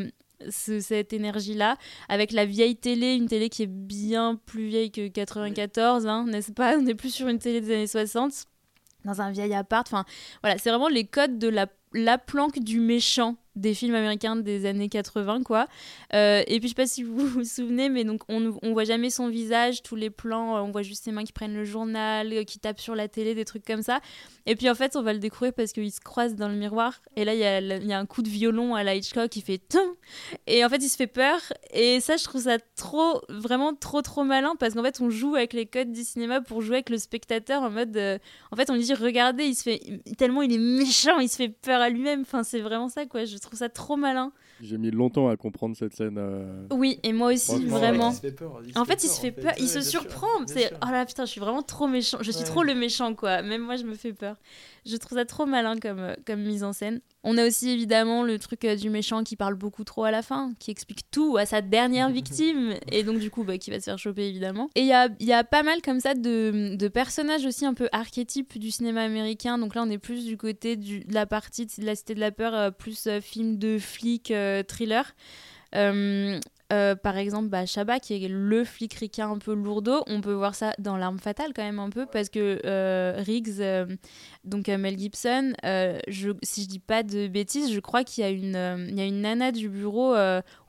ce- 0.51 0.81
cette 0.81 1.13
énergie-là. 1.13 1.77
Avec 2.09 2.33
la 2.33 2.45
vieille 2.45 2.75
télé, 2.77 3.15
une 3.15 3.29
télé 3.29 3.49
qui 3.49 3.63
est 3.63 3.67
bien 3.71 4.39
plus 4.47 4.67
vieille 4.67 4.91
que 4.91 5.07
94, 5.09 6.07
hein, 6.09 6.25
n'est-ce 6.27 6.51
pas? 6.53 6.77
On 6.77 6.83
n'est 6.83 6.95
plus 6.97 7.15
sur 7.15 7.29
une 7.29 7.39
télé 7.39 7.61
des 7.61 7.73
années 7.73 7.87
60, 7.87 8.33
dans 9.05 9.21
un 9.21 9.31
vieil 9.31 9.55
appart. 9.55 9.87
Enfin, 9.87 10.05
voilà, 10.43 10.59
c'est 10.59 10.71
vraiment 10.71 10.89
les 10.89 11.05
codes 11.05 11.39
de 11.39 11.49
la, 11.49 11.67
la 11.95 12.19
planque 12.19 12.59
du 12.59 12.81
méchant 12.81 13.37
des 13.57 13.75
films 13.75 13.95
américains 13.95 14.37
des 14.37 14.67
années 14.67 14.89
80 14.89 15.43
quoi. 15.43 15.67
Euh, 16.15 16.43
et 16.47 16.61
puis 16.61 16.69
je 16.69 16.75
sais 16.75 16.83
pas 16.83 16.87
si 16.87 17.03
vous 17.03 17.19
vous 17.27 17.45
souvenez 17.45 17.89
mais 17.89 18.05
donc 18.05 18.23
on, 18.29 18.57
on 18.63 18.73
voit 18.73 18.85
jamais 18.85 19.11
son 19.11 19.29
visage 19.29 19.83
tous 19.83 19.97
les 19.97 20.11
plans 20.11 20.57
euh, 20.57 20.61
on 20.61 20.71
voit 20.71 20.83
juste 20.83 21.05
ses 21.05 21.13
mains 21.13 21.25
qui 21.25 21.33
prennent 21.33 21.55
le 21.55 21.65
journal 21.65 22.33
euh, 22.33 22.45
qui 22.45 22.59
tapent 22.59 22.81
sur 22.81 22.95
la 22.95 23.09
télé 23.09 23.35
des 23.35 23.45
trucs 23.45 23.65
comme 23.65 23.83
ça. 23.83 24.01
Et 24.47 24.57
puis 24.57 24.71
en 24.71 24.75
fait 24.75 24.97
on 24.97 25.03
va 25.03 25.13
le 25.13 25.19
découvrir 25.19 25.53
parce 25.53 25.73
qu'il 25.73 25.91
se 25.91 26.01
croise 26.01 26.37
dans 26.37 26.49
le 26.49 26.55
miroir 26.55 27.01
et 27.17 27.25
là 27.25 27.35
il 27.35 27.39
y, 27.39 27.89
y 27.89 27.93
a 27.93 27.99
un 27.99 28.07
coup 28.07 28.23
de 28.23 28.29
violon 28.29 28.75
à 28.75 28.85
la 28.85 28.95
Hitchcock 28.95 29.31
qui 29.31 29.41
fait 29.41 29.59
Tum! 29.59 29.89
Et 30.47 30.65
en 30.65 30.69
fait 30.69 30.83
il 30.83 30.89
se 30.89 30.97
fait 30.97 31.07
peur 31.07 31.39
et 31.73 32.01
ça 32.01 32.17
je 32.17 32.25
trouve 32.25 32.43
ça 32.43 32.59
trop 32.77 33.21
vraiment 33.29 33.75
trop 33.75 34.03
trop 34.03 34.25
malin 34.25 34.55
parce 34.59 34.75
qu'en 34.75 34.83
fait 34.83 35.01
on 35.01 35.11
joue 35.11 35.35
avec 35.35 35.53
les 35.53 35.67
codes 35.67 35.93
du 35.93 36.05
cinéma 36.05 36.41
pour 36.41 36.63
jouer 36.63 36.77
avec 36.77 36.91
le 36.91 36.99
spectateur 36.99 37.63
en 37.63 37.71
mode 37.71 37.99
en 38.51 38.57
fait 38.57 38.71
on 38.71 38.75
lui 38.75 38.83
dit 38.83 38.95
regardez 38.95 39.45
il 39.45 39.55
se 39.55 39.63
fait 39.63 39.81
tellement 40.17 40.43
il 40.43 40.53
est 40.53 40.59
méchant 40.59 41.19
il 41.19 41.29
se 41.29 41.37
fait 41.37 41.49
peur 41.49 41.81
à 41.81 41.89
lui-même. 41.89 42.23
Enfin 42.23 42.45
c'est 42.45 42.61
vraiment 42.61 42.89
ça 42.89 43.07
quoi 43.07 43.25
trouve 43.41 43.59
ça 43.59 43.69
trop 43.69 43.97
malin 43.97 44.33
J'ai 44.61 44.79
mis 44.79 44.91
longtemps 44.91 45.29
à 45.29 45.37
comprendre 45.37 45.77
cette 45.77 45.95
scène. 45.95 46.17
euh, 46.19 46.67
oui 46.73 46.99
et 47.03 47.13
moi 47.13 47.33
aussi 47.33 47.65
vraiment 47.67 48.11
Il 48.11 48.15
se 48.15 48.21
fait 48.21 48.33
peur, 48.33 48.61
en 48.77 48.85
fait, 48.85 49.03
il 49.05 49.09
se 49.09 49.21
fait 49.21 49.33
peur, 49.33 49.53
il 49.59 49.63
Ouais, 49.63 49.69
se 49.69 49.81
surprend. 49.81 50.27
C'est 50.47 50.73
oh 50.83 50.91
là 50.91 51.05
putain, 51.07 51.25
je 51.25 51.31
suis 51.31 51.41
vraiment 51.41 51.63
trop 51.63 51.87
méchant. 51.89 52.19
Je 52.21 52.31
suis 52.31 52.41
Ouais. 52.43 52.47
trop 52.47 52.63
le 52.63 52.75
méchant 52.75 53.15
quoi. 53.15 53.43
Même 53.43 53.63
moi, 53.63 53.77
je 53.77 53.85
me 53.85 53.95
fais 53.95 54.13
peur. 54.13 54.37
Je 54.87 54.97
trouve 54.97 55.19
ça 55.19 55.25
trop 55.25 55.47
malin 55.47 55.77
comme 55.79 55.99
euh, 55.99 56.15
comme 56.27 56.41
mise 56.43 56.65
en 56.65 56.73
scène. 56.73 57.01
On 57.23 57.37
a 57.37 57.47
aussi 57.47 57.71
évidemment 57.71 58.23
le 58.23 58.39
truc 58.39 58.65
euh, 58.65 58.77
du 58.77 58.89
méchant 58.89 59.23
qui 59.25 59.37
parle 59.37 59.55
beaucoup 59.55 59.85
trop 59.85 60.05
à 60.05 60.11
la 60.11 60.23
fin, 60.23 60.53
qui 60.59 60.71
explique 60.71 61.11
tout 61.11 61.37
à 61.37 61.45
sa 61.45 61.61
dernière 61.61 62.09
victime 62.11 62.75
et 62.91 63.03
donc 63.03 63.19
du 63.19 63.31
coup 63.31 63.45
bah, 63.45 63.59
qui 63.59 63.71
va 63.71 63.79
se 63.79 63.85
faire 63.85 63.99
choper 63.99 64.27
évidemment. 64.27 64.71
Et 64.75 64.81
il 64.81 64.87
y 64.87 64.93
a 64.93 65.09
il 65.21 65.27
y 65.27 65.33
a 65.33 65.45
pas 65.45 65.63
mal 65.63 65.83
comme 65.83 66.01
ça 66.01 66.15
de 66.15 66.77
de 66.77 66.89
personnages 66.89 67.45
aussi 67.45 67.67
un 67.67 67.75
peu 67.75 67.89
archétypes 67.93 68.59
du 68.59 68.71
cinéma 68.71 69.03
américain. 69.03 69.59
Donc 69.59 69.75
là, 69.75 69.83
on 69.83 69.91
est 69.91 69.99
plus 69.99 70.25
du 70.25 70.37
côté 70.37 70.77
du, 70.77 71.01
de 71.01 71.15
la 71.15 71.27
partie 71.27 71.67
de 71.67 71.85
la 71.85 71.95
Cité 71.95 72.15
de 72.15 72.21
la 72.21 72.31
peur, 72.31 72.55
euh, 72.55 72.71
plus 72.71 73.07
euh, 73.07 73.21
film 73.21 73.59
de 73.59 73.79
flic, 73.79 74.33
thriller. 74.67 75.15
Euh, 76.73 76.95
par 76.95 77.17
exemple, 77.17 77.49
bah, 77.49 77.67
Shabba, 77.67 77.99
qui 77.99 78.15
est 78.15 78.29
le 78.29 78.65
flic 78.65 78.95
ricain 78.95 79.31
un 79.31 79.39
peu 79.39 79.55
lourdeau, 79.55 80.03
on 80.07 80.21
peut 80.21 80.33
voir 80.33 80.55
ça 80.55 80.73
dans 80.79 80.97
L'arme 80.97 81.19
fatale 81.19 81.53
quand 81.55 81.63
même 81.65 81.79
un 81.81 81.91
peu, 81.91 82.07
parce 82.07 82.29
que 82.29 82.61
euh, 82.65 83.15
Riggs, 83.19 83.61
euh, 83.61 83.87
donc 84.45 84.69
Mel 84.69 84.99
Gibson, 84.99 85.53
je, 85.65 86.31
si 86.43 86.63
je 86.63 86.69
dis 86.69 86.79
pas 86.79 87.03
de 87.03 87.27
bêtises, 87.27 87.73
je 87.73 87.81
crois 87.81 88.05
qu'il 88.05 88.23
y, 88.23 88.27
a 88.27 88.31
une, 88.31 88.87
il 88.89 88.97
y 88.97 89.01
a 89.01 89.05
une 89.07 89.23
nana 89.23 89.53
du 89.53 89.69
bureau 89.69 90.15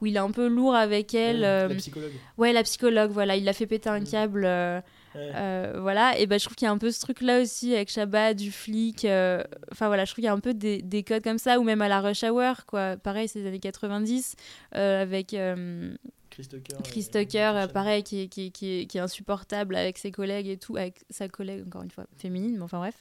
où 0.01 0.05
il 0.05 0.15
est 0.15 0.19
un 0.19 0.31
peu 0.31 0.47
lourd 0.47 0.75
avec 0.75 1.13
elle. 1.13 1.41
La 1.41 1.69
psychologue. 1.75 2.11
ouais, 2.37 2.53
la 2.53 2.63
psychologue, 2.63 3.11
voilà, 3.11 3.35
il 3.35 3.43
l'a 3.43 3.53
fait 3.53 3.67
péter 3.67 3.89
un 3.89 3.99
Mm. 3.99 4.07
câble. 4.07 4.83
Euh, 5.15 5.77
voilà, 5.81 6.17
et 6.17 6.25
ben 6.27 6.39
je 6.39 6.45
trouve 6.45 6.55
qu'il 6.55 6.65
y 6.65 6.69
a 6.69 6.71
un 6.71 6.77
peu 6.77 6.91
ce 6.91 6.99
truc-là 7.01 7.41
aussi 7.41 7.73
avec 7.75 7.89
Shabba, 7.89 8.33
du 8.33 8.51
flic. 8.51 9.05
euh, 9.05 9.43
Enfin 9.71 9.87
voilà, 9.87 10.05
je 10.05 10.11
trouve 10.11 10.21
qu'il 10.21 10.25
y 10.25 10.27
a 10.29 10.33
un 10.33 10.39
peu 10.39 10.53
des, 10.53 10.81
des 10.81 11.03
codes 11.03 11.23
comme 11.23 11.37
ça, 11.37 11.59
ou 11.59 11.63
même 11.63 11.81
à 11.81 11.87
la 11.89 11.99
Rush 12.01 12.23
Hour, 12.23 12.65
quoi. 12.65 12.97
Pareil, 12.97 13.27
c'est 13.27 13.39
les 13.39 13.47
années 13.47 13.59
90, 13.59 14.35
euh, 14.75 15.01
avec 15.01 15.33
euh, 15.33 15.93
Chris 16.29 16.47
Tucker. 16.47 16.75
Chris 16.83 17.09
Tucker, 17.11 17.65
pareil, 17.73 18.03
qui, 18.03 18.21
est- 18.21 18.27
qui, 18.29 18.51
qui, 18.53 18.79
est- 18.81 18.85
qui 18.85 18.97
est 18.97 19.01
insupportable 19.01 19.75
avec 19.75 19.97
ses 19.97 20.11
collègues 20.11 20.47
et 20.47 20.57
tout, 20.57 20.77
avec 20.77 21.01
sa 21.09 21.27
collègue, 21.27 21.65
encore 21.67 21.83
une 21.83 21.91
fois, 21.91 22.05
féminine, 22.17 22.55
mais 22.55 22.63
enfin 22.63 22.79
bref. 22.79 22.95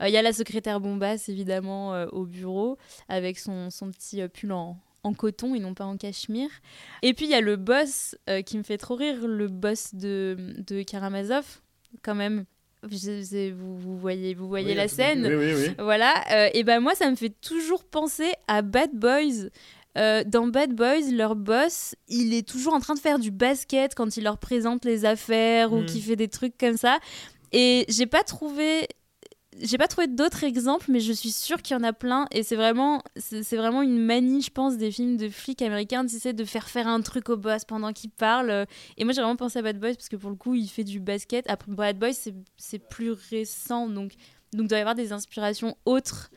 Il 0.00 0.08
y 0.10 0.16
a 0.16 0.22
la 0.22 0.32
secrétaire 0.32 0.78
bombasse, 0.80 1.28
évidemment, 1.28 2.00
au 2.12 2.26
bureau, 2.26 2.78
avec 3.08 3.38
son, 3.40 3.70
son 3.70 3.90
petit 3.90 4.26
pull 4.28 4.52
en, 4.52 4.78
en 5.06 5.14
coton 5.14 5.54
et 5.54 5.58
non 5.60 5.74
pas 5.74 5.84
en 5.84 5.96
cachemire. 5.96 6.50
Et 7.02 7.14
puis 7.14 7.26
il 7.26 7.30
y 7.30 7.34
a 7.34 7.40
le 7.40 7.56
boss 7.56 8.16
euh, 8.28 8.42
qui 8.42 8.58
me 8.58 8.62
fait 8.62 8.78
trop 8.78 8.94
rire, 8.96 9.26
le 9.26 9.48
boss 9.48 9.94
de, 9.94 10.36
de 10.66 10.82
Karamazov, 10.82 11.44
quand 12.02 12.14
même. 12.14 12.44
Vous, 12.82 13.76
vous 13.78 13.98
voyez, 13.98 14.34
vous 14.34 14.46
voyez 14.48 14.70
Oui, 14.70 14.74
la 14.74 14.86
scène. 14.88 15.26
Oui, 15.26 15.34
oui, 15.34 15.52
oui. 15.68 15.74
Voilà, 15.78 16.12
euh, 16.32 16.50
et 16.54 16.62
ben 16.62 16.80
moi 16.80 16.94
ça 16.94 17.10
me 17.10 17.16
fait 17.16 17.34
toujours 17.40 17.84
penser 17.84 18.30
à 18.48 18.62
Bad 18.62 18.90
Boys. 18.92 19.48
Euh, 19.98 20.22
dans 20.26 20.46
Bad 20.46 20.72
Boys, 20.74 21.10
leur 21.10 21.34
boss, 21.36 21.94
il 22.08 22.34
est 22.34 22.46
toujours 22.46 22.74
en 22.74 22.80
train 22.80 22.94
de 22.94 23.00
faire 23.00 23.18
du 23.18 23.30
basket 23.30 23.94
quand 23.94 24.16
il 24.18 24.24
leur 24.24 24.36
présente 24.38 24.84
les 24.84 25.04
affaires 25.06 25.72
ou 25.72 25.80
Mm. 25.80 25.86
qu'il 25.86 26.02
fait 26.02 26.16
des 26.16 26.28
trucs 26.28 26.56
comme 26.58 26.76
ça. 26.76 26.98
Et 27.52 27.86
j'ai 27.88 28.06
pas 28.06 28.22
trouvé, 28.22 28.86
j'ai 29.60 29.78
pas 29.78 29.88
trouvé 29.88 30.06
d'autres 30.06 30.44
exemples, 30.44 30.86
mais 30.90 31.00
je 31.00 31.12
suis 31.12 31.30
sûre 31.32 31.62
qu'il 31.62 31.76
y 31.76 31.80
en 31.80 31.82
a 31.82 31.92
plein. 31.92 32.26
Et 32.30 32.42
c'est 32.42 32.56
vraiment, 32.56 33.02
c'est 33.16 33.56
vraiment 33.56 33.82
une 33.82 33.98
manie, 33.98 34.42
je 34.42 34.50
pense, 34.50 34.76
des 34.76 34.90
films 34.90 35.16
de 35.16 35.28
flics 35.28 35.62
américains, 35.62 36.04
de 36.04 36.44
faire 36.44 36.68
faire 36.68 36.86
un 36.88 37.00
truc 37.00 37.28
au 37.28 37.36
boss 37.36 37.64
pendant 37.64 37.92
qu'il 37.92 38.10
parle. 38.10 38.66
Et 38.96 39.04
moi 39.04 39.12
j'ai 39.12 39.20
vraiment 39.20 39.36
pensé 39.36 39.58
à 39.58 39.62
Bad 39.62 39.78
Boys 39.80 39.94
parce 39.94 40.08
que 40.08 40.16
pour 40.16 40.30
le 40.30 40.36
coup, 40.36 40.54
il 40.54 40.68
fait 40.68 40.84
du 40.84 41.00
basket. 41.00 41.48
Après 41.48 41.70
Bad 41.72 41.98
Boys, 41.98 42.12
c'est- 42.12 42.34
c'est 42.56 42.78
plus 42.78 43.12
récent, 43.12 43.88
donc 43.88 44.12
donc 44.52 44.64
il 44.64 44.68
doit 44.68 44.78
y 44.78 44.80
avoir 44.80 44.94
des 44.94 45.12
inspirations 45.12 45.76
autres 45.84 46.30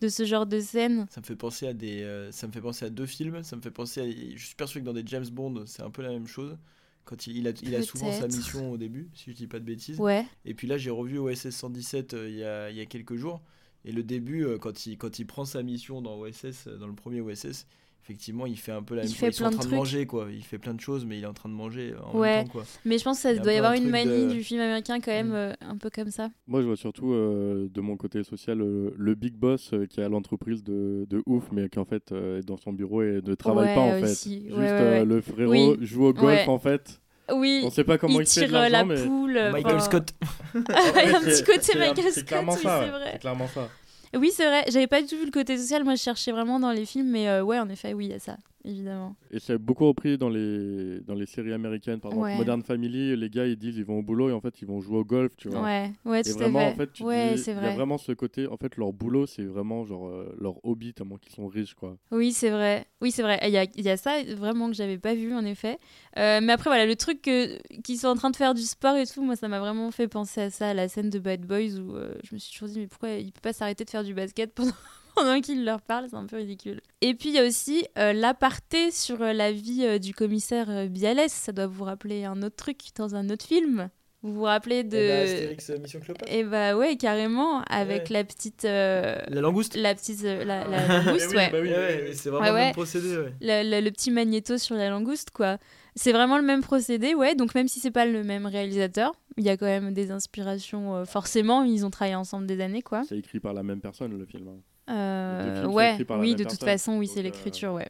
de 0.00 0.08
ce 0.08 0.24
genre 0.24 0.46
de 0.46 0.60
scène. 0.60 1.06
Ça 1.10 1.20
me 1.20 1.26
fait 1.26 1.34
penser 1.36 1.66
à 1.66 1.72
des, 1.72 2.02
euh, 2.02 2.30
ça 2.30 2.46
me 2.46 2.52
fait 2.52 2.60
penser 2.60 2.84
à 2.84 2.90
deux 2.90 3.06
films. 3.06 3.42
Ça 3.42 3.56
me 3.56 3.62
fait 3.62 3.70
penser 3.70 4.00
à, 4.00 4.04
je 4.36 4.44
suis 4.44 4.54
persuadé 4.54 4.82
que 4.84 4.86
dans 4.86 4.92
des 4.92 5.06
James 5.06 5.26
Bond, 5.32 5.64
c'est 5.66 5.82
un 5.82 5.90
peu 5.90 6.02
la 6.02 6.10
même 6.10 6.26
chose. 6.26 6.56
Quand 7.04 7.26
il, 7.26 7.36
il 7.36 7.48
a, 7.48 7.52
il 7.62 7.74
a 7.74 7.82
souvent 7.82 8.10
sa 8.12 8.26
mission 8.26 8.72
au 8.72 8.76
début, 8.76 9.10
si 9.14 9.30
je 9.30 9.36
dis 9.36 9.46
pas 9.46 9.58
de 9.58 9.64
bêtises. 9.64 9.98
Ouais. 10.00 10.24
Et 10.44 10.54
puis 10.54 10.66
là, 10.66 10.78
j'ai 10.78 10.90
revu 10.90 11.18
OSS 11.18 11.50
117 11.50 12.14
euh, 12.14 12.28
il 12.28 12.36
y, 12.36 12.44
a, 12.44 12.70
il 12.70 12.76
y 12.76 12.80
a 12.80 12.86
quelques 12.86 13.16
jours. 13.16 13.42
Et 13.84 13.92
le 13.92 14.02
début, 14.02 14.44
euh, 14.44 14.58
quand 14.58 14.86
il, 14.86 14.96
quand 14.96 15.18
il 15.18 15.26
prend 15.26 15.44
sa 15.44 15.62
mission 15.62 16.00
dans 16.00 16.18
OSS, 16.18 16.66
euh, 16.66 16.78
dans 16.78 16.86
le 16.86 16.94
premier 16.94 17.20
OSS, 17.20 17.66
effectivement, 18.04 18.44
il 18.46 18.58
fait 18.58 18.72
un 18.72 18.82
peu 18.82 18.94
la 18.94 19.02
Il 19.02 19.06
même 19.06 19.14
fait 19.14 19.26
chose. 19.26 19.34
Ils 19.34 19.38
sont 19.38 19.44
en 19.46 19.50
de 19.50 19.56
train 19.56 19.68
de 19.70 19.74
manger, 19.74 20.06
quoi. 20.06 20.26
Il 20.30 20.44
fait 20.44 20.58
plein 20.58 20.74
de 20.74 20.80
choses, 20.80 21.06
mais 21.06 21.16
il 21.18 21.24
est 21.24 21.26
en 21.26 21.32
train 21.32 21.48
de 21.48 21.54
manger 21.54 21.92
euh, 21.94 22.02
en 22.04 22.18
Ouais. 22.18 22.36
même 22.36 22.44
temps, 22.44 22.52
quoi. 22.52 22.64
Mais 22.84 22.98
je 22.98 23.04
pense 23.04 23.16
que 23.16 23.22
ça 23.22 23.32
Il 23.32 23.40
doit 23.40 23.52
y 23.52 23.56
avoir 23.56 23.72
un 23.72 23.76
une 23.76 23.88
manie 23.88 24.26
de- 24.26 24.32
du 24.32 24.42
film 24.44 24.60
américain 24.60 25.00
quand 25.00 25.10
même 25.10 25.32
euh, 25.32 25.52
un 25.62 25.76
peu 25.78 25.88
comme 25.90 26.10
ça. 26.10 26.28
Moi, 26.46 26.60
je 26.60 26.66
vois 26.66 26.76
surtout 26.76 27.12
euh, 27.14 27.68
de 27.72 27.80
mon 27.80 27.96
côté 27.96 28.22
social 28.22 28.60
euh, 28.60 28.90
le 28.96 29.14
big 29.14 29.34
boss 29.34 29.70
euh, 29.72 29.86
qui 29.86 30.00
a 30.02 30.08
l'entreprise 30.08 30.62
de, 30.62 31.06
de 31.08 31.22
ouf, 31.26 31.44
mais 31.50 31.68
qui 31.70 31.78
en 31.78 31.84
fait 31.86 32.12
euh, 32.12 32.38
est 32.40 32.46
dans 32.46 32.58
son 32.58 32.72
bureau 32.74 33.02
et 33.02 33.20
ne 33.24 33.34
travaille 33.34 33.68
Ouais, 33.68 33.74
pas 33.74 33.80
en 33.80 34.02
aussi. 34.02 34.48
fait. 34.48 34.52
Ouais, 34.54 34.60
Juste 34.60 34.72
euh, 34.74 35.04
le 35.06 35.20
frérot 35.22 35.50
Oui. 35.50 35.76
joue 35.80 36.04
au 36.06 36.12
golf 36.12 36.26
Ouais. 36.26 36.48
en 36.48 36.58
fait. 36.58 37.00
Oui, 37.34 37.62
On 37.64 37.70
sait 37.70 37.84
pas 37.84 37.96
comment 37.96 38.20
il, 38.20 38.24
il 38.24 38.26
se 38.26 38.40
fait 38.40 38.46
de 38.48 38.52
tire 38.52 38.68
la 38.68 38.84
mais 38.84 39.02
poule. 39.02 39.32
Michael 39.50 39.76
enfin- 39.76 39.80
Scott. 39.80 40.10
il 40.54 40.60
y 40.60 41.14
a 41.14 41.16
un 41.16 41.20
petit 41.22 41.42
côté 41.42 41.78
Michael 41.78 41.96
Scott. 41.96 42.12
C'est 42.12 42.24
clairement 42.26 43.48
ça. 43.48 43.68
Oui, 44.16 44.30
c'est 44.32 44.46
vrai. 44.46 44.64
J'avais 44.68 44.86
pas 44.86 45.00
du 45.02 45.08
tout 45.08 45.16
vu 45.16 45.24
le 45.24 45.30
côté 45.30 45.56
social. 45.58 45.84
Moi, 45.84 45.94
je 45.96 46.02
cherchais 46.02 46.32
vraiment 46.32 46.60
dans 46.60 46.72
les 46.72 46.86
films, 46.86 47.08
mais 47.10 47.28
euh, 47.28 47.42
ouais, 47.42 47.58
en 47.58 47.68
effet, 47.68 47.94
oui, 47.94 48.06
il 48.06 48.10
y 48.10 48.14
a 48.14 48.18
ça, 48.18 48.36
évidemment. 48.64 49.16
Et 49.30 49.38
c'est 49.40 49.58
beaucoup 49.58 49.86
repris 49.86 50.16
dans 50.18 50.28
les, 50.28 51.00
dans 51.00 51.14
les 51.14 51.26
séries 51.26 51.52
américaines. 51.52 52.00
Par 52.00 52.12
exemple, 52.12 52.24
Ouais. 52.28 52.36
Modern 52.36 52.62
Family, 52.62 53.16
les 53.16 53.30
gars, 53.30 53.46
ils 53.46 53.56
disent 53.56 53.76
ils 53.76 53.84
vont 53.84 53.98
au 53.98 54.02
boulot 54.02 54.30
et 54.30 54.32
en 54.32 54.40
fait, 54.40 54.60
ils 54.62 54.66
vont 54.66 54.80
jouer 54.80 54.98
au 54.98 55.04
golf, 55.04 55.36
tu 55.36 55.48
vois. 55.48 55.62
Ouais, 55.62 55.92
ouais, 56.04 56.20
Et 56.20 56.24
tout 56.24 56.30
à 56.30 56.32
vraiment, 56.34 56.60
fait. 56.60 56.66
en 56.66 56.74
fait, 56.76 56.92
tu 56.92 57.02
ouais, 57.02 57.34
dis, 57.34 57.42
il 57.42 57.46
y 57.46 57.50
a 57.50 57.54
vrai. 57.60 57.74
vraiment 57.74 57.98
ce 57.98 58.12
côté, 58.12 58.46
en 58.46 58.56
fait, 58.56 58.76
leur 58.76 58.92
boulot, 58.92 59.26
c'est 59.26 59.44
vraiment 59.44 59.84
genre 59.84 60.08
euh, 60.08 60.34
leur 60.40 60.64
hobby, 60.64 60.94
tellement 60.94 61.16
qu'ils 61.18 61.32
sont 61.32 61.46
riches, 61.46 61.74
quoi. 61.74 61.96
Oui, 62.10 62.32
c'est 62.32 62.50
vrai. 62.50 62.86
Oui, 63.00 63.10
c'est 63.10 63.22
vrai. 63.22 63.38
Il 63.42 63.50
y 63.50 63.58
a, 63.58 63.64
y 63.76 63.88
a 63.88 63.96
ça 63.96 64.22
vraiment 64.36 64.68
que 64.68 64.74
j'avais 64.74 64.98
pas 64.98 65.14
vu 65.14 65.34
en 65.34 65.44
effet. 65.44 65.78
Euh, 66.18 66.40
mais 66.42 66.52
après, 66.52 66.70
voilà, 66.70 66.86
le 66.86 66.96
truc 66.96 67.20
qu'ils 67.22 67.98
sont 67.98 68.08
en 68.08 68.14
train 68.16 68.30
de 68.30 68.36
faire 68.36 68.54
du 68.54 68.62
sport 68.62 68.96
et 68.96 69.06
tout, 69.06 69.22
moi, 69.22 69.36
ça 69.36 69.48
m'a 69.48 69.58
vraiment 69.60 69.90
fait 69.90 70.08
penser 70.08 70.40
à 70.42 70.50
ça, 70.50 70.70
à 70.70 70.74
la 70.74 70.88
scène 70.88 71.10
de 71.10 71.18
Bad 71.18 71.42
Boys 71.44 71.78
où 71.78 71.96
euh, 71.96 72.14
je 72.24 72.34
me 72.34 72.38
suis 72.38 72.52
toujours 72.52 72.68
dit, 72.68 72.78
mais 72.80 72.86
pourquoi 72.86 73.10
il 73.10 73.32
peut 73.32 73.40
pas 73.42 73.52
s'arrêter 73.52 73.84
de 73.84 73.90
faire 73.90 74.04
du 74.04 74.14
basket 74.14 74.52
pendant, 74.54 74.72
pendant 75.16 75.40
qu'il 75.40 75.64
leur 75.64 75.80
parle 75.80 76.06
C'est 76.10 76.16
un 76.16 76.26
peu 76.26 76.36
ridicule. 76.36 76.80
Et 77.00 77.14
puis, 77.14 77.30
il 77.30 77.34
y 77.34 77.38
a 77.38 77.46
aussi 77.46 77.86
euh, 77.98 78.12
l'aparté 78.12 78.90
sur 78.90 79.22
euh, 79.22 79.32
la 79.32 79.52
vie 79.52 79.84
euh, 79.84 79.98
du 79.98 80.14
commissaire 80.14 80.70
euh, 80.70 80.86
Bialès. 80.86 81.32
Ça 81.32 81.52
doit 81.52 81.66
vous 81.66 81.84
rappeler 81.84 82.24
un 82.24 82.42
autre 82.42 82.56
truc 82.56 82.78
dans 82.96 83.14
un 83.14 83.28
autre 83.30 83.44
film. 83.44 83.88
Vous 84.22 84.32
vous 84.32 84.42
rappelez 84.44 84.84
de. 84.84 84.96
Eh 84.96 85.08
ben, 85.08 85.22
Astérix, 85.24 85.70
Mission 85.82 86.00
Cléopâtre. 86.00 86.32
Et 86.32 86.44
bah 86.44 86.74
ouais, 86.78 86.96
carrément, 86.96 87.60
avec 87.68 88.04
Ouais. 88.04 88.12
la 88.14 88.24
petite. 88.24 88.64
euh, 88.64 89.18
La 89.28 89.40
langouste. 89.42 89.76
La 89.76 89.94
petite. 89.94 90.24
euh, 90.24 90.44
la, 90.44 90.66
la 90.66 91.02
langouste, 91.04 91.34
ouais. 91.34 91.50
bah 91.50 91.58
oui, 91.60 91.68
Ouais, 91.68 92.10
c'est 92.14 92.30
vraiment 92.30 92.44
Ouais, 92.46 92.50
le 92.52 92.54
même 92.64 92.72
procédé. 92.72 93.16
Ouais. 93.18 93.34
le, 93.42 93.70
le- 93.70 93.84
le 93.84 93.90
petit 93.90 94.10
magnéto 94.10 94.56
sur 94.56 94.76
la 94.76 94.88
langouste, 94.88 95.30
quoi. 95.30 95.58
C'est 95.94 96.12
vraiment 96.12 96.38
le 96.38 96.42
même 96.42 96.62
procédé, 96.62 97.14
ouais. 97.14 97.34
Donc 97.34 97.54
même 97.54 97.68
si 97.68 97.80
c'est 97.80 97.90
pas 97.90 98.06
le 98.06 98.24
même 98.24 98.46
réalisateur, 98.46 99.12
il 99.36 99.44
y 99.44 99.50
a 99.50 99.58
quand 99.58 99.66
même 99.66 99.92
des 99.92 100.10
inspirations. 100.10 100.96
euh, 100.96 101.04
forcément, 101.04 101.62
ils 101.62 101.84
ont 101.84 101.90
travaillé 101.90 102.16
ensemble 102.16 102.46
des 102.46 102.60
années, 102.62 102.80
quoi. 102.82 103.02
C'est 103.06 103.18
écrit 103.18 103.40
par 103.40 103.52
la 103.52 103.62
même 103.62 103.80
personne, 103.82 104.18
le 104.18 104.24
film. 104.24 104.48
hein. 104.48 104.56
Euh, 104.90 105.66
ouais, 105.66 105.96
oui, 106.18 106.34
de 106.34 106.44
toute 106.44 106.60
personne. 106.60 106.68
façon, 106.68 106.98
oui, 106.98 107.08
c'est 107.08 107.20
euh, 107.20 107.24
l'écriture, 107.24 107.72
ouais. 107.72 107.88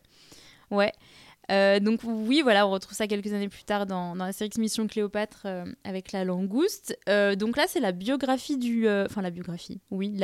Ouais. 0.70 0.92
Euh, 1.50 1.78
donc 1.78 2.00
oui, 2.04 2.40
voilà, 2.42 2.66
on 2.66 2.70
retrouve 2.70 2.96
ça 2.96 3.06
quelques 3.06 3.32
années 3.34 3.50
plus 3.50 3.64
tard 3.64 3.84
dans, 3.84 4.16
dans 4.16 4.24
la 4.24 4.32
série 4.32 4.50
Mission 4.56 4.86
Cléopâtre 4.86 5.42
euh, 5.44 5.66
avec 5.84 6.12
la 6.12 6.24
langouste. 6.24 6.98
Euh, 7.08 7.36
donc 7.36 7.58
là, 7.58 7.64
c'est 7.68 7.80
la 7.80 7.92
biographie 7.92 8.56
du... 8.56 8.88
Enfin, 8.88 9.20
la 9.20 9.30
biographie, 9.30 9.80
oui, 9.90 10.18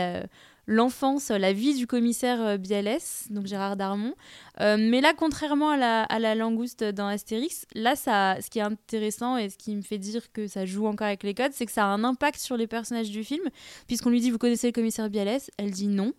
l'enfance, 0.66 1.30
la 1.30 1.52
vie 1.52 1.74
du 1.74 1.86
commissaire 1.86 2.58
Bialès, 2.58 3.26
donc 3.28 3.46
Gérard 3.46 3.76
Darmon. 3.76 4.14
Mais 4.58 5.00
là, 5.00 5.12
contrairement 5.14 5.70
à 5.70 5.76
la, 5.76 6.04
à 6.04 6.18
la 6.20 6.34
langouste 6.34 6.84
dans 6.84 7.08
Astérix, 7.08 7.66
là, 7.74 7.96
ça, 7.96 8.36
ce 8.40 8.48
qui 8.48 8.60
est 8.60 8.62
intéressant 8.62 9.36
et 9.36 9.50
ce 9.50 9.58
qui 9.58 9.74
me 9.74 9.82
fait 9.82 9.98
dire 9.98 10.32
que 10.32 10.46
ça 10.46 10.64
joue 10.64 10.86
encore 10.86 11.08
avec 11.08 11.22
les 11.22 11.34
codes, 11.34 11.52
c'est 11.52 11.66
que 11.66 11.72
ça 11.72 11.84
a 11.84 11.88
un 11.88 12.04
impact 12.04 12.38
sur 12.38 12.56
les 12.56 12.66
personnages 12.66 13.10
du 13.10 13.24
film, 13.24 13.42
puisqu'on 13.88 14.10
lui 14.10 14.20
dit, 14.20 14.30
vous 14.30 14.38
connaissez 14.38 14.68
le 14.68 14.72
commissaire 14.72 15.10
Bialès? 15.10 15.50
Elle 15.58 15.72
dit 15.72 15.88
non. 15.88 16.12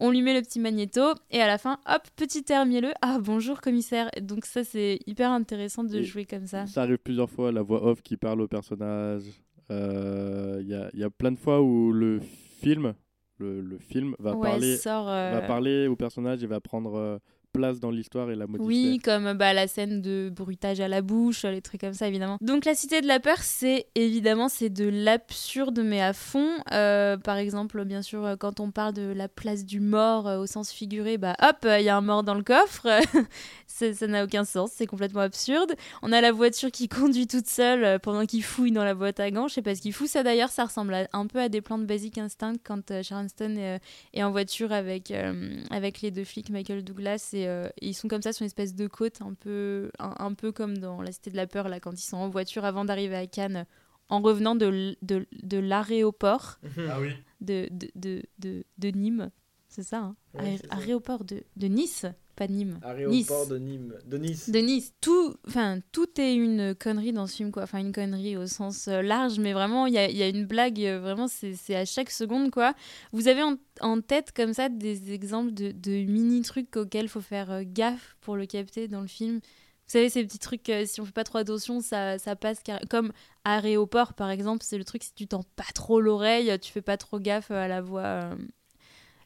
On 0.00 0.10
lui 0.10 0.22
met 0.22 0.32
le 0.34 0.42
petit 0.42 0.60
magnéto 0.60 1.00
et 1.30 1.40
à 1.40 1.46
la 1.48 1.58
fin, 1.58 1.78
hop, 1.88 2.02
petit 2.14 2.44
air 2.50 2.64
mielleux. 2.66 2.92
Ah, 3.02 3.18
bonjour 3.20 3.60
commissaire. 3.60 4.10
Donc 4.20 4.44
ça, 4.46 4.62
c'est 4.62 5.00
hyper 5.06 5.30
intéressant 5.32 5.82
de 5.82 5.98
Et 5.98 6.04
jouer 6.04 6.24
comme 6.24 6.46
ça. 6.46 6.66
Ça 6.66 6.82
arrive 6.82 6.98
plusieurs 6.98 7.28
fois, 7.28 7.50
la 7.50 7.62
voix 7.62 7.84
off 7.84 8.00
qui 8.02 8.16
parle 8.16 8.40
au 8.40 8.46
personnage. 8.48 9.24
Euh, 9.70 10.58
Il 10.62 10.68
y, 10.68 10.74
a, 10.74 10.88
y 10.94 11.02
a 11.02 11.10
plein 11.10 11.32
de 11.32 11.38
fois 11.38 11.60
où 11.62 11.90
le 11.92 12.20
film, 12.20 12.94
le, 13.38 13.60
le 13.60 13.78
film 13.78 14.14
va, 14.20 14.36
ouais, 14.36 14.48
parler, 14.48 14.76
sort, 14.76 15.08
euh, 15.08 15.32
va 15.32 15.40
parler 15.42 15.88
au 15.88 15.96
personnage 15.96 16.44
et 16.44 16.46
va 16.46 16.60
prendre 16.60 16.94
euh, 16.96 17.18
place 17.58 17.80
dans 17.80 17.90
l'histoire 17.90 18.30
et 18.30 18.36
la 18.36 18.46
modifier. 18.46 18.66
Oui, 18.66 18.98
comme 18.98 19.32
bah, 19.34 19.52
la 19.52 19.66
scène 19.66 20.00
de 20.00 20.30
bruitage 20.34 20.80
à 20.80 20.88
la 20.88 21.02
bouche, 21.02 21.44
les 21.44 21.60
trucs 21.62 21.80
comme 21.80 21.92
ça, 21.92 22.06
évidemment. 22.08 22.38
Donc, 22.40 22.64
la 22.64 22.74
Cité 22.74 23.00
de 23.00 23.06
la 23.06 23.20
Peur, 23.20 23.38
c'est 23.38 23.86
évidemment 23.94 24.48
c'est 24.48 24.70
de 24.70 24.88
l'absurde, 24.88 25.80
mais 25.84 26.00
à 26.00 26.12
fond. 26.12 26.48
Euh, 26.72 27.16
par 27.16 27.36
exemple, 27.36 27.84
bien 27.84 28.02
sûr, 28.02 28.36
quand 28.38 28.60
on 28.60 28.70
parle 28.70 28.94
de 28.94 29.12
la 29.12 29.28
place 29.28 29.64
du 29.64 29.80
mort 29.80 30.28
euh, 30.28 30.38
au 30.38 30.46
sens 30.46 30.70
figuré, 30.70 31.18
bah 31.18 31.34
hop, 31.42 31.66
il 31.78 31.84
y 31.84 31.88
a 31.88 31.96
un 31.96 32.00
mort 32.00 32.22
dans 32.22 32.34
le 32.34 32.42
coffre. 32.42 32.86
Ça 33.66 34.06
n'a 34.06 34.24
aucun 34.24 34.44
sens, 34.44 34.72
c'est 34.74 34.86
complètement 34.86 35.20
absurde. 35.20 35.74
On 36.02 36.10
a 36.12 36.20
la 36.20 36.32
voiture 36.32 36.70
qui 36.70 36.88
conduit 36.88 37.26
toute 37.26 37.46
seule 37.46 37.84
euh, 37.84 37.98
pendant 37.98 38.26
qu'il 38.26 38.42
fouille 38.42 38.72
dans 38.72 38.84
la 38.84 38.94
boîte 38.94 39.20
à 39.20 39.30
gants. 39.30 39.48
Je 39.48 39.54
sais 39.54 39.62
pas 39.62 39.74
ce 39.74 39.82
qu'il 39.82 39.92
fout. 39.92 40.08
Ça 40.08 40.22
d'ailleurs, 40.22 40.48
ça 40.50 40.64
ressemble 40.64 40.94
à- 40.94 41.08
un 41.12 41.26
peu 41.26 41.38
à 41.38 41.48
des 41.48 41.60
plans 41.60 41.78
de 41.78 41.84
Basic 41.84 42.18
Instinct 42.18 42.54
quand 42.64 42.90
euh, 42.90 43.02
Sharon 43.02 43.28
Stone 43.28 43.58
est, 43.58 43.80
est 44.14 44.22
en 44.22 44.30
voiture 44.30 44.72
avec, 44.72 45.10
euh, 45.10 45.54
avec 45.70 46.00
les 46.00 46.10
deux 46.10 46.24
flics, 46.24 46.50
Michael 46.50 46.82
Douglas, 46.82 47.30
et, 47.34 47.47
euh, 47.48 47.68
et 47.80 47.88
ils 47.88 47.94
sont 47.94 48.08
comme 48.08 48.22
ça 48.22 48.32
sur 48.32 48.42
une 48.42 48.46
espèce 48.46 48.74
de 48.74 48.86
côte, 48.86 49.20
un 49.22 49.34
peu, 49.34 49.90
un, 49.98 50.14
un 50.18 50.34
peu 50.34 50.52
comme 50.52 50.78
dans 50.78 51.02
La 51.02 51.10
Cité 51.12 51.30
de 51.30 51.36
la 51.36 51.46
Peur, 51.46 51.68
là, 51.68 51.80
quand 51.80 51.92
ils 51.92 52.04
sont 52.06 52.16
en 52.16 52.28
voiture 52.28 52.64
avant 52.64 52.84
d'arriver 52.84 53.16
à 53.16 53.26
Cannes, 53.26 53.66
en 54.08 54.20
revenant 54.20 54.54
de, 54.54 54.96
de, 55.02 55.26
de 55.42 55.58
l'aéroport 55.58 56.58
Ah 56.88 57.00
oui. 57.00 57.12
de, 57.40 57.68
de, 57.94 58.22
de, 58.38 58.88
Nîmes. 58.88 59.30
C'est 59.68 59.82
ça, 59.82 59.98
hein 59.98 60.16
ça. 60.34 60.76
Aéroport 60.76 61.24
de, 61.24 61.42
de 61.56 61.66
Nice, 61.66 62.06
pas 62.38 62.46
Nîmes. 62.46 62.78
Aéroport 62.82 63.40
Nice. 63.40 63.48
de 63.48 63.58
Nîmes. 63.58 63.94
De 64.06 64.16
Nice. 64.18 64.50
De 64.50 64.58
Nice, 64.60 64.92
tout, 65.00 65.34
enfin, 65.46 65.80
tout 65.92 66.08
est 66.20 66.34
une 66.34 66.74
connerie 66.74 67.12
dans 67.12 67.26
ce 67.26 67.36
film, 67.36 67.50
quoi. 67.50 67.64
Enfin, 67.64 67.78
une 67.78 67.92
connerie 67.92 68.36
au 68.36 68.46
sens 68.46 68.86
euh, 68.88 69.02
large, 69.02 69.38
mais 69.40 69.52
vraiment, 69.52 69.86
il 69.86 69.94
y 69.94 69.98
a, 69.98 70.08
il 70.08 70.16
y 70.16 70.22
a 70.22 70.28
une 70.28 70.46
blague, 70.46 70.80
euh, 70.80 71.00
vraiment, 71.00 71.26
c'est 71.28 71.74
à 71.74 71.84
chaque 71.84 72.10
seconde, 72.10 72.50
quoi. 72.50 72.74
Vous 73.12 73.26
avez 73.28 73.42
en, 73.42 73.56
en 73.80 74.00
tête, 74.00 74.32
comme 74.32 74.52
ça, 74.54 74.68
des 74.68 75.12
exemples 75.12 75.52
de, 75.52 75.72
de 75.72 75.90
mini-trucs 76.10 76.74
auxquels 76.76 77.06
il 77.06 77.08
faut 77.08 77.20
faire 77.20 77.50
euh, 77.50 77.62
gaffe 77.66 78.16
pour 78.20 78.36
le 78.36 78.46
capter 78.46 78.86
dans 78.88 79.00
le 79.00 79.08
film? 79.08 79.40
Vous 79.40 79.92
savez, 79.92 80.10
ces 80.10 80.22
petits 80.22 80.38
trucs, 80.38 80.68
euh, 80.68 80.84
si 80.86 81.00
on 81.00 81.06
fait 81.06 81.12
pas 81.12 81.24
trop 81.24 81.38
attention, 81.38 81.80
ça, 81.80 82.18
ça 82.18 82.36
passe. 82.36 82.60
carré- 82.62 82.84
Comme 82.90 83.10
aéroport, 83.44 84.12
par 84.12 84.30
exemple, 84.30 84.62
c'est 84.62 84.76
le 84.78 84.84
truc, 84.84 85.02
si 85.02 85.14
tu 85.14 85.26
tends 85.26 85.44
pas 85.56 85.64
trop 85.74 86.00
l'oreille, 86.00 86.56
tu 86.60 86.70
fais 86.70 86.82
pas 86.82 86.98
trop 86.98 87.18
gaffe 87.18 87.50
à 87.50 87.68
la 87.68 87.80
voix 87.80 88.02
euh, 88.02 88.34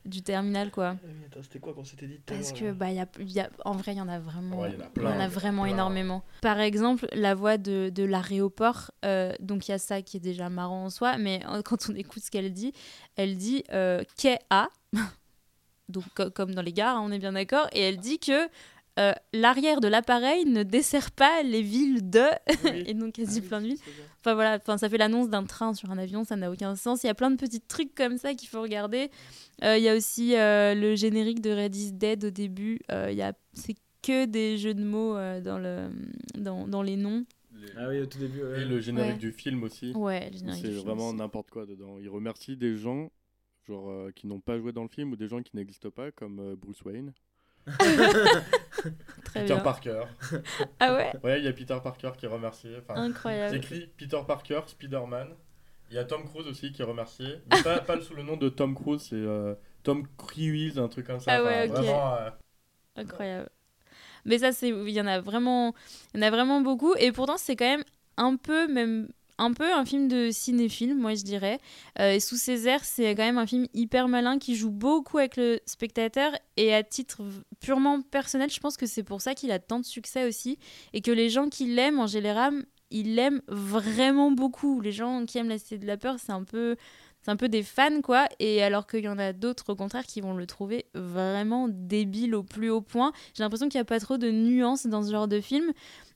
du 0.05 0.23
terminal, 0.23 0.71
quoi. 0.71 0.97
Ah 1.05 1.39
c'était 1.43 1.59
quoi 1.61 1.75
qu'on 1.75 1.85
s'était 1.85 2.07
dit 2.07 2.21
Parce 2.27 2.53
que, 2.53 2.73
bah, 2.73 2.91
y 2.91 3.01
a, 3.01 3.07
y 3.21 3.41
a- 3.41 3.51
en 3.65 3.73
vrai, 3.73 3.93
il 3.95 3.99
y 3.99 4.01
en 4.01 4.09
a 4.09 4.19
vraiment, 4.19 4.61
Ouais, 4.61 4.71
il 4.71 4.75
y 4.75 4.77
en 4.77 4.81
a 4.81 4.85
il 4.85 4.89
y 4.89 5.01
plein, 5.01 5.17
en 5.17 5.21
a 5.21 5.29
vraiment 5.29 5.63
plein. 5.63 5.73
énormément. 5.73 6.23
Par 6.41 6.59
exemple, 6.61 7.07
la 7.13 7.35
voix 7.35 7.57
de, 7.59 7.91
de 7.95 8.03
l'aéroport, 8.05 8.91
euh, 9.05 9.33
donc 9.41 9.69
il 9.69 9.73
y 9.73 9.75
a 9.75 9.79
ça 9.79 10.03
qui 10.03 10.17
est 10.19 10.21
déjà 10.21 10.49
marrant 10.49 10.85
en 10.85 10.91
soi, 10.91 11.19
mais 11.19 11.41
euh, 11.49 11.63
quand 11.65 11.89
on 11.91 11.95
écoute 11.95 12.23
ce 12.23 12.31
qu'elle 12.31 12.53
dit, 12.53 12.73
elle 13.17 13.37
dit 13.37 13.65
euh, 13.73 14.03
à, 14.51 14.69
donc 15.89 16.05
co- 16.15 16.31
comme 16.31 16.55
dans 16.55 16.63
les 16.63 16.73
gares, 16.73 16.97
hein, 16.97 17.03
on 17.05 17.13
est 17.13 17.19
bien 17.19 17.33
d'accord, 17.33 17.67
et 17.73 17.81
elle 17.81 17.99
dit 17.99 18.19
que 18.19 18.49
euh, 18.99 19.13
l'arrière 19.33 19.81
de 19.81 19.89
l'appareil 19.89 20.45
ne 20.45 20.63
dessert 20.63 21.11
pas 21.13 21.43
les 21.43 21.63
villes 21.63 22.11
de, 22.11 22.25
Oui. 22.65 22.83
et 22.87 22.95
donc 22.95 23.15
dit 23.15 23.25
Ah 23.27 23.31
oui, 23.35 23.41
plein 23.41 23.61
de 23.61 23.67
villes. 23.69 23.79
Enfin 24.21 24.35
voilà, 24.35 24.57
enfin, 24.57 24.77
ça 24.79 24.89
fait 24.89 24.99
l'annonce 24.99 25.29
d'un 25.31 25.45
train 25.45 25.75
sur 25.75 25.91
un 25.91 25.99
avion, 25.99 26.25
ça 26.25 26.37
n'a 26.37 26.51
aucun 26.51 26.77
sens. 26.77 27.03
Il 27.03 27.07
y 27.07 27.11
a 27.11 27.15
plein 27.15 27.31
de 27.31 27.37
petits 27.37 27.61
trucs 27.61 27.95
comme 27.95 28.19
ça 28.19 28.35
qu'il 28.35 28.49
faut 28.49 28.61
regarder. 28.63 29.11
Euh, 29.65 29.77
Il 29.79 29.83
y 29.83 29.89
a 29.89 29.97
aussi 29.97 30.37
euh, 30.37 30.75
le 30.75 30.95
générique 30.95 31.41
de 31.41 31.51
Red 31.51 31.75
is 31.75 31.93
Dead 31.93 32.25
au 32.25 32.31
début. 32.31 32.81
Euh, 32.91 33.09
il 33.11 33.17
y 33.17 33.23
a, 33.23 33.33
c'est 33.55 33.75
que 34.03 34.27
des 34.27 34.59
jeux 34.59 34.75
de 34.75 34.85
mots 34.85 35.17
euh, 35.17 35.41
dans, 35.41 35.59
le, 35.59 35.89
dans, 36.37 36.67
dans 36.69 36.83
les 36.83 36.97
noms. 36.97 37.25
Ah 37.77 37.89
oui, 37.89 38.01
au 38.01 38.07
tout 38.07 38.19
début. 38.19 38.43
ouais. 38.43 38.63
Et 38.63 38.65
le 38.65 38.81
générique 38.81 39.13
Ouais. 39.13 39.19
du 39.19 39.33
film 39.33 39.63
aussi. 39.63 39.93
Ouais, 39.93 40.29
le 40.31 40.37
générique 40.39 40.63
C'est 40.63 40.69
du 40.71 40.75
film 40.77 40.87
vraiment 40.87 41.13
n'importe 41.15 41.51
quoi 41.51 41.65
dedans. 41.67 41.97
Il 42.01 42.09
remercie 42.09 42.57
des 42.57 42.77
gens 42.77 43.11
genre, 43.69 43.89
euh, 43.91 44.11
qui 44.15 44.27
n'ont 44.27 44.41
pas 44.41 44.59
joué 44.59 44.73
dans 44.73 44.83
le 44.83 44.89
film 44.89 45.13
ou 45.13 45.17
des 45.17 45.29
gens 45.29 45.41
qui 45.43 45.55
n'existent 45.57 45.91
pas, 45.91 46.11
comme 46.11 46.41
euh, 46.41 46.57
Bruce 46.57 46.83
Wayne. 46.83 47.13
Très 49.25 49.41
Peter 49.43 49.55
bien. 49.55 49.59
Parker. 49.61 50.03
Ah 50.81 50.95
ouais 50.95 51.13
Ouais, 51.23 51.39
il 51.41 51.45
y 51.45 51.49
a 51.49 51.53
Peter 51.53 51.77
Parker 51.83 52.11
qui 52.19 52.27
est 52.27 52.29
remercié. 52.29 52.71
Enfin, 52.79 52.95
c'est 52.97 53.01
Incroyable. 53.01 53.57
écrit 53.57 53.91
Peter 53.97 54.21
Parker, 54.27 54.61
Spider-Man. 54.67 55.29
Il 55.91 55.97
y 55.97 55.99
a 55.99 56.05
Tom 56.05 56.25
Cruise 56.25 56.47
aussi 56.49 56.73
qui 56.73 56.83
est 56.83 56.85
remercié. 56.85 57.27
Mais 57.51 57.63
pas, 57.63 57.79
pas 57.81 58.01
sous 58.01 58.15
le 58.15 58.23
nom 58.23 58.37
de 58.37 58.49
Tom 58.49 58.75
Cruise, 58.75 59.03
c'est 59.03 59.15
euh, 59.15 59.55
Tom 59.83 60.07
Cruise, 60.17 60.79
un 60.79 60.89
truc 60.89 61.07
comme 61.07 61.21
ça. 61.21 61.35
Ah 61.35 61.45
ouais, 61.45 61.69
Enfin. 61.71 61.83
Vraiment, 61.83 62.15
euh, 62.15 62.31
Incroyable. 62.97 63.51
Mais 64.25 64.39
ça, 64.39 64.53
c'est, 64.53 64.69
il 64.69 64.91
y 64.91 65.01
en 65.01 65.07
a 65.07 65.21
vraiment, 65.21 65.75
il 66.15 66.21
y 66.21 66.25
en 66.25 66.27
a 66.27 66.31
vraiment 66.31 66.61
beaucoup. 66.61 66.95
Et 66.97 67.13
pourtant, 67.13 67.37
c'est 67.37 67.57
quand 67.57 67.67
même 67.67 67.85
un 68.17 68.37
peu, 68.37 68.69
même 68.69 69.09
un 69.39 69.53
peu 69.53 69.73
un 69.73 69.85
film 69.85 70.09
de 70.09 70.31
cinéphile, 70.31 70.95
moi 70.95 71.15
je 71.15 71.23
dirais. 71.23 71.59
Euh, 71.99 72.13
et 72.13 72.21
sous 72.21 72.37
ses 72.37 72.69
airs, 72.69 72.85
c'est 72.85 73.15
quand 73.15 73.25
même 73.25 73.39
un 73.39 73.47
film 73.47 73.67
hyper 73.75 74.09
malin 74.09 74.39
qui 74.39 74.57
joue 74.57 74.71
beaucoup 74.71 75.19
avec 75.19 75.37
le 75.37 75.61
spectateur. 75.67 76.33
Et 76.57 76.75
à 76.75 76.83
titre 76.83 77.23
purement 77.61 78.03
personnel, 78.03 78.51
je 78.51 78.61
pense 78.61 78.77
que 78.77 78.87
c'est 78.87 79.03
pour 79.03 79.21
ça 79.21 79.35
qu'il 79.35 79.51
a 79.51 79.59
tant 79.59 79.81
de 79.81 79.85
succès 79.85 80.27
aussi. 80.27 80.59
Et 80.93 81.01
que 81.01 81.11
les 81.11 81.31
gens 81.31 81.49
qui 81.49 81.67
l'aiment, 81.67 82.01
en 82.01 82.07
général, 82.07 82.65
ils 82.91 83.15
l'aiment 83.15 83.43
vraiment 83.49 84.31
beaucoup. 84.31 84.81
Les 84.81 84.93
gens 84.93 85.25
qui 85.27 85.39
aiment 85.39 85.49
la 85.49 85.59
Cité 85.59 85.79
de 85.79 85.87
la 85.87 85.97
Peur, 85.97 86.17
c'est 86.19 86.33
un 86.33 86.45
peu 86.45 86.77
c'est 87.23 87.31
un 87.31 87.37
peu 87.37 87.49
des 87.49 87.63
fans 87.63 88.01
quoi 88.03 88.27
et 88.41 88.63
alors 88.63 88.87
qu'il 88.87 89.05
y 89.05 89.09
en 89.09 89.19
a 89.19 89.33
d'autres 89.33 89.71
au 89.71 89.77
contraire 89.77 90.05
qui 90.05 90.21
vont 90.21 90.35
le 90.35 90.47
trouver 90.47 90.87
vraiment 90.95 91.69
débile 91.69 92.35
au 92.35 92.43
plus 92.43 92.69
haut 92.69 92.81
point 92.81 93.13
j'ai 93.35 93.45
l'impression 93.45 93.69
qu'il 93.69 93.79
n'y 93.79 93.83
a 93.83 93.85
pas 93.85 94.01
trop 94.01 94.19
de 94.19 94.31
nuances 94.31 94.87
dans 94.87 95.05
ce 95.05 95.13
genre 95.13 95.29
de 95.29 95.41
film 95.41 95.73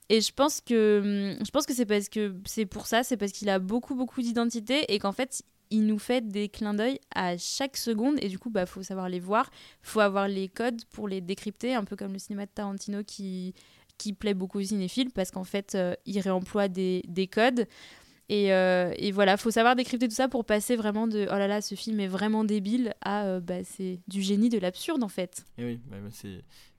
et 0.08 0.20
je 0.20 0.32
pense 0.32 0.60
que 0.60 1.34
hum, 1.36 1.44
je 1.44 1.50
pense 1.50 1.66
que 1.66 1.74
c'est 1.74 1.86
parce 1.86 2.08
que 2.08 2.34
c'est 2.46 2.66
pour 2.66 2.86
ça 2.86 3.02
c'est 3.02 3.16
parce 3.16 3.32
qu'il 3.32 3.48
a 3.48 3.58
beaucoup 3.58 3.94
beaucoup 3.94 4.22
d'identité 4.22 4.92
et 4.92 4.98
qu'en 4.98 5.12
fait 5.12 5.42
il 5.70 5.86
nous 5.86 5.98
fait 5.98 6.26
des 6.26 6.48
clins 6.48 6.74
d'œil 6.74 7.00
à 7.14 7.36
chaque 7.36 7.76
seconde. 7.76 8.16
Et 8.22 8.28
du 8.28 8.38
coup 8.38 8.50
bah 8.50 8.66
faut 8.66 8.82
savoir 8.82 9.08
les 9.08 9.20
voir 9.20 9.50
faut 9.82 10.00
avoir 10.00 10.28
les 10.28 10.48
codes 10.48 10.84
pour 10.92 11.08
les 11.08 11.20
décrypter 11.20 11.74
un 11.74 11.84
peu 11.84 11.96
comme 11.96 12.12
le 12.12 12.18
cinéma 12.18 12.46
de 12.46 12.50
Tarantino 12.50 13.02
qui 13.02 13.54
qui 13.98 14.12
plaît 14.12 14.34
beaucoup 14.34 14.58
aux 14.58 14.64
cinéphiles 14.64 15.10
parce 15.10 15.30
qu'en 15.30 15.44
fait 15.44 15.74
euh, 15.74 15.94
il 16.04 16.20
réemploie 16.20 16.68
des, 16.68 17.02
des 17.08 17.26
codes 17.26 17.66
Et, 18.28 18.52
euh, 18.52 18.92
et 18.96 19.12
voilà, 19.12 19.36
faut 19.36 19.52
savoir 19.52 19.76
décrypter 19.76 20.08
tout 20.08 20.14
ça 20.14 20.26
pour 20.28 20.44
passer 20.44 20.74
vraiment 20.74 21.06
de 21.06 21.28
oh 21.30 21.34
là 21.38 21.46
là, 21.46 21.60
ce 21.62 21.76
film 21.76 22.00
est 22.00 22.08
vraiment 22.08 22.42
débile 22.42 22.92
à 23.00 23.24
euh, 23.26 23.40
bah, 23.40 23.62
c'est 23.62 24.00
du 24.08 24.20
génie, 24.20 24.48
de 24.48 24.58
l'absurde 24.58 25.04
en 25.04 25.08
fait. 25.08 25.44
Et 25.58 25.64
oui, 25.64 25.80
bah, 25.88 25.96
bah, 26.02 26.08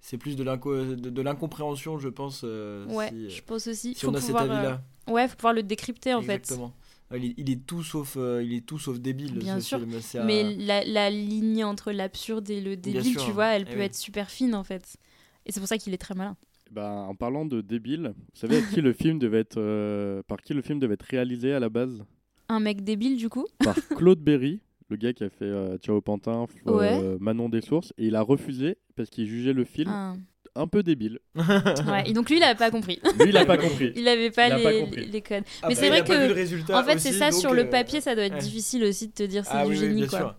c'est 0.01 0.17
plus 0.17 0.35
de 0.35 0.43
l'inco- 0.43 0.83
de, 0.83 1.09
de 1.09 1.21
l'incompréhension, 1.21 1.97
je 1.99 2.09
pense. 2.09 2.41
euh, 2.43 2.85
ouais, 2.87 3.09
si, 3.09 3.15
euh, 3.15 3.29
je 3.29 3.41
pense 3.41 3.67
aussi. 3.67 3.93
si 3.95 4.01
faut 4.01 4.11
on 4.11 4.13
a 4.13 4.17
cet 4.17 4.25
pouvoir, 4.27 4.43
euh, 4.43 4.53
avis-là. 4.53 4.81
ouais, 5.07 5.27
faut 5.29 5.35
pouvoir 5.37 5.53
le 5.53 5.63
décrypter 5.63 6.13
en 6.13 6.19
Exactement. 6.19 6.73
Il 7.15 7.23
est, 7.23 7.33
il 7.37 7.49
est 7.49 7.65
tout 7.65 7.83
sauf, 7.83 8.17
euh, 8.17 8.43
il 8.43 8.53
est 8.53 8.65
tout 8.65 8.77
sauf 8.79 8.99
débile. 8.99 9.39
Bien 9.39 9.61
ce 9.61 9.67
sûr, 9.67 9.79
film. 9.79 10.01
Fait. 10.01 10.19
un- 10.19 10.25
Mais 10.25 10.43
la, 10.57 10.83
la 10.83 11.09
ligne 11.09 11.63
entre 11.63 11.93
l'absurde 11.93 12.49
et 12.49 12.59
le 12.59 12.75
débile, 12.75 13.13
sûr, 13.13 13.23
tu 13.23 13.31
vois, 13.31 13.47
elle 13.55 13.65
eh 13.67 13.71
peut 13.71 13.79
oui. 13.79 13.85
être 13.85 13.95
super 13.95 14.29
fine 14.29 14.53
en 14.53 14.65
fait. 14.65 14.97
Et 15.45 15.53
c'est 15.53 15.61
pour 15.61 15.69
ça 15.69 15.77
qu'il 15.77 15.93
est 15.93 15.97
très 15.97 16.15
malin. 16.15 16.35
Bah, 16.71 17.05
en 17.07 17.15
parlant 17.15 17.45
de 17.45 17.61
débile, 17.61 18.13
vous 18.15 18.23
savez 18.39 18.61
qui 18.73 18.81
le 18.81 18.93
film 18.93 19.19
devait 19.19 19.39
être, 19.39 19.57
euh, 19.57 20.21
par 20.27 20.41
qui 20.41 20.53
le 20.53 20.61
film 20.61 20.79
devait 20.79 20.95
être 20.95 21.03
réalisé 21.09 21.53
à 21.53 21.59
la 21.59 21.69
base? 21.69 22.03
Un 22.49 22.59
mec 22.59 22.83
débile 22.83 23.17
du 23.17 23.29
coup? 23.29 23.45
Par 23.63 23.75
Claude 23.97 24.19
Berry, 24.19 24.59
le 24.89 24.97
gars 24.97 25.13
qui 25.13 25.23
a 25.23 25.29
fait 25.29 25.45
euh, 25.45 25.77
Ciao 25.77 25.99
Pantin, 26.01 26.45
euh, 26.67 26.71
Ouais. 26.77 27.17
Manon 27.19 27.49
des 27.49 27.61
Sources, 27.61 27.93
et 27.97 28.07
il 28.07 28.15
a 28.15 28.21
refusé 28.21 28.77
parce 28.95 29.09
qu'il 29.09 29.27
jugeait 29.27 29.53
le 29.53 29.63
film 29.63 29.89
Un- 29.89 30.17
un 30.55 30.67
peu 30.67 30.83
débile. 30.83 31.19
Ouais, 31.35 32.03
et 32.05 32.13
donc 32.13 32.29
lui, 32.29 32.37
il 32.37 32.43
avait 32.43 32.57
pas 32.57 32.71
compris. 32.71 32.99
Lui, 33.19 33.29
il 33.29 33.37
a 33.37 33.45
pas 33.45 33.57
compris. 33.57 33.93
Il 33.95 34.07
avait 34.07 34.31
pas, 34.31 34.47
Il 34.47 34.53
a 34.53 34.57
les, 34.57 34.63
pas 34.63 34.73
compris. 34.73 35.05
les 35.05 35.21
codes. 35.21 35.43
Ah 35.61 35.67
Mais 35.69 35.75
bah, 35.75 35.79
c'est 35.81 35.87
vrai 35.89 35.99
a 35.99 36.03
que- 36.03 36.73
En 36.73 36.83
fait, 36.83 36.99
c'est 36.99 37.11
ça, 37.13 37.31
sur 37.31 37.53
le 37.53 37.61
euh, 37.63 37.69
papier, 37.69 38.01
ça 38.01 38.13
doit 38.15 38.25
être 38.25 38.33
ouais. 38.33 38.39
difficile 38.39 38.83
aussi 38.83 39.07
de 39.07 39.13
te 39.13 39.23
dire 39.23 39.45
c'est 39.45 39.51
Ah 39.53 39.65
du 39.65 39.71
oui, 39.71 39.77
oui, 39.77 39.85
génie 39.87 40.01
bien 40.01 40.07
quoi. 40.07 40.19
sûr. 40.19 40.35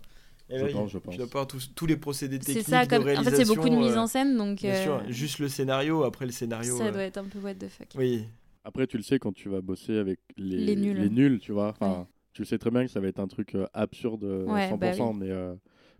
Eh 0.51 0.59
Je 0.59 0.65
oui, 0.65 0.73
pense, 0.73 0.91
je 0.91 0.99
pense. 0.99 1.13
Tu 1.13 1.19
dois 1.19 1.27
pas 1.27 1.39
avoir 1.41 1.47
tous, 1.47 1.73
tous 1.75 1.87
les 1.87 1.97
procédés 1.97 2.37
C'est 2.41 2.47
techniques 2.55 2.67
ça, 2.69 2.87
de 2.87 2.97
en 3.19 3.23
fait, 3.23 3.37
c'est 3.37 3.47
beaucoup 3.55 3.69
de 3.69 3.77
mise 3.77 3.93
euh, 3.93 3.99
en 4.01 4.07
scène 4.07 4.37
donc 4.37 4.61
Bien 4.61 4.73
euh, 4.75 4.83
sûr, 4.83 5.03
juste 5.09 5.39
le 5.41 5.49
scénario, 5.49 6.05
après 6.05 6.25
le 6.25 6.33
scénario. 6.33 6.77
ça 6.77 6.87
euh, 6.87 6.93
doit 6.93 7.03
être 7.03 7.19
un 7.19 7.25
peu 7.25 7.39
what 7.39 7.55
the 7.57 7.69
fuck. 7.69 7.89
Oui, 7.97 8.25
Après, 8.65 8.87
tu 8.87 8.97
le 8.97 9.03
sais 9.03 9.19
quand 9.19 9.33
tu 9.33 9.49
vas 9.51 9.61
bosser 9.61 9.97
avec 9.99 10.21
les, 10.37 10.57
Les 10.57 10.77
nuls. 10.77 11.09
nuls, 11.11 11.39
tu 11.41 11.53
vois. 11.53 11.69
Enfin, 11.69 11.91
Ouais. 12.01 12.05
Tu 12.35 12.43
le 12.43 12.47
sais 12.47 12.59
très 12.59 12.71
bien 12.71 12.85
que 12.87 12.91
ça 12.91 13.01
va 13.01 13.09
être 13.09 13.19
un 13.19 13.27
truc 13.27 13.55
euh, 13.57 13.67
absurde 13.75 14.23
euh, 14.25 14.45
Ouais, 14.45 14.69
100%, 14.71 14.79
bah 14.79 14.91
oui. 14.97 15.17
mais, 15.19 15.31
euh, 15.31 15.55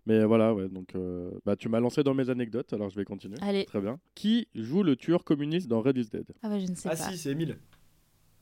mais 0.05 0.23
voilà, 0.23 0.53
ouais, 0.53 0.69
donc 0.69 0.95
euh, 0.95 1.31
bah, 1.45 1.55
tu 1.57 1.67
m'as 1.67 1.79
lancé 1.81 2.01
dans 2.01 2.13
mes 2.13 2.29
anecdotes, 2.29 2.71
alors 2.71 2.89
je 2.89 2.95
vais 2.95 3.03
continuer. 3.03 3.35
Allez, 3.41 3.65
Très 3.65 3.81
bien. 3.81 3.99
Qui 4.15 4.47
joue 4.55 4.81
le 4.81 4.95
tueur 4.95 5.23
communiste 5.25 5.67
dans 5.67 5.81
Red 5.81 5.97
is 5.97 6.09
Dead? 6.09 6.25
Ah 6.41 6.47
bah 6.49 6.57
je 6.59 6.65
ne 6.67 6.75
sais 6.75 6.87
Ah 6.91 6.95
pas. 6.95 7.11
si, 7.11 7.17
c'est 7.17 7.31
Emile. 7.31 7.57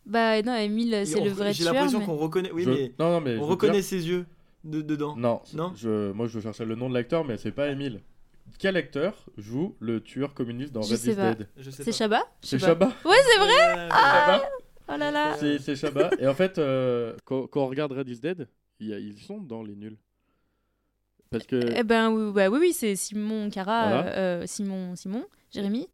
Bah 0.05 0.41
non, 0.43 0.53
Emile, 0.55 1.01
c'est 1.05 1.19
le 1.21 1.31
vrai 1.31 1.53
J'ai 1.53 1.63
tueur. 1.63 1.73
l'impression 1.73 1.99
mais- 1.99 2.05
qu'on 2.05 2.15
reconnaît. 2.17 2.51
Oui, 2.51 2.63
Je- 2.63 2.69
mais 2.69 2.93
Non, 2.99 3.11
non, 3.11 3.21
mais 3.21 3.37
on 3.37 3.45
reconnaît 3.47 3.73
dire- 3.73 3.83
ses 3.83 4.07
yeux 4.07 4.25
de- 4.63 4.81
dedans. 4.81 5.15
Non, 5.15 5.41
Non 5.53 5.73
je... 5.75 6.11
moi 6.11 6.27
je 6.27 6.39
cherchais 6.39 6.65
le 6.65 6.75
nom 6.75 6.89
de 6.89 6.93
l'acteur, 6.93 7.23
mais 7.25 7.37
c'est 7.37 7.51
pas 7.51 7.67
Emile. 7.69 8.01
Quel 8.59 8.77
acteur 8.77 9.25
joue 9.37 9.75
le 9.79 10.01
tueur 10.01 10.33
communiste 10.33 10.71
dans 10.73 10.81
Je 10.81 10.91
Red 10.91 10.97
sais 10.99 11.11
is 11.11 11.15
pas. 11.15 11.33
Dead 11.35 11.47
C'est 11.57 11.63
Je 11.63 11.69
C'est. 11.71 11.91
Chabat 12.59 12.87
Ouais, 13.05 13.17
c'est 13.31 13.39
vrai 13.39 13.77
Euh, 13.77 13.89
Chabat 13.89 14.49
Oh 14.89 14.95
là 14.97 15.11
là 15.11 15.35
C'est 15.37 15.59
c'est 15.59 15.75
Chabat. 15.75 16.11
Et 16.19 16.27
en 16.27 16.33
fait, 16.33 16.57
euh, 16.57 17.13
quand, 17.25 17.45
quand 17.47 17.63
on 17.63 17.67
regarde 17.67 17.91
Red 17.91 18.07
is 18.07 18.19
Dead, 18.21 18.47
y 18.79 18.93
a- 18.93 18.99
ils 18.99 19.19
sont 19.19 19.39
dans 19.39 19.63
les 19.63 19.75
nuls. 19.75 19.97
Parce 21.29 21.45
que. 21.45 21.59
Eh 21.75 21.83
ben 21.83 22.09
oui, 22.09 22.31
bah, 22.31 22.49
oui, 22.49 22.57
oui, 22.61 22.73
c'est 22.73 22.95
Simon 22.95 23.49
Cara, 23.49 23.87
Voilà. 23.89 24.15
euh, 24.17 24.43
Simon, 24.45 24.95
Simon, 24.95 25.25
Jérémy. 25.51 25.89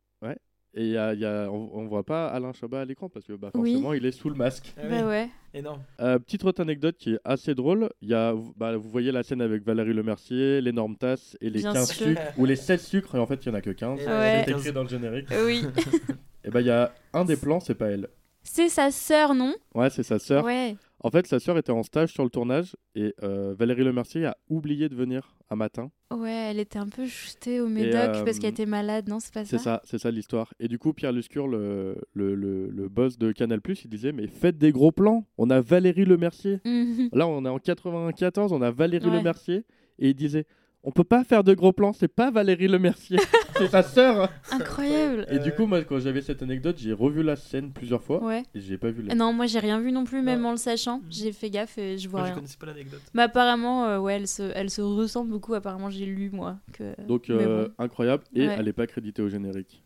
Et 0.76 0.86
il 0.86 0.92
y 0.92 0.98
a, 0.98 1.14
y 1.14 1.24
a- 1.26 1.48
on, 1.52 1.70
on 1.74 1.86
voit 1.86 2.04
pas 2.04 2.28
Alain 2.30 2.52
Chabat 2.52 2.82
à 2.82 2.86
l'écran 2.86 3.08
parce 3.10 3.26
que 3.28 3.34
bah, 3.34 3.52
Oui. 3.54 3.74
forcément 3.74 3.94
il 3.94 4.06
est 4.06 4.12
sous 4.12 4.30
le 4.30 4.36
masque. 4.36 4.74
Ah 4.78 4.82
oui, 4.84 4.90
Bah 4.90 5.08
ouais. 5.08 5.30
Énorme. 5.54 5.82
Euh, 6.02 6.18
petite 6.18 6.44
autre 6.46 6.62
anecdote 6.62 6.96
qui 6.98 7.14
est 7.14 7.20
assez 7.24 7.54
drôle. 7.54 7.90
Il 8.02 8.10
y 8.10 8.16
a, 8.16 8.34
bah, 8.58 8.76
vous 8.76 8.90
voyez 8.90 9.12
la 9.12 9.22
scène 9.22 9.42
avec 9.42 9.64
Valérie 9.64 9.94
Lemercier, 9.94 10.62
l'énorme 10.62 10.96
tasse 10.98 11.38
et 11.42 11.52
les 11.52 11.60
Bien 11.60 11.74
15 11.74 11.92
sûr. 11.92 12.08
sucres, 12.08 12.22
ou 12.40 12.46
les 12.46 12.56
16 12.56 12.82
sucres, 12.84 13.16
et 13.16 13.20
en 13.20 13.28
fait 13.28 13.46
il 13.46 13.50
y 13.50 13.52
en 13.52 13.56
a 13.56 13.62
que 13.62 13.70
15. 13.70 14.00
Et 14.02 14.08
Ouais. 14.08 14.44
C'est 14.46 14.52
écrit 14.52 14.72
dans 14.74 14.82
le 14.84 14.90
générique. 14.90 15.28
Oui. 15.46 15.64
Et 16.46 16.50
bah 16.50 16.60
il 16.62 16.68
y 16.68 16.72
a 16.72 16.92
un 17.14 17.24
des 17.24 17.38
plans, 17.38 17.60
c'est 17.60 17.76
pas 17.76 17.88
elle. 17.92 18.08
c'est 18.42 18.68
sa 18.68 18.90
sœur, 18.92 19.34
non? 19.36 19.54
Ouais, 19.76 19.90
c'est 19.92 20.04
sa 20.04 20.18
sœur. 20.20 20.44
Ouais. 20.44 20.76
En 21.00 21.10
fait, 21.12 21.26
sa 21.28 21.40
sœur 21.40 21.58
était 21.58 21.72
en 21.72 21.84
stage 21.84 22.12
sur 22.14 22.24
le 22.24 22.30
tournage 22.30 22.76
et 22.96 23.14
euh, 23.24 23.54
Valérie 23.58 23.84
Lemercier 23.84 24.26
a 24.26 24.36
oublié 24.50 24.90
de 24.90 24.96
venir 24.96 25.36
un 25.54 25.56
matin. 25.56 25.90
Ouais, 26.14 26.50
elle 26.52 26.60
était 26.60 26.78
un 26.78 26.88
peu 26.88 27.08
shootée 27.08 27.60
au 27.62 27.68
médoc 27.68 27.96
euh, 28.16 28.24
parce 28.24 28.38
qu'elle 28.38 28.52
était 28.52 28.66
malade, 28.66 29.08
non 29.10 29.20
C'est 29.20 29.34
pas 29.34 29.46
C'est 29.46 29.58
ça 29.58 29.64
ça, 29.64 29.82
c'est 29.86 29.98
ça 29.98 30.12
l'histoire. 30.12 30.54
Et 30.60 30.68
du 30.68 30.78
coup, 30.78 30.94
Pierre 30.94 31.12
Luscure, 31.12 31.48
le, 31.48 31.96
le, 32.14 32.36
le, 32.36 32.70
le 32.70 32.90
boss 32.90 33.18
de 33.18 33.32
Canal+, 33.32 33.60
il 33.68 33.90
disait 33.90 34.12
mais 34.12 34.28
faites 34.28 34.58
des 34.58 34.72
gros 34.72 34.92
plans. 34.92 35.26
On 35.38 35.50
a 35.50 35.62
Valérie 35.62 36.06
Lemercier. 36.06 36.60
Là, 37.14 37.28
on 37.28 37.46
est 37.46 37.50
en 37.50 37.58
94, 37.60 38.52
on 38.52 38.62
a 38.62 38.72
Valérie 38.72 39.08
Ouais. 39.10 39.18
Lemercier 39.18 39.66
et 40.00 40.10
il 40.10 40.16
disait 40.16 40.46
on 40.84 40.92
peut 40.92 41.04
pas 41.06 41.24
faire 41.24 41.44
de 41.44 41.54
gros 41.54 41.72
plans, 41.72 41.94
c'est 41.94 42.08
pas 42.08 42.30
Valérie 42.32 42.68
Lemercier, 42.68 43.18
c'est 43.58 43.68
sa 43.68 43.84
sœur. 43.84 44.30
Incroyable. 44.52 45.26
Et 45.30 45.40
du 45.40 45.52
coup, 45.54 45.66
moi, 45.66 45.82
quand 45.84 46.00
j'avais 46.00 46.22
cette 46.22 46.42
anecdote, 46.44 46.76
j'ai 46.78 46.92
revu 46.94 47.24
la 47.24 47.36
scène 47.36 47.72
plusieurs 47.72 48.04
fois 48.04 48.22
Ouais. 48.24 48.44
et 48.54 48.60
j'ai 48.60 48.78
pas 48.78 48.92
vu 48.92 49.02
la. 49.04 49.16
Non, 49.16 49.32
moi 49.34 49.46
j'ai 49.46 49.60
rien 49.60 49.80
vu 49.80 49.92
non 49.92 50.04
plus, 50.04 50.22
même 50.22 50.42
Non. 50.42 50.50
en 50.50 50.52
le 50.52 50.58
sachant. 50.58 51.02
J'ai 51.10 51.32
fait 51.32 51.50
gaffe 51.50 51.78
et 51.78 51.98
je 51.98 52.10
vois 52.10 52.20
Moi, 52.20 52.28
je 52.28 52.32
rien. 52.34 52.36
connaissais 52.42 52.58
pas 52.58 52.66
l'anecdote. 52.66 53.02
Mais 53.14 53.24
apparemment, 53.24 53.86
euh, 53.86 54.00
ouais, 54.00 54.16
elle 54.16 54.28
se, 54.28 54.52
elle 54.56 54.70
se 54.70 54.82
ressemble 54.82 55.30
beaucoup. 55.32 55.54
Apparemment, 55.54 55.90
j'ai 55.90 56.06
lu 56.06 56.30
moi. 56.32 56.58
Que... 56.74 57.02
Donc 57.08 57.30
euh, 57.30 57.68
bon. 57.68 57.74
incroyable 57.84 58.24
et 58.34 58.48
Ouais. 58.48 58.56
elle 58.60 58.68
est 58.68 58.74
pas 58.74 58.88
créditée 58.88 59.22
au 59.22 59.30
générique. 59.30 59.84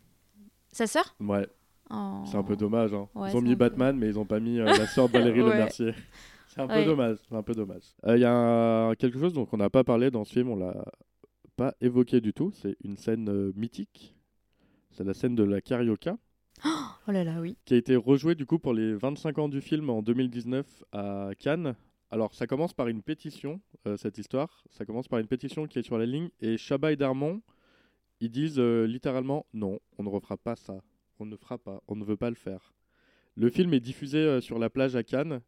Sa 0.71 0.87
sœur? 0.87 1.15
Ouais, 1.19 1.47
Oh. 1.89 2.23
c'est 2.29 2.35
un 2.37 2.43
peu 2.43 2.55
dommage. 2.57 2.93
Hein. 2.93 3.07
Ouais, 3.15 3.29
ils 3.31 3.37
ont 3.37 3.41
mis 3.41 3.51
peu- 3.51 3.55
Batman, 3.69 3.95
mais 3.97 4.07
ils 4.07 4.19
ont 4.19 4.25
pas 4.25 4.41
mis 4.41 4.59
euh, 4.59 4.65
la 4.65 4.85
sœur 4.87 5.07
de 5.07 5.13
Valérie 5.13 5.41
Ouais. 5.43 5.51
Lemercier. 5.53 5.93
C'est 6.57 6.63
un 6.63 6.67
peu 6.67 6.73
Ouais. 6.73 6.85
dommage. 6.85 7.17
C'est 7.29 7.35
un 7.35 7.43
peu 7.43 7.53
dommage. 7.53 7.83
Euh, 8.05 8.17
Il 8.17 8.21
y 8.21 8.25
a 8.25 8.33
un- 8.33 8.95
quelque 8.95 9.19
chose 9.19 9.33
dont 9.33 9.47
on 9.51 9.57
n'a 9.57 9.69
pas 9.69 9.83
parlé 9.83 10.09
dans 10.11 10.23
ce 10.25 10.33
film, 10.33 10.49
on 10.49 10.55
l'a 10.55 10.83
pas 11.55 11.73
évoqué 11.81 12.19
du 12.19 12.33
tout. 12.33 12.51
C'est 12.53 12.75
une 12.83 12.97
scène 12.97 13.29
euh, 13.29 13.51
mythique. 13.55 14.15
C'est 14.91 15.03
la 15.03 15.13
scène 15.13 15.35
de 15.35 15.43
la 15.43 15.61
carioca. 15.61 16.17
Oh 17.09 17.11
là 17.13 17.23
là, 17.23 17.39
oui. 17.39 17.55
qui 17.63 17.73
a 17.73 17.77
été 17.77 17.95
rejoué 17.95 18.35
du 18.35 18.45
coup 18.45 18.59
pour 18.59 18.73
les 18.73 18.93
25 18.93 19.37
ans 19.37 19.47
du 19.47 19.61
film 19.61 19.89
en 19.89 20.01
2019 20.01 20.83
à 20.91 21.29
Cannes. 21.39 21.75
Alors 22.11 22.33
ça 22.33 22.47
commence 22.47 22.73
par 22.73 22.89
une 22.89 23.01
pétition, 23.01 23.61
euh, 23.87 23.95
cette 23.95 24.17
histoire. 24.17 24.65
Ça 24.71 24.83
commence 24.85 25.07
par 25.07 25.19
une 25.19 25.27
pétition 25.27 25.67
qui 25.67 25.79
est 25.79 25.83
sur 25.83 25.97
la 25.97 26.05
ligne 26.05 26.29
et 26.41 26.57
Chabat 26.57 26.91
et 26.91 26.95
Darmon, 26.97 27.41
ils 28.19 28.29
disent 28.29 28.59
littéralement 28.59 29.45
non, 29.53 29.79
on 29.97 30.03
ne 30.03 30.09
refera 30.09 30.35
pas 30.35 30.55
ça, 30.57 30.81
on 31.19 31.25
ne 31.25 31.37
fera 31.37 31.57
pas, 31.57 31.81
on 31.87 31.95
ne 31.95 32.03
veut 32.03 32.17
pas 32.17 32.29
le 32.29 32.35
faire. 32.35 32.73
Le 33.35 33.49
film 33.49 33.73
est 33.73 33.79
diffusé 33.79 34.41
sur 34.41 34.59
la 34.59 34.69
plage 34.69 34.95
à 34.97 35.03
Cannes 35.03 35.39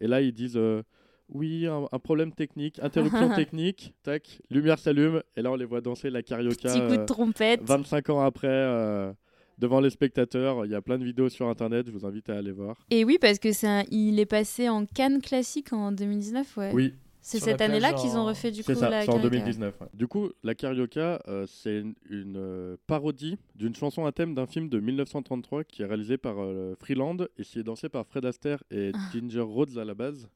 et 0.00 0.06
là 0.06 0.20
ils 0.20 0.32
disent 0.32 0.56
euh, 0.56 0.82
oui 1.28 1.66
un, 1.66 1.86
un 1.90 1.98
problème 1.98 2.32
technique, 2.32 2.78
interruption 2.82 3.28
technique, 3.34 3.94
tac, 4.02 4.40
lumière 4.50 4.78
s'allume 4.78 5.22
et 5.36 5.42
là 5.42 5.50
on 5.52 5.56
les 5.56 5.64
voit 5.64 5.80
danser 5.80 6.10
la 6.10 6.22
carioca. 6.22 6.68
Petit 6.68 6.80
coup 6.80 6.96
de 6.96 7.00
euh, 7.02 7.06
trompette. 7.06 7.60
25 7.62 8.10
ans 8.10 8.20
après, 8.20 8.48
euh, 8.48 9.12
devant 9.58 9.80
les 9.80 9.90
spectateurs. 9.90 10.64
Il 10.66 10.72
y 10.72 10.74
a 10.74 10.82
plein 10.82 10.98
de 10.98 11.04
vidéos 11.04 11.28
sur 11.28 11.48
internet, 11.48 11.86
je 11.86 11.92
vous 11.92 12.04
invite 12.04 12.28
à 12.28 12.36
aller 12.36 12.52
voir. 12.52 12.76
Et 12.90 13.04
oui, 13.04 13.18
parce 13.20 13.38
que 13.38 13.52
c'est 13.52 13.68
un- 13.68 13.84
il 13.90 14.18
est 14.18 14.26
passé 14.26 14.68
en 14.68 14.84
Cannes 14.84 15.20
classique 15.22 15.72
en 15.72 15.92
2019, 15.92 16.56
ouais. 16.56 16.72
Oui, 16.74 16.94
C'est 17.26 17.40
cette 17.40 17.62
année-là 17.62 17.94
qu'ils 17.94 18.18
ont 18.18 18.26
refait 18.26 18.50
du 18.50 18.60
coup 18.62 18.66
c'est 18.66 18.74
ça, 18.74 18.90
la 18.90 19.00
c'est 19.02 19.08
en 19.08 19.14
carioca. 19.14 19.30
2019. 19.30 19.80
ouais. 19.80 19.86
Du 19.94 20.06
coup, 20.06 20.28
la 20.42 20.54
Carioca, 20.54 21.22
euh, 21.26 21.46
c'est 21.46 21.78
une, 21.80 21.94
une, 22.10 22.36
euh, 22.36 22.76
parodie 22.86 23.38
d'une 23.54 23.74
chanson 23.74 24.04
à 24.04 24.12
thème 24.12 24.34
d'un 24.34 24.46
film 24.46 24.68
de 24.68 24.78
1933 24.78 25.64
qui 25.64 25.80
est 25.80 25.86
réalisé 25.86 26.18
par 26.18 26.34
euh, 26.38 26.74
Freeland 26.78 27.16
et 27.38 27.42
qui 27.42 27.58
est 27.58 27.62
dansé 27.62 27.88
par 27.88 28.06
Fred 28.06 28.26
Astaire 28.26 28.62
et 28.70 28.92
Ah. 28.94 28.98
Ginger 29.12 29.40
Rhodes 29.40 29.78
à 29.78 29.86
la 29.86 29.94
base. 29.94 30.28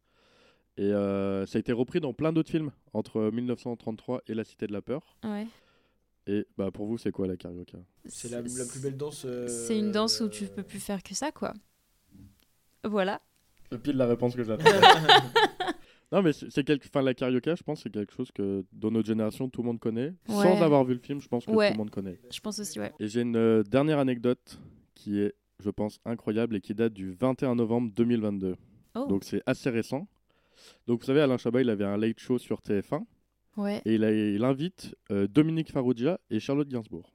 Et 0.79 0.85
euh, 0.93 1.45
ça 1.45 1.59
a 1.59 1.61
été 1.61 1.73
repris 1.73 2.01
dans 2.01 2.15
plein 2.15 2.33
d'autres 2.33 2.51
films 2.51 2.71
entre 2.95 3.21
1933 3.33 4.23
et 4.27 4.33
La 4.35 4.45
Cité 4.45 4.67
de 4.67 4.73
la 4.73 4.81
Peur. 4.81 5.19
Ouais. 5.25 5.47
Et 6.27 6.47
bah, 6.57 6.71
pour 6.71 6.87
vous, 6.87 6.97
c'est 6.97 7.11
quoi 7.13 7.27
la 7.27 7.37
Carioca? 7.37 7.77
C'est 8.07 8.31
la, 8.31 8.39
la 8.39 8.43
plus 8.65 8.81
belle 8.83 8.97
danse. 8.97 9.25
euh, 9.27 9.47
C'est 9.47 9.79
une 9.79 9.93
danse 9.93 10.21
où 10.21 10.29
tu 10.31 10.47
peux 10.47 10.63
plus 10.63 10.81
faire 10.81 11.03
que 11.03 11.15
ça, 11.15 11.33
quoi. 11.33 11.53
Voilà. 12.85 13.21
C'est 13.71 13.83
pile 13.83 13.97
la 13.99 14.07
réponse 14.07 14.35
que 14.35 14.43
j'attendais. 14.45 14.71
Non, 16.11 16.23
mais 16.23 16.33
c'est 16.33 16.65
quelque... 16.65 16.87
enfin, 16.87 17.03
la 17.03 17.13
carioca, 17.13 17.55
je 17.55 17.63
pense, 17.63 17.83
c'est 17.83 17.91
quelque 17.91 18.15
chose 18.15 18.31
que 18.33 18.65
dans 18.73 18.91
notre 18.91 19.07
génération, 19.07 19.49
tout 19.51 19.61
le 19.63 19.67
monde 19.67 19.79
connaît. 19.79 20.15
Sans 20.27 20.63
avoir 20.63 20.85
vu 20.85 20.95
le 20.95 21.01
film, 21.01 21.21
je 21.21 21.29
pense 21.29 21.45
que 21.45 21.51
Ouais. 21.51 21.69
tout 21.69 21.75
le 21.75 21.79
monde 21.79 21.91
connaît. 21.91 22.19
Je 22.33 22.41
pense 22.41 22.59
aussi, 22.59 22.81
ouais. 22.81 22.93
Et 22.99 23.09
j'ai 23.09 23.21
une 23.21 23.37
euh, 23.37 23.63
dernière 23.63 23.99
anecdote 23.99 24.59
qui 24.95 25.21
est, 25.21 25.35
je 25.63 25.69
pense, 25.71 26.01
incroyable 26.07 26.57
et 26.57 26.61
qui 26.63 26.75
date 26.75 26.95
du 26.95 27.11
21 27.13 27.57
novembre 27.57 27.93
2022. 27.95 28.57
Oh. 28.95 29.07
Donc 29.07 29.25
c'est 29.25 29.43
assez 29.45 29.69
récent. 29.69 30.09
Donc 30.87 31.01
vous 31.01 31.07
savez, 31.07 31.21
Alain 31.21 31.37
Chabat, 31.37 31.61
il 31.61 31.69
avait 31.71 31.85
un 31.85 31.97
late 31.99 32.19
show 32.19 32.39
sur 32.39 32.61
TF1 32.63 33.05
Ouais. 33.59 33.83
et 33.85 33.97
il, 33.97 34.05
a- 34.05 34.13
il 34.13 34.43
invite 34.45 34.95
euh, 35.11 35.27
Dominique 35.27 35.71
Farrugia 35.71 36.19
et 36.31 36.41
Charlotte 36.41 36.69
Gainsbourg. 36.69 37.13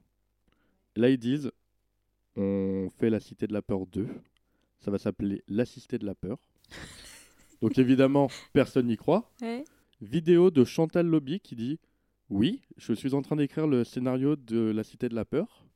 Là, 0.94 1.08
ils 1.10 1.18
disent 1.18 1.50
on 2.36 2.88
fait 2.98 3.10
la 3.10 3.18
Cité 3.20 3.46
de 3.46 3.52
la 3.52 3.62
Peur 3.62 3.86
2. 3.86 4.06
Ça 4.80 4.90
va 4.90 4.98
s'appeler 4.98 5.42
La 5.48 5.64
Cité 5.64 5.98
de 5.98 6.06
la 6.06 6.14
Peur. 6.14 6.38
Donc 7.64 7.78
évidemment, 7.78 8.28
personne 8.52 8.86
n'y 8.86 8.96
croit. 8.96 9.30
Ouais. 9.42 9.64
Vidéo 10.02 10.50
de 10.50 10.64
Chantal 10.64 11.06
Lobby 11.06 11.40
qui 11.40 11.56
dit 11.56 11.78
Oui, 12.28 12.60
je 12.76 12.92
suis 12.92 13.14
en 13.14 13.22
train 13.22 13.36
d'écrire 13.36 13.66
le 13.66 13.84
scénario 13.84 14.36
de 14.36 14.70
La 14.70 14.84
Cité 14.84 15.08
de 15.08 15.14
la 15.14 15.24
Peur. 15.24 15.66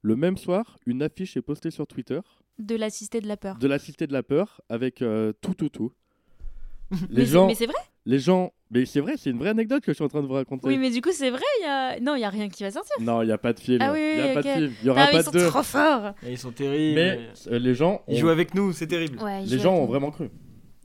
Le 0.00 0.16
même 0.16 0.36
soir, 0.36 0.78
une 0.86 1.02
affiche 1.02 1.36
est 1.36 1.42
postée 1.42 1.70
sur 1.70 1.86
Twitter 1.86 2.20
De 2.58 2.76
la 2.76 2.88
cité 2.88 3.20
de 3.20 3.26
la 3.28 3.36
peur. 3.36 3.58
de 3.58 3.66
La 3.66 3.78
Cité 3.78 4.06
de 4.06 4.12
la 4.12 4.22
Peur 4.22 4.60
avec 4.68 5.02
euh, 5.02 5.32
tout, 5.40 5.54
tout, 5.54 5.68
tout. 5.68 5.92
Mais 6.90 6.98
Les 7.10 7.26
c'est- 7.26 7.32
gens, 7.32 7.46
mais 7.48 7.54
c'est 7.54 7.66
vrai? 7.66 7.74
les 8.06 8.18
gens, 8.18 8.52
mais 8.70 8.86
c'est 8.86 9.00
vrai, 9.00 9.14
c'est 9.18 9.28
une 9.28 9.38
vraie 9.38 9.50
anecdote 9.50 9.82
que 9.82 9.90
je 9.92 9.96
suis 9.96 10.04
en 10.04 10.08
train 10.08 10.22
de 10.22 10.26
vous 10.26 10.32
raconter. 10.32 10.66
Oui, 10.66 10.78
mais 10.78 10.90
du 10.90 11.02
coup, 11.02 11.10
c'est 11.12 11.28
vrai, 11.30 11.42
il 11.60 11.64
y 11.64 11.66
a... 11.66 12.00
Non, 12.00 12.14
il 12.14 12.20
y 12.20 12.24
a 12.24 12.30
rien 12.30 12.48
qui 12.48 12.62
va 12.62 12.70
sortir. 12.70 12.94
Non, 13.00 13.20
il 13.20 13.26
n'y 13.26 13.32
a 13.32 13.36
pas 13.36 13.52
de 13.52 13.60
film. 13.60 13.80
Ah 13.82 13.92
oui, 13.92 14.12
Il 14.14 14.18
y 14.18 14.28
a 14.28 14.32
pas 14.32 14.42
de 14.42 14.48
film. 14.48 14.72
Il 14.80 14.86
y 14.86 14.88
Ah, 14.88 14.92
aura 14.92 15.06
mais 15.06 15.12
pas 15.12 15.16
ils 15.16 15.18
de 15.18 15.24
sont 15.24 15.30
deux. 15.32 15.46
trop 15.48 15.62
forts 15.62 16.14
Et 16.22 16.30
ils 16.30 16.38
sont 16.38 16.52
terribles. 16.52 16.94
Mais 16.94 17.28
euh, 17.48 17.58
les 17.58 17.74
gens, 17.74 18.00
Ils 18.08 18.16
jouent 18.16 18.30
avec 18.30 18.54
nous, 18.54 18.72
c'est 18.72 18.86
terrible. 18.86 19.18
Ouais, 19.22 19.44
les 19.44 19.58
gens 19.58 19.74
ont 19.74 19.82
nous. 19.82 19.88
vraiment 19.88 20.10
cru. 20.10 20.30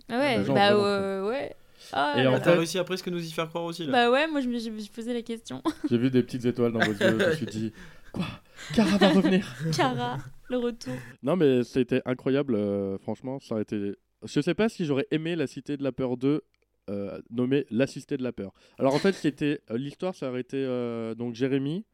Ah 0.10 0.20
ouais, 0.20 0.38
bah 0.38 0.44
vraiment 0.44 0.86
euh, 0.86 1.30
ouais. 1.30 1.56
Ah, 1.92 2.16
Et 2.18 2.28
en 2.28 2.32
là. 2.32 2.40
T'as 2.40 2.52
fait- 2.52 2.58
réussi 2.58 2.80
à 2.80 2.84
presque 2.84 3.08
nous 3.08 3.24
y 3.24 3.32
faire 3.32 3.50
croire 3.50 3.66
aussi 3.66 3.86
là. 3.86 3.92
Bah 3.92 4.12
ouais, 4.12 4.28
moi 4.28 4.42
je 4.42 4.48
me, 4.48 4.58
je 4.60 4.70
me 4.70 4.80
suis 4.80 4.92
posé 4.92 5.14
la 5.14 5.22
question. 5.22 5.62
J'ai 5.90 5.98
vu 5.98 6.10
des 6.10 6.24
petites 6.24 6.46
étoiles 6.46 6.72
dans 6.72 6.80
vos 6.80 6.92
yeux, 6.92 6.98
je 7.20 7.26
me 7.30 7.36
suis 7.36 7.46
dit, 7.46 7.74
quoi? 8.12 8.26
Cara 8.74 8.98
va 8.98 9.10
revenir 9.10 9.46
Cara, 9.76 10.18
le 10.50 10.58
retour. 10.58 10.94
Non, 11.22 11.36
mais 11.36 11.64
c'était 11.64 12.02
incroyable, 12.06 12.56
euh, 12.56 12.98
franchement. 13.00 13.40
Ça 13.40 13.56
aurait 13.56 13.64
été. 13.64 13.94
Je 14.24 14.40
sais 14.40 14.54
pas 14.54 14.70
si 14.70 14.86
j'aurais 14.86 15.08
aimé 15.12 15.36
La 15.36 15.48
Cité 15.48 15.76
de 15.76 15.84
la 15.84 15.92
Peur 15.92 16.16
2, 16.16 16.42
euh, 16.90 17.20
nommée 17.30 17.66
La 17.72 17.88
Cité 17.88 18.16
de 18.18 18.24
la 18.24 18.32
Peur. 18.32 18.54
Alors 18.80 18.94
en 18.96 19.00
fait, 19.00 19.14
c'était 19.14 19.60
euh, 19.70 19.78
l'histoire, 19.78 20.16
ça 20.16 20.30
aurait 20.30 20.42
été 20.42 20.58
euh, 20.58 21.14
donc 21.16 21.34
Jérémy 21.36 21.86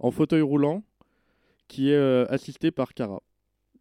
en 0.00 0.10
fauteuil 0.10 0.42
roulant, 0.42 0.82
qui 1.68 1.90
est 1.90 1.96
euh, 1.96 2.24
assisté 2.28 2.70
par 2.72 2.94
Cara. 2.94 3.20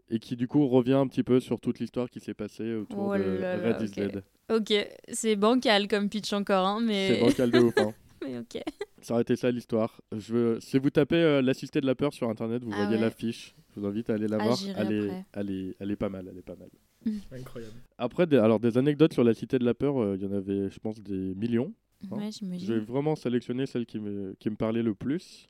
Et 0.09 0.19
qui 0.19 0.35
du 0.37 0.47
coup 0.47 0.67
revient 0.67 0.93
un 0.93 1.07
petit 1.07 1.23
peu 1.23 1.39
sur 1.41 1.59
toute 1.59 1.79
l'histoire 1.79 2.09
qui 2.09 2.19
s'est 2.21 2.33
passée 2.33 2.73
autour 2.75 3.09
Oh 3.09 3.17
de 3.17 3.23
Red 3.23 3.81
is 3.81 3.89
ok. 3.89 3.95
Dead. 3.95 4.23
Ok, 4.49 4.87
c'est 5.11 5.35
bancal 5.35 5.87
comme 5.89 6.07
pitch 6.09 6.31
encore, 6.31 6.65
hein, 6.65 6.77
C'est 6.79 6.85
mais... 6.85 7.19
bancal 7.19 7.51
de 7.51 7.59
ouf. 7.59 7.73
hein. 7.77 7.93
mais 8.23 8.37
ok. 8.39 8.61
Ça 9.01 9.13
aurait 9.13 9.23
été 9.23 9.35
ça 9.35 9.51
l'histoire. 9.51 10.01
Je 10.15 10.33
veux... 10.33 10.59
Si 10.61 10.77
vous 10.79 10.89
tapez 10.89 11.17
euh, 11.17 11.41
La 11.41 11.53
Cité 11.53 11.81
de 11.81 11.85
la 11.85 11.93
Peur 11.95 12.13
sur 12.13 12.29
internet, 12.29 12.63
vous 12.63 12.71
Ah 12.73 12.83
voyez 12.83 12.95
ouais. 12.95 13.01
l'affiche. 13.01 13.53
Je 13.75 13.81
vous 13.81 13.85
invite 13.85 14.09
à 14.09 14.13
aller 14.13 14.27
la 14.27 14.37
Ah, 14.39 14.43
voir. 14.45 14.57
Elle 14.77 14.91
est... 14.93 15.05
après. 15.09 15.25
Elle, 15.33 15.51
est... 15.51 15.75
elle 15.79 15.91
est 15.91 15.95
pas 15.97 16.09
mal, 16.09 16.27
elle 16.31 16.37
est 16.37 16.41
pas 16.41 16.55
mal. 16.55 16.69
Incroyable. 17.31 17.73
Après, 17.97 18.25
des, 18.27 18.37
alors 18.37 18.59
des 18.61 18.77
anecdotes 18.77 19.11
sur 19.13 19.25
la 19.25 19.33
Cité 19.33 19.59
de 19.59 19.65
la 19.65 19.73
Peur, 19.73 20.01
euh, 20.01 20.15
il 20.17 20.23
y 20.23 20.25
en 20.25 20.31
avait, 20.33 20.69
je 20.69 20.79
pense, 20.79 21.01
des 21.01 21.35
millions. 21.35 21.73
Hein 22.11 22.15
Ouais, 22.17 22.19
Je 22.31 22.45
vais 22.45 22.57
j'imagine. 22.59 22.79
vraiment 22.79 23.15
sélectionner 23.17 23.65
celles 23.65 23.85
qui 23.85 23.99
me, 23.99 24.35
qui 24.39 24.49
me 24.49 24.55
parlaient 24.55 24.83
le 24.83 24.95
plus. 24.95 25.47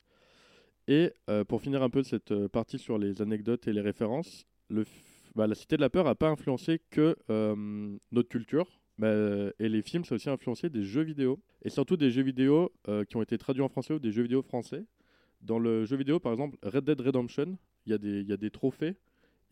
Et 0.88 1.12
euh, 1.28 1.44
pour 1.44 1.60
finir 1.60 1.82
un 1.82 1.90
peu 1.90 2.02
cette 2.02 2.32
euh, 2.32 2.48
partie 2.48 2.78
sur 2.78 2.96
les 2.98 3.20
anecdotes 3.20 3.68
et 3.68 3.72
les 3.74 3.82
références, 3.82 4.46
bah, 5.34 5.46
la 5.46 5.54
Cité 5.54 5.76
de 5.76 5.80
la 5.80 5.90
Peur 5.90 6.04
n'a 6.04 6.14
pas 6.14 6.28
influencé 6.28 6.80
que 6.90 7.16
euh, 7.30 7.96
notre 8.12 8.28
culture. 8.28 8.80
bah, 8.98 9.12
et 9.58 9.68
les 9.68 9.82
films, 9.82 10.04
ça 10.04 10.14
a 10.14 10.16
aussi 10.16 10.30
influencé 10.30 10.68
des 10.70 10.84
jeux 10.84 11.02
vidéo. 11.02 11.40
Et 11.62 11.70
surtout 11.70 11.96
des 11.96 12.10
jeux 12.10 12.22
vidéo 12.22 12.72
euh, 12.88 13.04
qui 13.04 13.16
ont 13.16 13.22
été 13.22 13.38
traduits 13.38 13.62
en 13.62 13.68
français 13.68 13.94
ou 13.94 13.98
des 13.98 14.12
jeux 14.12 14.22
vidéo 14.22 14.42
français. 14.42 14.84
Dans 15.40 15.58
le 15.58 15.84
jeu 15.84 15.96
vidéo, 15.96 16.18
par 16.18 16.32
exemple, 16.32 16.58
Red 16.62 16.84
Dead 16.84 17.00
Redemption, 17.00 17.56
il 17.86 17.92
y, 17.92 18.22
y 18.28 18.32
a 18.32 18.36
des 18.36 18.50
trophées. 18.50 18.96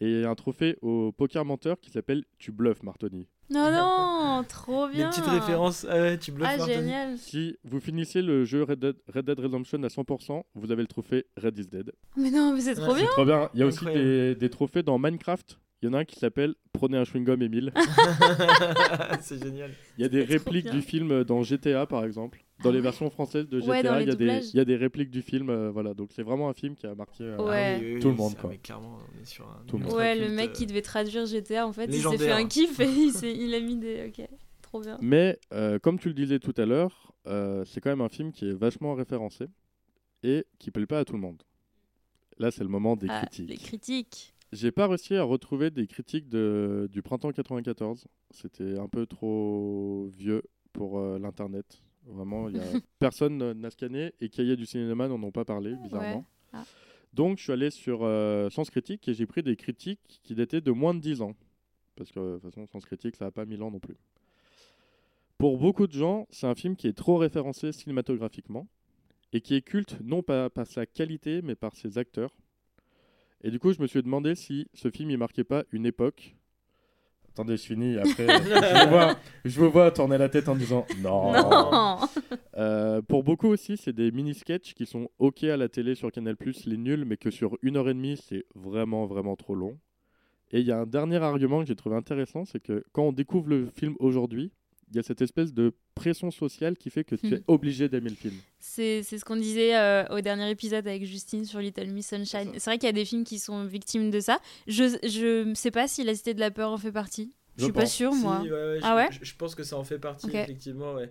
Et 0.01 0.11
il 0.11 0.21
y 0.21 0.25
a 0.25 0.31
un 0.31 0.35
trophée 0.35 0.77
au 0.83 1.11
poker 1.13 1.45
menteur 1.45 1.81
qui 1.81 1.91
s'appelle 1.91 2.25
Tu 2.39 2.53
bluffes, 2.53 2.83
Martoni. 2.83 3.27
Non, 3.49 3.71
non, 3.71 4.45
trop 4.49 4.89
Des 4.89 4.95
bien. 4.95 5.09
petites 5.09 5.25
références, 5.27 5.87
ah 5.89 5.97
ouais, 6.01 6.19
tu 6.19 6.33
bluffes 6.33 6.49
Ah, 6.51 6.57
Martoni. 6.59 6.79
génial. 6.81 7.17
Si 7.19 7.57
vous 7.65 7.81
finissez 7.81 8.21
le 8.21 8.45
jeu 8.45 8.63
Red 8.65 8.81
Dead, 8.81 8.97
Red 9.09 9.25
Dead 9.25 9.39
Redemption 9.41 9.83
à 9.85 9.87
100%, 9.89 10.43
vous 10.55 10.71
avez 10.73 10.83
le 10.83 10.89
trophée 10.89 11.27
Red 11.37 11.59
is 11.59 11.67
Dead. 11.69 11.93
Mais 12.17 12.31
non, 12.31 12.53
mais 12.53 12.61
c'est 12.61 12.75
trop 12.75 12.89
Ouais. 12.93 12.97
bien. 12.99 13.07
C'est 13.07 13.13
trop 13.13 13.25
bien. 13.25 13.49
Il 13.55 13.61
y 13.61 13.63
a 13.63 13.67
aussi 13.67 13.85
des, 13.87 14.35
des 14.35 14.51
trophées 14.51 14.83
dans 14.83 14.99
Minecraft. 14.99 15.59
Il 15.83 15.87
y 15.87 15.89
en 15.91 15.95
a 15.95 15.99
un 16.01 16.05
qui 16.05 16.19
s'appelle 16.19 16.55
Prenez 16.73 16.97
un 16.99 17.05
chewing-gum, 17.05 17.41
Emile. 17.43 17.73
c'est 19.21 19.43
génial. 19.43 19.71
Il 19.99 20.03
y 20.03 20.05
a 20.05 20.09
des 20.09 20.23
répliques 20.25 20.71
du 20.71 20.83
film 20.83 21.25
dans 21.25 21.43
GTA, 21.43 21.87
par 21.87 22.05
exemple. 22.05 22.45
Dans 22.63 22.71
Ah 22.71 22.73
les 22.73 22.79
ouais. 22.79 22.83
versions 22.85 23.11
françaises 23.11 23.49
de 23.49 23.61
GTA, 23.61 23.71
Ouais, 23.71 23.81
il, 23.81 23.85
y 23.85 23.89
a 23.89 24.05
des, 24.05 24.13
doublages. 24.13 24.45
il 24.55 24.57
y 24.57 24.61
a 24.61 24.65
des 24.65 24.77
répliques 24.77 25.11
du 25.11 25.21
film. 25.23 25.51
euh, 25.51 25.71
voilà. 25.71 25.93
Donc 25.95 26.11
c'est 26.13 26.23
vraiment 26.23 26.49
un 26.49 26.55
film 26.55 26.75
qui 26.75 26.87
a 26.87 26.95
marqué. 26.95 27.25
euh, 27.25 27.37
Ouais. 27.37 27.75
Ah 27.77 27.79
oui, 27.83 27.95
oui, 27.95 28.01
Tout 28.01 28.09
oui, 28.09 28.15
le 28.15 28.19
monde, 28.19 28.37
quoi. 28.37 28.51
mais 28.51 28.59
clairement, 28.59 28.99
on 29.19 29.23
est 29.23 29.27
sur 29.27 29.47
un 29.47 29.63
Tout 29.67 29.77
le 29.77 29.83
monde. 29.85 29.93
ultra 29.93 29.99
Ouais, 29.99 30.19
le 30.19 30.29
mec 30.31 30.51
euh, 30.51 30.53
qui 30.55 30.67
devait 30.67 30.83
traduire 30.83 31.27
GTA, 31.27 31.67
en 31.67 31.73
fait, 31.73 31.87
il 31.87 32.03
s'est 32.03 32.19
fait 32.19 32.31
un 32.33 32.47
kiff 32.47 32.81
et 32.81 32.87
il, 33.33 33.55
a 33.55 33.61
mis 33.61 33.77
des... 33.77 34.07
Ok, 34.09 34.27
trop 34.63 34.81
bien. 34.81 34.97
Mais 35.03 35.39
euh, 35.53 35.79
comme 35.79 35.99
tu 35.99 36.09
le 36.09 36.15
disais 36.15 36.39
tout 36.39 36.55
à 36.57 36.65
l'heure, 36.65 37.13
euh, 37.27 37.65
c'est 37.67 37.81
quand 37.83 37.91
même 37.91 38.01
un 38.01 38.09
film 38.09 38.33
qui 38.33 38.49
est 38.49 38.55
vachement 38.55 38.95
référencé 38.95 39.47
et 40.23 40.47
qui 40.59 40.71
plaît 40.71 40.87
pas 40.87 41.01
à 41.01 41.05
tout 41.05 41.13
le 41.15 41.21
monde. 41.21 41.43
Là, 42.39 42.51
c'est 42.51 42.63
le 42.63 42.69
moment 42.71 42.97
des 42.97 43.07
Ah, 43.11 43.19
critiques. 43.21 43.49
les 43.51 43.57
critiques. 43.59 44.33
J'ai 44.53 44.71
pas 44.71 44.87
réussi 44.87 45.15
à 45.17 45.25
retrouver 45.25 45.71
des 45.71 45.87
critiques 45.87 46.29
de, 46.31 46.89
du 46.91 47.03
printemps 47.03 47.33
94. 47.33 48.07
C'était 48.31 48.79
un 48.79 48.89
peu 48.89 49.05
trop 49.07 50.07
vieux 50.17 50.43
pour 50.73 50.99
euh, 50.99 51.19
l'internet. 51.19 51.83
Vraiment, 52.07 52.49
il 52.49 52.57
y 52.57 52.61
a 52.61 52.63
personne 52.99 53.53
n'a 53.53 53.71
scanné 53.71 54.13
et 54.21 54.29
Cahiers 54.29 54.57
du 54.57 54.67
cinéma 54.67 55.09
n'en 55.09 55.23
ont 55.23 55.33
pas 55.33 55.45
parlé, 55.45 55.75
bizarrement. 55.77 56.19
Ouais. 56.19 56.25
Ah. 56.53 56.65
Donc, 57.13 57.39
je 57.39 57.45
suis 57.45 57.53
allé 57.53 57.71
sur 57.71 58.01
euh, 58.03 58.51
Sens 58.51 58.71
Critique 58.71 59.09
et 59.09 59.15
j'ai 59.15 59.27
pris 59.27 59.43
des 59.43 59.57
critiques 59.57 60.21
qui 60.23 60.35
dataient 60.35 60.61
de 60.61 60.71
moins 60.71 60.95
de 60.95 61.01
10 61.01 61.23
ans. 61.23 61.35
Parce 61.97 62.13
que, 62.13 62.21
de 62.21 62.39
toute 62.39 62.51
façon, 62.51 62.67
Sens 62.67 62.85
Critique, 62.85 63.17
ça 63.17 63.25
n'a 63.25 63.31
pas 63.31 63.47
1000 63.47 63.63
ans 63.63 63.71
non 63.71 63.81
plus. 63.81 63.97
Pour 65.39 65.59
beaucoup 65.59 65.87
de 65.87 65.93
gens, 65.93 66.27
c'est 66.31 66.47
un 66.47 66.55
film 66.55 66.77
qui 66.77 66.87
est 66.87 66.97
trop 66.97 67.17
référencé 67.17 67.73
cinématographiquement 67.73 68.69
et 69.33 69.41
qui 69.41 69.55
est 69.55 69.63
culte 69.63 69.99
non 70.03 70.23
pas 70.23 70.49
par 70.51 70.67
sa 70.67 70.87
qualité, 70.87 71.43
mais 71.43 71.55
par 71.55 71.75
ses 71.75 71.99
acteurs. 71.99 72.37
Et 73.43 73.51
du 73.51 73.59
coup, 73.59 73.73
je 73.73 73.81
me 73.83 73.87
suis 73.87 74.03
demandé 74.03 74.35
si 74.35 74.67
ce 74.73 74.91
film 74.91 75.11
il 75.11 75.19
marquait 75.19 75.45
pas 75.45 75.65
une 75.73 75.87
époque. 75.87 76.37
Attendez, 77.37 77.59
je 77.59 77.67
finis. 77.67 77.99
Après, 77.99 78.27
je, 78.27 78.85
vous 78.85 78.89
vois, 78.91 79.15
je 79.45 79.61
vous 79.61 79.71
vois 79.71 79.91
tourner 79.91 80.17
la 80.17 80.31
tête 80.31 80.49
en 80.49 80.57
disant 80.57 80.87
non. 81.03 81.33
Non 81.33 81.99
Euh, 82.57 83.03
pour 83.03 83.25
beaucoup 83.25 83.49
aussi, 83.49 83.77
c'est 83.77 83.93
des 83.93 84.11
mini-sketchs 84.11 84.73
qui 84.73 84.87
sont 84.87 85.11
ok 85.19 85.45
à 85.45 85.59
la 85.59 85.69
télé 85.69 85.95
sur 85.95 86.11
Canal+, 86.11 86.35
les 86.65 86.77
nuls, 86.79 87.05
mais 87.05 87.19
que 87.19 87.31
sur 87.31 87.59
une 87.61 87.77
heure 87.77 87.91
et 87.91 87.93
demie, 87.93 88.17
c'est 88.17 88.47
vraiment, 88.55 89.05
vraiment 89.05 89.37
trop 89.37 89.55
long. 89.55 89.79
Et 90.51 90.61
il 90.61 90.67
y 90.67 90.73
a 90.73 90.79
un 90.79 90.87
dernier 90.87 91.19
argument 91.19 91.61
que 91.61 91.67
j'ai 91.67 91.77
trouvé 91.77 91.95
intéressant, 91.95 92.47
c'est 92.47 92.61
que 92.61 92.83
quand 92.93 93.03
on 93.03 93.13
découvre 93.13 93.51
le 93.51 93.67
film 93.67 93.97
aujourd'hui, 93.99 94.51
il 94.91 94.97
y 94.97 94.99
a 94.99 95.03
cette 95.03 95.21
espèce 95.23 95.53
de 95.53 95.75
pression 95.95 96.31
sociale 96.31 96.77
qui 96.77 96.91
fait 96.91 97.03
que 97.05 97.17
tu 97.17 97.35
es 97.35 97.43
obligé 97.49 97.89
d'aimer 97.89 98.11
le 98.11 98.17
film. 98.17 98.35
C'est 98.59 99.03
c'est 99.03 99.19
ce 99.19 99.25
qu'on 99.25 99.37
disait 99.37 99.77
euh, 99.77 100.05
au 100.11 100.21
dernier 100.21 100.49
épisode 100.51 100.87
avec 100.87 101.05
Justine 101.05 101.45
sur 101.45 101.59
Little 101.61 101.89
Miss 101.89 102.09
Sunshine. 102.09 102.53
C'est 102.55 102.71
vrai 102.71 102.79
qu'il 102.79 102.87
y 102.87 102.91
a 102.91 102.93
des 102.93 103.05
films 103.05 103.25
qui 103.25 103.39
sont 103.39 103.65
victimes 103.65 104.11
de 104.11 104.21
ça. 104.21 104.39
Je 104.69 104.85
je 105.03 105.53
sais 105.55 105.71
pas 105.71 105.89
si 105.89 106.05
La 106.05 106.15
Cité 106.15 106.35
de 106.35 106.41
la 106.41 106.51
Peur 106.51 106.71
en 106.71 106.79
fait 106.79 106.93
partie. 106.93 107.35
Je 107.57 107.61
Je 107.63 107.65
suis 107.65 107.73
pas 107.73 107.87
sûre, 107.87 108.13
Si, 108.13 108.21
moi. 108.21 108.43
ouais, 108.43 108.51
ouais, 108.51 108.79
Ah 108.83 108.91
je, 108.91 108.95
ouais 109.13 109.19
je, 109.21 109.31
je 109.31 109.35
pense 109.37 109.55
que 109.55 109.65
ça 109.65 109.77
en 109.79 109.85
fait 109.85 109.99
partie, 109.99 110.29
effectivement. 110.31 110.93
Ouais. 110.95 111.11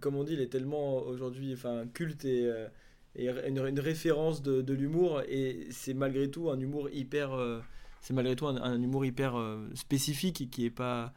Comme 0.00 0.16
on 0.16 0.22
dit, 0.24 0.34
il 0.34 0.40
est 0.40 0.48
tellement 0.48 0.98
aujourd'hui 0.98 1.52
enfin, 1.54 1.84
culte 1.94 2.24
et, 2.26 2.44
euh, 2.44 2.68
et 3.14 3.28
une, 3.28 3.64
une 3.66 3.80
référence 3.80 4.42
de, 4.42 4.60
de 4.60 4.74
l'humour. 4.74 5.22
Et 5.28 5.66
c'est 5.70 5.94
malgré 5.94 6.30
tout 6.30 6.50
un 6.50 6.60
humour 6.60 6.90
hyper. 6.90 7.32
euh, 7.32 7.60
c'est 8.02 8.12
malgré 8.12 8.36
tout 8.36 8.46
un, 8.46 8.56
un 8.60 8.80
humour 8.82 9.04
hyper 9.06 9.36
euh, 9.36 9.66
spécifique 9.74 10.50
qui 10.50 10.66
est 10.66 10.70
pas. 10.70 11.12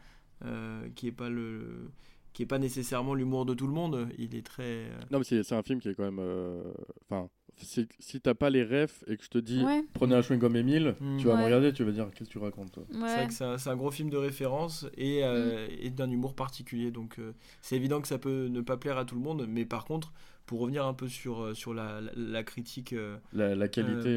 Euh, 0.46 0.88
qui 0.96 1.08
est 1.08 1.12
pas 1.12 1.30
le. 1.30 1.90
qui 2.34 2.44
est 2.44 2.46
pas 2.46 2.60
nécessairement 2.60 3.14
l'humour 3.16 3.46
de 3.46 3.54
tout 3.54 3.68
le 3.68 3.74
monde. 3.74 4.08
Il 4.18 4.36
est 4.36 4.46
très. 4.46 4.64
euh, 4.64 5.00
Non, 5.12 5.20
mais 5.20 5.24
c'est 5.26 5.44
c'est 5.44 5.56
un 5.56 5.64
film 5.64 5.80
qui 5.80 5.90
est 5.90 5.94
quand 5.96 6.04
même. 6.04 6.20
euh, 6.20 6.62
Enfin, 7.10 7.30
si, 7.58 7.88
si 8.00 8.22
t'as 8.22 8.36
pas 8.36 8.50
les 8.50 8.64
refs 8.64 9.04
et 9.08 9.18
que 9.18 9.24
je 9.24 9.30
te 9.30 9.38
dis 9.38 9.62
Ouais, 9.64 9.84
prenez 9.94 10.16
un 10.16 10.22
chewing-gum 10.22 10.56
Emile, 10.56 10.96
Mm. 11.02 11.18
tu 11.18 11.28
vas 11.28 11.34
me 11.34 11.40
Ouais. 11.40 11.46
regarder, 11.46 11.74
tu 11.74 11.84
vas 11.84 11.92
dire 11.92 12.10
qu'est-ce 12.14 12.30
que 12.30 12.34
tu 12.34 12.38
racontes 12.38 12.72
toi? 12.72 12.84
C'est 12.90 12.98
ouais. 12.98 13.16
vrai 13.16 13.28
que 13.28 13.34
c'est 13.34 13.44
un, 13.44 13.58
c'est 13.58 13.70
un 13.70 13.76
gros 13.76 13.92
film 13.92 14.10
de 14.10 14.16
référence 14.18 14.86
et, 14.96 15.24
euh, 15.26 15.68
Mm. 15.68 15.72
et 15.82 15.90
d'un 15.90 16.10
humour 16.10 16.36
particulier. 16.36 16.92
Donc 16.92 17.20
euh, 17.20 17.34
c'est 17.62 17.76
évident 17.76 18.00
que 18.00 18.08
ça 18.08 18.18
peut 18.18 18.48
ne 18.48 18.62
pas 18.62 18.78
plaire 18.78 18.98
à 18.98 19.04
tout 19.06 19.16
le 19.16 19.22
monde. 19.22 19.46
Mais 19.50 19.66
par 19.66 19.84
contre, 19.84 20.14
pour 20.46 20.62
revenir 20.62 20.86
un 20.86 20.94
peu 20.94 21.08
sur, 21.10 21.54
sur 21.56 21.74
la, 21.74 22.00
la- 22.00 22.12
la 22.16 22.44
critique, 22.44 22.94
euh, 22.94 23.18
la, 23.34 23.56
la 23.56 23.68
qualité. 23.68 24.16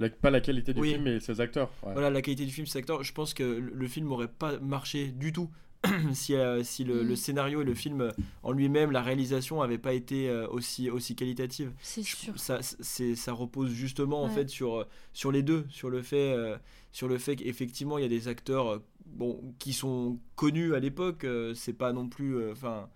La- 0.00 0.08
pas 0.10 0.30
la 0.30 0.40
qualité 0.40 0.74
du 0.74 0.80
oui. 0.80 0.90
film, 0.92 1.04
mais 1.04 1.20
ses 1.20 1.40
acteurs. 1.40 1.70
ouais. 1.84 1.92
voilà, 1.92 2.10
la 2.10 2.22
qualité 2.22 2.44
du 2.46 2.50
film, 2.52 2.66
cet 2.66 2.76
acteur, 2.80 3.04
je 3.04 3.12
pense 3.12 3.34
que 3.34 3.44
le, 3.44 3.86
film 3.86 4.06
n'aurait 4.08 4.28
pas 4.28 4.58
marché 4.58 5.08
du 5.08 5.32
tout. 5.32 5.48
si 6.12 6.34
euh, 6.34 6.62
si 6.62 6.84
le, 6.84 7.02
Mm. 7.04 7.08
le 7.08 7.16
scénario 7.16 7.62
et 7.62 7.64
le 7.64 7.74
film 7.74 8.00
euh, 8.02 8.10
en 8.42 8.52
lui-même, 8.52 8.90
la 8.90 9.00
réalisation 9.02 9.60
n'avaient 9.62 9.78
pas 9.78 9.94
été 9.94 10.28
euh, 10.28 10.46
aussi, 10.48 10.90
aussi 10.90 11.14
qualitatives. 11.16 11.72
C'est 11.80 12.02
sûr. 12.02 12.38
ça, 12.38 12.60
ça 12.62 13.32
repose 13.32 13.70
justement 13.72 14.22
en 14.22 14.28
fait 14.28 14.50
sur, 14.50 14.86
sur 15.14 15.32
les 15.32 15.42
deux, 15.42 15.64
sur 15.70 15.88
le 15.88 16.02
fait, 16.02 16.32
euh, 16.34 16.56
sur 16.92 17.08
le 17.08 17.16
fait 17.16 17.36
qu'effectivement 17.36 17.96
il 17.96 18.02
y 18.02 18.04
a 18.04 18.08
des 18.10 18.28
acteurs 18.28 18.82
bon, 19.06 19.40
qui 19.58 19.72
sont 19.72 20.18
connus 20.36 20.74
à 20.74 20.80
l'époque, 20.80 21.24
euh, 21.24 21.54
c'est 21.54 21.72
pas 21.72 21.92
non 21.94 22.08
plus. 22.10 22.36
euh, 22.36 22.52
Enfin, 22.52 22.90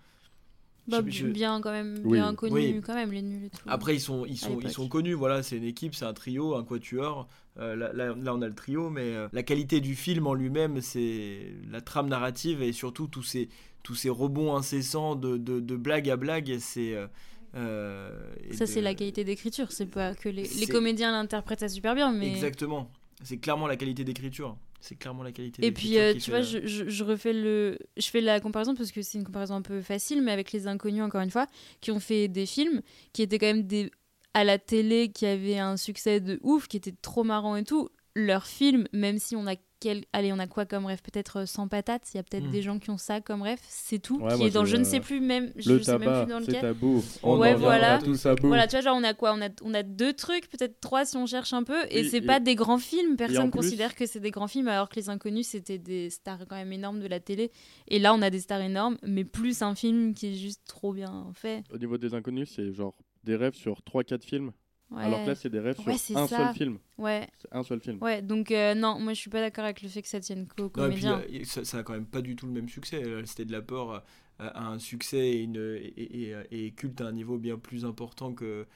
Bah, 0.87 1.01
je- 1.07 1.11
je- 1.11 1.26
Bien 1.28 1.61
quand 1.62 1.70
même, 1.72 1.99
Oui. 2.05 2.18
bien 2.18 2.35
connu 2.35 2.55
Oui. 2.55 2.80
quand 2.85 2.95
même, 2.95 3.11
les 3.12 3.22
nuls 3.22 3.45
et 3.47 3.51
tout. 3.51 3.59
après 3.66 3.94
ils 3.97 4.01
sont, 4.01 4.27
ils 4.27 4.36
sont, 4.36 4.59
ils 4.61 4.70
sont 4.70 4.86
connus, 4.89 5.15
voilà, 5.15 5.43
c'est 5.43 5.56
une 5.56 5.65
équipe, 5.65 5.94
c'est 5.94 6.05
un 6.05 6.12
trio, 6.12 6.55
un 6.56 6.65
quatuor. 6.65 7.27
Euh, 7.59 7.74
là, 7.77 7.93
là, 7.94 8.15
là, 8.20 8.35
on 8.35 8.43
a 8.43 8.48
le 8.48 8.55
trio, 8.55 8.90
mais 8.90 9.15
euh, 9.15 9.28
la 9.32 9.43
qualité 9.43 9.81
du 9.81 9.94
film 9.94 10.27
en 10.27 10.35
lui-même, 10.35 10.81
c'est 10.82 11.52
la 11.70 11.81
trame 11.81 12.09
narrative 12.09 12.61
et 12.62 12.73
surtout 12.73 13.06
tous 13.06 13.23
ces, 13.23 13.48
tous 13.82 13.94
ces 13.94 14.11
rebonds 14.11 14.55
incessants 14.56 15.15
de, 15.16 15.36
de, 15.39 15.61
de 15.61 15.77
blague 15.77 16.11
à 16.11 16.16
blague, 16.16 16.56
c'est. 16.59 16.94
euh, 16.94 17.06
euh, 17.55 18.11
Ça, 18.52 18.65
de- 18.65 18.70
c'est 18.70 18.81
la 18.81 18.94
qualité 18.94 19.24
d'écriture. 19.24 19.70
C'est 19.73 19.86
pas 19.86 20.15
que 20.15 20.28
les, 20.28 20.47
comédiens 20.66 21.12
l'interprètent 21.12 21.69
super 21.70 21.94
bien, 21.94 22.12
mais. 22.12 22.31
Exactement. 22.32 22.90
C'est 23.23 23.39
clairement 23.39 23.66
la 23.69 23.77
qualité 23.77 24.05
d'écriture. 24.05 24.56
C'est 24.86 24.97
clairement 24.97 25.23
la 25.23 25.32
qualité 25.32 25.65
Et 25.65 25.73
puis, 25.73 25.98
euh, 25.98 26.12
tu 26.12 26.31
vois, 26.31 26.40
la- 26.40 26.44
je, 26.44 26.66
je, 26.66 26.89
je 26.89 27.05
refais 27.05 27.32
le. 27.32 27.78
Je 27.97 28.06
fais 28.09 28.20
la 28.20 28.39
comparaison 28.40 28.74
parce 28.74 28.93
que 28.93 29.01
c'est 29.01 29.16
une 29.16 29.24
comparaison 29.24 29.55
un 29.55 29.62
peu 29.62 29.81
facile, 29.81 30.20
mais 30.20 30.31
avec 30.31 30.52
les 30.52 30.66
inconnus, 30.66 31.02
encore 31.02 31.23
une 31.23 31.31
fois, 31.31 31.47
qui 31.81 31.90
ont 31.90 32.01
fait 32.01 32.28
des 32.28 32.44
films 32.44 32.82
qui 33.15 33.23
étaient 33.23 33.39
quand 33.39 33.47
même 33.47 33.66
des. 33.66 33.90
à 34.35 34.44
la 34.44 34.59
télé, 34.59 35.09
qui 35.11 35.24
avaient 35.24 35.59
un 35.59 35.78
succès 35.78 36.20
de 36.20 36.39
ouf, 36.43 36.69
qui 36.69 36.77
étaient 36.77 36.94
trop 37.01 37.24
marrants 37.24 37.56
et 37.56 37.65
tout. 37.65 37.89
Leurs 38.15 38.47
films, 38.47 38.86
même 38.93 39.19
si 39.19 39.35
on 39.36 39.47
a 39.47 39.56
quel... 39.85 40.05
allez, 40.15 40.32
on 40.32 40.39
a 40.39 40.47
quoi 40.47 40.65
comme 40.65 40.86
rêve? 40.86 41.02
Peut-être 41.02 41.40
euh, 41.40 41.47
sans 41.47 41.69
patates. 41.69 42.09
Il 42.15 42.16
y 42.16 42.20
a 42.20 42.23
peut-être 42.23 42.47
Mm. 42.47 42.51
des 42.51 42.62
gens 42.62 42.78
qui 42.78 42.89
ont 42.90 42.97
ça 42.97 43.20
comme 43.20 43.43
rêve. 43.43 43.59
C'est 43.69 43.98
tout. 43.98 44.19
Ouais, 44.19 44.35
qui 44.36 44.44
est 44.44 44.51
dans, 44.51 44.65
je 44.65 44.77
ne 44.77 44.85
sais 44.85 45.01
plus 45.01 45.20
même. 45.20 45.52
Je 45.56 45.73
Le 45.74 45.82
sais 45.82 45.93
même 45.93 46.01
tabac, 46.01 46.24
plus 46.24 46.32
dans 46.32 46.40
c'est 46.44 46.61
tabou. 46.61 47.05
On 47.23 47.39
Ouais, 47.39 47.52
en 47.55 47.59
voilà. 47.59 47.98
bout. 47.98 48.15
Voilà, 48.43 48.66
tu 48.66 48.77
vois, 48.77 48.81
genre 48.81 48.97
on 48.98 49.05
a 49.05 49.12
quoi? 49.15 49.35
On 49.35 49.43
a, 49.43 49.48
on 49.62 49.74
a 49.74 49.82
deux 49.82 50.15
trucs, 50.15 50.48
peut-être 50.48 50.81
trois 50.81 51.05
si 51.05 51.16
on 51.19 51.27
cherche 51.27 51.52
un 51.52 51.62
peu, 51.65 51.78
et 51.90 52.01
Oui, 52.02 52.09
c'est 52.09 52.16
et- 52.16 52.20
pas 52.23 52.40
des 52.40 52.55
grands 52.55 52.78
films. 52.78 53.16
Personne 53.16 53.51
plus- 53.51 53.61
considère 53.61 53.94
que 53.94 54.06
c'est 54.06 54.20
des 54.20 54.31
grands 54.31 54.48
films, 54.48 54.69
alors 54.69 54.89
que 54.89 54.97
Les 54.97 55.11
Inconnus 55.11 55.48
c'était 55.48 55.78
des 55.78 56.09
stars 56.11 56.40
quand 56.48 56.56
même 56.56 56.73
énormes 56.73 57.01
de 57.01 57.06
la 57.06 57.20
télé. 57.20 57.51
Et 57.89 57.98
là, 57.98 58.15
on 58.15 58.23
a 58.23 58.31
des 58.31 58.40
stars 58.40 58.62
énormes, 58.62 58.97
mais 59.02 59.24
plus 59.24 59.61
un 59.62 59.74
film 59.74 60.15
qui 60.15 60.28
est 60.28 60.35
juste 60.35 60.62
trop 60.66 60.93
bien 60.94 61.27
fait. 61.35 61.62
Au 61.73 61.78
niveau 61.78 61.98
des 61.98 62.15
inconnus, 62.15 62.51
c'est 62.56 62.73
genre 62.73 62.94
des 63.24 63.36
rêves 63.36 63.55
sur 63.55 63.81
3-4 63.82 64.23
films. 64.24 64.52
Ouais. 64.95 65.03
Alors 65.05 65.23
que 65.23 65.29
là, 65.29 65.35
c'est 65.35 65.49
des 65.51 65.61
rêves 65.61 65.79
Ouais, 65.87 65.97
sur 65.99 66.16
un 66.16 66.27
ça. 66.27 66.37
seul 66.47 66.55
film. 66.55 66.79
ouais, 66.99 67.27
C'est 67.39 67.53
un 67.53 67.62
seul 67.62 67.81
film. 67.81 67.99
ouais. 68.03 68.23
Donc 68.23 68.51
euh, 68.51 68.75
non, 68.75 68.99
moi 69.01 69.12
je 69.12 69.19
suis 69.21 69.31
pas 69.31 69.41
d'accord 69.41 69.65
avec 69.65 69.83
le 69.83 69.89
fait 69.89 70.03
que 70.03 70.09
ça 70.09 70.21
tienne 70.21 70.47
qu'aux 70.47 70.71
Non, 70.77 70.87
et 70.87 70.91
puis, 70.95 71.03
comédiens. 71.03 71.23
euh, 71.33 71.45
ça, 71.45 71.65
ça 71.65 71.79
a 71.79 71.83
quand 71.83 71.93
même 71.95 72.07
pas 72.07 72.21
du 72.23 72.37
tout 72.37 72.47
le 72.47 72.53
même 72.53 72.69
succès. 72.69 73.03
C'était 73.27 73.45
de 73.45 73.53
la 73.53 73.62
peur 73.62 74.05
à 74.39 74.66
un 74.66 74.79
succès 74.79 75.19
et, 75.31 75.43
une, 75.43 75.57
et, 75.97 76.31
et- 76.31 76.66
et 76.66 76.71
culte 76.73 77.01
à 77.01 77.07
un 77.07 77.12
niveau 77.12 77.39
bien 77.39 77.57
plus 77.59 77.85
important 77.85 78.33
que, 78.33 78.66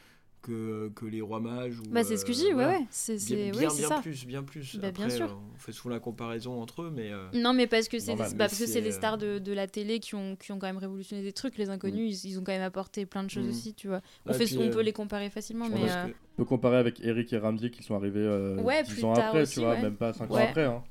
que, 0.43 0.91
que 0.95 1.05
les 1.07 1.21
rois 1.21 1.41
mages. 1.41 1.79
Ou, 1.81 1.83
Bah 1.91 2.05
c'est 2.05 2.17
ce 2.17 2.25
que 2.25 2.33
je 2.33 2.39
dis, 2.39 2.45
euh, 2.47 2.49
ouais, 2.49 2.55
voilà. 2.55 2.79
ouais. 2.79 2.87
C'est 2.91 3.15
Bien, 3.17 3.21
c'est- 3.21 3.35
bien, 3.51 3.61
ouais, 3.63 3.71
c'est 3.71 3.79
bien 3.79 3.89
ça. 3.89 4.01
plus, 4.01 4.27
bien 4.27 4.43
plus. 4.43 4.77
Bah, 4.77 4.91
bien 4.91 5.05
Après, 5.07 5.17
sûr. 5.17 5.27
euh, 5.31 5.35
on 5.55 5.59
fait 5.59 5.73
souvent 5.73 5.91
la 5.95 6.01
comparaison 6.01 6.61
entre 6.63 6.83
eux, 6.83 6.93
mais 6.95 7.11
euh, 7.13 7.27
Non, 7.35 7.53
mais 7.53 7.67
parce 7.67 7.89
que 7.89 7.99
c'est 7.99 8.15
bah, 8.17 8.27
parce 8.39 8.59
que 8.59 8.67
c'est, 8.67 8.81
les 8.81 8.93
stars 8.93 9.19
de, 9.19 9.39
de 9.39 9.53
la 9.53 9.67
télé 9.67 10.01
qui 10.01 10.15
ont, 10.15 10.37
qui 10.37 10.53
ont 10.53 10.59
quand 10.59 10.67
même 10.67 10.79
révolutionné 10.79 11.23
des 11.23 11.33
trucs. 11.33 11.57
Les 11.59 11.71
inconnus, 11.71 12.25
ils, 12.25 12.31
ils 12.31 12.39
ont 12.39 12.45
quand 12.45 12.53
même 12.53 12.63
apporté 12.63 13.05
plein 13.07 13.25
de 13.25 13.31
choses 13.31 13.47
Mm. 13.47 13.51
aussi, 13.51 13.75
tu 13.75 13.89
vois. 13.89 14.01
On, 14.27 14.31
Ouais, 14.33 14.39
fait, 14.39 14.45
puis, 14.45 14.59
on 14.59 14.63
euh, 14.63 14.71
peut 14.71 14.81
les 14.83 14.93
comparer 14.93 15.31
facilement, 15.31 15.69
mais. 15.69 15.81
que- 15.81 16.09
On 16.11 16.37
peut 16.37 16.45
comparer 16.45 16.77
avec 16.77 17.01
Eric 17.01 17.33
et 17.33 17.39
Ramsey 17.39 17.71
qui 17.71 17.83
sont 17.83 17.95
arrivés 17.97 18.21
euh, 18.21 18.61
Ouais, 18.63 18.83
10 18.85 18.93
plus 18.95 19.05
ans 19.05 19.13
tard 19.15 19.27
après, 19.27 19.43
aussi, 19.43 19.55
tu 19.55 19.61
vois, 19.61 19.71
ouais. 19.71 19.83
même 19.83 19.97
pas 19.97 20.13
5 20.13 20.31
Ouais. 20.31 20.43
ans 20.43 20.45
après. 20.49 20.65
Hein. 20.65 20.85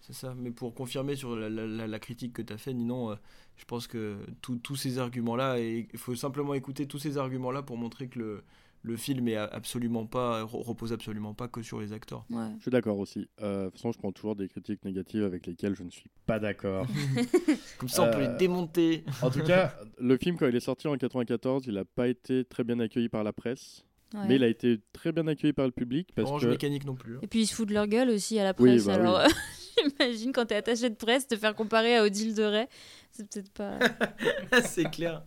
C'est 0.00 0.12
ça, 0.12 0.34
mais 0.36 0.50
pour 0.50 0.74
confirmer 0.74 1.16
sur 1.16 1.34
la, 1.34 1.48
la- 1.48 1.66
la- 1.66 1.86
la 1.86 1.98
critique 1.98 2.34
que 2.34 2.42
tu 2.42 2.52
as 2.52 2.58
fait, 2.58 2.74
Ninon, 2.74 3.12
euh, 3.12 3.14
je 3.56 3.64
pense 3.64 3.86
que 3.86 4.16
tous 4.42 4.56
tous 4.56 4.76
ces 4.76 4.98
arguments-là, 4.98 5.58
il 5.58 5.86
faut 5.96 6.14
simplement 6.14 6.52
écouter 6.52 6.86
tous 6.86 6.98
ces 6.98 7.16
arguments-là 7.16 7.62
pour 7.62 7.78
montrer 7.78 8.08
que 8.08 8.18
le, 8.18 8.42
le 8.86 8.96
film 8.98 9.26
est 9.28 9.36
absolument 9.36 10.04
pas, 10.06 10.42
re- 10.44 10.62
repose 10.62 10.92
absolument 10.92 11.32
pas 11.32 11.48
que 11.48 11.62
sur 11.62 11.80
les 11.80 11.92
acteurs. 11.94 12.24
ouais. 12.30 12.50
Je 12.58 12.62
suis 12.62 12.70
d'accord 12.70 12.98
aussi. 12.98 13.26
Euh, 13.40 13.64
de 13.64 13.70
toute 13.70 13.78
façon, 13.78 13.92
je 13.92 13.98
prends 13.98 14.12
toujours 14.12 14.36
des 14.36 14.46
critiques 14.46 14.84
négatives 14.84 15.24
avec 15.24 15.46
lesquelles 15.46 15.74
je 15.74 15.82
ne 15.84 15.90
suis 15.90 16.10
pas 16.26 16.38
d'accord. 16.38 16.86
Comme 17.78 17.88
ça, 17.88 18.02
on 18.02 18.10
peut 18.12 18.22
Euh, 18.22 18.30
les 18.32 18.36
démonter. 18.36 19.04
en 19.22 19.30
tout 19.30 19.42
cas, 19.42 19.74
le 19.98 20.16
film, 20.18 20.36
quand 20.36 20.46
il 20.48 20.54
est 20.54 20.60
sorti 20.60 20.86
en 20.86 20.96
94, 20.96 21.64
il 21.66 21.74
n'a 21.74 21.84
pas 21.86 22.08
été 22.08 22.44
très 22.44 22.62
bien 22.62 22.78
accueilli 22.78 23.08
par 23.08 23.24
la 23.24 23.32
presse. 23.32 23.84
ouais. 24.14 24.20
Mais 24.28 24.36
il 24.36 24.44
a 24.44 24.48
été 24.48 24.78
très 24.92 25.12
bien 25.12 25.26
accueilli 25.28 25.54
par 25.54 25.64
le 25.64 25.72
public 25.72 26.10
parce 26.14 26.28
Orange 26.28 26.42
que 26.42 26.48
mécanique 26.50 26.84
non 26.84 26.94
plus. 26.94 27.16
hein. 27.16 27.20
Et 27.22 27.26
puis 27.26 27.40
ils 27.40 27.46
se 27.46 27.54
foutent 27.54 27.70
de 27.70 27.74
leur 27.74 27.86
gueule 27.86 28.10
aussi 28.10 28.38
à 28.38 28.44
la 28.44 28.52
Oui, 28.58 28.70
presse. 28.72 28.84
bah 28.86 28.94
Alors 28.94 29.18
euh, 29.18 29.26
j'imagine 29.78 30.32
quand 30.32 30.46
t'es 30.46 30.54
attaché 30.56 30.88
de 30.90 30.94
presse, 30.94 31.26
te 31.26 31.36
faire 31.36 31.54
comparer 31.54 31.96
à 31.96 32.04
Odile 32.04 32.34
de 32.34 32.42
Ray, 32.42 32.66
c'est 33.10 33.28
peut-être 33.28 33.50
pas. 33.52 33.78
c'est 34.64 34.90
clair. 34.90 35.22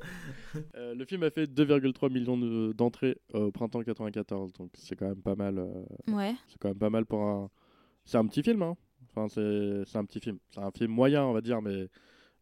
euh, 0.76 0.94
le 0.96 1.06
film 1.06 1.24
a 1.24 1.30
fait 1.30 1.46
2,3 1.48 2.12
millions 2.12 2.38
de- 2.38 2.74
d'entrées 2.74 3.18
euh, 3.36 3.46
au 3.48 3.52
printemps 3.52 3.82
94, 3.82 4.54
donc 4.54 4.72
c'est 4.76 4.96
quand 4.96 5.08
même 5.08 5.22
pas 5.22 5.36
mal. 5.36 5.58
euh, 5.60 5.84
Ouais. 6.14 6.36
c'est 6.48 6.58
quand 6.60 6.70
même 6.70 6.78
pas 6.80 6.90
mal 6.90 7.06
pour 7.06 7.22
un. 7.22 7.50
C'est 8.06 8.18
un 8.18 8.26
petit 8.28 8.44
film, 8.44 8.62
hein. 8.62 8.78
Enfin, 9.10 9.28
c'est 9.30 9.84
c'est 9.86 9.98
un 9.98 10.06
petit 10.06 10.20
film. 10.20 10.38
C'est 10.50 10.60
un 10.62 10.72
film 10.72 10.92
moyen, 10.92 11.24
on 11.26 11.34
va 11.34 11.42
dire, 11.42 11.62
mais 11.62 11.88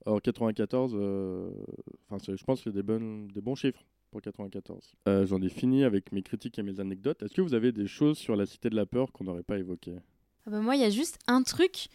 en 0.06 0.20
94, 0.20 0.94
euh, 0.96 1.50
enfin, 2.10 2.34
je 2.38 2.44
pense 2.44 2.60
que 2.60 2.70
c'est 2.70 2.76
des, 2.76 2.84
bonnes, 2.84 3.28
des 3.30 3.42
bons 3.42 3.56
chiffres 3.56 3.84
pour 4.12 4.22
94. 4.22 4.94
Euh, 5.08 5.26
J'en 5.26 5.42
ai 5.42 5.50
fini 5.50 5.84
avec 5.84 6.12
mes 6.12 6.22
critiques 6.22 6.60
et 6.60 6.64
mes 6.64 6.80
anecdotes. 6.80 7.24
Est-ce 7.24 7.34
que 7.34 7.42
vous 7.42 7.54
avez 7.56 7.72
des 7.72 7.88
choses 7.88 8.18
sur 8.18 8.36
la 8.36 8.46
Cité 8.46 8.70
de 8.70 8.76
la 8.76 8.86
Peur 8.86 9.12
qu'on 9.12 9.24
n'aurait 9.24 9.44
pas 9.44 9.58
évoquées? 9.58 9.96
Ah 10.48 10.52
bah 10.52 10.60
moi, 10.60 10.76
il 10.76 10.82
y 10.82 10.86
a 10.86 10.90
juste 10.90 11.18
un 11.28 11.42
truc 11.44 11.88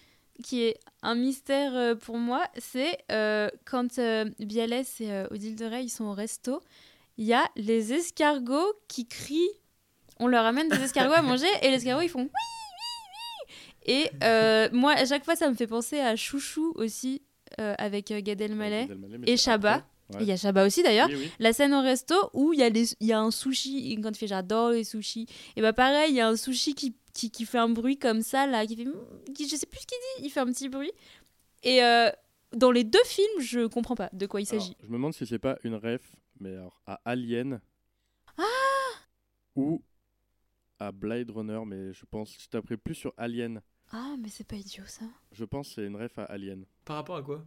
qui 0.42 0.62
est 0.62 0.78
un 1.02 1.14
mystère 1.14 1.74
euh, 1.74 1.94
pour 1.94 2.16
moi, 2.16 2.42
c'est 2.58 2.98
euh, 3.12 3.48
quand 3.64 3.98
euh, 3.98 4.24
Bialès 4.40 5.00
et 5.00 5.10
euh, 5.12 5.26
Odile 5.30 5.54
de 5.56 5.66
ils 5.82 5.90
sont 5.90 6.04
au 6.04 6.12
resto, 6.14 6.60
il 7.18 7.26
y 7.26 7.34
a 7.34 7.44
les 7.56 7.92
escargots 7.92 8.72
qui 8.88 9.06
crient. 9.06 9.50
On 10.18 10.26
leur 10.26 10.44
amène 10.44 10.68
des 10.68 10.82
escargots 10.82 11.14
à 11.14 11.22
manger 11.22 11.46
et 11.62 11.70
les 11.70 11.76
escargots 11.76 12.02
ils 12.02 12.08
font 12.08 12.22
oui, 12.22 12.28
oui, 13.86 13.94
oui. 13.94 13.94
Et 13.94 14.70
moi, 14.72 14.92
à 14.92 15.04
chaque 15.06 15.24
fois, 15.24 15.36
ça 15.36 15.48
me 15.48 15.54
fait 15.54 15.66
penser 15.66 16.00
à 16.00 16.16
Chouchou 16.16 16.72
aussi 16.76 17.22
avec 17.58 18.12
Gad 18.12 18.40
Elmaleh. 18.40 18.88
Et 19.26 19.36
Chabat. 19.36 19.82
Ouais. 20.12 20.18
Il 20.22 20.26
y 20.26 20.32
a 20.32 20.36
Chabat 20.36 20.66
aussi 20.66 20.82
d'ailleurs. 20.82 21.08
Oui, 21.08 21.14
oui. 21.16 21.30
La 21.38 21.52
scène 21.52 21.72
au 21.72 21.80
resto 21.82 22.14
où 22.34 22.52
il 22.52 22.58
y, 22.58 22.62
a 22.64 22.68
les- 22.68 22.96
y 23.00 23.12
a 23.12 23.20
un 23.20 23.30
sushi, 23.30 23.96
quand 24.02 24.10
il 24.10 24.16
fait 24.16 24.26
j'adore 24.26 24.70
les 24.70 24.82
sushis, 24.82 25.26
et 25.56 25.62
bah 25.62 25.72
pareil, 25.72 26.10
il 26.10 26.16
y 26.16 26.20
a 26.20 26.26
un 26.28 26.34
sushi 26.36 26.74
qui, 26.74 26.96
qui, 27.20 27.30
qui 27.30 27.44
fait 27.44 27.58
un 27.58 27.68
bruit 27.68 27.98
comme 27.98 28.22
ça, 28.22 28.46
là, 28.46 28.66
qui 28.66 28.76
fait. 28.76 28.86
Qui, 29.34 29.46
je 29.48 29.56
sais 29.56 29.66
plus 29.66 29.80
ce 29.80 29.86
qu'il 29.86 29.98
dit, 29.98 30.26
il 30.26 30.30
fait 30.30 30.40
un 30.40 30.46
petit 30.46 30.68
bruit. 30.70 30.92
Et 31.62 31.82
euh, 31.84 32.10
dans 32.52 32.70
les 32.70 32.84
deux 32.84 33.04
films, 33.04 33.40
je 33.40 33.66
comprends 33.66 33.94
pas 33.94 34.08
de 34.14 34.26
quoi 34.26 34.40
il 34.40 34.46
s'agit. 34.46 34.74
je 34.82 34.86
me 34.88 34.94
demande 34.94 35.12
si 35.12 35.26
c'est 35.26 35.38
pas 35.38 35.58
une 35.62 35.74
ref, 35.74 36.16
mais 36.40 36.52
alors, 36.52 36.80
à 36.86 36.98
Alien. 37.04 37.60
Ah 38.38 38.42
Ou 39.56 39.82
à 40.78 40.92
Blade 40.92 41.30
Runner, 41.30 41.60
mais 41.66 41.92
je 41.92 42.06
pense 42.06 42.34
que 42.34 42.42
je 42.42 42.48
t'apprends 42.48 42.76
plus 42.82 42.94
sur 42.94 43.12
Alien. 43.18 43.60
Ah, 43.92 44.14
mais 44.18 44.30
c'est 44.30 44.44
pas 44.44 44.56
idiot 44.56 44.84
ça. 44.86 45.04
Je 45.32 45.44
pense 45.44 45.68
que 45.68 45.74
c'est 45.74 45.86
une 45.86 45.96
ref 45.96 46.18
à 46.18 46.24
Alien. 46.24 46.64
Par 46.86 46.96
rapport 46.96 47.16
à 47.16 47.22
quoi? 47.22 47.44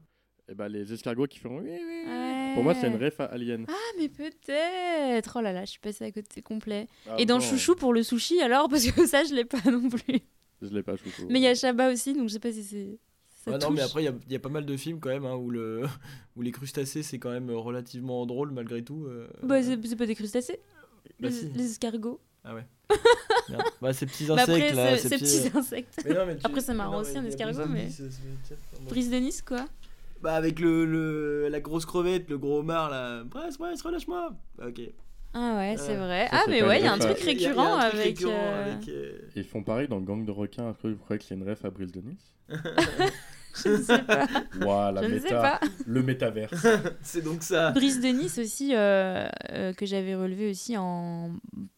Et 0.50 0.56
bah 0.56 0.68
les 0.68 0.92
escargots 0.92 1.26
qui 1.28 1.40
font 1.40 1.60
oui, 1.60 1.70
oui, 1.70 1.80
oui. 1.80 2.04
Ouais. 2.12 2.52
Pour 2.54 2.64
moi, 2.64 2.76
c'est 2.76 2.88
une 2.88 3.02
ref 3.02 3.20
à 3.22 3.26
Alien. 3.26 3.66
Ah, 3.70 3.74
mais 3.98 4.10
peut-être 4.10 5.38
Oh 5.38 5.42
là 5.42 5.54
là, 5.54 5.64
je 5.66 5.72
suis 5.72 5.80
passée 5.80 6.04
à 6.06 6.12
côté 6.12 6.42
complet. 6.42 6.88
Ah, 7.10 7.16
Et 7.18 7.26
dans 7.26 7.40
Chouchou 7.40 7.76
pour 7.76 7.94
le 7.94 8.04
sushi 8.04 8.42
alors? 8.42 8.68
Parce 8.70 8.86
que 8.86 9.08
ça, 9.08 9.24
je 9.24 9.34
l'ai 9.34 9.46
pas 9.46 9.62
non 9.72 9.88
plus. 9.90 10.20
Je 10.62 10.68
l'ai 10.68 10.84
pas, 10.84 10.96
chouchou. 10.98 11.28
Mais 11.30 11.40
il 11.40 11.44
y 11.44 11.48
a 11.48 11.56
Chabat 11.56 11.92
aussi, 11.92 12.14
donc 12.14 12.28
je 12.28 12.34
sais 12.34 12.40
pas 12.40 12.52
si 12.52 12.64
c'est. 12.64 13.00
non, 13.48 13.72
mais 13.72 13.82
après, 13.82 14.02
il 14.02 14.06
y 14.06 14.08
a- 14.10 14.14
il 14.28 14.32
y, 14.34 14.36
a 14.36 14.40
pas 14.40 14.50
mal 14.50 14.66
de 14.66 14.78
films 14.78 15.00
quand 15.00 15.10
même 15.10 15.26
hein, 15.26 15.36
où, 15.36 15.50
le, 15.50 15.84
où 16.36 16.42
les 16.42 16.52
crustacés, 16.52 17.04
c'est 17.04 17.20
quand 17.20 17.32
même 17.32 17.50
relativement 17.50 18.26
drôle 18.26 18.52
malgré 18.52 18.84
tout. 18.84 19.06
euh. 19.08 19.28
Bah, 19.44 19.62
c'est 19.64 19.80
c'est 19.86 19.96
pas 19.96 20.06
des 20.06 20.16
crustacés. 20.16 20.60
Bah, 21.20 21.30
les, 21.30 21.32
si. 21.32 21.50
les 21.54 21.66
escargots. 21.72 22.20
Ah 22.44 22.54
ouais. 22.56 22.66
Bah, 23.82 23.92
ces 23.94 24.06
petits 24.06 24.26
Mais 24.26 24.32
insectes 24.42 24.50
après, 24.50 24.74
là. 24.74 24.98
c'est- 24.98 25.10
ces 25.10 25.26
ces 25.26 25.50
petits 25.50 25.58
insectes. 25.58 26.02
Mais 26.06 26.14
non, 26.14 26.26
mais 26.26 26.36
tu- 26.38 26.42
Après, 26.46 26.62
c'est 26.62 26.74
marrant 26.74 27.00
aussi, 27.02 27.14
mais 27.14 27.20
un 27.20 27.26
escargot, 27.26 27.66
mais- 27.68 27.88
euh. 28.00 28.10
Brise 28.90 29.10
de 29.10 29.18
Nice, 29.18 29.42
quoi. 29.42 29.66
Bah, 30.24 30.36
avec 30.36 30.60
le, 30.62 30.86
le, 30.86 31.50
la 31.50 31.60
grosse 31.60 31.86
crevette, 31.86 32.30
le 32.30 32.38
gros 32.38 32.60
homard 32.60 32.90
là. 32.90 33.24
Bref, 33.26 33.58
bref, 33.60 33.82
relâche-moi. 33.82 34.32
Ok. 34.66 34.82
Ah 35.34 35.56
ouais, 35.58 35.76
c'est 35.78 35.90
Ouais. 35.90 35.98
vrai. 35.98 36.28
Ça, 36.32 36.38
ah 36.40 36.44
mais 36.48 36.64
ouais, 36.64 36.80
il 36.80 36.86
y 36.86 36.88
a 36.88 36.94
un 36.94 36.98
truc 36.98 37.20
récurrent 37.20 37.76
un 37.78 37.90
truc 37.90 37.94
avec... 38.00 38.06
récurrent 38.20 38.32
euh, 38.34 38.74
avec, 38.76 38.88
euh, 38.88 39.18
Ils 39.36 39.44
font 39.44 39.64
pareil 39.64 39.88
dans 39.90 40.00
Gang 40.00 40.24
de 40.26 40.32
requins. 40.32 40.74
Que 40.82 40.88
vous 40.88 40.96
croyez 40.96 41.20
que 41.20 41.26
c'est 41.26 41.36
une 41.36 41.48
ref 41.48 41.66
à 41.66 41.70
Brise 41.72 41.92
de 41.92 42.00
Nice 42.02 42.34
Je 43.64 43.70
ne 43.70 43.78
sais 43.84 44.00
pas. 44.00 44.26
Waouh, 44.62 44.94
la 44.96 45.02
je 45.04 45.08
ne 45.10 45.20
sais 45.20 45.24
méta. 45.26 45.42
pas. 45.42 45.60
Le 45.86 46.02
métaverse. 46.02 46.66
C'est 47.04 47.22
donc 47.24 47.44
ça. 47.44 47.70
Brise 47.72 48.00
de 48.02 48.08
Nice 48.08 48.40
aussi, 48.40 48.74
euh, 48.74 49.28
euh, 49.52 49.74
que 49.74 49.86
j'avais 49.86 50.16
relevé 50.16 50.50
aussi 50.50 50.76
en... 50.78 51.32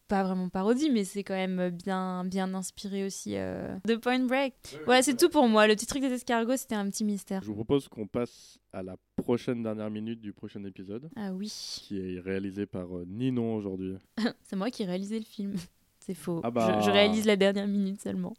Pas 0.08 0.22
vraiment 0.22 0.48
parodie, 0.48 0.88
mais 0.90 1.04
c'est 1.04 1.24
quand 1.24 1.34
même 1.34 1.70
bien, 1.70 2.24
bien 2.24 2.54
inspiré 2.54 3.04
aussi 3.04 3.32
euh, 3.36 3.76
de 3.86 3.96
Point 3.96 4.20
Break. 4.26 4.54
Voilà, 4.84 5.02
c'est 5.02 5.16
tout 5.16 5.28
pour 5.28 5.48
moi. 5.48 5.66
Le 5.66 5.74
petit 5.74 5.86
truc 5.86 6.00
des 6.02 6.12
escargots, 6.12 6.56
c'était 6.56 6.76
un 6.76 6.88
petit 6.88 7.04
mystère. 7.04 7.42
Je 7.42 7.48
vous 7.48 7.54
propose 7.54 7.88
qu'on 7.88 8.06
passe 8.06 8.58
à 8.72 8.82
la 8.84 8.96
prochaine 9.16 9.64
dernière 9.64 9.90
minute 9.90 10.20
du 10.20 10.32
prochain 10.32 10.62
épisode, 10.64 11.08
Ah 11.16 11.32
oui. 11.32 11.48
qui 11.48 11.98
est 11.98 12.20
réalisé 12.20 12.66
par 12.66 12.96
euh, 12.96 13.04
Ninon 13.08 13.54
aujourd'hui. 13.56 13.96
C'est 14.44 14.54
moi 14.56 14.70
qui 14.70 14.84
ai 14.84 14.86
réalisé 14.86 15.18
le 15.18 15.24
film. 15.24 15.54
C'est 15.98 16.14
faux. 16.14 16.40
Ah 16.44 16.52
bah. 16.52 16.78
je, 16.80 16.86
je 16.86 16.90
réalise 16.92 17.24
la 17.26 17.34
dernière 17.36 17.66
minute 17.66 18.00
seulement. 18.00 18.34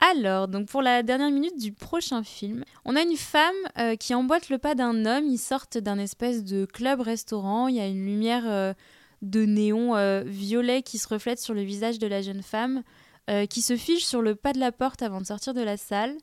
Alors, 0.00 0.48
donc 0.48 0.68
pour 0.68 0.82
la 0.82 1.02
dernière 1.02 1.30
minute 1.30 1.58
du 1.58 1.72
prochain 1.72 2.22
film, 2.22 2.62
on 2.84 2.94
a 2.94 3.02
une 3.02 3.16
femme 3.16 3.54
euh, 3.78 3.96
qui 3.96 4.14
emboîte 4.14 4.48
le 4.50 4.58
pas 4.58 4.74
d'un 4.74 5.06
homme. 5.06 5.24
Ils 5.24 5.38
sortent 5.38 5.78
d'un 5.78 5.98
espèce 5.98 6.44
de 6.44 6.66
club-restaurant. 6.66 7.68
Il 7.68 7.76
y 7.76 7.80
a 7.80 7.86
une 7.88 8.04
lumière 8.04 8.44
euh, 8.46 8.74
de 9.22 9.44
néon 9.44 9.96
euh, 9.96 10.22
violet 10.24 10.82
qui 10.82 10.98
se 10.98 11.08
reflète 11.08 11.38
sur 11.38 11.54
le 11.54 11.62
visage 11.62 11.98
de 11.98 12.06
la 12.06 12.22
jeune 12.22 12.42
femme, 12.42 12.82
euh, 13.30 13.46
qui 13.46 13.62
se 13.62 13.76
fige 13.76 14.04
sur 14.04 14.22
le 14.22 14.34
pas 14.34 14.52
de 14.52 14.60
la 14.60 14.72
porte 14.72 15.02
avant 15.02 15.20
de 15.20 15.26
sortir 15.26 15.54
de 15.54 15.62
la 15.62 15.76
salle. 15.76 16.16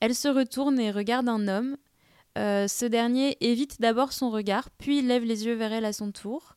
Elle 0.00 0.14
se 0.14 0.28
retourne 0.28 0.78
et 0.78 0.90
regarde 0.90 1.28
un 1.28 1.48
homme. 1.48 1.76
Euh, 2.36 2.68
ce 2.68 2.84
dernier 2.84 3.38
évite 3.40 3.80
d'abord 3.80 4.12
son 4.12 4.30
regard, 4.30 4.68
puis 4.70 5.00
lève 5.00 5.24
les 5.24 5.46
yeux 5.46 5.54
vers 5.54 5.72
elle 5.72 5.86
à 5.86 5.94
son 5.94 6.12
tour. 6.12 6.56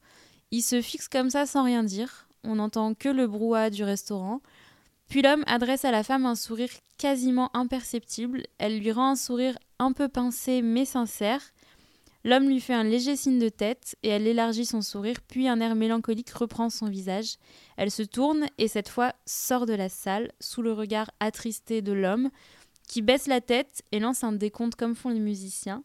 Il 0.52 0.62
se 0.62 0.82
fixe 0.82 1.08
comme 1.08 1.30
ça 1.30 1.46
sans 1.46 1.64
rien 1.64 1.84
dire. 1.84 2.28
On 2.44 2.56
n'entend 2.56 2.94
que 2.94 3.10
le 3.10 3.28
brouhaha 3.28 3.70
du 3.70 3.84
restaurant. 3.84 4.42
Puis 5.08 5.22
l'homme 5.22 5.44
adresse 5.48 5.86
à 5.86 5.92
la 5.92 6.04
femme 6.04 6.26
un 6.26 6.36
sourire 6.36 6.70
quasiment 6.98 7.50
imperceptible. 7.56 8.44
Elle 8.58 8.80
lui 8.80 8.92
rend 8.92 9.12
un 9.12 9.16
sourire 9.16 9.58
un 9.80 9.94
peu 9.94 10.10
pincé 10.10 10.62
mais 10.62 10.86
sincère. 10.86 11.42
L'homme 12.26 12.50
lui 12.50 12.60
fait 12.60 12.74
un 12.74 12.84
léger 12.84 13.16
signe 13.16 13.40
de 13.40 13.50
tête 13.50 13.96
et 14.04 14.10
elle 14.10 14.28
élargit 14.28 14.66
son 14.66 14.82
sourire, 14.82 15.18
puis 15.28 15.48
un 15.48 15.62
air 15.62 15.76
mélancolique 15.76 16.32
reprend 16.32 16.70
son 16.70 16.88
visage. 16.88 17.38
Elle 17.78 17.92
se 17.92 18.04
tourne 18.04 18.46
et 18.58 18.68
cette 18.68 18.90
fois 18.90 19.14
sort 19.26 19.66
de 19.66 19.74
la 19.74 19.88
salle 19.88 20.32
sous 20.42 20.62
le 20.62 20.74
regard 20.74 21.12
attristé 21.20 21.82
de 21.82 21.94
l'homme 21.94 22.30
qui 22.88 23.02
baisse 23.02 23.28
la 23.28 23.40
tête 23.40 23.84
et 23.92 24.00
lance 24.00 24.24
un 24.24 24.34
décompte 24.34 24.76
comme 24.76 24.96
font 24.96 25.10
les 25.10 25.20
musiciens. 25.20 25.84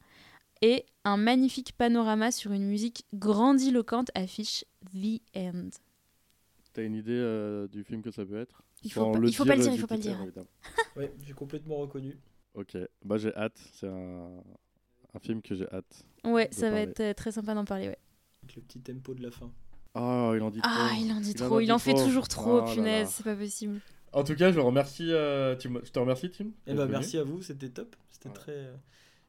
Et 0.63 0.87
un 1.05 1.19
magnifique 1.19 1.73
panorama 1.77 2.31
sur 2.31 2.53
une 2.53 2.67
musique 2.67 3.05
grandiloquente 3.13 4.11
affiche 4.15 4.65
The 4.93 5.21
End. 5.37 5.69
T'as 6.73 6.83
une 6.83 6.95
idée 6.95 7.13
euh, 7.13 7.69
du 7.69 7.85
film 7.85 8.03
que 8.03 8.11
ça 8.11 8.25
peut 8.25 8.41
être? 8.41 8.63
Il 8.83 8.91
faut, 8.91 9.13
pas, 9.13 9.19
le 9.19 9.29
il 9.29 9.35
faut 9.35 9.45
pas 9.45 9.57
le 9.57 9.63
dire, 9.63 9.73
il 9.73 9.79
faut 9.79 9.87
pas 9.87 9.97
le 9.97 10.01
dire. 10.01 10.19
Ouais, 10.97 11.13
j'ai 11.23 11.33
complètement 11.35 11.77
reconnu. 11.77 12.19
Ok, 12.55 12.77
bah 13.05 13.19
j'ai 13.19 13.35
hâte. 13.35 13.61
C'est 13.75 13.89
un... 13.89 14.43
un 15.15 15.19
film 15.19 15.43
que 15.43 15.55
j'ai 15.55 15.67
hâte. 15.73 16.05
Ouais, 16.25 16.49
ça 16.53 16.71
va 16.71 16.81
être 16.81 17.01
euh, 17.01 17.15
très 17.15 17.33
sympa 17.33 17.55
d'en 17.55 17.65
parler, 17.65 17.89
ouais. 17.89 17.99
Avec 18.43 18.57
le 18.57 18.63
petit 18.63 18.81
tempo 18.81 19.15
de 19.15 19.23
la 19.23 19.31
fin. 19.31 19.51
Oh, 19.95 20.33
il 20.35 20.43
en 20.43 20.51
dit 20.51 20.61
Ah, 20.63 20.89
trop. 20.91 21.05
il 21.05 21.13
en 21.13 21.21
dit 21.21 21.31
Il 21.31 21.35
trop, 21.37 21.61
il 21.61 21.73
en 21.73 21.79
fait 21.79 21.95
trop. 21.95 22.05
toujours 22.05 22.29
trop, 22.29 22.61
Oh 22.63 22.65
là 22.67 22.73
punaise, 22.75 23.07
là. 23.07 23.13
c'est 23.13 23.23
pas 23.23 23.37
possible. 23.37 23.81
En 24.13 24.25
tout 24.25 24.35
cas, 24.35 24.53
je 24.53 24.59
remercie. 24.61 25.09
euh, 25.11 25.55
Tim- 25.57 25.81
Je 25.85 25.91
te 25.91 25.99
remercie, 25.99 26.31
Tim. 26.31 26.47
Eh 26.67 26.75
ben 26.75 26.87
merci 26.87 27.17
à 27.19 27.25
vous, 27.25 27.43
c'était 27.43 27.69
top. 27.69 27.95
C'était 28.11 28.29
Ouais. 28.29 28.35
très, 28.35 28.71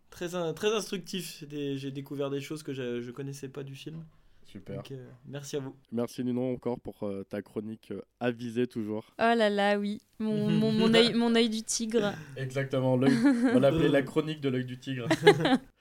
très, 0.09 0.35
in- 0.35 0.53
très 0.53 0.73
instructif. 0.73 1.43
J'ai 1.49 1.91
découvert 1.91 2.29
des 2.29 2.41
choses 2.41 2.63
que 2.63 2.73
je, 2.73 3.01
je 3.01 3.11
connaissais 3.11 3.49
pas 3.49 3.63
du 3.63 3.75
film. 3.75 4.03
Super. 4.45 4.77
Donc, 4.77 4.91
euh, 4.91 5.05
merci 5.27 5.55
à 5.57 5.59
vous. 5.59 5.75
Merci 5.91 6.23
Ninon 6.23 6.53
encore 6.53 6.79
pour 6.79 7.03
euh, 7.03 7.23
ta 7.23 7.41
chronique 7.41 7.89
euh, 7.91 8.01
avisée 8.19 8.67
toujours. 8.67 9.03
Oh 9.19 9.33
là 9.35 9.49
là, 9.49 9.77
oui, 9.77 10.01
mon, 10.19 10.49
mon, 10.49 10.71
mon, 10.71 10.93
œil, 10.93 11.13
mon 11.13 11.35
œil 11.35 11.49
du 11.49 11.61
tigre. 11.63 12.13
Exactement, 12.37 12.95
l'œil- 12.95 13.17
on 13.53 13.59
l'appelait 13.59 13.89
la 13.89 14.01
chronique 14.03 14.39
de 14.41 14.49
l'œil 14.49 14.65
du 14.65 14.79
tigre. 14.79 15.07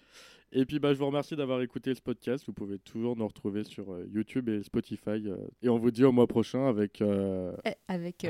et 0.54 0.64
puis 0.64 0.78
bah, 0.78 0.94
je 0.94 0.98
vous 0.98 1.06
remercie 1.06 1.36
d'avoir 1.36 1.60
écouté 1.60 1.94
ce 1.94 2.00
podcast. 2.00 2.44
Vous 2.46 2.52
pouvez 2.52 2.78
toujours 2.78 3.16
nous 3.16 3.26
retrouver 3.26 3.64
sur 3.64 3.92
euh, 3.92 4.06
YouTube 4.12 4.48
et 4.48 4.62
Spotify. 4.62 5.10
euh, 5.26 5.36
et 5.62 5.68
on 5.68 5.78
vous 5.78 5.90
dit 5.90 6.04
au 6.04 6.12
mois 6.12 6.26
prochain 6.26 6.66
avec... 6.68 7.02
euh, 7.02 7.52
Eh, 7.66 7.72
Avec. 7.88 8.24